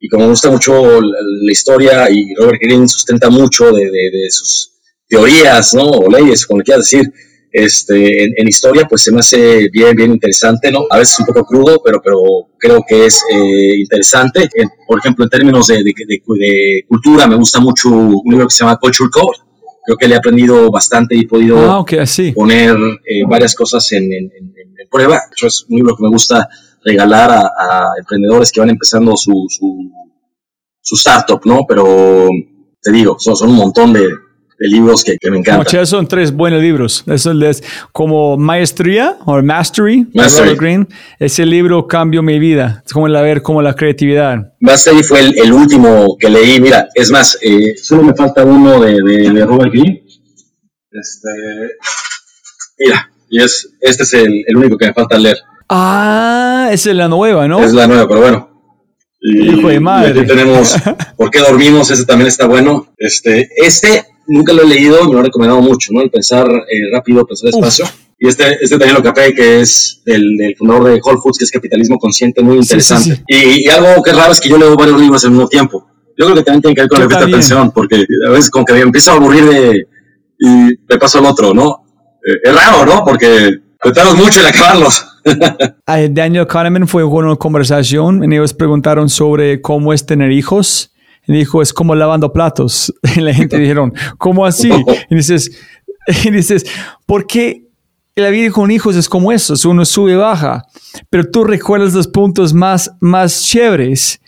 Y 0.00 0.08
como 0.08 0.24
me 0.24 0.30
gusta 0.30 0.50
mucho 0.50 1.00
la, 1.00 1.52
historia 1.52 2.08
y 2.10 2.34
Robert 2.34 2.60
Greene 2.60 2.88
sustenta 2.88 3.30
mucho 3.30 3.72
de, 3.72 3.84
de, 3.84 4.10
de 4.12 4.30
sus 4.30 4.72
teorías, 5.08 5.74
¿no? 5.74 5.84
O 5.84 6.10
leyes, 6.10 6.46
como 6.46 6.62
quieras 6.62 6.90
decir, 6.90 7.10
este, 7.52 8.24
en, 8.24 8.48
historia, 8.48 8.86
pues 8.88 9.02
se 9.02 9.12
me 9.12 9.20
hace 9.20 9.68
bien, 9.70 9.96
bien 9.96 10.12
interesante, 10.12 10.70
¿no? 10.70 10.84
A 10.90 10.98
veces 10.98 11.18
un 11.20 11.26
poco 11.26 11.44
crudo, 11.44 11.80
pero, 11.84 12.00
pero 12.02 12.20
creo 12.58 12.84
que 12.86 13.06
es 13.06 13.22
eh, 13.32 13.80
interesante. 13.80 14.48
por 14.86 14.98
ejemplo, 14.98 15.24
en 15.24 15.30
términos 15.30 15.66
de, 15.68 15.82
de, 15.82 16.84
cultura, 16.86 17.26
me 17.26 17.36
gusta 17.36 17.60
mucho 17.60 17.88
un 17.90 18.22
libro 18.30 18.46
que 18.46 18.54
se 18.54 18.64
llama 18.64 18.78
Culture 18.78 19.10
Code. 19.10 19.38
Creo 19.84 19.96
que 19.96 20.08
le 20.08 20.14
he 20.14 20.18
aprendido 20.18 20.70
bastante 20.70 21.16
y 21.16 21.20
he 21.20 21.26
podido 21.26 21.58
ah, 21.58 21.84
poner 22.34 22.76
eh, 23.06 23.22
varias 23.26 23.54
cosas 23.54 23.90
en, 23.92 24.12
en, 24.12 24.30
prueba. 24.90 25.20
es 25.42 25.66
un 25.68 25.76
libro 25.76 25.96
que 25.96 26.02
me 26.02 26.10
gusta 26.10 26.48
regalar 26.84 27.30
a, 27.30 27.90
emprendedores 27.98 28.50
que 28.52 28.60
van 28.60 28.70
empezando 28.70 29.16
su, 29.16 29.46
su, 29.48 29.90
su 30.80 30.94
startup, 30.94 31.40
¿no? 31.44 31.64
Pero 31.66 32.28
te 32.80 32.92
digo, 32.92 33.16
son, 33.18 33.36
son 33.36 33.50
un 33.50 33.56
montón 33.56 33.92
de, 33.92 34.08
de 34.58 34.68
libros 34.68 35.04
que, 35.04 35.16
que 35.18 35.30
me 35.30 35.38
encantan. 35.38 35.86
son 35.86 36.08
tres 36.08 36.32
buenos 36.32 36.60
libros. 36.60 37.04
Eso 37.06 37.32
es 37.42 37.62
como 37.92 38.36
Maestría 38.36 39.16
o 39.24 39.40
Mastery, 39.40 40.06
Mastery. 40.12 40.56
Green. 40.56 40.88
Ese 41.18 41.46
libro 41.46 41.86
cambió 41.86 42.22
mi 42.22 42.38
vida. 42.38 42.82
Es 42.84 42.92
como 42.92 43.06
el 43.06 43.12
ver 43.12 43.42
como 43.42 43.62
la 43.62 43.74
creatividad. 43.74 44.52
Mastery 44.60 45.02
fue 45.02 45.20
el, 45.20 45.52
último 45.52 46.16
que 46.18 46.28
leí. 46.28 46.60
Mira, 46.60 46.88
es 46.94 47.10
más, 47.10 47.38
eh, 47.40 47.76
solo 47.80 48.02
me 48.02 48.14
falta 48.14 48.44
uno 48.44 48.80
de, 48.80 48.96
de, 49.04 49.46
Robert 49.46 49.72
Greene. 49.72 50.02
Este, 50.90 51.28
mira, 52.78 53.10
y 53.30 53.40
es, 53.42 53.68
este 53.80 54.02
es 54.02 54.14
el, 54.14 54.44
el 54.46 54.56
único 54.56 54.76
que 54.76 54.86
me 54.86 54.94
falta 54.94 55.18
leer. 55.18 55.38
Ah, 55.68 56.70
esa 56.72 56.90
es 56.90 56.96
la 56.96 57.08
nueva, 57.08 57.46
¿no? 57.46 57.62
Es 57.62 57.72
la 57.72 57.86
nueva, 57.86 58.08
pero 58.08 58.20
bueno. 58.20 58.48
Y, 59.20 59.50
Hijo 59.50 59.68
de 59.68 59.80
madre. 59.80 60.14
Y 60.14 60.18
aquí 60.18 60.26
tenemos 60.28 60.74
¿Por 61.16 61.30
qué 61.30 61.40
dormimos? 61.40 61.90
Ese 61.90 62.06
también 62.06 62.28
está 62.28 62.46
bueno. 62.46 62.92
Este, 62.96 63.48
este 63.56 64.04
nunca 64.28 64.52
lo 64.52 64.62
he 64.62 64.66
leído, 64.66 65.04
me 65.06 65.14
lo 65.14 65.20
he 65.20 65.24
recomendado 65.24 65.60
mucho, 65.60 65.92
¿no? 65.92 66.02
El 66.02 66.10
pensar 66.10 66.46
eh, 66.46 66.92
rápido, 66.92 67.26
pensar 67.26 67.50
despacio. 67.50 67.86
Y 68.20 68.28
este, 68.28 68.58
este 68.60 68.78
Daniel 68.78 69.02
Capé, 69.02 69.32
que 69.34 69.60
es 69.60 70.02
el, 70.06 70.40
el, 70.40 70.56
fundador 70.56 70.92
de 70.92 71.00
Whole 71.02 71.18
Foods, 71.22 71.38
que 71.38 71.44
es 71.44 71.50
capitalismo 71.50 71.98
consciente, 71.98 72.42
muy 72.42 72.56
interesante. 72.56 73.22
Y, 73.28 73.68
algo 73.68 74.02
que 74.02 74.10
es 74.10 74.16
raro 74.16 74.32
es 74.32 74.40
que 74.40 74.48
yo 74.48 74.58
leo 74.58 74.76
varios 74.76 75.00
libros 75.00 75.24
al 75.24 75.30
mismo 75.30 75.48
tiempo. 75.48 75.86
Yo 76.18 76.26
creo 76.26 76.36
que 76.36 76.42
también 76.42 76.62
tiene 76.62 76.74
que 76.74 76.80
ver 76.82 76.88
con 76.88 77.20
la 77.20 77.24
atención, 77.24 77.70
porque 77.70 78.04
a 78.26 78.30
veces 78.30 78.50
como 78.50 78.64
que 78.64 78.72
me 78.72 78.80
empiezo 78.80 79.12
a 79.12 79.14
aburrir 79.14 79.44
de, 79.44 79.86
y 80.38 80.46
me 80.88 80.98
paso 80.98 81.18
al 81.18 81.26
otro, 81.26 81.54
¿no? 81.54 81.84
Eh, 82.26 82.40
es 82.42 82.54
raro, 82.54 82.84
¿no? 82.84 83.04
Porque 83.04 83.52
tratamos 83.80 84.16
mucho 84.16 84.40
en 84.40 84.46
acabarlos. 84.46 85.06
Daniel 86.10 86.46
Kahneman 86.46 86.88
fue 86.88 87.04
una 87.04 87.36
conversación 87.36 88.24
y 88.30 88.34
ellos 88.34 88.52
preguntaron 88.52 89.08
sobre 89.08 89.60
cómo 89.60 89.92
es 89.92 90.06
tener 90.06 90.32
hijos. 90.32 90.92
Y 91.28 91.32
dijo, 91.34 91.62
es 91.62 91.72
como 91.72 91.94
lavando 91.94 92.32
platos. 92.32 92.92
Y 93.16 93.20
la 93.20 93.32
gente 93.32 93.58
dijeron, 93.60 93.92
¿cómo 94.16 94.44
así? 94.44 94.70
Y 95.08 95.14
dices, 95.14 95.50
y 96.24 96.30
dices, 96.30 96.66
¿por 97.06 97.26
qué 97.26 97.64
la 98.16 98.30
vida 98.30 98.50
con 98.50 98.70
hijos 98.70 98.96
es 98.96 99.08
como 99.08 99.30
eso? 99.30 99.54
Uno 99.68 99.84
sube 99.84 100.12
y 100.12 100.16
baja, 100.16 100.64
pero 101.08 101.30
tú 101.30 101.44
recuerdas 101.44 101.94
los 101.94 102.08
puntos 102.08 102.52
más, 102.52 102.90
más 103.00 103.42
chéveres 103.42 104.20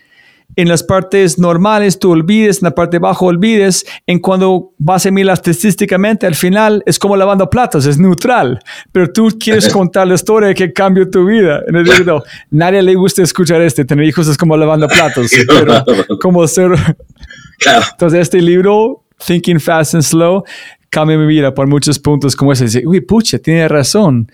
en 0.57 0.69
las 0.69 0.83
partes 0.83 1.39
normales 1.39 1.99
tú 1.99 2.13
olvides, 2.13 2.59
en 2.59 2.67
la 2.67 2.75
parte 2.75 2.99
bajo 2.99 3.27
olvides, 3.27 3.87
en 4.07 4.19
cuando 4.19 4.73
vas 4.79 5.07
a 5.07 5.11
mirar 5.11 5.35
estadísticamente, 5.35 6.27
al 6.27 6.35
final 6.35 6.83
es 6.87 6.99
como 6.99 7.17
lavando 7.17 7.49
platos, 7.49 7.87
es 7.87 7.99
neutral, 7.99 8.61
pero 8.93 9.13
tú 9.13 9.29
quieres 9.39 9.69
contar 9.69 10.07
la 10.07 10.15
historia 10.15 10.55
que 10.55 10.73
cambió 10.73 11.09
tu 11.09 11.27
vida. 11.27 11.63
No, 12.05 12.23
nadie 12.51 12.83
le 12.83 12.95
gusta 12.95 13.23
escuchar 13.23 13.63
este, 13.63 13.85
tener 13.85 14.05
hijos 14.05 14.29
es 14.29 14.37
como 14.37 14.57
lavando 14.57 14.89
platos, 14.89 15.31
pero 15.47 15.85
como 16.21 16.47
ser... 16.47 16.73
Entonces 17.93 18.21
este 18.21 18.41
libro, 18.41 19.05
Thinking 19.25 19.61
Fast 19.61 19.95
and 19.95 20.03
Slow, 20.03 20.45
cambia 20.89 21.19
mi 21.19 21.27
vida 21.27 21.55
por 21.55 21.67
muchos 21.67 21.99
puntos 21.99 22.35
como 22.35 22.53
ese. 22.53 22.87
Uy, 22.87 23.01
pucha, 23.01 23.39
tiene 23.39 23.69
razón 23.69 24.31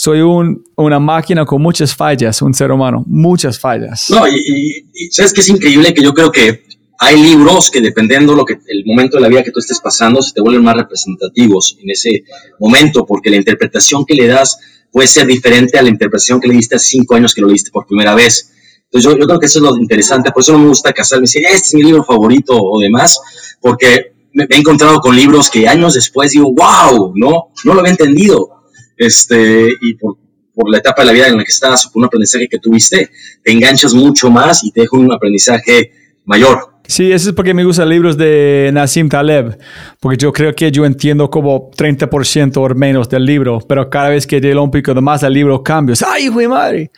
soy 0.00 0.22
un, 0.22 0.64
una 0.76 0.98
máquina 0.98 1.44
con 1.44 1.60
muchas 1.60 1.94
fallas, 1.94 2.40
un 2.40 2.54
ser 2.54 2.72
humano, 2.72 3.04
muchas 3.06 3.58
fallas. 3.58 4.08
No, 4.08 4.26
y, 4.26 4.86
sabes 5.10 5.34
que 5.34 5.42
es 5.42 5.48
increíble 5.48 5.92
que 5.92 6.02
yo 6.02 6.14
creo 6.14 6.32
que 6.32 6.62
hay 6.98 7.20
libros 7.20 7.70
que 7.70 7.82
dependiendo 7.82 8.34
lo 8.34 8.46
que 8.46 8.54
el 8.66 8.82
momento 8.86 9.18
de 9.18 9.20
la 9.20 9.28
vida 9.28 9.42
que 9.42 9.50
tú 9.50 9.60
estés 9.60 9.78
pasando 9.78 10.22
se 10.22 10.32
te 10.32 10.40
vuelven 10.40 10.64
más 10.64 10.74
representativos 10.74 11.76
en 11.82 11.90
ese 11.90 12.24
momento 12.58 13.04
porque 13.04 13.28
la 13.28 13.36
interpretación 13.36 14.06
que 14.06 14.14
le 14.14 14.26
das 14.26 14.58
puede 14.90 15.06
ser 15.06 15.26
diferente 15.26 15.78
a 15.78 15.82
la 15.82 15.90
interpretación 15.90 16.40
que 16.40 16.48
le 16.48 16.54
diste 16.54 16.76
hace 16.76 16.86
cinco 16.86 17.16
años 17.16 17.34
que 17.34 17.42
lo 17.42 17.48
leíste 17.48 17.70
por 17.70 17.86
primera 17.86 18.14
vez. 18.14 18.52
Entonces 18.84 19.04
yo, 19.04 19.18
yo 19.18 19.26
creo 19.26 19.38
que 19.38 19.46
eso 19.46 19.58
es 19.58 19.64
lo 19.64 19.76
interesante, 19.76 20.30
por 20.32 20.42
eso 20.42 20.52
no 20.52 20.60
me 20.60 20.68
gusta 20.68 20.94
casarme 20.94 21.24
y 21.24 21.26
decir, 21.26 21.42
este 21.44 21.56
es 21.56 21.74
mi 21.74 21.82
libro 21.82 22.04
favorito 22.04 22.56
o 22.56 22.80
demás, 22.80 23.20
porque 23.60 24.14
me, 24.32 24.46
he 24.48 24.56
encontrado 24.56 24.98
con 25.00 25.14
libros 25.14 25.50
que 25.50 25.68
años 25.68 25.92
después 25.92 26.30
digo, 26.30 26.54
wow, 26.54 27.12
no, 27.14 27.50
no 27.64 27.74
lo 27.74 27.80
había 27.80 27.92
entendido 27.92 28.59
este, 29.00 29.66
y 29.80 29.94
por, 29.94 30.18
por, 30.54 30.70
la 30.70 30.78
etapa 30.78 31.02
de 31.02 31.06
la 31.06 31.12
vida 31.12 31.26
en 31.28 31.38
la 31.38 31.42
que 31.42 31.50
estás 31.50 31.86
o 31.86 31.90
por 31.90 32.00
un 32.00 32.06
aprendizaje 32.06 32.48
que 32.48 32.58
tuviste, 32.58 33.10
te 33.42 33.50
enganchas 33.50 33.94
mucho 33.94 34.30
más 34.30 34.62
y 34.62 34.70
te 34.70 34.82
deja 34.82 34.96
un 34.96 35.10
aprendizaje 35.10 35.92
mayor. 36.26 36.70
Sí, 36.86 37.10
eso 37.10 37.30
es 37.30 37.34
porque 37.34 37.54
me 37.54 37.64
gustan 37.64 37.88
libros 37.88 38.18
de 38.18 38.70
Nassim 38.74 39.08
Taleb, 39.08 39.58
porque 40.00 40.18
yo 40.18 40.32
creo 40.32 40.54
que 40.54 40.70
yo 40.70 40.84
entiendo 40.84 41.30
como 41.30 41.70
30% 41.70 42.56
o 42.56 42.74
menos 42.74 43.08
del 43.08 43.24
libro, 43.24 43.60
pero 43.66 43.88
cada 43.88 44.10
vez 44.10 44.26
que 44.26 44.38
leo 44.38 44.62
un 44.62 44.70
pico 44.70 44.92
de 44.92 45.00
más 45.00 45.22
al 45.22 45.32
libro 45.32 45.62
cambio. 45.62 45.94
¡Ay, 46.06 46.28
güey 46.28 46.46
madre! 46.46 46.90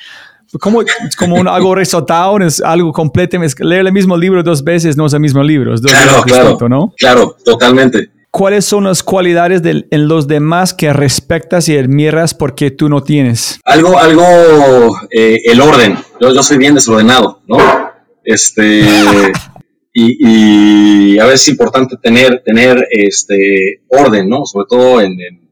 Como, 0.60 0.82
es 0.82 1.16
como 1.16 1.36
un, 1.36 1.46
algo 1.46 1.74
resaltado, 1.74 2.38
es 2.38 2.60
algo 2.60 2.92
completo. 2.92 3.38
Leer 3.60 3.86
el 3.86 3.92
mismo 3.92 4.16
libro 4.16 4.42
dos 4.42 4.64
veces 4.64 4.96
no 4.96 5.06
es 5.06 5.12
el 5.12 5.20
mismo 5.20 5.42
libro. 5.42 5.74
Es 5.74 5.80
claro, 5.80 6.22
claro, 6.22 6.68
¿no? 6.68 6.92
claro, 6.98 7.36
totalmente. 7.44 8.10
¿Cuáles 8.32 8.64
son 8.64 8.84
las 8.84 9.02
cualidades 9.02 9.60
en 9.62 10.08
los 10.08 10.26
demás 10.26 10.72
que 10.72 10.90
respetas 10.94 11.68
y 11.68 11.76
admiras 11.76 12.32
porque 12.32 12.70
tú 12.70 12.88
no 12.88 13.02
tienes? 13.02 13.60
Algo, 13.62 13.98
algo, 13.98 14.24
eh, 15.10 15.42
el 15.44 15.60
orden. 15.60 15.98
Yo, 16.18 16.42
soy 16.42 16.56
bien 16.56 16.74
desordenado, 16.74 17.42
¿no? 17.46 17.58
Este, 18.24 18.80
y, 19.92 21.18
a 21.18 21.26
veces 21.26 21.42
es 21.42 21.48
importante 21.48 21.98
tener, 22.02 22.42
tener 22.42 22.88
este, 22.90 23.82
orden, 23.88 24.30
¿no? 24.30 24.46
Sobre 24.46 24.64
todo 24.66 25.02
en, 25.02 25.12
en 25.20 25.50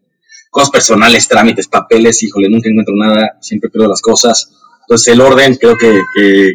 cosas 0.49 0.71
personales, 0.71 1.29
trámites, 1.29 1.69
papeles, 1.69 2.23
híjole, 2.23 2.49
nunca 2.49 2.71
encuentro 2.71 2.95
nada, 2.97 3.37
siempre 3.43 3.69
pierdo 3.69 3.91
las 3.91 4.01
cosas. 4.01 4.57
Entonces 4.91 5.15
el 5.15 5.21
orden 5.21 5.55
creo 5.55 5.77
que, 5.77 6.01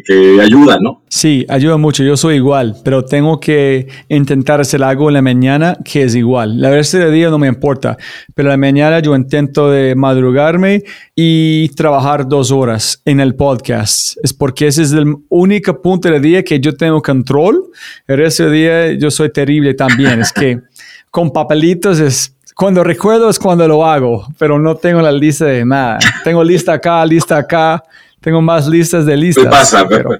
que, 0.04 0.38
ayuda, 0.42 0.76
¿no? 0.78 1.02
Sí, 1.08 1.46
ayuda 1.48 1.78
mucho. 1.78 2.04
Yo 2.04 2.18
soy 2.18 2.34
igual, 2.34 2.76
pero 2.84 3.02
tengo 3.02 3.40
que 3.40 3.88
intentar 4.10 4.60
hacer 4.60 4.84
algo 4.84 5.08
en 5.08 5.14
la 5.14 5.22
mañana 5.22 5.78
que 5.82 6.02
es 6.02 6.14
igual. 6.14 6.60
La 6.60 6.68
resto 6.68 6.98
del 6.98 7.14
día 7.14 7.30
no 7.30 7.38
me 7.38 7.46
importa, 7.46 7.96
pero 8.34 8.48
en 8.48 8.50
la 8.50 8.56
mañana 8.58 9.00
yo 9.00 9.16
intento 9.16 9.70
de 9.70 9.94
madrugarme 9.94 10.82
y 11.14 11.70
trabajar 11.70 12.28
dos 12.28 12.50
horas 12.50 13.00
en 13.06 13.20
el 13.20 13.34
podcast. 13.36 14.18
Es 14.22 14.34
porque 14.34 14.66
ese 14.66 14.82
es 14.82 14.92
el 14.92 15.16
único 15.30 15.80
punto 15.80 16.10
del 16.10 16.20
día 16.20 16.42
que 16.42 16.60
yo 16.60 16.76
tengo 16.76 17.00
control. 17.00 17.64
El 18.06 18.18
resto 18.18 18.42
del 18.42 18.52
día 18.52 18.92
yo 18.98 19.10
soy 19.10 19.32
terrible 19.32 19.72
también. 19.72 20.20
es 20.20 20.30
que 20.30 20.60
con 21.10 21.32
papelitos 21.32 22.00
es 22.00 22.36
cuando 22.54 22.84
recuerdo 22.84 23.30
es 23.30 23.38
cuando 23.38 23.66
lo 23.66 23.86
hago, 23.86 24.28
pero 24.38 24.58
no 24.58 24.74
tengo 24.74 25.00
la 25.00 25.12
lista 25.12 25.46
de 25.46 25.64
nada. 25.64 25.98
Tengo 26.22 26.44
lista 26.44 26.74
acá, 26.74 27.06
lista 27.06 27.38
acá 27.38 27.82
tengo 28.26 28.42
más 28.42 28.66
listas 28.66 29.06
de 29.06 29.16
listas. 29.16 29.44
¿Qué 29.44 29.50
pasa? 29.50 29.86
Pero... 29.88 30.18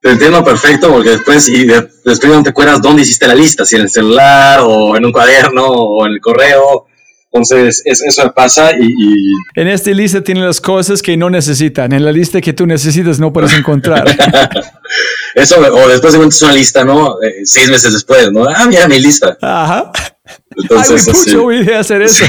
Te 0.00 0.10
entiendo 0.10 0.44
perfecto 0.44 0.92
porque 0.92 1.10
después, 1.10 1.48
y 1.48 1.64
después 1.64 2.24
no 2.24 2.44
te 2.44 2.50
acuerdas 2.50 2.80
dónde 2.80 3.02
hiciste 3.02 3.26
la 3.26 3.34
lista, 3.34 3.64
si 3.64 3.74
en 3.74 3.82
el 3.82 3.90
celular 3.90 4.60
o 4.62 4.96
en 4.96 5.04
un 5.04 5.10
cuaderno 5.10 5.66
o 5.66 6.06
en 6.06 6.12
el 6.12 6.20
correo. 6.20 6.86
Entonces, 7.32 7.82
eso 7.84 8.24
me 8.24 8.30
pasa 8.30 8.70
y, 8.78 8.94
En 9.56 9.66
esta 9.66 9.90
lista 9.90 10.22
tiene 10.22 10.40
las 10.40 10.60
cosas 10.60 11.02
que 11.02 11.16
no 11.16 11.30
necesitan. 11.30 11.92
En 11.92 12.04
la 12.04 12.12
lista 12.12 12.40
que 12.40 12.52
tú 12.52 12.64
necesitas 12.64 13.18
no 13.18 13.32
puedes 13.32 13.54
encontrar. 13.54 14.04
eso, 15.34 15.56
o 15.58 15.88
después 15.88 16.12
de 16.12 16.18
una 16.20 16.52
lista, 16.52 16.84
¿no? 16.84 17.20
Eh, 17.22 17.40
seis 17.44 17.68
meses 17.68 17.92
después, 17.92 18.30
¿no? 18.30 18.44
Ah, 18.44 18.66
mira 18.66 18.86
mi 18.86 19.00
lista. 19.00 19.36
Ajá. 19.42 19.90
Entonces, 20.56 21.08
Ay, 21.08 21.12
pucho, 21.12 21.42
voy 21.42 21.68
a 21.70 21.80
hacer 21.80 22.02
eso. 22.02 22.24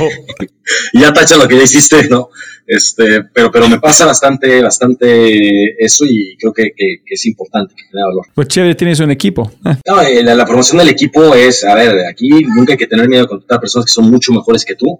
y 0.94 1.02
ya 1.02 1.14
tacha 1.14 1.38
lo 1.38 1.48
que 1.48 1.58
ya 1.58 1.64
hiciste, 1.64 2.10
¿no? 2.10 2.30
Este, 2.68 3.24
pero, 3.34 3.52
pero 3.52 3.68
me 3.68 3.80
pasa 3.80 4.06
bastante, 4.06 4.62
bastante 4.62 5.84
eso 5.84 6.06
y 6.06 6.38
creo 6.38 6.54
que, 6.54 6.72
que, 6.76 7.02
es 7.06 7.26
importante 7.26 7.74
que 7.76 7.84
genere 7.84 8.06
valor. 8.08 8.26
Pues 8.34 8.48
chévere, 8.48 8.76
tienes 8.76 9.00
un 9.00 9.12
equipo. 9.12 9.52
Ah. 9.64 9.80
No, 9.86 10.02
eh, 10.02 10.24
la, 10.24 10.46
promoción 10.46 10.78
del 10.78 10.90
equipo 10.90 11.36
es, 11.36 11.64
a 11.64 11.76
ver, 11.76 12.06
aquí 12.10 12.30
nunca 12.56 12.74
hay 12.74 12.78
que 12.78 12.88
tener 12.88 13.10
miedo 13.10 13.24
de 13.24 13.28
contratar 13.28 13.60
personas 13.60 13.86
que 13.86 13.92
son 13.92 14.10
mucho 14.10 14.32
mejores 14.32 14.64
que 14.64 14.76
tú. 14.76 15.00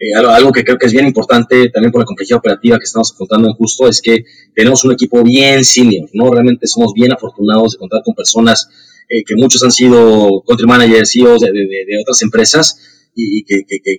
Eh, 0.00 0.14
algo, 0.14 0.52
que 0.52 0.62
creo 0.62 0.78
que 0.78 0.86
es 0.86 0.92
bien 0.92 1.06
importante 1.06 1.70
también 1.70 1.90
por 1.90 2.00
la 2.00 2.04
complejidad 2.04 2.38
operativa 2.38 2.78
que 2.78 2.84
estamos 2.84 3.12
apuntando 3.12 3.48
en 3.48 3.54
justo 3.54 3.88
es 3.88 4.00
que 4.00 4.24
tenemos 4.54 4.84
un 4.84 4.92
equipo 4.92 5.24
bien 5.24 5.64
senior, 5.64 6.08
¿no? 6.12 6.30
Realmente 6.30 6.68
somos 6.68 6.92
bien 6.94 7.12
afortunados 7.12 7.72
de 7.72 7.78
contar 7.78 8.02
con 8.04 8.14
personas 8.14 8.68
eh, 9.08 9.24
que 9.26 9.34
muchos 9.34 9.60
han 9.64 9.72
sido 9.72 10.44
country 10.46 10.66
managers, 10.68 11.10
CEOs 11.10 11.40
de, 11.40 11.50
de, 11.50 11.62
de 11.62 12.00
otras 12.00 12.22
empresas 12.22 12.78
y 13.14 13.42
que, 13.42 13.64
que, 13.66 13.78
que, 13.82 13.98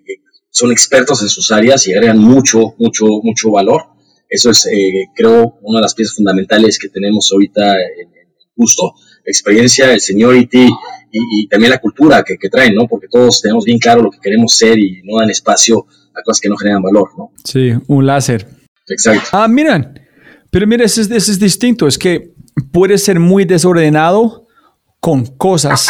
son 0.50 0.72
expertos 0.72 1.22
en 1.22 1.30
sus 1.30 1.52
áreas 1.52 1.88
y 1.88 1.94
agregan 1.94 2.18
mucho, 2.18 2.76
mucho, 2.78 3.06
mucho 3.24 3.52
valor. 3.52 3.84
Eso 4.28 4.52
es, 4.52 4.66
eh, 4.68 5.08
creo, 5.16 5.58
una 5.62 5.80
de 5.80 5.84
las 5.84 5.96
piezas 5.96 6.16
fundamentales 6.16 6.78
que 6.78 6.90
tenemos 6.90 7.30
ahorita 7.32 7.76
en, 7.76 8.10
justo. 8.56 8.94
La 9.26 9.32
experiencia, 9.32 9.94
el 9.94 10.02
seniority 10.02 10.68
y, 11.12 11.48
también 11.48 11.72
la 11.72 11.80
cultura 11.80 12.24
que, 12.24 12.38
que, 12.38 12.50
traen, 12.50 12.76
¿no? 12.76 12.88
Porque 12.88 13.08
todos 13.10 13.42
tenemos 13.42 13.66
bien 13.66 13.80
claro 13.80 14.02
lo 14.02 14.12
que 14.12 14.20
queremos 14.20 14.54
ser 14.54 14.78
y 14.78 15.02
no 15.04 15.20
dan 15.20 15.30
espacio 15.30 15.86
a 16.14 16.22
cosas 16.24 16.42
que 16.42 16.50
no 16.50 16.58
generan 16.58 16.82
valor, 16.82 17.10
¿no? 17.18 17.32
Sí, 17.44 17.72
un 17.88 18.06
láser. 18.06 18.48
Exacto. 18.88 19.30
Ah, 19.32 19.48
miren, 19.48 20.00
pero 20.52 20.68
mira, 20.68 20.86
eso 20.86 21.02
es, 21.02 21.10
eso 21.10 21.32
es 21.32 21.40
distinto. 21.40 21.88
Es 21.88 21.98
que 21.98 22.34
puede 22.72 22.98
ser 22.98 23.20
muy 23.20 23.46
desordenado 23.46 24.48
con 25.00 25.26
cosas 25.26 25.90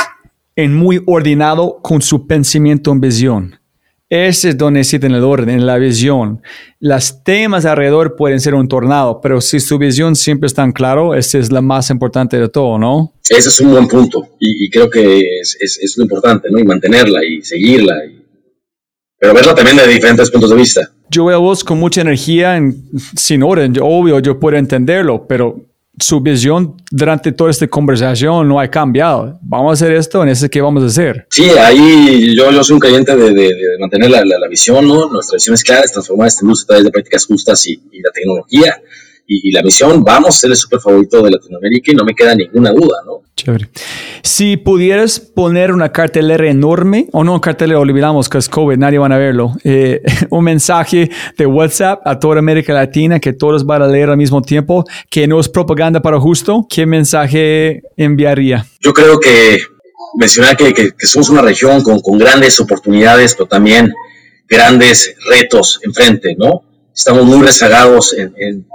en 0.56 0.76
muy 0.76 1.02
ordenado 1.06 1.80
con 1.81 2.02
su 2.02 2.27
pensamiento 2.27 2.91
en 2.91 3.02
visión. 3.02 3.60
Ese 4.10 4.49
es 4.49 4.57
donde 4.57 4.80
necesitan 4.80 5.14
el 5.14 5.23
orden, 5.23 5.49
en 5.49 5.68
la 5.68 5.77
visión. 5.77 6.41
Las 6.80 7.23
temas 7.23 7.65
alrededor 7.65 8.15
pueden 8.15 8.40
ser 8.40 8.56
un 8.56 8.68
tornado, 8.68 9.22
pero 9.22 9.40
si 9.40 9.60
su 9.60 9.77
visión 9.77 10.15
siempre 10.15 10.48
es 10.48 10.56
tan 10.56 10.72
claro, 10.72 11.14
esa 11.14 11.38
es 11.38 11.52
la 11.52 11.61
más 11.61 11.91
importante 11.91 12.40
de 12.40 12.49
todo, 12.49 12.80
¿no? 12.80 13.14
Ese 13.30 13.49
es 13.49 13.60
un 13.60 13.69
buen 13.69 13.88
punto 13.88 14.27
y, 14.40 14.68
creo 14.72 14.90
que 14.90 15.19
es, 15.40 15.57
es, 15.60 15.95
lo 15.98 16.06
importante, 16.06 16.49
¿no? 16.49 16.57
Y 16.57 16.64
mantenerla 16.64 17.23
y 17.23 17.44
seguirla, 17.44 17.94
pero 19.19 19.34
verla 19.36 19.53
también 19.53 19.77
de 19.77 19.88
diferentes 19.88 20.31
puntos 20.31 20.49
de 20.49 20.56
vista. 20.56 20.91
Yo 21.11 21.26
veo 21.26 21.38
a 21.38 21.40
vos 21.40 21.64
con 21.64 21.77
mucha 21.77 22.02
energía, 22.02 22.57
en, 22.57 22.90
sin 23.15 23.44
orden, 23.44 23.76
obvio, 23.80 24.19
yo 24.19 24.40
puedo 24.40 24.57
entenderlo, 24.57 25.27
pero 25.27 25.69
su 26.00 26.20
visión 26.22 26.76
durante 26.92 27.32
toda 27.32 27.52
esta 27.52 27.68
conversación 27.68 28.48
no 28.48 28.60
ha 28.60 28.68
cambiado. 28.70 29.38
Vamos 29.42 29.72
a 29.72 29.74
hacer 29.74 29.96
esto, 29.96 30.24
en 30.24 30.30
ese 30.30 30.50
que 30.50 30.62
vamos 30.62 30.84
a 30.84 30.88
hacer. 30.88 31.26
Sí, 31.30 31.50
ahí 31.50 32.36
yo, 32.36 32.52
yo 32.52 32.64
soy 32.64 32.76
un 32.76 32.80
creyente 32.80 33.16
de, 33.16 33.34
de, 33.34 33.54
mantener 33.80 34.10
la, 34.10 34.24
la, 34.24 34.48
visión, 34.48 34.88
¿no? 34.88 35.10
Nuestra 35.10 35.36
visión 35.36 35.54
es 35.54 35.64
clara, 35.64 35.82
es 35.84 35.92
transformar 35.92 36.28
esta 36.28 36.44
industria 36.44 36.66
a 36.66 36.68
través 36.68 36.86
de 36.86 36.92
prácticas 36.92 37.26
justas 37.26 37.68
y, 37.68 37.82
y 37.92 38.02
la 38.02 38.12
tecnología. 38.12 38.82
Y, 39.31 39.51
la 39.51 39.61
misión, 39.61 40.03
vamos 40.03 40.35
a 40.35 40.39
ser 40.39 40.49
el 40.49 40.56
super 40.56 40.80
favorito 40.80 41.22
de 41.22 41.30
Latinoamérica 41.30 41.91
y 41.91 41.95
no 41.95 42.03
me 42.03 42.15
queda 42.15 42.34
ninguna 42.34 42.72
duda, 42.72 42.97
¿no? 43.06 43.22
Chévere. 43.35 43.69
Si 44.23 44.57
pudieras 44.57 45.19
poner 45.19 45.72
una 45.72 45.91
cartelera 45.91 46.49
enorme, 46.49 47.07
o 47.11 47.23
no 47.23 47.39
cartelera, 47.39 47.80
olvidamos 47.80 48.27
que 48.27 48.39
es 48.39 48.49
COVID, 48.49 48.77
nadie 48.77 48.97
va 48.97 49.06
a 49.06 49.18
verlo, 49.18 49.53
eh, 49.64 50.01
un 50.31 50.43
mensaje 50.43 51.11
de 51.38 51.45
WhatsApp 51.45 52.01
a 52.06 52.19
toda 52.19 52.39
América 52.39 52.73
Latina 52.73 53.19
que 53.19 53.34
todos 53.34 53.65
van 53.65 53.84
a 53.84 53.88
leer 53.88 54.10
al 54.10 54.18
mismo 54.18 54.41
tiempo, 54.41 54.84
que 55.11 55.27
no 55.27 55.39
es 55.39 55.47
propaganda 55.47 56.01
para 56.01 56.19
justo, 56.19 56.65
¿qué 56.68 56.88
mensaje 56.88 57.84
enviaría? 57.97 58.65
Yo 58.81 58.93
creo 58.93 59.19
que 59.19 59.60
mencionar 60.18 60.57
que, 60.57 60.73
que, 60.73 60.91
somos 61.06 61.30
una 61.30 61.43
región 61.43 61.84
con, 61.84 61.99
con, 61.99 62.18
grandes 62.18 62.60
oportunidades, 62.60 63.35
pero 63.35 63.47
también 63.47 63.93
grandes 64.47 65.14
retos 65.30 65.80
enfrente, 65.84 66.35
¿no? 66.35 66.64
Estamos 66.95 67.26
muy 67.26 67.45
rezagados 67.45 68.14
en, 68.14 68.34
en 68.38 68.65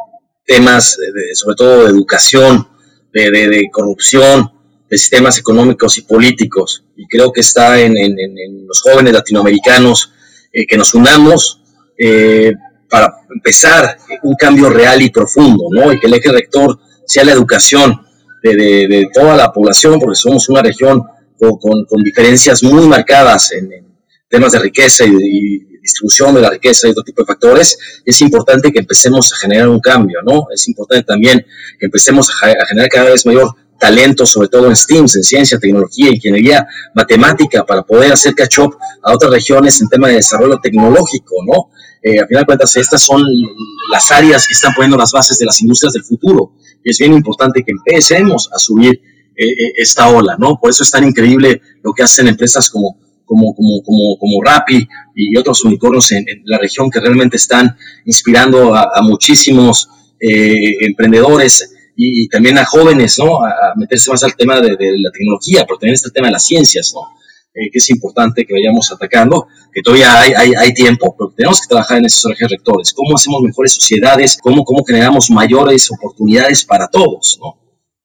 temas, 0.44 0.96
de, 0.96 1.34
sobre 1.34 1.56
todo 1.56 1.84
de 1.84 1.90
educación, 1.90 2.68
de, 3.12 3.68
corrupción, 3.72 4.50
de 4.88 4.98
sistemas 4.98 5.38
económicos 5.38 5.98
y 5.98 6.02
políticos. 6.02 6.84
Y 6.96 7.06
creo 7.06 7.32
que 7.32 7.40
está 7.40 7.80
en, 7.80 7.94
los 8.66 8.80
jóvenes 8.80 9.12
latinoamericanos 9.12 10.12
eh, 10.52 10.66
que 10.66 10.76
nos 10.76 10.94
unamos 10.94 11.60
eh, 11.98 12.52
para 12.88 13.12
empezar 13.32 13.98
un 14.22 14.34
cambio 14.34 14.68
real 14.70 15.00
y 15.02 15.10
profundo, 15.10 15.64
¿no? 15.70 15.92
Y 15.92 15.98
que 15.98 16.06
el 16.06 16.14
eje 16.14 16.32
rector 16.32 16.78
sea 17.06 17.24
la 17.24 17.32
educación 17.32 18.00
de, 18.42 19.08
toda 19.12 19.36
la 19.36 19.52
población, 19.52 19.98
porque 19.98 20.16
somos 20.16 20.48
una 20.48 20.62
región 20.62 21.02
con 21.38 22.02
diferencias 22.02 22.62
muy 22.62 22.86
marcadas 22.86 23.52
en, 23.52 23.70
temas 24.28 24.52
de 24.52 24.58
riqueza 24.58 25.04
y, 25.04 25.10
y 25.10 25.73
distribución 25.84 26.34
de 26.34 26.40
la 26.40 26.50
riqueza 26.50 26.88
y 26.88 26.92
otro 26.92 27.04
tipo 27.04 27.22
de 27.22 27.26
factores, 27.26 27.78
es 28.04 28.20
importante 28.22 28.72
que 28.72 28.78
empecemos 28.80 29.32
a 29.32 29.36
generar 29.36 29.68
un 29.68 29.80
cambio, 29.80 30.20
¿no? 30.24 30.46
Es 30.52 30.66
importante 30.66 31.04
también 31.04 31.46
que 31.78 31.86
empecemos 31.86 32.30
a, 32.30 32.66
generar 32.66 32.88
cada 32.88 33.10
vez 33.10 33.26
mayor 33.26 33.54
talento, 33.78 34.24
sobre 34.24 34.48
todo 34.48 34.66
en 34.68 34.76
STEAM, 34.76 35.02
en 35.02 35.08
ciencia, 35.22 35.58
tecnología, 35.58 36.08
ingeniería, 36.08 36.66
matemática, 36.94 37.64
para 37.66 37.82
poder 37.82 38.12
hacer 38.12 38.34
catch 38.34 38.58
up 38.60 38.76
a 39.02 39.12
otras 39.12 39.30
regiones 39.30 39.80
en 39.82 39.88
tema 39.88 40.08
de 40.08 40.14
desarrollo 40.14 40.58
tecnológico, 40.62 41.36
¿no? 41.46 41.70
Eh, 42.02 42.20
a 42.20 42.26
final 42.26 42.42
de 42.42 42.46
cuentas, 42.46 42.76
estas 42.76 43.02
son 43.02 43.22
las 43.92 44.10
áreas 44.10 44.46
que 44.46 44.54
están 44.54 44.72
poniendo 44.74 44.96
las 44.96 45.12
bases 45.12 45.38
de 45.38 45.46
las 45.46 45.60
industrias 45.60 45.92
del 45.92 46.04
futuro. 46.04 46.52
Y 46.82 46.90
es 46.90 46.98
bien 46.98 47.12
importante 47.12 47.62
que 47.62 47.72
empecemos 47.72 48.50
a 48.52 48.58
subir 48.58 48.94
eh, 49.36 49.44
eh, 49.44 49.72
esta 49.76 50.08
ola, 50.08 50.36
¿no? 50.38 50.58
Por 50.60 50.70
eso 50.70 50.82
es 50.82 50.90
tan 50.90 51.04
increíble 51.04 51.60
lo 51.82 51.92
que 51.92 52.02
hacen 52.02 52.28
empresas 52.28 52.70
como 52.70 52.98
como, 53.24 53.54
como, 53.54 53.82
como, 53.82 54.18
como 54.18 54.42
Rappi 54.42 54.86
y 55.14 55.36
otros 55.36 55.64
unicornios 55.64 56.12
en, 56.12 56.24
la 56.44 56.58
región 56.58 56.90
que 56.90 57.00
realmente 57.00 57.36
están 57.36 57.76
inspirando 58.04 58.74
a, 58.74 59.00
muchísimos 59.02 59.88
eh, 60.20 60.86
emprendedores 60.86 61.74
y, 61.96 62.28
también 62.28 62.58
a 62.58 62.64
jóvenes, 62.64 63.18
¿no? 63.18 63.44
A, 63.44 63.74
meterse 63.76 64.10
más 64.10 64.22
al 64.24 64.34
tema 64.34 64.60
de, 64.60 64.70
la 64.70 65.10
tecnología, 65.12 65.64
pero 65.66 65.78
también 65.78 65.94
está 65.94 66.08
el 66.08 66.12
tema 66.12 66.28
de 66.28 66.32
las 66.32 66.46
ciencias, 66.46 66.92
¿no? 66.94 67.00
Eh, 67.54 67.70
que 67.70 67.78
es 67.78 67.88
importante 67.90 68.44
que 68.44 68.52
vayamos 68.52 68.90
atacando, 68.90 69.46
que 69.72 69.80
todavía 69.80 70.20
hay, 70.20 70.32
hay, 70.32 70.52
hay, 70.58 70.74
tiempo, 70.74 71.14
pero 71.16 71.32
tenemos 71.36 71.60
que 71.60 71.68
trabajar 71.68 71.98
en 71.98 72.06
esos 72.06 72.32
ejes 72.32 72.50
rectores, 72.50 72.92
cómo 72.92 73.14
hacemos 73.14 73.42
mejores 73.42 73.74
sociedades, 73.74 74.38
cómo, 74.42 74.64
cómo 74.64 74.84
generamos 74.84 75.30
mayores 75.30 75.88
oportunidades 75.92 76.64
para 76.64 76.88
todos, 76.88 77.38
¿no? 77.40 77.60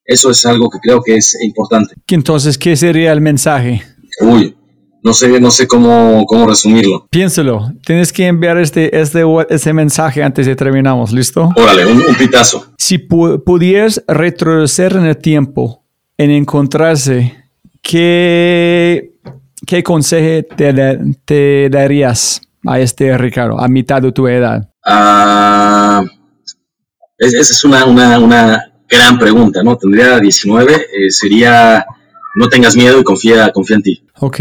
Eso 0.05 0.31
es 0.31 0.45
algo 0.45 0.69
que 0.69 0.79
creo 0.79 1.01
que 1.03 1.17
es 1.17 1.35
importante. 1.41 1.95
Entonces, 2.07 2.57
¿qué 2.57 2.75
sería 2.75 3.11
el 3.11 3.21
mensaje? 3.21 3.83
Uy, 4.21 4.55
no 5.03 5.13
sé, 5.13 5.39
no 5.39 5.51
sé 5.51 5.67
cómo, 5.67 6.25
cómo 6.25 6.47
resumirlo. 6.47 7.07
Piénselo. 7.09 7.71
Tienes 7.85 8.11
que 8.11 8.27
enviar 8.27 8.57
este, 8.57 8.99
este, 8.99 9.23
este 9.49 9.73
mensaje 9.73 10.23
antes 10.23 10.45
de 10.45 10.55
terminamos. 10.55 11.11
¿Listo? 11.11 11.49
Órale, 11.55 11.85
un, 11.85 12.03
pitazo. 12.15 12.73
Si 12.77 12.97
pudieras 12.97 14.03
retroceder 14.07 14.97
en 14.97 15.05
el 15.05 15.17
tiempo, 15.17 15.83
en 16.17 16.31
encontrarse, 16.31 17.45
¿qué, 17.81 19.13
qué 19.65 19.83
consejo 19.83 20.47
te, 20.55 20.99
te 21.25 21.69
darías 21.69 22.41
a 22.65 22.79
este 22.79 23.17
Ricardo, 23.17 23.59
a 23.59 23.67
mitad 23.67 24.01
de 24.01 24.11
tu 24.11 24.27
edad? 24.27 24.69
Ah, 24.85 26.03
esa 27.17 27.37
es 27.39 27.63
una, 27.63 27.85
una, 27.85 28.19
una, 28.19 28.65
gran 28.87 29.19
pregunta, 29.19 29.61
¿no? 29.61 29.77
Tendría 29.77 30.19
19, 30.19 30.73
eh, 30.73 31.11
sería 31.11 31.85
no 32.35 32.49
tengas 32.49 32.75
miedo 32.75 32.99
y 32.99 33.03
confía, 33.03 33.51
confía 33.51 33.75
en 33.75 33.83
ti. 33.83 34.03
Ok. 34.19 34.39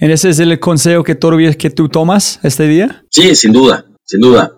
¿Ese 0.00 0.30
es 0.30 0.38
el 0.38 0.58
consejo 0.58 1.04
que 1.04 1.14
todavía 1.14 1.52
que 1.52 1.68
tú 1.68 1.88
tomas 1.90 2.40
este 2.42 2.66
día? 2.66 3.04
Sí, 3.10 3.34
sin 3.34 3.52
duda, 3.52 3.84
sin 4.02 4.20
duda. 4.20 4.56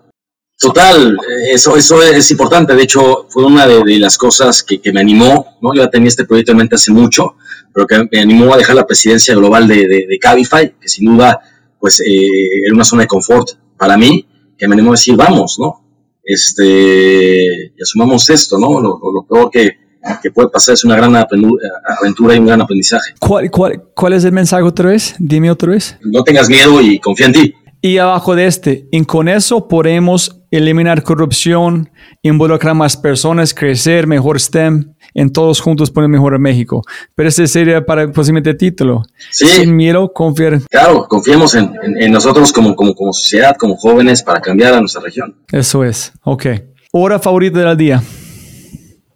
Total, 0.57 1.17
eso, 1.51 1.75
eso 1.75 2.01
es 2.01 2.31
importante. 2.31 2.73
De 2.73 2.83
hecho, 2.83 3.27
fue 3.29 3.43
una 3.43 3.67
de, 3.67 3.99
las 3.99 4.17
cosas 4.17 4.63
que, 4.63 4.79
me 4.93 5.01
animó, 5.01 5.57
¿no? 5.61 5.73
Yo 5.75 5.83
ya 5.83 5.89
tenía 5.89 6.07
este 6.07 6.23
proyecto 6.23 6.53
en 6.53 6.59
mente 6.59 6.75
hace 6.75 6.93
mucho, 6.93 7.35
pero 7.73 7.85
que 7.85 8.07
me 8.09 8.21
animó 8.21 8.53
a 8.53 8.57
dejar 8.57 8.77
la 8.77 8.87
presidencia 8.87 9.35
global 9.35 9.67
de, 9.67 9.85
de, 9.85 10.19
Cabify, 10.19 10.75
que 10.79 10.87
sin 10.87 11.13
duda, 11.13 11.41
pues, 11.77 11.99
eh, 11.99 12.25
era 12.65 12.73
una 12.73 12.85
zona 12.85 13.01
de 13.01 13.07
confort 13.07 13.49
para 13.77 13.97
mí, 13.97 14.25
que 14.57 14.65
me 14.69 14.75
animó 14.75 14.91
a 14.91 14.93
decir, 14.93 15.17
vamos, 15.17 15.57
¿no? 15.59 15.83
Este, 16.23 17.43
y 17.75 17.81
asumamos 17.81 18.29
esto, 18.29 18.57
¿no? 18.57 18.79
lo 18.79 19.25
peor 19.27 19.51
que, 19.51 19.82
que 20.21 20.31
puede 20.31 20.49
pasar, 20.49 20.73
es 20.73 20.83
una 20.83 20.95
gran 20.95 21.15
aventura 21.15 22.35
y 22.35 22.39
un 22.39 22.45
gran 22.45 22.61
aprendizaje. 22.61 23.13
¿Cuál, 23.19 23.49
cuál, 23.49 23.83
cuál 23.95 24.13
es 24.13 24.23
el 24.23 24.31
mensaje 24.31 24.63
otra 24.63 24.89
vez? 24.89 25.15
Dime 25.19 25.49
otra 25.49 25.71
vez. 25.71 25.97
No 26.01 26.23
tengas 26.23 26.49
miedo 26.49 26.81
y 26.81 26.99
confía 26.99 27.27
en 27.27 27.33
ti. 27.33 27.53
Y 27.85 27.97
abajo 27.97 28.33
de 28.33 28.47
este, 28.47 28.87
y 28.93 29.03
con 29.03 29.27
eso 29.27 29.67
podemos 29.67 30.41
eliminar 30.51 31.03
corrupción, 31.03 31.89
involucrar 32.21 32.75
más 32.75 32.95
personas, 32.95 33.53
crecer, 33.53 34.07
mejor 34.07 34.39
STEM, 34.39 34.93
en 35.13 35.33
todos 35.33 35.59
juntos 35.59 35.91
poner 35.91 36.09
mejor 36.09 36.33
a 36.33 36.37
México. 36.37 36.81
Pero 37.13 37.27
ese 37.27 37.45
sería 37.45 37.85
para 37.85 38.09
posiblemente 38.09 38.51
el 38.51 38.57
título. 38.57 39.03
Sí. 39.31 39.47
Sin 39.47 39.75
miedo, 39.75 40.13
confiar. 40.13 40.61
Claro, 40.69 41.07
confiemos 41.09 41.55
en, 41.55 41.73
en, 41.99 42.09
nosotros 42.09 42.53
como, 42.53 42.73
como, 42.73 42.95
como 42.95 43.11
sociedad, 43.11 43.57
como 43.57 43.75
jóvenes, 43.75 44.23
para 44.23 44.39
cambiar 44.39 44.75
a 44.75 44.79
nuestra 44.79 45.01
región. 45.01 45.35
Eso 45.51 45.83
es. 45.83 46.13
Ok. 46.23 46.45
Hora 46.93 47.19
favorita 47.19 47.59
del 47.59 47.75
día. 47.75 48.01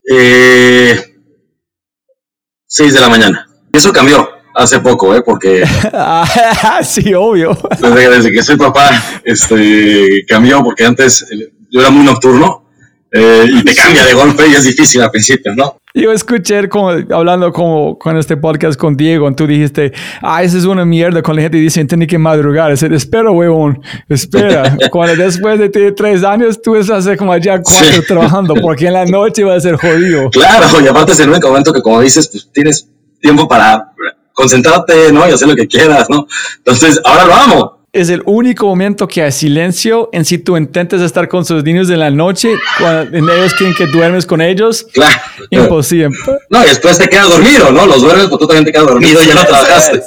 Eh, 0.10 1.00
6 2.68 2.94
de 2.94 3.02
la 3.02 3.10
mañana. 3.10 3.48
Eso 3.74 3.92
cambió 3.92 4.30
hace 4.56 4.80
poco, 4.80 5.16
¿eh? 5.16 5.22
Porque... 5.22 5.64
sí, 6.84 7.14
obvio. 7.14 7.58
Desde, 7.80 8.32
que 8.32 8.44
soy 8.44 8.58
papá, 8.58 8.90
este, 9.24 10.26
cambió 10.28 10.64
porque 10.64 10.86
antes 10.86 11.24
eh, 11.32 11.54
yo 11.70 11.82
era 11.82 11.90
muy 11.90 12.06
nocturno 12.06 12.70
eh, 13.12 13.46
y 13.52 13.64
te 13.64 13.76
cambia 13.76 14.06
de 14.06 14.14
golpe 14.14 14.48
y 14.48 14.54
es 14.54 14.64
difícil 14.64 15.02
al 15.02 15.12
principio, 15.12 15.54
¿no? 15.56 15.82
Yo 16.02 16.11
escuché 16.11 16.69
como, 16.69 16.90
hablando 16.90 17.52
como 17.52 17.98
con 17.98 18.18
este 18.18 18.38
podcast 18.38 18.80
con 18.80 18.95
Diego, 18.95 19.32
tú 19.34 19.48
dijiste, 19.48 19.91
ah, 20.22 20.44
eso 20.44 20.57
es 20.57 20.65
una 20.65 20.86
mierda 20.86 21.24
cuando 21.24 21.38
la 21.38 21.44
gente 21.44 21.57
dice, 21.57 21.84
tiene 21.86 22.06
que 22.06 22.19
madrugar. 22.19 22.69
Dice, 22.69 22.88
espera, 22.94 23.32
huevón, 23.32 23.82
espera. 24.07 24.78
cuando 24.91 25.15
después 25.15 25.60
de 25.60 25.91
tres 25.91 26.24
años, 26.24 26.61
tú 26.61 26.76
estás 26.76 27.07
como 27.18 27.34
allá 27.34 27.61
cuatro 27.61 28.03
trabajando, 28.07 28.53
porque 28.56 28.88
en 28.88 28.94
la 28.94 29.06
noche 29.07 29.44
va 29.44 29.56
a 29.56 29.60
ser 29.60 29.76
jodido. 29.76 30.30
Claro, 30.30 30.68
y 30.84 30.88
aparte 30.88 31.14
es 31.14 31.19
el 31.19 31.30
único 31.30 31.48
momento 31.48 31.74
que, 31.74 31.82
como 31.82 31.99
dices, 32.02 32.28
pues 32.28 32.48
tienes 32.53 32.88
tiempo 33.19 33.48
para 33.48 33.91
concentrarte, 34.34 35.11
¿no? 35.11 35.28
Y 35.28 35.32
hacer 35.32 35.48
lo 35.48 35.56
que 35.56 35.68
quieras, 35.68 36.10
¿no? 36.11 36.28
Entonces, 36.57 37.02
ahora 37.03 37.26
lo 37.26 37.34
amo 37.34 37.77
es 37.98 38.10
el 38.10 38.22
único 38.26 38.68
momento 38.68 39.07
que 39.07 39.24
hay 39.24 39.32
silencio 39.32 40.10
en 40.14 40.24
si 40.24 40.38
tú 40.38 40.56
intentas 40.56 41.02
estar 41.02 41.28
con 41.28 41.44
sus 41.44 41.64
niños 41.64 41.90
en 41.90 41.99
la 41.99 42.11
noche, 42.11 42.53
cuando 42.78 43.34
ellos 43.34 43.53
quieren 43.56 43.76
que 43.76 43.88
duermes 43.88 44.26
con 44.26 44.40
ellos. 44.41 44.86
Claro. 44.94 45.19
Imposible. 45.49 46.10
No, 46.49 46.64
y 46.64 46.68
después 46.68 46.98
te 46.98 47.07
quedas 47.07 47.30
dormido, 47.30 47.72
¿no? 47.72 47.86
Los 47.86 48.02
duermes, 48.02 48.26
pero 48.26 48.38
tú 48.38 48.48
también 48.48 48.65
te 48.65 48.72
quedas 48.72 48.88
dormido 48.88 49.24
y 49.24 49.28
ya 49.28 49.36
no 49.36 49.45
trabajaste. 49.45 50.03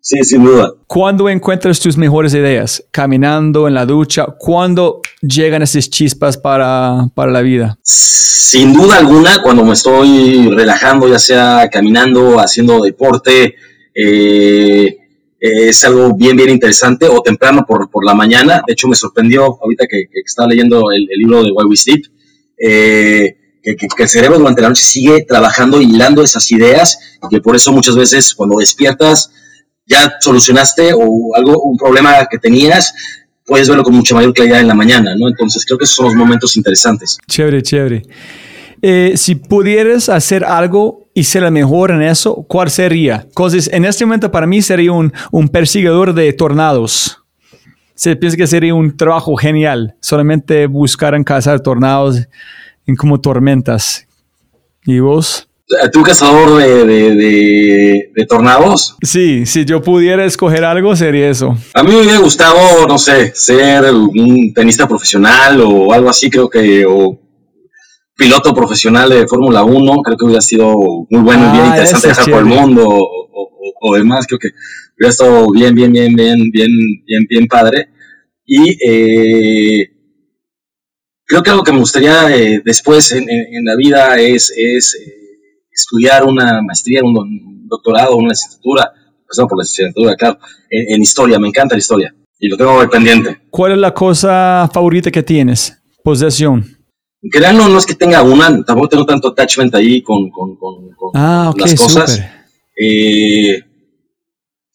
Sí, 0.00 0.22
sin 0.22 0.44
duda. 0.44 0.72
¿Cuándo 0.86 1.28
encuentras 1.28 1.80
tus 1.80 1.96
mejores 1.96 2.32
ideas? 2.32 2.84
Caminando, 2.92 3.66
en 3.66 3.74
la 3.74 3.84
ducha. 3.84 4.26
¿Cuándo 4.38 5.00
llegan 5.20 5.62
esas 5.62 5.90
chispas 5.90 6.36
para, 6.36 7.08
para 7.12 7.32
la 7.32 7.42
vida? 7.42 7.76
Sin 7.82 8.72
duda 8.72 8.98
alguna, 8.98 9.42
cuando 9.42 9.64
me 9.64 9.72
estoy 9.72 10.48
relajando, 10.50 11.08
ya 11.08 11.18
sea 11.18 11.68
caminando, 11.72 12.38
haciendo 12.38 12.82
deporte, 12.82 13.56
eh, 13.92 14.96
es 15.68 15.84
algo 15.84 16.14
bien, 16.14 16.36
bien 16.36 16.50
interesante, 16.50 17.06
o 17.08 17.20
temprano 17.22 17.64
por, 17.66 17.90
por, 17.90 18.04
la 18.04 18.14
mañana. 18.14 18.62
De 18.66 18.72
hecho, 18.72 18.88
me 18.88 18.96
sorprendió 18.96 19.58
ahorita 19.62 19.86
que, 19.88 20.04
que 20.12 20.20
estaba 20.24 20.48
leyendo 20.48 20.90
el, 20.92 21.06
libro 21.18 21.42
de 21.42 21.50
Why 21.50 21.64
We 21.64 21.76
Sleep, 21.76 22.04
eh, 22.58 23.36
que, 23.62 23.76
que, 23.76 24.02
el 24.02 24.08
cerebro 24.08 24.38
durante 24.38 24.62
la 24.62 24.68
noche 24.68 24.84
sigue 24.84 25.24
trabajando, 25.26 25.80
hilando 25.80 26.22
esas 26.22 26.50
ideas, 26.52 26.98
y 27.22 27.28
que 27.28 27.40
por 27.40 27.56
eso 27.56 27.72
muchas 27.72 27.96
veces 27.96 28.34
cuando 28.34 28.58
despiertas 28.58 29.30
ya 29.86 30.16
solucionaste 30.20 30.92
o 30.94 31.34
algo, 31.34 31.62
un 31.62 31.76
problema 31.76 32.26
que 32.30 32.38
tenías, 32.38 32.92
puedes 33.44 33.68
verlo 33.68 33.84
con 33.84 33.94
mucha 33.94 34.14
mayor 34.14 34.34
claridad 34.34 34.60
en 34.60 34.68
la 34.68 34.74
mañana, 34.74 35.14
¿no? 35.16 35.28
Entonces 35.28 35.64
creo 35.64 35.78
que 35.78 35.84
esos 35.84 35.96
son 35.96 36.06
los 36.06 36.14
momentos 36.14 36.56
interesantes. 36.56 37.18
Chévere, 37.28 37.62
chévere. 37.62 38.02
Eh, 38.82 39.14
si 39.16 39.34
pudieras 39.34 40.08
hacer 40.08 40.44
algo 40.44 41.08
y 41.14 41.24
ser 41.24 41.44
el 41.44 41.52
mejor 41.52 41.90
en 41.90 42.02
eso, 42.02 42.44
¿cuál 42.48 42.70
sería? 42.70 43.24
Entonces, 43.26 43.70
en 43.72 43.84
este 43.84 44.04
momento 44.04 44.30
para 44.30 44.46
mí 44.46 44.62
sería 44.62 44.92
un, 44.92 45.12
un 45.30 45.48
perseguidor 45.48 46.12
de 46.14 46.32
tornados. 46.32 47.22
Se 47.94 48.14
piensa 48.16 48.36
que 48.36 48.46
sería 48.46 48.74
un 48.74 48.96
trabajo 48.96 49.36
genial, 49.36 49.96
solamente 50.00 50.66
buscar 50.66 51.14
en 51.14 51.24
cazar 51.24 51.60
tornados 51.60 52.28
en 52.86 52.94
como 52.96 53.20
tormentas. 53.20 54.06
¿Y 54.84 55.00
vos? 55.00 55.48
¿Tú 55.92 56.02
cazador 56.02 56.58
de, 56.58 56.84
de, 56.84 58.10
de, 58.14 58.26
tornados? 58.26 58.96
Sí, 59.02 59.46
si 59.46 59.64
yo 59.64 59.82
pudiera 59.82 60.24
escoger 60.24 60.64
algo 60.64 60.94
sería 60.94 61.28
eso. 61.28 61.56
A 61.74 61.82
mí 61.82 61.90
me 61.90 62.02
hubiera 62.02 62.18
gustado, 62.18 62.86
no 62.86 62.96
sé, 62.98 63.32
ser 63.34 63.92
un 63.92 64.52
tenista 64.54 64.86
profesional 64.86 65.60
o 65.60 65.92
algo 65.92 66.08
así, 66.08 66.30
creo 66.30 66.48
que, 66.48 66.86
o 66.86 67.18
piloto 68.16 68.54
profesional 68.54 69.10
de 69.10 69.26
Fórmula 69.26 69.62
1, 69.62 70.02
creo 70.02 70.16
que 70.16 70.24
hubiera 70.24 70.40
sido 70.40 70.74
muy 70.74 71.20
bueno 71.22 71.48
y 71.48 71.52
bien 71.52 71.64
ah, 71.64 71.68
interesante 71.68 72.08
viajar 72.08 72.30
por 72.30 72.38
el 72.38 72.46
mundo 72.46 72.86
o, 72.88 73.74
o, 73.80 73.94
demás, 73.94 74.26
creo 74.26 74.38
que 74.38 74.48
hubiera 74.96 75.10
estado 75.10 75.46
bien, 75.52 75.74
bien, 75.74 75.92
bien, 75.92 76.14
bien, 76.14 76.50
bien, 76.50 76.70
bien, 77.06 77.26
bien 77.28 77.46
padre. 77.46 77.88
Y 78.46 78.78
eh, 78.84 79.90
creo 81.26 81.42
que 81.42 81.50
algo 81.50 81.62
que 81.62 81.72
me 81.72 81.80
gustaría 81.80 82.34
eh, 82.34 82.62
después 82.64 83.12
en, 83.12 83.26
la 83.64 83.76
vida 83.76 84.18
es, 84.18 84.52
es 84.56 84.94
eh, 84.94 85.60
estudiar 85.70 86.24
una 86.24 86.62
maestría, 86.62 87.02
un, 87.02 87.66
doctorado, 87.68 88.16
una 88.16 88.30
licenciatura, 88.30 88.92
empezando 89.20 89.48
por 89.48 89.58
la 89.58 89.62
licenciatura, 89.64 90.16
claro, 90.16 90.38
en, 90.70 91.02
historia, 91.02 91.38
me 91.38 91.48
encanta 91.48 91.74
la 91.74 91.80
historia 91.80 92.14
y 92.38 92.48
lo 92.48 92.56
tengo 92.56 92.76
muy 92.76 92.86
pendiente. 92.86 93.42
¿Cuál 93.50 93.72
es 93.72 93.78
la 93.78 93.92
cosa 93.92 94.70
favorita 94.72 95.10
que 95.10 95.22
tienes? 95.22 95.76
Posesión. 96.02 96.75
Créanlo, 97.30 97.68
no 97.68 97.78
es 97.78 97.86
que 97.86 97.94
tenga 97.94 98.22
una, 98.22 98.64
tampoco 98.64 98.88
tengo 98.88 99.06
tanto 99.06 99.28
attachment 99.28 99.74
ahí 99.74 100.02
con, 100.02 100.30
con, 100.30 100.56
con, 100.56 100.92
ah, 101.14 101.52
las 101.56 101.74
cosas. 101.74 102.22
Eh, 102.78 103.62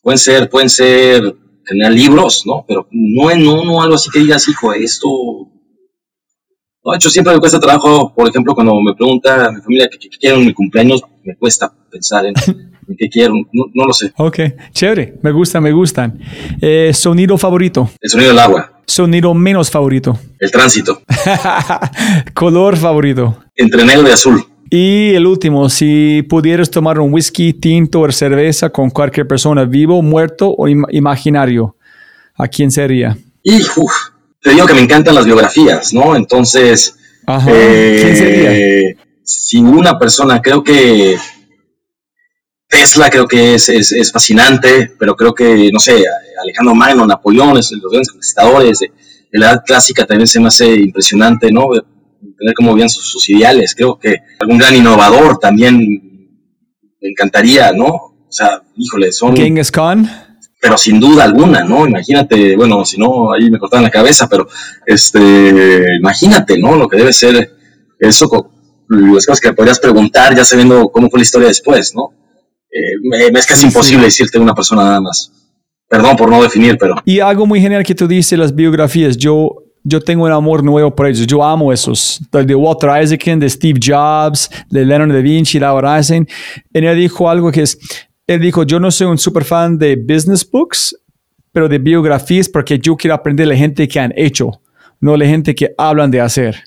pueden 0.02 0.18
ser, 0.18 0.50
pueden 0.50 0.70
ser 0.70 1.36
generar 1.66 1.94
libros, 1.94 2.44
¿no? 2.46 2.66
Pero 2.68 2.88
no, 2.92 3.36
no, 3.36 3.64
no 3.64 3.82
algo 3.82 3.96
así 3.96 4.10
que 4.10 4.20
digas, 4.20 4.48
hijo, 4.48 4.74
esto. 4.74 5.08
No, 6.84 6.92
de 6.92 6.96
hecho, 6.96 7.10
siempre 7.10 7.34
me 7.34 7.40
cuesta 7.40 7.60
trabajo, 7.60 8.14
por 8.14 8.28
ejemplo, 8.28 8.56
cuando 8.56 8.74
me 8.82 8.96
pregunta 8.96 9.46
a 9.46 9.52
mi 9.52 9.62
familia 9.62 9.88
qué, 9.90 10.10
quiero 10.20 10.38
en 10.38 10.46
mi 10.46 10.54
cumpleaños, 10.54 11.02
me 11.24 11.36
cuesta 11.36 11.72
pensar 11.90 12.26
en, 12.26 12.34
qué 12.98 13.10
quiero, 13.10 13.34
no, 13.52 13.86
lo 13.86 13.94
sé. 13.94 14.12
Ok, 14.18 14.40
chévere, 14.72 15.20
me 15.22 15.32
gusta, 15.32 15.62
me 15.62 15.72
gustan. 15.72 16.20
Eh, 16.62 16.92
¿Sonido 16.94 17.38
favorito? 17.38 17.90
El 18.00 18.10
sonido 18.10 18.30
del 18.30 18.40
agua. 18.40 18.82
¿Sonido 18.86 19.34
menos 19.34 19.70
favorito? 19.70 20.20
El 20.40 20.52
tránsito. 20.52 21.02
¿Color 22.34 22.78
favorito? 22.78 23.44
Entre 23.56 23.86
negro 23.86 24.08
y 24.08 24.12
azul. 24.12 24.46
Y 24.70 25.14
el 25.14 25.28
último, 25.28 25.70
si 25.70 26.22
pudieras 26.24 26.72
tomar 26.72 26.98
un 27.00 27.14
whisky, 27.14 27.54
tinto 27.54 28.00
o 28.00 28.12
cerveza 28.12 28.70
con 28.70 28.90
cualquier 28.90 29.28
persona, 29.28 29.66
vivo, 29.66 30.02
muerto 30.02 30.56
o 30.58 30.68
imaginario, 30.68 31.76
¿a 32.36 32.48
quién 32.48 32.72
sería? 32.72 33.18
Y 33.44 33.60
te 34.42 34.52
digo 34.52 34.66
que 34.66 34.74
me 34.74 34.82
encantan 34.82 35.16
las 35.16 35.26
biografías, 35.26 35.94
¿no? 35.94 36.16
Entonces, 36.16 36.96
eh, 37.28 38.00
¿quién 38.02 38.18
sería? 38.18 39.11
Si 39.40 39.60
una 39.60 39.98
persona, 39.98 40.42
creo 40.42 40.64
que 40.64 41.18
Tesla 42.68 43.10
creo 43.10 43.28
que 43.28 43.56
es, 43.56 43.70
es, 43.70 44.12
fascinante, 44.12 44.92
pero 44.98 45.16
creo 45.16 45.34
que, 45.34 45.70
no 45.72 45.80
sé, 45.80 46.04
Alejandro 46.42 46.76
Magno, 46.76 47.06
Napoleón, 47.06 47.56
los 47.56 47.70
grandes 47.70 48.12
conquistadores 48.12 48.80
de, 48.80 48.92
de 49.32 49.40
la 49.40 49.52
edad 49.52 49.64
clásica 49.66 50.06
también 50.06 50.28
se 50.28 50.40
me 50.40 50.48
hace 50.48 50.74
impresionante, 50.76 51.52
¿no? 51.52 51.70
tener 52.38 52.54
como 52.56 52.74
bien 52.74 52.90
sus, 52.90 53.30
ideales. 53.30 53.76
Creo 53.76 53.98
que 53.98 54.18
algún 54.40 54.58
gran 54.58 54.76
innovador 54.76 55.38
también 55.40 55.78
me 57.02 57.10
encantaría, 57.10 57.72
¿no? 57.72 57.88
O 57.88 58.28
sea, 58.30 58.62
híjole, 58.76 59.12
son... 59.12 59.36
Genghis 59.36 59.72
Khan. 59.72 60.10
Pero 60.60 60.78
sin 60.78 61.00
duda 61.00 61.24
alguna, 61.24 61.64
¿no? 61.64 61.88
Imagínate, 61.88 62.56
bueno, 62.56 62.86
si 62.86 62.98
no, 63.00 63.34
ahí 63.34 63.50
me 63.50 63.58
cortaban 63.58 63.84
la 63.84 63.90
cabeza, 63.90 64.30
pero 64.30 64.48
este, 64.86 65.84
imagínate, 66.00 66.60
¿no? 66.60 66.76
Lo 66.76 66.88
que 66.88 66.98
debe 66.98 67.14
ser 67.14 67.52
eso, 68.00 68.30
las 68.92 69.26
cosas 69.26 69.40
que 69.40 69.54
podrías 69.54 69.80
preguntar 69.80 70.36
ya 70.36 70.44
sabiendo 70.44 70.90
cómo 70.90 71.10
fue 71.10 71.20
la 71.20 71.24
historia 71.24 71.48
después, 71.48 71.94
¿no? 71.96 72.10
Eh, 72.72 73.32
me, 73.32 73.40
es 73.40 73.46
casi 73.46 73.66
imposible 73.66 74.06
decirte 74.06 74.38
una 74.38 74.54
persona 74.54 74.84
nada 74.84 75.02
más. 75.02 75.32
Perdón 75.88 76.16
por 76.16 76.30
no 76.30 76.42
definir, 76.42 76.78
pero... 76.78 76.96
Y 77.06 77.20
algo 77.20 77.46
muy 77.46 77.60
genial 77.62 77.84
que 77.84 77.96
tú 77.96 78.08
dices, 78.08 78.38
las 78.38 78.54
biografías. 78.54 79.18
Yo 79.18 79.66
yo 79.84 80.00
tengo 80.00 80.26
un 80.26 80.32
amor 80.32 80.64
nuevo 80.64 80.94
por 80.96 81.08
ellos. 81.08 81.26
Yo 81.26 81.44
amo 81.44 81.74
esos. 81.74 82.22
De 82.32 82.54
Walter 82.54 83.02
Isaacson, 83.02 83.40
de 83.40 83.50
Steve 83.50 83.80
Jobs, 83.84 84.50
de 84.70 84.86
Leonard 84.86 85.12
da 85.12 85.22
Vinci, 85.22 85.60
Laura 85.60 85.98
Eisen. 85.98 86.28
Él 86.72 86.96
dijo 86.96 87.30
algo 87.30 87.52
que 87.52 87.64
es, 87.64 87.80
él 88.28 88.42
dijo, 88.42 88.64
yo 88.64 88.80
no 88.80 88.92
soy 88.92 89.08
un 89.08 89.18
super 89.18 89.44
fan 89.44 89.78
de 89.78 89.96
business 89.96 90.48
books, 90.48 90.96
pero 91.52 91.68
de 91.68 91.80
biografías 91.80 92.48
porque 92.48 92.78
yo 92.78 92.96
quiero 92.96 93.16
aprender 93.16 93.48
de 93.48 93.54
la 93.54 93.58
gente 93.58 93.88
que 93.88 94.00
han 94.00 94.14
hecho, 94.16 94.62
no 95.00 95.18
la 95.18 95.26
gente 95.26 95.56
que 95.56 95.74
hablan 95.78 96.12
de 96.12 96.22
hacer 96.22 96.64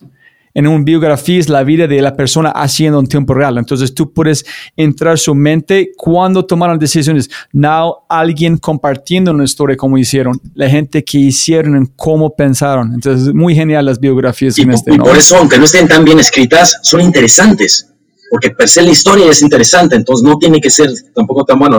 en 0.55 0.68
un 0.68 0.85
biografía 0.85 1.40
es 1.40 1.48
la 1.48 1.64
vida 1.64 1.89
de 1.89 2.01
la 2.01 2.14
persona 2.14 2.51
haciendo 2.51 3.01
en 3.01 3.09
tiempo 3.09 3.35
real. 3.35 3.59
Entonces 3.59 3.93
tú 3.93 4.12
puedes 4.12 4.47
entrar 4.76 5.18
su 5.18 5.35
mente 5.35 5.90
cuando 5.97 6.47
tomaron 6.47 6.78
decisiones. 6.78 7.28
Now 7.52 8.05
alguien 8.09 8.56
compartiendo 8.59 9.32
una 9.32 9.44
historia 9.44 9.76
como 9.76 9.98
hicieron, 9.98 10.40
la 10.55 10.70
gente 10.70 11.05
que 11.05 11.18
hicieron 11.18 11.76
en 11.76 11.86
cómo 11.97 12.35
pensaron. 12.36 12.94
Entonces 12.94 13.35
muy 13.35 13.55
genial 13.55 13.85
las 13.85 13.98
biografías. 13.98 14.56
Y, 14.56 14.62
en 14.62 14.70
este, 14.70 14.94
y 14.94 14.98
por 14.98 15.16
eso, 15.16 15.36
aunque 15.36 15.59
no 15.59 15.64
estén 15.64 15.89
tan 15.89 16.05
bien 16.05 16.20
escritas, 16.20 16.78
son 16.82 17.01
interesantes. 17.01 17.90
Porque 18.31 18.51
per 18.51 18.68
se 18.68 18.82
la 18.82 18.90
historia 18.90 19.31
es 19.31 19.43
interesante, 19.43 19.94
entonces 19.94 20.24
no 20.24 20.39
tiene 20.39 20.60
que 20.60 20.70
ser 20.70 20.89
tampoco 21.14 21.44
tan 21.44 21.59
bueno. 21.59 21.78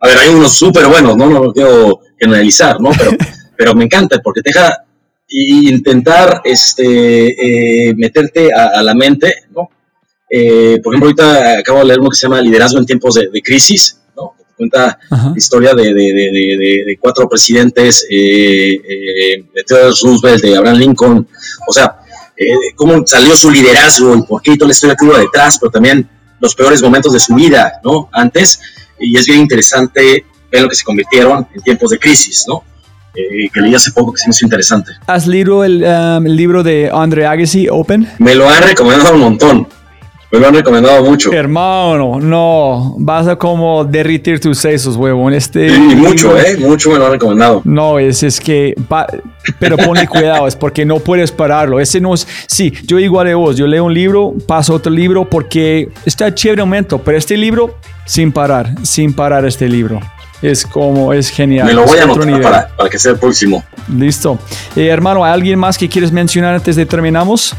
A 0.00 0.06
ver, 0.06 0.18
hay 0.18 0.34
unos 0.34 0.52
súper 0.52 0.86
buenos, 0.86 1.16
¿no? 1.16 1.28
No 1.28 1.44
lo 1.44 1.52
quiero 1.52 2.00
generalizar, 2.18 2.80
¿no? 2.80 2.90
Pero, 2.96 3.10
pero 3.56 3.74
me 3.74 3.84
encanta 3.84 4.20
porque 4.22 4.40
te 4.40 4.50
deja 4.50 4.84
y 5.30 5.72
intentar 5.72 6.42
este, 6.44 7.88
eh, 7.88 7.94
meterte 7.94 8.52
a, 8.52 8.82
la 8.82 8.94
mente, 8.94 9.32
¿no? 9.54 9.70
Eh, 10.28 10.80
por 10.82 10.92
ejemplo, 10.92 11.08
ahorita 11.08 11.58
acabo 11.58 11.80
de 11.80 11.84
leer 11.86 12.00
uno 12.00 12.10
que 12.10 12.16
se 12.16 12.26
llama 12.26 12.40
Liderazgo 12.40 12.78
en 12.78 12.86
tiempos 12.86 13.14
de, 13.14 13.42
crisis, 13.42 14.00
¿no? 14.16 14.34
Que 14.36 14.44
cuenta 14.56 14.98
la 15.10 15.32
historia 15.36 15.72
de, 15.74 15.94
de, 15.94 16.98
cuatro 17.00 17.28
presidentes, 17.28 18.06
eh, 18.10 18.76
de 19.54 19.62
Theodore 19.64 19.94
Roosevelt, 20.02 20.42
de 20.42 20.56
Abraham 20.56 20.78
Lincoln, 20.78 21.28
o 21.66 21.72
sea, 21.72 21.96
cómo 22.74 23.06
salió 23.06 23.36
su 23.36 23.50
liderazgo 23.50 24.16
y 24.16 24.22
por 24.22 24.42
qué 24.42 24.56
toda 24.56 24.68
la 24.68 24.72
historia 24.72 24.96
que 24.98 25.04
hubo 25.04 25.16
detrás, 25.16 25.58
pero 25.60 25.70
también 25.70 26.08
los 26.40 26.54
peores 26.56 26.82
momentos 26.82 27.12
de 27.12 27.20
su 27.20 27.34
vida, 27.34 27.80
¿no? 27.84 28.08
Antes, 28.12 28.60
y 28.98 29.16
es 29.16 29.26
bien 29.26 29.40
interesante 29.40 30.24
ver 30.50 30.62
lo 30.62 30.68
que 30.68 30.74
se 30.74 30.84
convirtieron 30.84 31.46
en 31.54 31.62
tiempos 31.62 31.90
de 31.90 31.98
crisis, 31.98 32.46
¿no? 32.48 32.64
Eh, 33.14 33.48
que 33.52 33.60
leí 33.60 33.74
hace 33.74 33.90
poco 33.90 34.12
que 34.12 34.20
se 34.20 34.28
me 34.28 34.30
hizo 34.30 34.46
interesante. 34.46 34.92
¿Has 35.06 35.26
leído 35.26 35.64
el, 35.64 35.82
um, 35.82 36.24
libro 36.24 36.62
de 36.62 36.90
Andre 36.92 37.26
Agassi, 37.26 37.68
Open? 37.68 38.08
Me 38.18 38.34
lo 38.34 38.48
han 38.48 38.62
recomendado 38.62 39.14
un 39.14 39.20
montón. 39.20 39.66
Me 40.30 40.38
lo 40.38 40.46
han 40.46 40.54
recomendado 40.54 41.02
mucho. 41.02 41.32
Hermano, 41.32 42.20
no, 42.20 42.94
vas 42.98 43.26
a 43.26 43.34
como 43.34 43.84
derritir 43.84 44.38
tus 44.38 44.58
sesos, 44.58 44.94
huevón. 44.94 45.34
Este 45.34 45.70
sí, 45.70 45.80
mucho, 45.80 46.38
eh, 46.38 46.56
mucho 46.56 46.92
me 46.92 46.98
lo 46.98 47.06
han 47.06 47.12
recomendado. 47.12 47.62
No, 47.64 47.98
es, 47.98 48.22
es 48.22 48.38
que, 48.38 48.76
pero 49.58 49.76
ponle 49.76 50.06
cuidado, 50.06 50.46
es 50.46 50.54
porque 50.54 50.84
no 50.84 51.00
puedes 51.00 51.32
pararlo. 51.32 51.80
Ese 51.80 52.00
no 52.00 52.14
es, 52.14 52.28
sí, 52.46 52.72
yo 52.84 53.00
igual 53.00 53.26
de 53.26 53.34
vos, 53.34 53.56
yo 53.56 53.66
leo 53.66 53.86
un 53.86 53.94
libro, 53.94 54.34
paso 54.46 54.74
otro 54.74 54.92
libro 54.92 55.28
porque 55.28 55.88
está 56.06 56.32
chévere 56.32 56.62
un 56.62 56.68
momento, 56.68 56.98
pero 56.98 57.18
este 57.18 57.36
libro, 57.36 57.78
sin 58.06 58.30
parar, 58.30 58.72
sin 58.84 59.12
parar 59.12 59.44
este 59.44 59.68
libro 59.68 60.00
es 60.42 60.64
como, 60.64 61.12
es 61.12 61.28
genial. 61.28 61.66
Me 61.66 61.74
lo 61.74 61.84
voy 61.84 61.98
a 61.98 62.04
anotar 62.04 62.42
para, 62.42 62.68
para, 62.68 62.90
que 62.90 62.98
sea 62.98 63.12
el 63.12 63.18
próximo. 63.18 63.64
Listo. 63.88 64.38
Eh, 64.76 64.86
hermano, 64.86 65.24
¿hay 65.24 65.32
alguien 65.32 65.58
más 65.58 65.76
que 65.76 65.88
quieres 65.88 66.12
mencionar 66.12 66.54
antes 66.54 66.76
de 66.76 66.86
terminamos? 66.86 67.54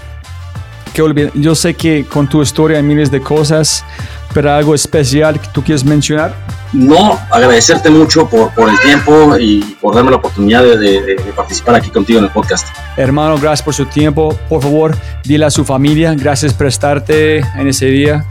Que 0.93 1.31
yo 1.35 1.55
sé 1.55 1.73
que 1.73 2.05
con 2.05 2.27
tu 2.27 2.41
historia 2.41 2.77
hay 2.77 2.83
miles 2.83 3.11
de 3.11 3.21
cosas, 3.21 3.85
pero 4.33 4.51
algo 4.51 4.75
especial 4.75 5.39
que 5.39 5.47
tú 5.53 5.63
quieres 5.63 5.85
mencionar. 5.85 6.33
No, 6.73 7.19
agradecerte 7.29 7.89
mucho 7.89 8.27
por, 8.29 8.53
por 8.53 8.69
el 8.69 8.79
tiempo 8.79 9.37
y 9.37 9.59
por 9.79 9.93
darme 9.93 10.11
la 10.11 10.17
oportunidad 10.17 10.63
de, 10.63 10.77
de, 10.77 11.15
participar 11.35 11.75
aquí 11.75 11.89
contigo 11.89 12.19
en 12.19 12.25
el 12.25 12.31
podcast. 12.31 12.67
Hermano, 12.97 13.37
gracias 13.37 13.61
por 13.63 13.73
su 13.73 13.85
tiempo. 13.85 14.37
Por 14.49 14.61
favor, 14.61 14.97
dile 15.23 15.45
a 15.45 15.49
su 15.49 15.65
familia, 15.65 16.13
gracias 16.15 16.53
por 16.53 16.67
estarte 16.67 17.39
en 17.39 17.67
ese 17.67 17.87
día 17.87 18.25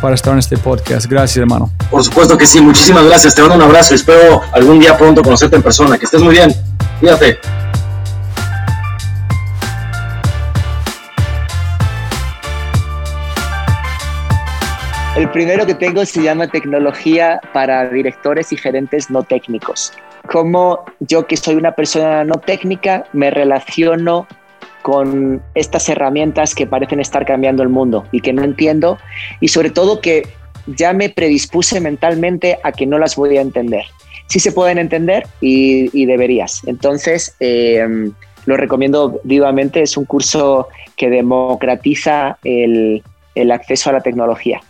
para 0.00 0.14
estar 0.14 0.32
en 0.32 0.38
este 0.38 0.56
podcast. 0.56 1.06
Gracias, 1.06 1.36
hermano. 1.36 1.70
Por 1.90 2.02
supuesto 2.04 2.36
que 2.36 2.46
sí, 2.46 2.60
muchísimas 2.60 3.04
gracias. 3.04 3.34
Te 3.34 3.42
mando 3.42 3.56
un 3.56 3.62
abrazo. 3.62 3.94
Espero 3.94 4.42
algún 4.52 4.78
día 4.78 4.96
pronto 4.96 5.22
conocerte 5.22 5.56
en 5.56 5.62
persona. 5.62 5.98
Que 5.98 6.04
estés 6.04 6.22
muy 6.22 6.34
bien. 6.34 6.54
Cuídate. 7.00 7.38
El 15.16 15.30
primero 15.30 15.64
que 15.64 15.74
tengo 15.74 16.04
se 16.04 16.22
llama 16.22 16.46
Tecnología 16.46 17.40
para 17.54 17.88
directores 17.88 18.52
y 18.52 18.58
gerentes 18.58 19.10
no 19.10 19.22
técnicos. 19.22 19.94
Cómo 20.30 20.84
yo 21.00 21.26
que 21.26 21.38
soy 21.38 21.54
una 21.54 21.72
persona 21.72 22.22
no 22.24 22.34
técnica 22.34 23.04
me 23.14 23.30
relaciono 23.30 24.26
con 24.86 25.42
estas 25.56 25.88
herramientas 25.88 26.54
que 26.54 26.64
parecen 26.64 27.00
estar 27.00 27.26
cambiando 27.26 27.64
el 27.64 27.68
mundo 27.68 28.06
y 28.12 28.20
que 28.20 28.32
no 28.32 28.44
entiendo 28.44 28.98
y 29.40 29.48
sobre 29.48 29.70
todo 29.70 30.00
que 30.00 30.28
ya 30.68 30.92
me 30.92 31.08
predispuse 31.08 31.80
mentalmente 31.80 32.60
a 32.62 32.70
que 32.70 32.86
no 32.86 32.96
las 32.96 33.16
voy 33.16 33.36
a 33.36 33.40
entender. 33.40 33.82
sí 34.28 34.38
se 34.38 34.52
pueden 34.52 34.78
entender 34.78 35.26
y, 35.40 36.06
deberías. 36.06 36.62
Entonces, 36.66 37.34
em, 37.40 38.12
lo 38.44 38.56
recomiendo 38.56 39.20
vivamente. 39.24 39.82
Es 39.82 39.96
un 39.96 40.04
curso 40.04 40.68
que 40.96 41.10
democratiza 41.10 42.38
el, 42.44 43.02
el 43.34 43.50
acceso 43.50 43.90
a 43.90 43.94
la 43.94 44.02
tecnología. 44.02 44.60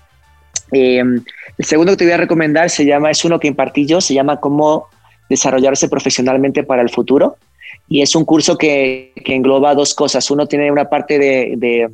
Em, 0.72 1.22
el 1.58 1.64
segundo 1.66 1.92
que 1.92 1.98
te 1.98 2.04
voy 2.04 2.14
a 2.14 2.16
recomendar 2.16 2.70
se 2.70 2.86
llama, 2.86 3.10
es 3.10 3.22
uno 3.22 3.38
que 3.38 3.48
impartí 3.48 3.84
yo, 3.84 4.00
se 4.00 4.14
llama 4.14 4.40
Cómo 4.40 4.88
desarrollarse 5.28 5.90
profesionalmente 5.90 6.62
para 6.62 6.80
el 6.80 6.88
futuro. 6.88 7.36
Y 7.88 8.02
es 8.02 8.14
un 8.14 8.24
curso 8.24 8.56
que, 8.58 9.12
engloba 9.24 9.74
dos 9.74 9.94
cosas. 9.94 10.30
Uno 10.30 10.46
tiene 10.46 10.70
una 10.70 10.88
parte 10.88 11.18
de, 11.18 11.88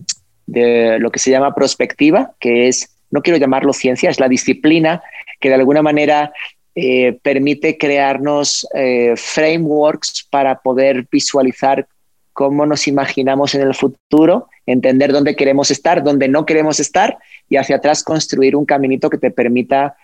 lo 0.98 1.10
que 1.10 1.18
se 1.18 1.30
llama 1.30 1.54
prospectiva, 1.54 2.32
que 2.40 2.68
es, 2.68 2.96
no 3.10 3.22
quiero 3.22 3.38
llamarlo 3.38 3.72
ciencia, 3.72 4.10
es 4.10 4.20
la 4.20 4.28
disciplina 4.28 5.02
que 5.40 5.48
de 5.48 5.56
alguna 5.56 5.82
manera 5.82 6.32
eh, 6.74 7.18
permite 7.22 7.76
crearnos 7.76 8.66
eh, 8.74 9.14
frameworks 9.16 10.26
para 10.30 10.60
poder 10.60 11.06
visualizar 11.10 11.86
cómo 12.32 12.64
nos 12.64 12.88
imaginamos 12.88 13.54
en 13.54 13.62
el 13.62 13.74
futuro, 13.74 14.48
entender 14.64 15.12
dónde 15.12 15.36
queremos 15.36 15.70
estar, 15.70 16.02
dónde 16.02 16.28
no 16.28 16.46
queremos 16.46 16.80
estar 16.80 17.18
y 17.48 17.56
hacia 17.56 17.76
atrás 17.76 18.02
construir 18.02 18.56
un 18.56 18.64
caminito 18.64 19.10
que 19.10 19.18
te 19.18 19.30
permita 19.30 19.96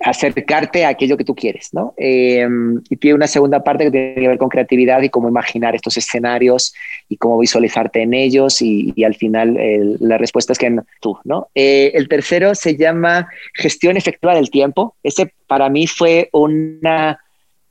acercarte 0.00 0.84
a 0.84 0.88
aquello 0.88 1.16
que 1.16 1.24
tú 1.24 1.34
quieres, 1.34 1.68
¿no? 1.72 1.94
Em, 1.96 2.80
y 2.88 2.96
tiene 2.96 3.16
una 3.16 3.26
segunda 3.26 3.62
parte 3.62 3.84
que 3.84 3.90
tiene 3.90 4.14
que 4.14 4.28
ver 4.28 4.38
con 4.38 4.48
creatividad 4.48 5.02
y 5.02 5.10
cómo 5.10 5.28
imaginar 5.28 5.74
estos 5.74 5.96
escenarios 5.96 6.72
y 7.08 7.16
cómo 7.16 7.38
visualizarte 7.38 8.02
en 8.02 8.14
ellos 8.14 8.62
y, 8.62 8.94
al 9.04 9.14
final 9.14 9.56
la 10.00 10.18
respuesta 10.18 10.52
es 10.52 10.58
que 10.58 10.74
tú, 11.00 11.18
¿no? 11.24 11.48
Eh, 11.54 11.92
el 11.94 12.08
tercero 12.08 12.54
se 12.54 12.76
llama 12.76 13.28
gestión 13.54 13.96
efectiva 13.96 14.34
del 14.34 14.50
tiempo. 14.50 14.96
Ese 15.02 15.32
para 15.46 15.68
mí 15.68 15.86
fue 15.86 16.28
una, 16.32 17.18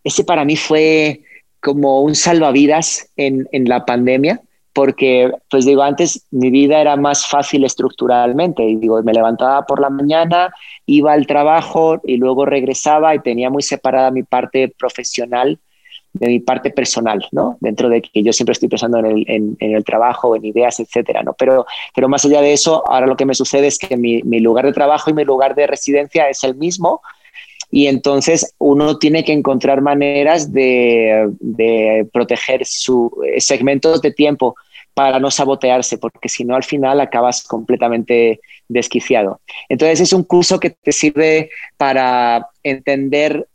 ese 0.04 0.24
para 0.24 0.46
mí 0.46 0.56
fue 0.56 1.22
como 1.60 2.02
un 2.02 2.16
salvavidas 2.16 3.12
en 3.16 3.48
la 3.52 3.86
pandemia 3.86 4.42
porque, 4.74 5.32
pues 5.50 5.66
digo, 5.66 5.82
antes 5.82 6.26
mi 6.32 6.52
vida 6.52 6.80
era 6.80 6.96
más 6.96 7.28
fácil 7.28 7.64
estructuralmente. 7.66 8.64
Y 8.64 8.76
digo, 8.76 9.02
me 9.04 9.14
levantaba 9.14 9.66
por 9.66 9.82
la 9.82 9.90
mañana, 9.90 10.54
iba 10.86 11.14
al 11.14 11.28
trabajo 11.28 12.02
y 12.04 12.18
luego 12.18 12.46
regresaba 12.46 13.16
y 13.16 13.20
tenía 13.20 13.50
muy 13.50 13.64
separada 13.64 14.12
mi 14.12 14.24
parte 14.24 14.74
profesional 14.78 15.60
de 16.14 16.28
mi 16.28 16.40
parte 16.40 16.72
personal, 16.72 17.24
¿no? 17.32 17.58
Dentro 17.62 17.88
de 17.88 18.02
que 18.02 18.24
yo 18.24 18.34
siempre 18.34 18.54
estoy 18.54 18.68
pensando 18.68 18.98
en 18.98 19.06
el, 19.06 19.26
en, 19.28 19.58
el 19.60 19.84
trabajo, 19.84 20.36
en 20.36 20.44
ideas, 20.44 20.80
etcétera, 20.80 21.22
¿no? 21.24 21.34
Pero, 21.34 21.66
pero 21.94 22.10
más 22.10 22.26
allá 22.26 22.42
de 22.42 22.54
eso, 22.54 22.84
ahora 22.90 23.06
lo 23.06 23.16
que 23.16 23.26
me 23.26 23.36
sucede 23.36 23.68
es 23.68 23.78
que 23.78 23.96
mi, 23.96 24.24
mi 24.24 24.40
lugar 24.40 24.66
de 24.66 24.74
trabajo 24.74 25.10
y 25.10 25.14
mi 25.14 25.24
lugar 25.24 25.56
de 25.56 25.68
residencia 25.68 26.28
es 26.28 26.44
el 26.44 26.56
mismo, 26.56 27.02
y 27.72 27.88
entonces 27.88 28.56
uno 28.58 28.98
tiene 28.98 29.24
que 29.24 29.34
encontrar 29.34 29.82
maneras 29.82 30.52
de, 30.52 31.30
proteger 32.12 32.66
sus 32.66 33.12
segmentos 33.38 34.02
de 34.02 34.12
tiempo 34.12 34.56
para 34.94 35.20
no 35.20 35.30
sabotearse, 35.30 35.98
porque 35.98 36.30
si 36.30 36.44
no 36.44 36.56
al 36.56 36.64
final 36.64 37.00
acabas 37.00 37.44
completamente 37.44 38.42
desquiciado. 38.68 39.40
Entonces 39.70 40.02
es 40.02 40.14
un 40.14 40.24
curso 40.24 40.60
que 40.60 40.72
te 40.72 40.92
sirve 40.92 41.52
para 41.78 42.50
entender 42.64 43.48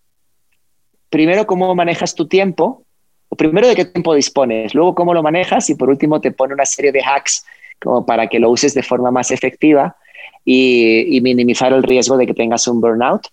primero 1.11 1.47
cómo 1.47 1.75
manejas 1.75 2.15
tu 2.15 2.29
tiempo, 2.29 2.85
o 3.29 3.37
primero 3.37 3.67
de 3.67 3.75
qué 3.75 3.85
tiempo 3.85 4.15
dispones, 4.15 4.75
luego 4.75 4.95
cómo 4.95 5.13
lo 5.13 5.23
manejas 5.23 5.69
y 5.71 5.75
por 5.75 5.91
último 5.91 6.21
te 6.21 6.31
pone 6.31 6.55
una 6.55 6.65
serie 6.65 6.93
de 6.93 7.03
hacks 7.03 7.45
como 7.83 8.07
para 8.07 8.29
que 8.29 8.39
lo 8.39 8.51
uses 8.51 8.75
de 8.75 8.83
forma 8.83 9.11
más 9.11 9.33
efectiva 9.33 9.97
y 10.45 11.19
minimizar 11.21 11.73
el 11.73 11.83
riesgo 11.83 12.17
de 12.17 12.27
que 12.27 12.35
tengas 12.35 12.69
un 12.69 12.81
burnout. 12.81 13.27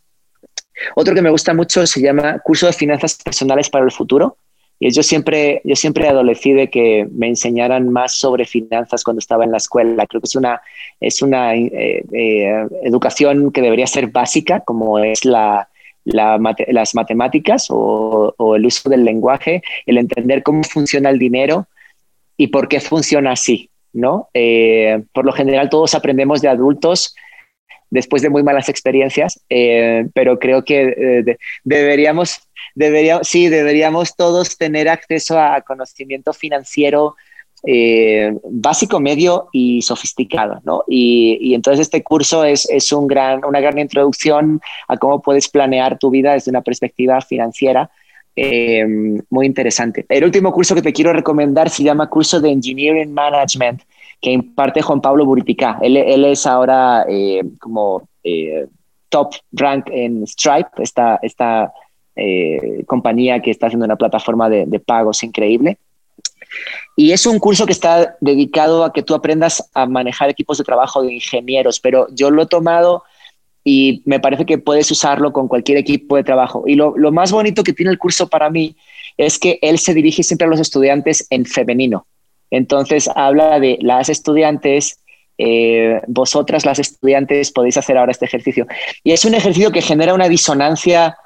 Otro 0.95 1.16
que 1.16 1.22
me 1.22 1.30
gusta 1.30 1.53
mucho 1.53 1.86
se 1.86 2.02
llama 2.02 2.40
Curso 2.40 2.68
de 2.68 2.74
Finanzas 2.74 3.16
Personales 3.24 3.70
para 3.70 3.86
el 3.86 3.91
Futuro. 3.91 4.38
Y 4.80 4.91
yo 4.91 5.03
siempre, 5.03 5.62
yo 5.64 5.76
siempre 5.76 6.08
adolecí 6.08 6.53
de 6.53 6.70
que 6.72 7.08
me 7.12 7.28
enseñaran 7.28 7.90
más 7.90 8.16
sobre 8.16 8.45
finanzas 8.45 9.03
cuando 9.03 9.20
estaba 9.20 9.44
en 9.44 9.52
la 9.52 9.58
escuela. 9.58 10.08
Creo 10.08 10.22
que 10.22 10.26
es 10.26 10.36
una, 10.36 10.60
es 10.99 11.22
una 11.22 11.56
eh, 11.56 12.03
eh, 12.12 12.68
educación 12.82 13.52
que 13.52 13.62
debería 13.62 13.86
ser 13.86 14.08
básica, 14.08 14.62
como 14.62 14.98
es 14.98 15.24
la, 15.24 15.70
las 16.03 16.95
matemáticas 16.95 17.68
o, 17.70 18.34
el 18.56 18.66
uso 18.66 18.90
del 18.90 19.06
lenguaje, 19.06 19.62
el 19.86 19.99
entender 19.99 20.41
cómo 20.41 20.64
funciona 20.64 21.12
el 21.12 21.20
dinero 21.20 21.68
y 22.36 22.48
por 22.48 22.68
qué 22.68 22.80
funciona 22.80 23.34
así. 23.34 23.70
¿no? 23.94 24.30
Eh, 24.34 25.03
por 25.14 25.26
lo 25.26 25.34
general 25.34 25.70
todos 25.70 25.94
aprendemos 25.95 26.41
de 26.41 26.48
adultos 26.48 27.14
después 27.91 28.23
de 28.23 28.30
muy 28.30 28.41
malas 28.41 28.69
experiencias, 28.69 29.39
pero 30.13 30.39
creo 30.39 30.63
que 30.65 31.38
deberíamos 31.63 32.41
deberíamos, 32.76 33.27
sí, 33.27 33.49
deberíamos 33.49 34.15
todos 34.15 34.57
tener 34.57 34.89
acceso 34.89 35.39
a 35.39 35.61
conocimiento 35.61 36.34
financiero 36.34 37.15
eh, 37.63 38.34
básico, 38.43 38.99
medio 38.99 39.49
y 39.51 39.84
sofisticado, 39.84 40.61
¿no? 40.63 40.84
Y, 40.88 41.53
entonces 41.53 41.81
este 41.81 42.01
curso 42.01 42.43
es, 42.43 42.91
un 42.91 43.07
gran, 43.07 43.45
una 43.45 43.59
gran 43.59 43.77
introducción 43.77 44.61
a 44.88 44.97
cómo 44.97 45.22
puedes 45.22 45.47
planear 45.47 45.99
tu 45.99 46.09
vida 46.09 46.34
desde 46.34 46.49
una 46.49 46.61
perspectiva 46.61 47.22
financiera. 47.22 47.91
Eh, 48.35 48.85
muy 49.30 49.45
interesante. 49.45 50.05
El 50.07 50.23
último 50.23 50.51
curso 50.53 50.73
que 50.73 50.81
te 50.81 50.93
quiero 50.93 51.13
recomendar 51.13 51.69
se 51.69 51.84
llama 51.84 52.09
Curso 52.09 52.39
de 52.39 52.49
Engineering 52.49 53.13
Management, 53.13 53.81
que 54.22 54.31
imparte 54.31 54.81
Juan 54.81 55.02
Pablo 55.02 55.26
Buritica. 55.26 55.80
Él, 55.81 55.98
es 55.98 56.45
ahora 56.45 57.06
eh, 57.10 57.41
como 57.60 58.07
top 59.11 59.35
rank 59.52 59.88
en 59.91 60.26
Stripe, 60.26 60.69
esta, 60.80 61.19
esta 61.22 61.72
eh, 62.15 62.84
compañía 62.88 63.41
que 63.41 63.52
está 63.52 63.68
haciendo 63.68 63.85
una 63.85 63.95
plataforma 63.95 64.49
de, 64.49 64.80
pagos 64.80 65.23
increíble. 65.23 65.77
Y 66.95 67.11
es 67.11 67.26
un 67.26 67.39
curso 67.39 67.65
que 67.65 67.72
está 67.72 68.18
dedicado 68.19 68.84
a 68.84 68.91
que 68.91 69.03
tú 69.03 69.14
aprendas 69.15 69.69
a 69.73 69.85
manejar 69.85 70.30
equipos 70.30 70.57
de 70.57 70.64
trabajo 70.64 71.02
de 71.03 71.14
ingenieros, 71.14 71.80
pero 71.80 72.07
yo 72.11 72.30
lo 72.30 72.43
he 72.43 72.48
tomado 72.48 73.03
y 73.64 74.02
me 74.06 74.19
parece 74.19 74.45
que 74.45 74.57
puedes 74.57 74.91
usarlo 74.91 75.31
con 75.31 75.48
cualquier 75.48 75.77
equipo 75.77 76.15
de 76.15 76.23
trabajo. 76.23 76.64
Y 76.68 76.76
lo, 76.76 76.93
más 77.11 77.31
bonito 77.31 77.64
que 77.64 77.73
tiene 77.73 77.91
el 77.91 77.98
curso 77.98 78.27
para 78.27 78.49
mí 78.49 78.76
es 79.18 79.39
que 79.39 79.60
él 79.61 79.77
se 79.77 79.93
dirige 79.93 80.23
siempre 80.23 80.48
a 80.48 80.49
los 80.49 80.60
estudiantes 80.60 81.27
en 81.30 81.45
femenino. 81.45 82.06
Entonces 82.52 83.10
habla 83.15 83.60
de 83.60 83.80
las 83.82 84.10
estudiantes, 84.10 84.99
eh, 85.38 86.02
vosotras 86.07 86.65
las 86.65 86.78
estudiantes 86.78 87.52
podéis 87.52 87.78
hacer 87.78 87.98
ahora 87.98 88.11
este 88.11 88.26
ejercicio. 88.26 88.68
Y 89.03 89.11
es 89.14 89.26
un 89.26 89.34
ejercicio 89.34 89.72
que 89.72 89.82
genera 89.82 90.14
una 90.14 90.30
disonancia 90.30 91.18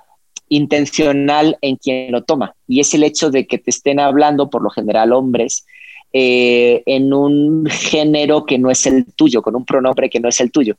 intencional 0.47 1.57
en 1.61 1.76
quien 1.76 2.11
lo 2.11 2.23
toma. 2.23 2.56
Y 2.68 2.80
es 2.80 2.93
el 2.93 3.03
hecho 3.03 3.31
de 3.31 3.47
que 3.47 3.57
te 3.57 3.72
estén 3.72 3.99
hablando, 3.99 4.49
por 4.49 4.61
lo 4.61 4.69
general 4.69 5.11
hombres, 5.11 5.65
eh, 6.14 6.84
en 6.85 7.14
un 7.14 7.65
género 7.65 8.45
que 8.45 8.57
no 8.57 8.72
es 8.72 8.85
el 8.85 9.06
tuyo, 9.15 9.41
con 9.41 9.56
un 9.56 9.65
pronombre 9.65 10.10
que 10.10 10.19
no 10.19 10.30
es 10.30 10.39
el 10.39 10.52
tuyo. 10.52 10.76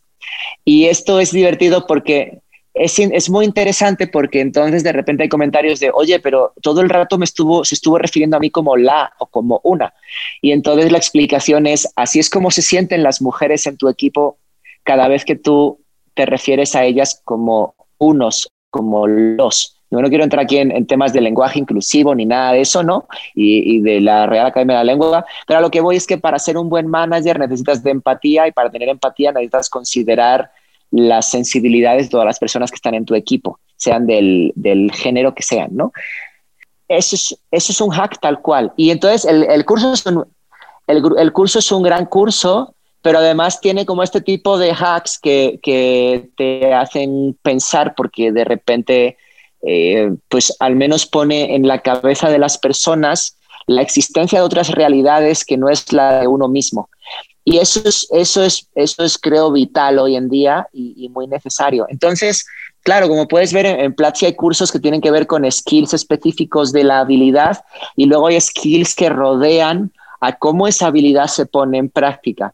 Y 0.64 0.86
esto 0.86 1.20
es 1.20 1.32
divertido 1.32 1.86
porque 1.86 2.38
es, 2.76 2.98
es, 2.98 3.30
muy 3.30 3.46
interesante 3.46 4.06
porque 4.06 4.40
entonces 4.40 4.84
de 4.84 4.92
repente 4.92 5.22
hay 5.22 5.28
comentarios 5.30 5.80
de, 5.80 5.90
oye, 5.90 6.20
pero 6.20 6.52
todo 6.60 6.82
el 6.82 6.90
rato 6.90 7.16
me 7.16 7.24
estuvo, 7.24 7.64
se 7.64 7.74
estuvo 7.74 7.96
refiriendo 7.96 8.36
a 8.36 8.40
mí 8.40 8.50
como 8.50 8.76
la 8.76 9.12
o 9.18 9.26
como 9.26 9.62
una. 9.64 9.94
Y 10.42 10.52
entonces 10.52 10.92
la 10.92 10.98
explicación 10.98 11.66
es, 11.66 11.90
así 11.96 12.18
es 12.18 12.28
como 12.28 12.50
se 12.50 12.60
sienten 12.60 13.02
las 13.02 13.22
mujeres 13.22 13.66
en 13.66 13.78
tu 13.78 13.88
equipo 13.88 14.38
cada 14.84 15.08
vez 15.08 15.24
que 15.24 15.36
tú 15.36 15.80
te 16.12 16.26
refieres 16.26 16.76
a 16.76 16.84
ellas 16.84 17.22
como 17.24 17.74
unos 17.96 18.52
como 18.68 19.06
los. 19.06 19.80
Yo 19.90 20.00
no 20.00 20.08
quiero 20.08 20.24
entrar 20.24 20.44
aquí 20.44 20.58
en, 20.58 20.86
temas 20.86 21.14
de 21.14 21.22
lenguaje 21.22 21.58
inclusivo 21.58 22.14
ni 22.14 22.26
nada 22.26 22.52
de 22.52 22.60
eso, 22.60 22.82
¿no? 22.82 23.06
Y, 23.34 23.80
de 23.80 24.02
la 24.02 24.26
Real 24.26 24.46
Academia 24.46 24.78
de 24.78 24.84
la 24.84 24.92
Lengua, 24.92 25.24
pero 25.46 25.60
a 25.60 25.62
lo 25.62 25.70
que 25.70 25.80
voy 25.80 25.96
es 25.96 26.06
que 26.06 26.18
para 26.18 26.38
ser 26.38 26.58
un 26.58 26.68
buen 26.68 26.88
manager 26.88 27.38
necesitas 27.38 27.82
de 27.82 27.92
empatía 27.92 28.46
y 28.48 28.52
para 28.52 28.68
tener 28.70 28.90
empatía 28.90 29.32
necesitas 29.32 29.70
considerar 29.70 30.50
las 30.90 31.30
sensibilidades 31.30 32.06
de 32.06 32.10
todas 32.10 32.26
las 32.26 32.38
personas 32.38 32.70
que 32.70 32.76
están 32.76 32.94
en 32.94 33.04
tu 33.04 33.14
equipo, 33.14 33.58
sean 33.76 34.06
del, 34.06 34.52
género 34.94 35.34
que 35.34 35.42
sean, 35.42 35.70
¿no? 35.72 35.92
Eso 36.88 37.16
es, 37.16 37.36
eso 37.50 37.72
es 37.72 37.80
un 37.80 37.90
hack 37.90 38.20
tal 38.20 38.40
cual. 38.40 38.72
Y 38.76 38.90
entonces 38.90 39.24
el, 39.24 39.64
curso 39.64 39.92
es 39.92 40.04
el 40.86 41.32
curso 41.32 41.58
es 41.58 41.72
un 41.72 41.82
gran 41.82 42.06
curso 42.06 42.76
pero 43.06 43.20
además 43.20 43.60
tiene 43.60 43.86
como 43.86 44.02
este 44.02 44.20
tipo 44.20 44.58
de 44.58 44.72
hacks 44.72 45.20
que, 45.20 45.60
que 45.62 46.28
te 46.36 46.74
hacen 46.74 47.38
pensar 47.40 47.94
porque 47.94 48.32
de 48.32 48.44
repente, 48.44 49.16
eh, 49.62 50.10
pues 50.28 50.56
al 50.58 50.74
menos 50.74 51.06
pone 51.06 51.54
en 51.54 51.68
la 51.68 51.82
cabeza 51.82 52.30
de 52.30 52.40
las 52.40 52.58
personas 52.58 53.38
la 53.68 53.80
existencia 53.80 54.40
de 54.40 54.44
otras 54.44 54.70
realidades 54.70 55.44
que 55.44 55.56
no 55.56 55.68
es 55.68 55.92
la 55.92 56.18
de 56.18 56.26
uno 56.26 56.48
mismo. 56.48 56.90
Y 57.48 57.58
eso 57.58 57.80
es, 57.84 58.08
eso 58.10 58.42
es, 58.42 58.68
eso 58.74 59.04
es 59.04 59.16
creo, 59.16 59.52
vital 59.52 60.00
hoy 60.00 60.16
en 60.16 60.28
día 60.28 60.66
y, 60.72 61.08
muy 61.10 61.28
necesario. 61.28 61.86
Entonces, 61.88 62.44
claro, 62.82 63.06
como 63.06 63.28
puedes 63.28 63.52
ver, 63.52 63.66
en, 63.66 63.78
en 63.78 63.94
Platzi 63.94 64.26
hay 64.26 64.34
cursos 64.34 64.72
que 64.72 64.80
tienen 64.80 65.00
que 65.00 65.12
ver 65.12 65.28
con 65.28 65.48
skills 65.48 65.94
específicos 65.94 66.72
de 66.72 66.82
la 66.82 66.98
habilidad 66.98 67.64
y 67.94 68.06
luego 68.06 68.26
hay 68.26 68.40
skills 68.40 68.96
que 68.96 69.10
rodean 69.10 69.92
a 70.20 70.32
cómo 70.32 70.66
esa 70.66 70.88
habilidad 70.88 71.28
se 71.28 71.46
pone 71.46 71.78
en 71.78 71.88
práctica. 71.88 72.52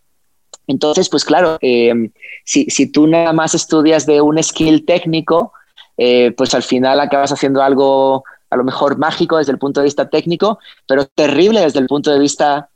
Entonces, 0.67 1.09
pues 1.09 1.25
claro, 1.25 1.57
eh, 1.63 2.11
si, 2.45 2.93
tú 2.93 3.07
nada 3.07 3.33
más 3.33 3.55
estudias 3.55 4.05
de 4.05 4.21
un 4.21 4.43
skill 4.43 4.85
técnico, 4.85 5.55
eh, 5.97 6.33
pues 6.37 6.55
al 6.55 6.63
final 6.63 7.01
acabas 7.01 7.33
haciendo 7.33 7.63
algo 7.63 8.25
a 8.51 8.57
lo 8.57 8.65
mejor 8.65 8.99
mágico 8.99 9.39
desde 9.39 9.53
el 9.53 9.59
punto 9.59 9.81
de 9.81 9.85
vista 9.85 10.11
técnico, 10.11 10.59
pero 10.87 11.07
terrible 11.07 11.63
desde 11.63 11.79
el 11.79 11.87
punto 11.87 12.11
de 12.11 12.19
vista 12.19 12.69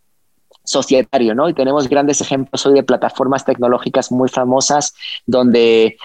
societario, 0.67 1.35
¿no? 1.35 1.49
Y 1.49 1.55
tenemos 1.55 1.89
grandes 1.89 2.21
ejemplos 2.21 2.67
hoy 2.67 2.75
de 2.75 2.83
plataformas 2.83 3.45
tecnológicas 3.45 4.13
muy 4.13 4.29
famosas 4.29 4.95
donde 5.27 5.97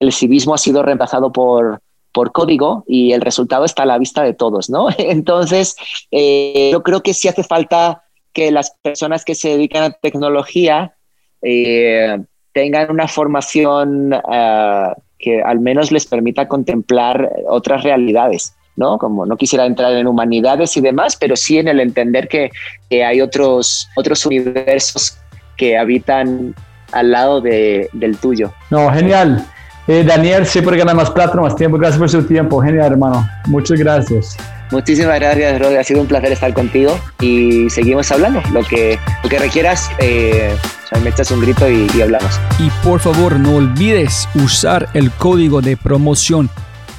el 0.00 0.12
civismo 0.12 0.54
ha 0.54 0.58
sido 0.58 0.82
reemplazado 0.82 1.32
por, 1.32 1.80
por 2.12 2.32
código 2.32 2.84
y 2.86 3.12
el 3.12 3.20
resultado 3.20 3.64
está 3.64 3.84
a 3.84 3.86
la 3.86 3.98
vista 3.98 4.22
de 4.22 4.34
todos, 4.34 4.68
¿no? 4.68 4.88
Entonces, 4.98 5.76
eh, 6.10 6.70
yo 6.72 6.82
creo 6.82 7.02
que 7.02 7.14
sí 7.14 7.28
hace 7.28 7.44
falta 7.44 8.04
que 8.32 8.50
las 8.50 8.76
personas 8.82 9.24
que 9.24 9.34
se 9.34 9.50
dedican 9.50 9.84
a 9.84 9.92
tecnología 9.92 10.94
eh, 11.42 12.18
tengan 12.52 12.90
una 12.90 13.08
formación 13.08 14.12
uh, 14.12 14.92
que 15.18 15.42
al 15.42 15.60
menos 15.60 15.92
les 15.92 16.06
permita 16.06 16.48
contemplar 16.48 17.30
otras 17.48 17.82
realidades. 17.82 18.56
¿No? 18.78 18.96
Como 18.96 19.26
no 19.26 19.36
quisiera 19.36 19.66
entrar 19.66 19.92
en 19.92 20.06
humanidades 20.06 20.76
y 20.76 20.80
demás, 20.80 21.16
pero 21.16 21.36
sí 21.36 21.58
en 21.58 21.68
el 21.68 21.80
entender 21.80 22.28
que, 22.28 22.50
que 22.88 23.04
hay 23.04 23.20
otros, 23.20 23.88
otros 23.96 24.24
universos 24.24 25.18
que 25.56 25.76
habitan 25.76 26.54
al 26.92 27.10
lado 27.10 27.40
de, 27.40 27.90
del 27.92 28.16
tuyo. 28.16 28.52
No, 28.70 28.90
genial. 28.92 29.44
Eh, 29.88 30.04
Daniel, 30.06 30.46
siempre 30.46 30.76
gana 30.76 30.94
más 30.94 31.10
plata, 31.10 31.38
más 31.40 31.56
tiempo. 31.56 31.76
Gracias 31.76 31.98
por 31.98 32.08
su 32.08 32.22
tiempo. 32.22 32.62
Genial, 32.62 32.92
hermano. 32.92 33.28
Muchas 33.46 33.78
gracias. 33.78 34.36
Muchísimas 34.70 35.18
gracias, 35.18 35.58
Rodi. 35.58 35.76
Ha 35.76 35.84
sido 35.84 36.02
un 36.02 36.06
placer 36.06 36.30
estar 36.30 36.52
contigo 36.54 36.96
y 37.20 37.68
seguimos 37.70 38.12
hablando. 38.12 38.40
Lo 38.52 38.62
que, 38.62 38.98
lo 39.24 39.28
que 39.28 39.38
requieras, 39.38 39.90
eh, 39.98 40.54
me 41.02 41.10
echas 41.10 41.30
un 41.30 41.40
grito 41.40 41.68
y, 41.68 41.90
y 41.96 42.02
hablamos. 42.02 42.38
Y 42.58 42.70
por 42.86 43.00
favor, 43.00 43.40
no 43.40 43.56
olvides 43.56 44.28
usar 44.34 44.88
el 44.94 45.10
código 45.10 45.62
de 45.62 45.76
promoción 45.76 46.48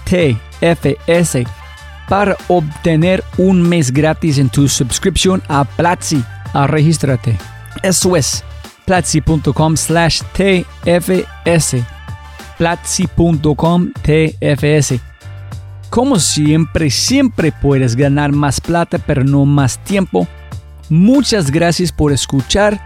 TFS 0.05 1.45
para 2.09 2.35
obtener 2.47 3.23
un 3.37 3.61
mes 3.61 3.93
gratis 3.93 4.39
en 4.39 4.49
tu 4.49 4.67
suscripción 4.67 5.41
a 5.47 5.63
Platzi. 5.63 6.21
Regístrate. 6.53 7.37
Eso 7.83 8.17
es 8.17 8.43
platzi.com 8.85 9.77
slash 9.77 10.21
TFS. 10.33 11.75
Platzi.com 12.57 13.91
TFS. 14.01 14.99
Como 15.89 16.19
siempre, 16.19 16.89
siempre 16.89 17.51
puedes 17.51 17.95
ganar 17.95 18.31
más 18.31 18.59
plata, 18.59 18.97
pero 18.97 19.23
no 19.23 19.45
más 19.45 19.77
tiempo. 19.83 20.27
Muchas 20.89 21.51
gracias 21.51 21.91
por 21.91 22.11
escuchar. 22.11 22.79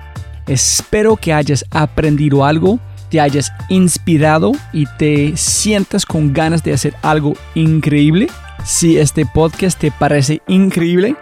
Espero 0.46 1.16
que 1.16 1.32
hayas 1.34 1.66
aprendido 1.72 2.44
algo, 2.44 2.80
te 3.10 3.22
hayas 3.22 3.52
inspirado 3.70 4.52
y 4.74 4.86
te 4.98 5.38
sientas 5.38 6.06
con 6.06 6.34
ganas 6.34 6.64
de 6.64 6.74
hacer 6.74 6.96
algo 7.02 7.34
increíble. 7.56 8.28
Si 8.64 8.98
este 8.98 9.26
podcast 9.26 9.78
te 9.78 9.92
parece 9.92 10.42
increíble, 10.48 11.18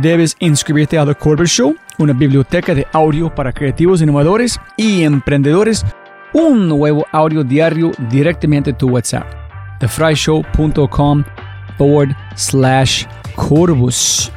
debes 0.00 0.36
inscribirte 0.40 0.98
a 0.98 1.04
The 1.04 1.14
Corbett 1.14 1.48
Show, 1.48 1.76
una 1.98 2.14
biblioteca 2.14 2.74
de 2.74 2.86
audio 2.92 3.34
para 3.34 3.52
creativos, 3.52 4.00
innovadores 4.00 4.58
y 4.78 5.02
emprendedores. 5.02 5.84
Un 6.32 6.68
nuevo 6.68 7.04
audio 7.12 7.44
diario 7.44 7.90
directamente 8.08 8.70
a 8.70 8.78
tu 8.78 8.88
WhatsApp. 8.88 9.26
TheFryShow.com 9.80 11.24
forward 11.76 12.16
slash 12.36 13.04
Corvus. 13.34 14.32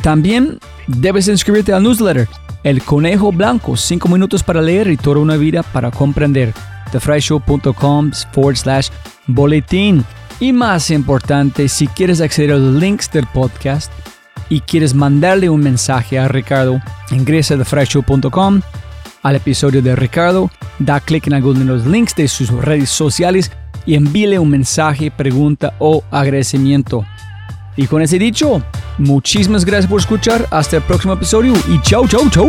También 0.00 0.60
debes 0.86 1.26
inscribirte 1.26 1.72
al 1.72 1.82
newsletter 1.82 2.28
El 2.62 2.82
Conejo 2.84 3.32
Blanco, 3.32 3.76
5 3.76 4.08
minutos 4.08 4.44
para 4.44 4.62
leer 4.62 4.88
y 4.92 4.96
toda 4.96 5.18
una 5.18 5.36
vida 5.36 5.64
para 5.64 5.90
comprender. 5.90 6.54
TheFryShow.com 6.92 8.12
forward 8.32 8.56
slash 8.56 8.90
boletín. 9.26 10.04
Y 10.40 10.54
más 10.54 10.90
importante, 10.90 11.68
si 11.68 11.86
quieres 11.86 12.22
acceder 12.22 12.52
a 12.52 12.56
los 12.56 12.74
links 12.74 13.10
del 13.12 13.26
podcast 13.26 13.92
y 14.48 14.60
quieres 14.60 14.94
mandarle 14.94 15.50
un 15.50 15.60
mensaje 15.60 16.18
a 16.18 16.28
Ricardo, 16.28 16.80
ingresa 17.10 17.54
a 17.54 17.58
thefryshow.com 17.58 18.62
al 19.22 19.36
episodio 19.36 19.82
de 19.82 19.94
Ricardo, 19.94 20.50
da 20.78 20.98
clic 20.98 21.26
en 21.26 21.34
alguno 21.34 21.60
de 21.60 21.66
los 21.66 21.86
links 21.86 22.14
de 22.16 22.26
sus 22.26 22.50
redes 22.50 22.88
sociales 22.88 23.50
y 23.84 23.94
envíle 23.94 24.38
un 24.38 24.48
mensaje, 24.48 25.10
pregunta 25.10 25.74
o 25.78 26.02
agradecimiento. 26.10 27.04
Y 27.76 27.86
con 27.86 28.00
ese 28.02 28.18
dicho, 28.18 28.62
muchísimas 28.98 29.64
gracias 29.64 29.90
por 29.90 30.00
escuchar. 30.00 30.46
Hasta 30.50 30.76
el 30.76 30.82
próximo 30.82 31.12
episodio 31.14 31.52
y 31.68 31.80
chau, 31.82 32.08
chau, 32.08 32.28
chau. 32.30 32.48